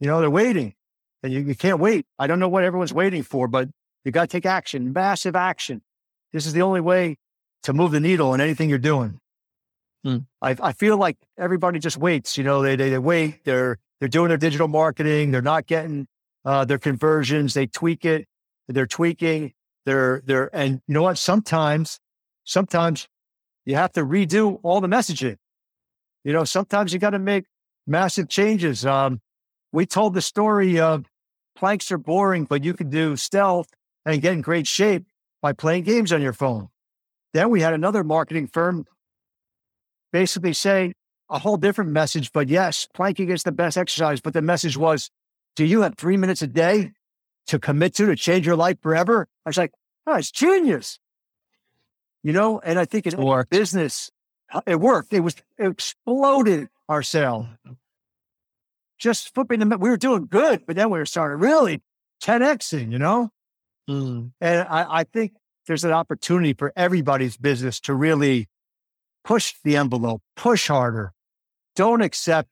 You 0.00 0.06
know, 0.06 0.20
they're 0.20 0.30
waiting, 0.30 0.74
and 1.22 1.32
you, 1.32 1.40
you 1.40 1.54
can't 1.54 1.80
wait. 1.80 2.06
I 2.18 2.26
don't 2.26 2.38
know 2.38 2.48
what 2.48 2.64
everyone's 2.64 2.92
waiting 2.92 3.22
for, 3.22 3.48
but 3.48 3.68
you 4.04 4.12
got 4.12 4.22
to 4.22 4.26
take 4.28 4.46
action, 4.46 4.92
massive 4.92 5.36
action. 5.36 5.82
This 6.32 6.46
is 6.46 6.52
the 6.52 6.62
only 6.62 6.80
way 6.80 7.16
to 7.64 7.72
move 7.72 7.92
the 7.92 8.00
needle 8.00 8.34
in 8.34 8.40
anything 8.40 8.68
you're 8.68 8.78
doing. 8.78 9.18
Mm. 10.06 10.26
I, 10.40 10.56
I 10.60 10.72
feel 10.72 10.96
like 10.96 11.16
everybody 11.36 11.78
just 11.78 11.96
waits. 11.96 12.38
You 12.38 12.44
know, 12.44 12.62
they, 12.62 12.76
they, 12.76 12.90
they 12.90 12.98
wait. 12.98 13.44
They're 13.44 13.78
they're 13.98 14.08
doing 14.08 14.28
their 14.28 14.38
digital 14.38 14.68
marketing. 14.68 15.32
They're 15.32 15.42
not 15.42 15.66
getting 15.66 16.06
uh, 16.44 16.64
their 16.64 16.78
conversions. 16.78 17.54
They 17.54 17.66
tweak 17.66 18.04
it. 18.04 18.26
They're 18.68 18.86
tweaking. 18.86 19.52
They're 19.86 20.22
they're 20.24 20.54
and 20.54 20.80
you 20.86 20.94
know 20.94 21.02
what? 21.02 21.18
Sometimes 21.18 21.98
sometimes 22.44 23.08
you 23.64 23.74
have 23.74 23.92
to 23.92 24.02
redo 24.02 24.60
all 24.62 24.80
the 24.80 24.88
messaging. 24.88 25.36
You 26.24 26.32
know, 26.32 26.44
sometimes 26.44 26.92
you 26.92 26.98
got 26.98 27.10
to 27.10 27.18
make 27.18 27.44
massive 27.86 28.28
changes. 28.28 28.86
Um, 28.86 29.20
we 29.72 29.86
told 29.86 30.14
the 30.14 30.22
story 30.22 30.80
of 30.80 31.06
planks 31.56 31.90
are 31.92 31.98
boring, 31.98 32.44
but 32.44 32.64
you 32.64 32.74
can 32.74 32.90
do 32.90 33.16
stealth 33.16 33.68
and 34.04 34.22
get 34.22 34.32
in 34.32 34.40
great 34.40 34.66
shape 34.66 35.06
by 35.42 35.52
playing 35.52 35.84
games 35.84 36.12
on 36.12 36.22
your 36.22 36.32
phone. 36.32 36.68
Then 37.34 37.50
we 37.50 37.60
had 37.60 37.74
another 37.74 38.02
marketing 38.02 38.46
firm 38.46 38.86
basically 40.12 40.52
say 40.52 40.92
a 41.28 41.38
whole 41.38 41.56
different 41.56 41.90
message. 41.90 42.32
But 42.32 42.48
yes, 42.48 42.88
planking 42.94 43.30
is 43.30 43.42
the 43.42 43.52
best 43.52 43.76
exercise. 43.76 44.20
But 44.20 44.32
the 44.32 44.42
message 44.42 44.76
was, 44.76 45.10
do 45.56 45.64
you 45.64 45.82
have 45.82 45.96
three 45.96 46.16
minutes 46.16 46.42
a 46.42 46.46
day 46.46 46.92
to 47.48 47.58
commit 47.58 47.94
to 47.96 48.06
to 48.06 48.16
change 48.16 48.46
your 48.46 48.56
life 48.56 48.78
forever? 48.80 49.28
I 49.44 49.48
was 49.48 49.58
like, 49.58 49.72
oh, 50.06 50.14
it's 50.14 50.30
genius. 50.30 50.98
You 52.22 52.32
know, 52.32 52.60
and 52.60 52.78
I 52.78 52.84
think 52.84 53.06
in 53.06 53.44
business, 53.50 54.10
it 54.66 54.80
worked. 54.80 55.12
It 55.12 55.20
was 55.20 55.36
it 55.56 55.68
exploded 55.68 56.68
our 56.88 57.02
sale. 57.02 57.48
Just 58.98 59.34
flipping 59.34 59.60
the, 59.60 59.78
we 59.78 59.90
were 59.90 59.96
doing 59.96 60.26
good, 60.26 60.64
but 60.66 60.76
then 60.76 60.90
we 60.90 60.98
were 60.98 61.06
starting 61.06 61.40
really 61.40 61.82
10xing, 62.22 62.92
you 62.92 62.98
know? 62.98 63.30
Mm. 63.88 64.32
And 64.40 64.60
I, 64.68 65.00
I 65.00 65.04
think 65.04 65.32
there's 65.66 65.84
an 65.84 65.92
opportunity 65.92 66.52
for 66.54 66.72
everybody's 66.76 67.36
business 67.36 67.80
to 67.80 67.94
really 67.94 68.48
push 69.24 69.54
the 69.64 69.76
envelope, 69.76 70.22
push 70.36 70.68
harder. 70.68 71.12
Don't 71.76 72.00
accept 72.00 72.50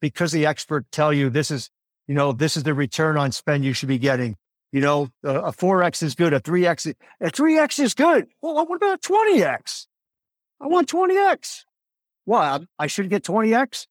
because 0.00 0.32
the 0.32 0.46
expert 0.46 0.86
tell 0.90 1.12
you 1.12 1.30
this 1.30 1.50
is, 1.50 1.70
you 2.06 2.14
know, 2.14 2.32
this 2.32 2.56
is 2.56 2.62
the 2.64 2.74
return 2.74 3.16
on 3.16 3.32
spend 3.32 3.64
you 3.64 3.72
should 3.72 3.88
be 3.88 3.98
getting. 3.98 4.36
You 4.72 4.80
know, 4.80 5.08
a, 5.22 5.52
4X 5.52 6.02
is 6.02 6.14
good, 6.14 6.32
a 6.32 6.40
3X, 6.40 6.94
a 7.20 7.30
3X 7.30 7.78
is 7.78 7.94
good. 7.94 8.26
Well, 8.42 8.66
what 8.66 8.76
about 8.76 9.00
20X? 9.00 9.86
I 10.60 10.66
want 10.66 10.88
20X. 10.88 11.64
Well, 12.24 12.66
I 12.78 12.86
should 12.86 13.08
get 13.08 13.22
20X. 13.22 13.86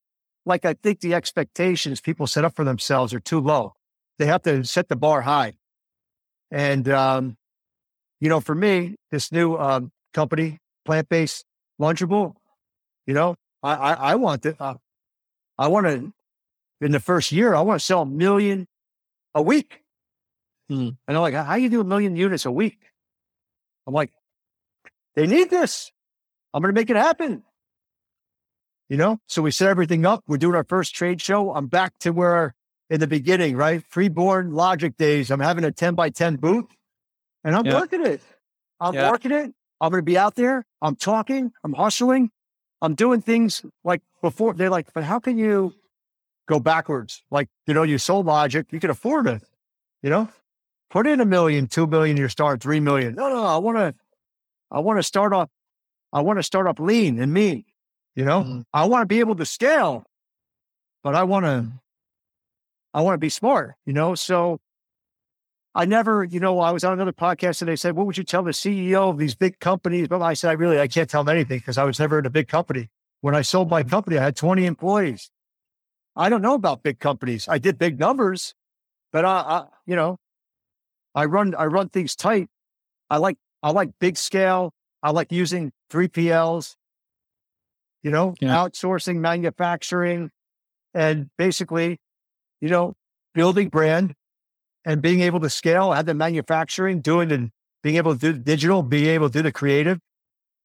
Like 0.45 0.65
I 0.65 0.73
think 0.73 0.99
the 0.99 1.13
expectations 1.13 2.01
people 2.01 2.27
set 2.27 2.45
up 2.45 2.55
for 2.55 2.63
themselves 2.63 3.13
are 3.13 3.19
too 3.19 3.39
low. 3.39 3.73
They 4.19 4.27
have 4.27 4.43
to 4.43 4.63
set 4.63 4.89
the 4.89 4.95
bar 4.95 5.22
high. 5.22 5.53
And, 6.51 6.88
um, 6.89 7.38
you 8.19 8.30
know, 8.30 8.39
for 8.39 8.55
me, 8.55 8.95
this 9.11 9.31
new 9.31 9.57
um, 9.57 9.91
company, 10.13 10.59
plant 10.85 11.09
based 11.09 11.45
lunchable. 11.81 12.35
You 13.07 13.13
know, 13.13 13.35
I 13.61 13.73
I, 13.73 13.93
I 13.93 14.15
want 14.15 14.45
it. 14.45 14.55
Uh, 14.59 14.76
I 15.57 15.67
want 15.67 15.88
to 15.88 16.13
in 16.81 16.91
the 16.91 16.99
first 16.99 17.31
year. 17.31 17.55
I 17.55 17.61
want 17.61 17.80
to 17.80 17.85
sell 17.85 18.03
a 18.03 18.05
million 18.05 18.67
a 19.34 19.41
week. 19.41 19.81
Hmm. 20.69 20.89
And 21.07 21.17
I'm 21.17 21.22
like, 21.22 21.34
how 21.34 21.55
you 21.55 21.69
do 21.69 21.81
a 21.81 21.84
million 21.85 22.15
units 22.15 22.45
a 22.45 22.51
week? 22.51 22.80
I'm 23.88 23.93
like, 23.93 24.11
they 25.15 25.27
need 25.27 25.49
this. 25.49 25.91
I'm 26.53 26.61
going 26.61 26.73
to 26.73 26.80
make 26.80 26.89
it 26.89 26.95
happen. 26.95 27.43
You 28.89 28.97
know, 28.97 29.19
so 29.27 29.41
we 29.41 29.49
set 29.49 29.67
everything 29.67 30.05
up. 30.05 30.23
We're 30.27 30.37
doing 30.37 30.55
our 30.55 30.63
first 30.63 30.93
trade 30.93 31.19
show. 31.19 31.53
I'm 31.55 31.67
back 31.67 31.97
to 31.99 32.11
where 32.11 32.53
in 32.89 32.99
the 32.99 33.07
beginning, 33.07 33.57
right? 33.57 33.83
Freeborn 33.89 34.53
logic 34.53 34.95
days. 34.97 35.31
I'm 35.31 35.39
having 35.39 35.63
a 35.63 35.71
10 35.71 35.95
by 35.95 36.09
10 36.09 36.35
booth 36.35 36.65
and 37.43 37.55
I'm 37.55 37.65
yeah. 37.65 37.79
working 37.79 38.05
it. 38.05 38.21
I'm 38.79 38.93
yeah. 38.93 39.09
working 39.09 39.31
it. 39.31 39.53
I'm 39.81 39.91
going 39.91 40.01
to 40.01 40.03
be 40.03 40.17
out 40.17 40.35
there. 40.35 40.65
I'm 40.81 40.95
talking. 40.95 41.51
I'm 41.63 41.73
hustling. 41.73 42.29
I'm 42.81 42.95
doing 42.95 43.21
things 43.21 43.63
like 43.83 44.01
before. 44.21 44.53
They're 44.53 44.69
like, 44.69 44.93
but 44.93 45.03
how 45.03 45.19
can 45.19 45.37
you 45.37 45.73
go 46.47 46.59
backwards? 46.59 47.23
Like, 47.31 47.49
you 47.67 47.73
know, 47.73 47.83
you 47.83 47.97
sold 47.97 48.25
Logic, 48.25 48.65
you 48.71 48.79
can 48.79 48.89
afford 48.89 49.27
it. 49.27 49.41
You 50.03 50.09
know, 50.11 50.29
put 50.91 51.07
in 51.07 51.19
a 51.19 51.25
million, 51.25 51.67
two 51.67 51.87
million, 51.87 52.17
you 52.17 52.27
start 52.27 52.61
three 52.61 52.79
million. 52.79 53.15
No, 53.15 53.29
no, 53.29 53.43
I 53.43 53.57
want 53.57 53.77
to, 53.77 53.95
I 54.69 54.79
want 54.79 54.99
to 54.99 55.03
start 55.03 55.33
off, 55.33 55.49
I 56.13 56.21
want 56.21 56.37
to 56.37 56.43
start 56.43 56.67
up 56.67 56.79
lean 56.79 57.19
and 57.19 57.33
mean. 57.33 57.65
You 58.15 58.25
know, 58.25 58.41
mm-hmm. 58.41 58.61
I 58.73 58.85
want 58.85 59.01
to 59.01 59.05
be 59.05 59.19
able 59.19 59.35
to 59.35 59.45
scale, 59.45 60.03
but 61.03 61.15
I 61.15 61.23
want 61.23 61.45
to, 61.45 61.67
I 62.93 63.01
want 63.01 63.15
to 63.15 63.19
be 63.19 63.29
smart. 63.29 63.75
You 63.85 63.93
know, 63.93 64.15
so 64.15 64.59
I 65.73 65.83
never, 65.83 66.23
you 66.23 66.39
know, 66.39 66.61
I 66.61 66.71
was 66.71 66.85
on 66.85 66.93
another 66.93 67.11
podcast 67.11 67.61
and 67.61 67.67
they 67.67 67.75
said, 67.75 67.95
what 67.95 68.05
would 68.05 68.17
you 68.17 68.23
tell 68.23 68.43
the 68.43 68.51
CEO 68.51 69.09
of 69.09 69.17
these 69.17 69.35
big 69.35 69.59
companies? 69.59 70.07
But 70.07 70.21
I 70.21 70.33
said, 70.33 70.49
I 70.49 70.53
really, 70.53 70.79
I 70.79 70.87
can't 70.87 71.09
tell 71.09 71.25
them 71.25 71.35
anything 71.35 71.59
because 71.59 71.77
I 71.77 71.83
was 71.83 71.99
never 71.99 72.17
in 72.19 72.25
a 72.25 72.29
big 72.29 72.47
company. 72.47 72.89
When 73.19 73.35
I 73.35 73.41
sold 73.41 73.69
my 73.69 73.83
company, 73.83 74.17
I 74.17 74.23
had 74.23 74.37
20 74.37 74.65
employees. 74.65 75.29
I 76.15 76.29
don't 76.29 76.41
know 76.41 76.53
about 76.53 76.83
big 76.83 76.99
companies. 76.99 77.47
I 77.49 77.57
did 77.57 77.77
big 77.77 77.99
numbers, 77.99 78.53
but 79.11 79.25
I, 79.25 79.39
I 79.39 79.65
you 79.85 79.97
know, 79.97 80.17
I 81.13 81.25
run 81.25 81.53
I 81.55 81.65
run 81.65 81.89
things 81.89 82.15
tight. 82.15 82.47
I 83.09 83.17
like 83.17 83.37
I 83.61 83.71
like 83.71 83.91
big 83.99 84.15
scale. 84.15 84.73
I 85.03 85.11
like 85.11 85.31
using 85.31 85.71
3PLs, 85.91 86.75
you 88.06 88.11
know, 88.11 88.36
yeah. 88.40 88.56
outsourcing 88.56 89.15
manufacturing 89.15 90.30
and 90.94 91.27
basically, 91.40 91.98
you 92.61 92.69
know, 92.69 92.94
building 93.34 93.68
brand 93.68 94.14
and 94.86 95.02
being 95.02 95.22
able 95.22 95.40
to 95.40 95.49
scale, 95.49 95.91
have 95.91 96.06
the 96.06 96.14
manufacturing, 96.14 97.02
doing 97.02 97.32
and 97.32 97.49
being 97.82 97.95
able 97.95 98.14
to 98.14 98.19
do 98.19 98.32
the 98.32 98.38
digital, 98.38 98.84
being 98.84 99.07
able 99.07 99.27
to 99.27 99.34
do 99.40 99.41
the 99.41 99.52
creative, 99.52 99.98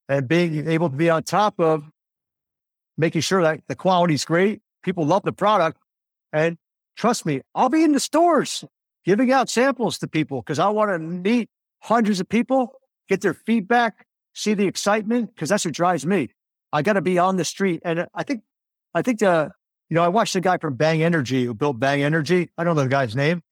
and 0.07 0.29
being 0.29 0.69
able 0.69 0.91
to 0.91 0.97
be 0.97 1.09
on 1.09 1.23
top 1.23 1.59
of 1.59 1.85
making 2.99 3.23
sure 3.23 3.43
that 3.43 3.61
the 3.69 3.75
quality 3.75 4.13
is 4.13 4.27
great. 4.27 4.61
People 4.83 5.07
love 5.07 5.23
the 5.23 5.33
product. 5.33 5.79
And 6.35 6.59
trust 6.95 7.25
me, 7.25 7.41
I'll 7.55 7.71
be 7.71 7.83
in 7.85 7.93
the 7.93 8.01
stores 8.01 8.67
giving 9.07 9.33
out 9.33 9.49
samples 9.49 9.99
to 10.01 10.07
people 10.07 10.43
because 10.43 10.59
I 10.59 10.69
want 10.69 10.91
to 10.91 10.99
meet 10.99 11.49
hundreds 11.81 12.21
of 12.21 12.29
people, 12.29 12.75
get 13.09 13.23
their 13.23 13.33
feedback, 13.33 14.05
see 14.35 14.53
the 14.53 14.67
excitement, 14.67 15.35
because 15.35 15.49
that's 15.49 15.65
what 15.65 15.73
drives 15.73 16.05
me. 16.05 16.29
I 16.73 16.83
got 16.83 16.95
to 16.95 17.01
be 17.01 17.19
on 17.19 17.37
the 17.37 17.45
street. 17.45 17.81
And 17.85 18.07
I 18.15 18.23
think, 18.23 18.43
I 18.95 19.03
think 19.03 19.21
the, 19.21 19.51
you 19.89 19.95
know, 19.95 20.03
I 20.03 20.09
watched 20.09 20.35
the 20.35 20.41
guy 20.41 20.59
from 20.59 20.75
Bang 20.75 21.03
Energy 21.03 21.45
who 21.45 21.55
built 21.55 21.79
Bang 21.79 22.03
Energy. 22.03 22.51
I 22.57 22.65
don't 22.65 22.77
know 22.77 22.83
the 22.83 22.89
guy's 22.89 23.17
name, 23.17 23.43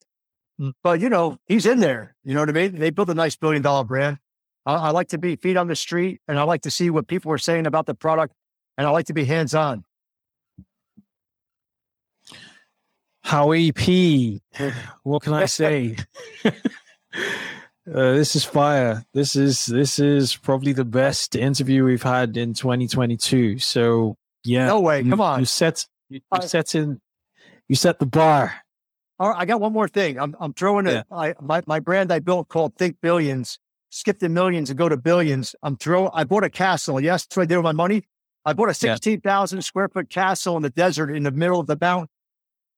mm. 0.59 0.73
but 0.83 0.99
you 0.99 1.09
know, 1.09 1.37
he's 1.47 1.65
in 1.65 1.79
there. 1.79 2.15
You 2.23 2.33
know 2.33 2.41
what 2.41 2.49
I 2.49 2.53
mean? 2.53 2.79
They 2.79 2.89
built 2.89 3.09
a 3.09 3.13
nice 3.13 3.35
billion 3.35 3.61
dollar 3.61 3.83
brand. 3.83 4.19
I, 4.65 4.75
I 4.75 4.89
like 4.91 5.09
to 5.09 5.17
be 5.17 5.35
feet 5.35 5.57
on 5.57 5.67
the 5.67 5.75
street 5.75 6.21
and 6.27 6.39
I 6.39 6.43
like 6.43 6.61
to 6.61 6.71
see 6.71 6.89
what 6.89 7.07
people 7.07 7.31
are 7.31 7.37
saying 7.37 7.67
about 7.67 7.85
the 7.85 7.93
product 7.93 8.33
and 8.77 8.87
I 8.87 8.91
like 8.91 9.07
to 9.07 9.13
be 9.13 9.25
hands 9.25 9.53
on. 9.53 9.83
Howie 13.21 13.71
P. 13.71 14.41
What 15.03 15.23
can 15.23 15.33
I 15.33 15.45
say? 15.45 15.95
uh, 17.93 18.13
this 18.13 18.35
is 18.35 18.43
fire. 18.43 19.03
This 19.13 19.35
is 19.35 19.65
this 19.65 19.99
is 19.99 20.35
probably 20.35 20.73
the 20.73 20.85
best 20.85 21.35
interview 21.35 21.83
we've 21.83 22.03
had 22.03 22.37
in 22.37 22.53
2022. 22.53 23.59
So 23.59 24.15
yeah, 24.43 24.67
no 24.67 24.79
way. 24.79 25.03
Come 25.03 25.21
on, 25.21 25.39
you 25.39 25.45
set 25.45 25.85
you, 26.09 26.21
you 26.33 26.41
set 26.41 26.75
in 26.75 27.01
you 27.67 27.75
set 27.75 27.99
the 27.99 28.05
bar. 28.05 28.53
All 29.17 29.29
right, 29.29 29.39
I 29.39 29.45
got 29.45 29.59
one 29.59 29.73
more 29.73 29.87
thing. 29.87 30.19
I'm 30.19 30.35
I'm 30.39 30.53
throwing 30.53 30.87
it. 30.87 30.91
Yeah. 30.93 31.03
I 31.11 31.33
my 31.41 31.61
my 31.65 31.79
brand 31.79 32.11
I 32.11 32.19
built 32.19 32.47
called 32.47 32.75
Think 32.75 32.97
Billions. 33.01 33.59
Skip 33.91 34.19
the 34.19 34.29
millions 34.29 34.69
and 34.69 34.77
go 34.77 34.87
to 34.87 34.97
billions. 34.97 35.55
I'm 35.63 35.75
throw. 35.75 36.11
I 36.13 36.23
bought 36.23 36.43
a 36.43 36.49
castle. 36.49 36.99
Yes, 36.99 37.25
that's 37.25 37.37
what 37.37 37.43
I 37.43 37.45
did 37.47 37.57
with 37.57 37.63
my 37.63 37.71
money. 37.71 38.03
I 38.45 38.53
bought 38.53 38.69
a 38.69 38.73
16,000 38.73 39.57
yeah. 39.57 39.61
square 39.61 39.89
foot 39.89 40.09
castle 40.09 40.55
in 40.57 40.63
the 40.63 40.69
desert 40.69 41.09
in 41.09 41.23
the 41.23 41.31
middle 41.31 41.59
of 41.59 41.67
the 41.67 41.77
mountain 41.79 42.07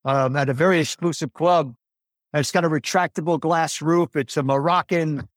um, 0.06 0.36
at 0.36 0.50
a 0.50 0.54
very 0.54 0.80
exclusive 0.80 1.34
club. 1.34 1.76
It's 2.34 2.52
got 2.52 2.66
a 2.66 2.70
retractable 2.70 3.40
glass 3.40 3.82
roof. 3.82 4.16
It's 4.16 4.38
a 4.38 4.44
Moroccan. 4.44 5.28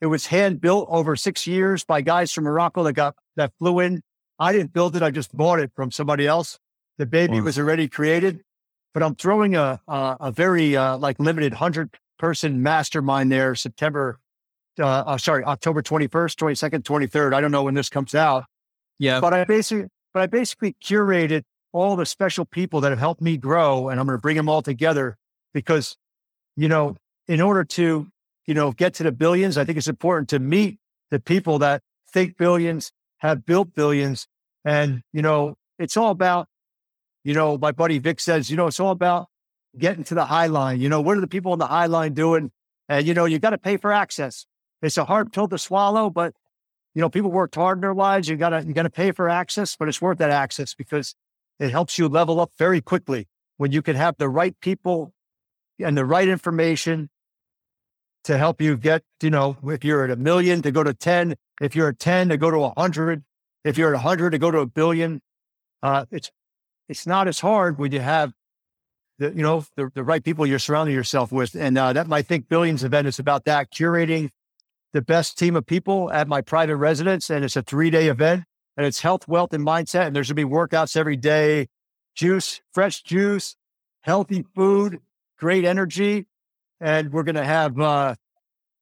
It 0.00 0.06
was 0.06 0.26
hand 0.26 0.60
built 0.60 0.88
over 0.90 1.16
six 1.16 1.46
years 1.46 1.84
by 1.84 2.00
guys 2.00 2.32
from 2.32 2.44
Morocco 2.44 2.82
that 2.84 2.92
got 2.92 3.16
that 3.36 3.52
flew 3.58 3.80
in. 3.80 4.02
I 4.38 4.52
didn't 4.52 4.72
build 4.72 4.96
it. 4.96 5.02
I 5.02 5.10
just 5.10 5.36
bought 5.36 5.60
it 5.60 5.72
from 5.74 5.90
somebody 5.90 6.26
else. 6.26 6.58
The 6.98 7.06
baby 7.06 7.40
was 7.40 7.58
already 7.58 7.88
created, 7.88 8.42
but 8.92 9.02
I'm 9.02 9.14
throwing 9.14 9.56
a 9.56 9.80
a, 9.88 10.16
a 10.20 10.32
very 10.32 10.76
uh, 10.76 10.96
like 10.98 11.18
limited 11.18 11.54
hundred 11.54 11.96
person 12.18 12.62
mastermind 12.62 13.32
there 13.32 13.54
September. 13.54 14.18
Uh, 14.78 14.86
uh, 14.86 15.18
sorry, 15.18 15.44
October 15.44 15.82
21st, 15.82 16.08
22nd, 16.34 16.82
23rd. 16.82 17.32
I 17.32 17.40
don't 17.40 17.52
know 17.52 17.62
when 17.62 17.74
this 17.74 17.88
comes 17.88 18.12
out. 18.12 18.44
Yeah. 18.98 19.20
But 19.20 19.32
I 19.32 19.44
basically, 19.44 19.88
but 20.12 20.22
I 20.22 20.26
basically 20.26 20.74
curated 20.82 21.44
all 21.72 21.96
the 21.96 22.06
special 22.06 22.44
people 22.44 22.80
that 22.80 22.90
have 22.90 22.98
helped 22.98 23.20
me 23.20 23.36
grow 23.36 23.88
and 23.88 24.00
I'm 24.00 24.06
going 24.06 24.16
to 24.16 24.20
bring 24.20 24.36
them 24.36 24.48
all 24.48 24.62
together 24.62 25.16
because, 25.52 25.96
you 26.56 26.68
know, 26.68 26.96
in 27.28 27.40
order 27.40 27.64
to, 27.64 28.06
you 28.46 28.54
know, 28.54 28.72
get 28.72 28.94
to 28.94 29.02
the 29.02 29.12
billions, 29.12 29.56
I 29.56 29.64
think 29.64 29.78
it's 29.78 29.88
important 29.88 30.28
to 30.30 30.38
meet 30.38 30.78
the 31.10 31.20
people 31.20 31.58
that 31.60 31.82
think 32.12 32.36
billions, 32.36 32.92
have 33.18 33.46
built 33.46 33.74
billions. 33.74 34.26
And, 34.64 35.02
you 35.12 35.22
know, 35.22 35.56
it's 35.78 35.96
all 35.96 36.10
about, 36.10 36.48
you 37.24 37.34
know, 37.34 37.56
my 37.58 37.72
buddy 37.72 37.98
Vic 37.98 38.20
says, 38.20 38.50
you 38.50 38.56
know, 38.56 38.66
it's 38.66 38.80
all 38.80 38.90
about 38.90 39.28
getting 39.78 40.04
to 40.04 40.14
the 40.14 40.26
high 40.26 40.46
line. 40.46 40.80
You 40.80 40.88
know, 40.88 41.00
what 41.00 41.16
are 41.16 41.20
the 41.20 41.26
people 41.26 41.52
on 41.52 41.58
the 41.58 41.66
high 41.66 41.86
line 41.86 42.14
doing? 42.14 42.50
And, 42.88 43.06
you 43.06 43.14
know, 43.14 43.24
you 43.24 43.38
got 43.38 43.50
to 43.50 43.58
pay 43.58 43.76
for 43.76 43.92
access. 43.92 44.46
It's 44.82 44.98
a 44.98 45.06
hard 45.06 45.32
pill 45.32 45.48
to 45.48 45.58
swallow, 45.58 46.10
but 46.10 46.34
you 46.94 47.00
know, 47.00 47.08
people 47.08 47.30
worked 47.30 47.56
hard 47.56 47.78
in 47.78 47.82
their 47.82 47.94
lives. 47.94 48.28
You 48.28 48.36
gotta, 48.36 48.64
you 48.64 48.72
gotta 48.72 48.90
pay 48.90 49.10
for 49.10 49.28
access, 49.28 49.76
but 49.76 49.88
it's 49.88 50.00
worth 50.00 50.18
that 50.18 50.30
access 50.30 50.74
because 50.74 51.14
it 51.58 51.70
helps 51.70 51.98
you 51.98 52.06
level 52.08 52.38
up 52.38 52.52
very 52.58 52.80
quickly 52.80 53.26
when 53.56 53.72
you 53.72 53.82
can 53.82 53.96
have 53.96 54.16
the 54.18 54.28
right 54.28 54.58
people 54.60 55.13
and 55.78 55.96
the 55.96 56.04
right 56.04 56.28
information 56.28 57.10
to 58.24 58.38
help 58.38 58.60
you 58.60 58.76
get, 58.76 59.02
you 59.22 59.30
know, 59.30 59.56
if 59.64 59.84
you're 59.84 60.04
at 60.04 60.10
a 60.10 60.16
million 60.16 60.62
to 60.62 60.70
go 60.70 60.82
to 60.82 60.94
10, 60.94 61.34
if 61.60 61.76
you're 61.76 61.88
at 61.88 61.98
10 61.98 62.30
to 62.30 62.36
go 62.36 62.50
to 62.50 62.64
a 62.64 62.72
hundred, 62.76 63.22
if 63.64 63.78
you're 63.78 63.94
at 63.94 63.96
a 63.96 64.02
hundred 64.02 64.30
to 64.30 64.38
go 64.38 64.50
to 64.50 64.58
a 64.58 64.66
billion. 64.66 65.20
Uh, 65.82 66.06
it's, 66.10 66.30
it's 66.88 67.06
not 67.06 67.28
as 67.28 67.40
hard 67.40 67.78
when 67.78 67.92
you 67.92 68.00
have 68.00 68.32
the, 69.18 69.28
you 69.28 69.42
know, 69.42 69.64
the, 69.76 69.90
the 69.94 70.02
right 70.02 70.24
people 70.24 70.46
you're 70.46 70.58
surrounding 70.58 70.94
yourself 70.94 71.30
with. 71.30 71.54
And 71.54 71.76
uh, 71.76 71.92
that 71.92 72.08
might 72.08 72.26
think 72.26 72.48
billions 72.48 72.82
event 72.82 73.06
is 73.06 73.18
about 73.18 73.44
that 73.44 73.70
curating 73.70 74.30
the 74.92 75.02
best 75.02 75.38
team 75.38 75.56
of 75.56 75.66
people 75.66 76.10
at 76.12 76.26
my 76.28 76.40
private 76.40 76.76
residence. 76.76 77.30
And 77.30 77.44
it's 77.44 77.56
a 77.56 77.62
three 77.62 77.90
day 77.90 78.08
event 78.08 78.44
and 78.76 78.86
it's 78.86 79.00
health, 79.00 79.28
wealth, 79.28 79.52
and 79.52 79.64
mindset. 79.64 80.06
And 80.06 80.16
there's 80.16 80.28
going 80.28 80.36
to 80.36 80.46
be 80.46 80.50
workouts 80.50 80.96
every 80.96 81.16
day, 81.16 81.68
juice, 82.14 82.60
fresh 82.72 83.02
juice, 83.02 83.56
healthy 84.02 84.44
food, 84.54 85.00
great 85.44 85.66
energy. 85.66 86.26
And 86.80 87.12
we're 87.12 87.22
going 87.22 87.34
to 87.34 87.44
have, 87.44 87.78
uh, 87.78 88.14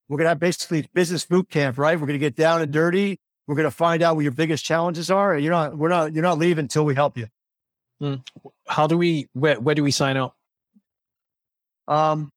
we're 0.09 0.19
going 0.19 0.27
to 0.27 0.29
have 0.29 0.39
basically 0.39 0.87
business 0.95 1.25
boot 1.25 1.51
camp, 1.51 1.77
right? 1.77 1.99
We're 1.99 2.07
going 2.07 2.21
to 2.21 2.27
get 2.27 2.37
down 2.37 2.63
and 2.63 2.71
dirty. 2.71 3.19
We're 3.49 3.57
going 3.57 3.67
to 3.67 3.77
find 3.77 4.01
out 4.01 4.15
what 4.15 4.23
your 4.23 4.31
biggest 4.31 4.65
challenges 4.65 5.11
are. 5.11 5.37
You're 5.37 5.51
not, 5.51 5.77
we're 5.77 5.89
not, 5.89 6.15
you're 6.15 6.23
not 6.23 6.39
leaving 6.39 6.67
until 6.67 6.85
we 6.85 6.95
help 6.95 7.19
you. 7.19 7.27
Mm. 8.01 8.23
How 8.69 8.87
do 8.87 8.97
we, 8.97 9.29
where, 9.33 9.59
where 9.59 9.75
do 9.75 9.83
we 9.83 9.91
sign 9.91 10.17
up? 10.17 10.37
Um, 11.89 12.31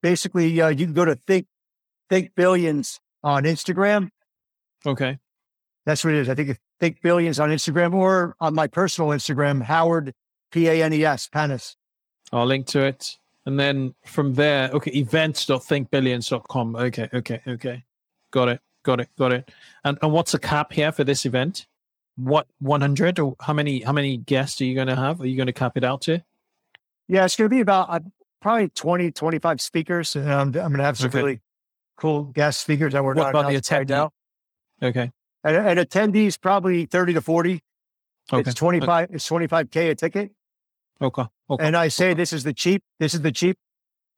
basically, 0.00 0.60
uh, 0.60 0.68
you 0.68 0.86
can 0.86 0.94
go 0.94 1.04
to 1.04 1.16
think, 1.16 1.48
think 2.08 2.36
billions 2.36 3.00
on 3.24 3.42
Instagram. 3.42 4.10
Okay. 4.86 5.18
That's 5.86 6.04
what 6.04 6.14
it 6.14 6.20
is. 6.20 6.28
I 6.28 6.36
think 6.36 6.56
think 6.78 7.02
billions 7.02 7.40
on 7.40 7.50
Instagram 7.50 7.94
or 7.94 8.36
on 8.40 8.54
my 8.54 8.68
personal 8.68 9.10
Instagram, 9.10 9.60
Howard 9.62 10.14
P 10.52 10.68
A 10.68 10.84
N 10.84 10.92
E 10.92 11.04
S 11.04 11.28
Panis. 11.28 11.76
I'll 12.32 12.46
link 12.46 12.66
to 12.68 12.86
it. 12.86 13.18
And 13.44 13.58
then 13.58 13.94
from 14.04 14.34
there, 14.34 14.70
okay, 14.70 14.92
events.thinkbillions.com. 14.92 16.76
Okay, 16.76 17.08
okay, 17.12 17.40
okay. 17.46 17.84
Got 18.30 18.48
it, 18.48 18.60
got 18.84 19.00
it, 19.00 19.08
got 19.18 19.32
it. 19.32 19.50
And 19.84 19.98
and 20.00 20.12
what's 20.12 20.32
the 20.32 20.38
cap 20.38 20.72
here 20.72 20.92
for 20.92 21.04
this 21.04 21.26
event? 21.26 21.66
What 22.16 22.46
100 22.60 23.18
or 23.18 23.36
how 23.40 23.52
many 23.52 23.80
how 23.80 23.92
many 23.92 24.16
guests 24.16 24.60
are 24.60 24.64
you 24.64 24.74
going 24.74 24.86
to 24.86 24.96
have? 24.96 25.20
Are 25.20 25.26
you 25.26 25.36
going 25.36 25.46
to 25.46 25.52
cap 25.52 25.76
it 25.76 25.84
out 25.84 26.02
to? 26.02 26.22
Yeah, 27.08 27.24
it's 27.24 27.36
going 27.36 27.50
to 27.50 27.54
be 27.54 27.60
about 27.60 27.90
uh, 27.90 28.00
probably 28.40 28.68
20, 28.68 29.10
25 29.10 29.60
speakers. 29.60 30.14
Um, 30.14 30.24
I'm 30.24 30.52
going 30.52 30.72
to 30.74 30.84
have 30.84 30.98
some 30.98 31.08
okay. 31.08 31.18
really 31.18 31.40
cool 31.96 32.24
guest 32.24 32.60
speakers 32.60 32.92
that 32.92 33.02
we're 33.02 33.14
what 33.14 33.22
not 33.22 33.30
about 33.30 33.50
the 33.50 33.60
attendee? 33.60 33.88
now. 33.88 34.12
Okay. 34.82 35.10
And, 35.44 35.56
and, 35.56 35.78
attendees 35.78 36.40
probably 36.40 36.86
30 36.86 37.14
to 37.14 37.20
40. 37.20 37.60
Okay. 38.32 38.48
It's 38.48 38.54
25, 38.54 39.04
okay. 39.04 39.14
it's 39.14 39.28
25K 39.28 39.90
a 39.90 39.94
ticket. 39.94 40.32
Okay. 41.00 41.24
Okay. 41.52 41.64
And 41.64 41.76
I 41.76 41.88
say 41.88 42.14
this 42.14 42.32
is 42.32 42.44
the 42.44 42.52
cheap, 42.52 42.82
this 42.98 43.14
is 43.14 43.22
the 43.22 43.32
cheap 43.32 43.56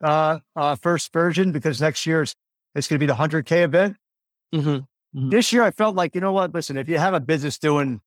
uh, 0.02 0.38
uh, 0.56 0.76
first 0.76 1.12
version 1.12 1.52
because 1.52 1.80
next 1.80 2.06
year's 2.06 2.34
it's 2.74 2.88
going 2.88 2.98
to 2.98 3.06
be 3.06 3.06
the 3.06 3.14
100K 3.14 3.62
event. 3.62 3.96
Mm-hmm. 4.54 4.68
Mm-hmm. 4.68 5.30
This 5.30 5.52
year 5.52 5.62
I 5.62 5.70
felt 5.70 5.94
like, 5.94 6.14
you 6.14 6.20
know 6.20 6.32
what? 6.32 6.52
Listen, 6.52 6.76
if 6.76 6.88
you 6.88 6.98
have 6.98 7.14
a 7.14 7.20
business 7.20 7.58
doing 7.58 8.00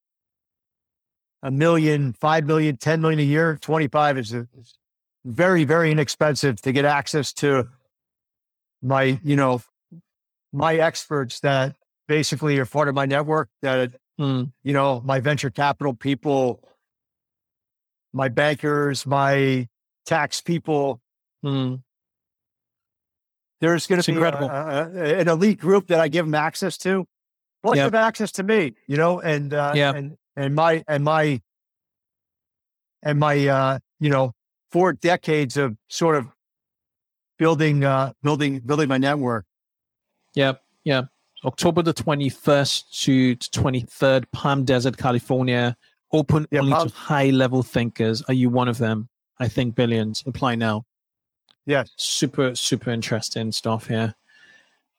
a 1.41 1.51
million, 1.51 2.13
five 2.13 2.45
million, 2.45 2.77
10 2.77 3.01
million 3.01 3.19
a 3.19 3.23
year, 3.23 3.57
25 3.61 4.17
is, 4.17 4.33
a, 4.33 4.47
is 4.57 4.77
very, 5.23 5.63
very 5.63 5.91
inexpensive 5.91 6.61
to 6.61 6.71
get 6.71 6.85
access 6.85 7.31
to 7.33 7.69
my, 8.81 9.19
you 9.23 9.35
know, 9.35 9.61
my 10.51 10.75
experts 10.75 11.39
that 11.41 11.75
basically 12.07 12.57
are 12.57 12.65
part 12.65 12.87
of 12.87 12.95
my 12.95 13.05
network 13.05 13.49
that, 13.61 13.91
mm. 14.19 14.51
you 14.63 14.73
know, 14.73 15.01
my 15.05 15.19
venture 15.19 15.49
capital 15.49 15.93
people, 15.93 16.61
my 18.17 18.27
bankers, 18.27 19.05
my 19.05 19.67
tax 20.05 20.41
people. 20.41 20.99
Mm. 21.45 21.81
There's 23.61 23.87
going 23.87 24.01
to 24.01 24.11
be 24.13 24.19
a, 24.19 24.29
a, 24.29 25.19
an 25.19 25.27
elite 25.27 25.59
group 25.59 25.87
that 25.87 25.99
I 25.99 26.09
give 26.09 26.25
them 26.25 26.35
access 26.35 26.77
to. 26.79 27.05
Plus, 27.63 27.77
yep. 27.77 27.85
have 27.85 27.95
access 27.95 28.31
to 28.33 28.43
me, 28.43 28.73
you 28.87 28.97
know, 28.97 29.19
and 29.19 29.53
uh, 29.53 29.73
and 29.95 30.17
and 30.35 30.53
my 30.53 30.83
and 30.87 31.03
my 31.03 31.41
and 33.01 33.19
my 33.19 33.47
uh, 33.47 33.79
you 33.99 34.09
know 34.09 34.33
four 34.71 34.93
decades 34.93 35.57
of 35.57 35.75
sort 35.89 36.15
of 36.15 36.27
building 37.39 37.83
uh 37.83 38.13
building 38.21 38.59
building 38.59 38.89
my 38.89 38.97
network. 38.97 39.45
Yep. 40.35 40.61
Yeah. 40.83 41.03
October 41.45 41.81
the 41.81 41.93
21st 41.93 43.03
to 43.03 43.35
23rd, 43.35 44.25
Palm 44.31 44.65
Desert, 44.65 44.97
California. 44.97 45.75
Open 46.11 46.47
yeah, 46.51 46.61
only 46.61 46.89
to 46.89 46.95
high 46.95 47.29
level 47.29 47.63
thinkers. 47.63 48.21
Are 48.23 48.33
you 48.33 48.49
one 48.49 48.67
of 48.67 48.77
them? 48.77 49.09
I 49.39 49.47
think 49.47 49.75
billions. 49.75 50.23
Apply 50.25 50.55
now. 50.55 50.85
Yes. 51.65 51.89
Super, 51.97 52.55
super 52.55 52.91
interesting 52.91 53.51
stuff 53.51 53.87
here. 53.87 54.15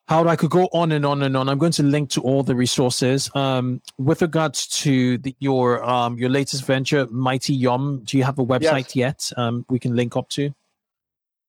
How 0.07 0.27
I 0.27 0.37
could 0.37 0.51
go 0.51 0.69
on 0.73 0.93
and 0.93 1.05
on 1.05 1.23
and 1.23 1.37
on. 1.37 1.49
I'm 1.49 1.59
going 1.59 1.73
to 1.73 1.83
link 1.83 2.11
to 2.11 2.23
all 2.23 2.43
the 2.43 2.55
resources. 2.55 3.31
Um, 3.35 3.83
with 3.99 4.23
regards 4.23 4.67
to 4.83 5.19
the, 5.19 5.37
your 5.39 5.85
um, 5.85 6.17
your 6.17 6.31
latest 6.31 6.65
venture, 6.65 7.07
Mighty 7.11 7.53
Yum, 7.53 8.03
do 8.05 8.17
you 8.17 8.25
have 8.25 8.39
a 8.39 8.45
website 8.45 8.95
yes. 8.95 8.97
yet? 8.97 9.33
Um, 9.37 9.67
we 9.69 9.79
can 9.79 9.95
link 9.95 10.17
up 10.17 10.31
to. 10.31 10.55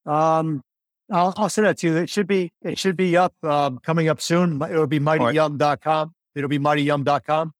Um, 0.04 0.62
I'll, 1.10 1.32
I'll 1.36 1.48
send 1.48 1.66
that 1.66 1.78
to 1.78 1.86
you. 1.86 1.96
It 1.96 2.10
should 2.10 2.26
be 2.26 2.52
it 2.60 2.78
should 2.78 2.96
be 2.96 3.16
up 3.16 3.34
um, 3.42 3.78
coming 3.78 4.08
up 4.08 4.20
soon. 4.20 4.60
It'll 4.60 4.86
be 4.86 5.00
mightyyum.com. 5.00 6.14
It'll 6.34 6.48
be 6.48 6.58
mightyyum.com. 6.58 7.54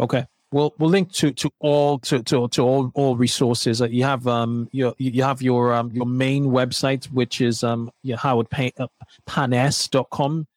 Okay. 0.00 0.26
We'll 0.52 0.74
we'll 0.78 0.90
link 0.90 1.12
to 1.12 1.30
to 1.32 1.50
all 1.60 2.00
to 2.00 2.22
to, 2.24 2.48
to 2.48 2.62
all 2.62 2.90
all 2.94 3.16
resources. 3.16 3.80
Uh, 3.80 3.86
you 3.86 4.02
have 4.02 4.26
um 4.26 4.68
your 4.72 4.94
you 4.98 5.22
have 5.22 5.40
your 5.40 5.72
um 5.72 5.92
your 5.92 6.06
main 6.06 6.46
website 6.46 7.04
which 7.06 7.40
is 7.40 7.62
um 7.62 7.90
your 8.02 8.18
Howard 8.18 8.50
Pan, 8.50 8.72
uh, 8.78 8.88
Panes.com. 9.26 10.48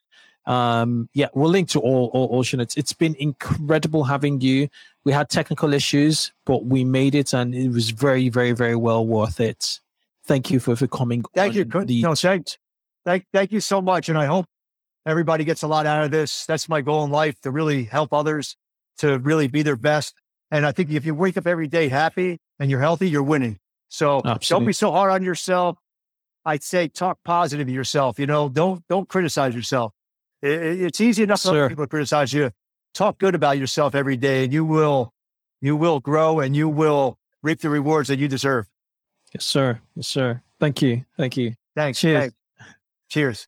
Um 0.48 1.10
yeah, 1.14 1.28
we'll 1.36 1.52
link 1.52 1.70
to 1.70 1.80
all 1.80 2.10
all 2.14 2.40
Ocean. 2.40 2.60
It's 2.60 2.76
it's 2.76 2.94
been 2.94 3.16
incredible 3.20 4.04
having 4.04 4.42
you. 4.42 4.68
We 5.04 5.12
had 5.12 5.30
technical 5.30 5.74
issues, 5.74 6.32
but 6.46 6.66
we 6.66 6.84
made 6.84 7.14
it 7.14 7.34
and 7.34 7.54
it 7.54 7.70
was 7.70 7.92
very, 7.92 8.30
very, 8.30 8.54
very 8.54 8.76
well 8.76 9.06
worth 9.06 9.40
it. 9.40 9.80
Thank 10.26 10.50
you 10.50 10.60
for, 10.60 10.76
for 10.76 10.88
coming. 10.88 11.24
Thank 11.36 11.56
you. 11.56 11.66
The- 11.66 12.02
no, 12.02 12.16
thanks. 12.16 12.58
Thank 13.06 13.26
thank 13.32 13.52
you 13.52 13.60
so 13.60 13.82
much. 13.82 14.10
And 14.10 14.18
I 14.18 14.26
hope 14.26 14.48
everybody 15.06 15.44
gets 15.44 15.62
a 15.62 15.68
lot 15.68 15.86
out 15.86 16.04
of 16.06 16.12
this. 16.12 16.46
That's 16.46 16.68
my 16.68 16.82
goal 16.82 17.04
in 17.04 17.12
life 17.12 17.40
to 17.42 17.52
really 17.52 17.84
help 17.84 18.12
others 18.12 18.56
to 18.98 19.20
really 19.20 19.48
be 19.48 19.62
their 19.62 19.76
best. 19.76 20.14
And 20.52 20.66
I 20.66 20.72
think 20.72 20.92
if 20.92 21.06
you 21.06 21.16
wake 21.16 21.38
up 21.38 21.48
every 21.48 21.68
day 21.68 21.88
happy 21.88 22.40
and 22.60 22.70
you're 22.70 22.80
healthy, 22.80 23.10
you're 23.10 23.24
winning. 23.24 23.60
So 23.90 24.22
Absolutely. 24.26 24.48
don't 24.48 24.68
be 24.68 24.74
so 24.74 24.92
hard 24.92 25.12
on 25.12 25.24
yourself. 25.24 25.78
I'd 26.46 26.64
say 26.64 26.88
talk 26.88 27.20
positive 27.24 27.68
to 27.68 27.74
yourself. 27.74 28.20
You 28.20 28.28
know, 28.28 28.50
don't 28.50 28.84
don't 28.88 29.08
criticize 29.08 29.56
yourself. 29.56 29.94
It, 30.42 30.82
it's 30.82 31.00
easy 31.02 31.24
enough 31.24 31.42
for 31.42 31.70
people 31.70 31.86
to 31.86 31.90
criticize 31.90 32.34
you. 32.34 32.52
Talk 32.94 33.18
good 33.18 33.34
about 33.34 33.58
yourself 33.58 33.96
every 33.96 34.18
day, 34.18 34.44
and 34.44 34.54
you 34.54 34.66
will 34.66 35.14
you 35.62 35.76
will 35.76 36.00
grow 36.00 36.40
and 36.40 36.56
you 36.56 36.68
will 36.68 37.18
reap 37.42 37.62
the 37.62 37.70
rewards 37.70 38.10
that 38.10 38.20
you 38.20 38.28
deserve. 38.28 38.68
Yes, 39.34 39.46
sir. 39.46 39.80
Yes, 39.96 40.08
sir. 40.08 40.42
Thank 40.60 40.82
you. 40.82 41.06
Thank 41.18 41.38
you. 41.38 41.54
Thanks. 41.76 42.00
Cheers. 42.00 42.20
Thanks. 42.20 42.36
Cheers. 43.10 43.48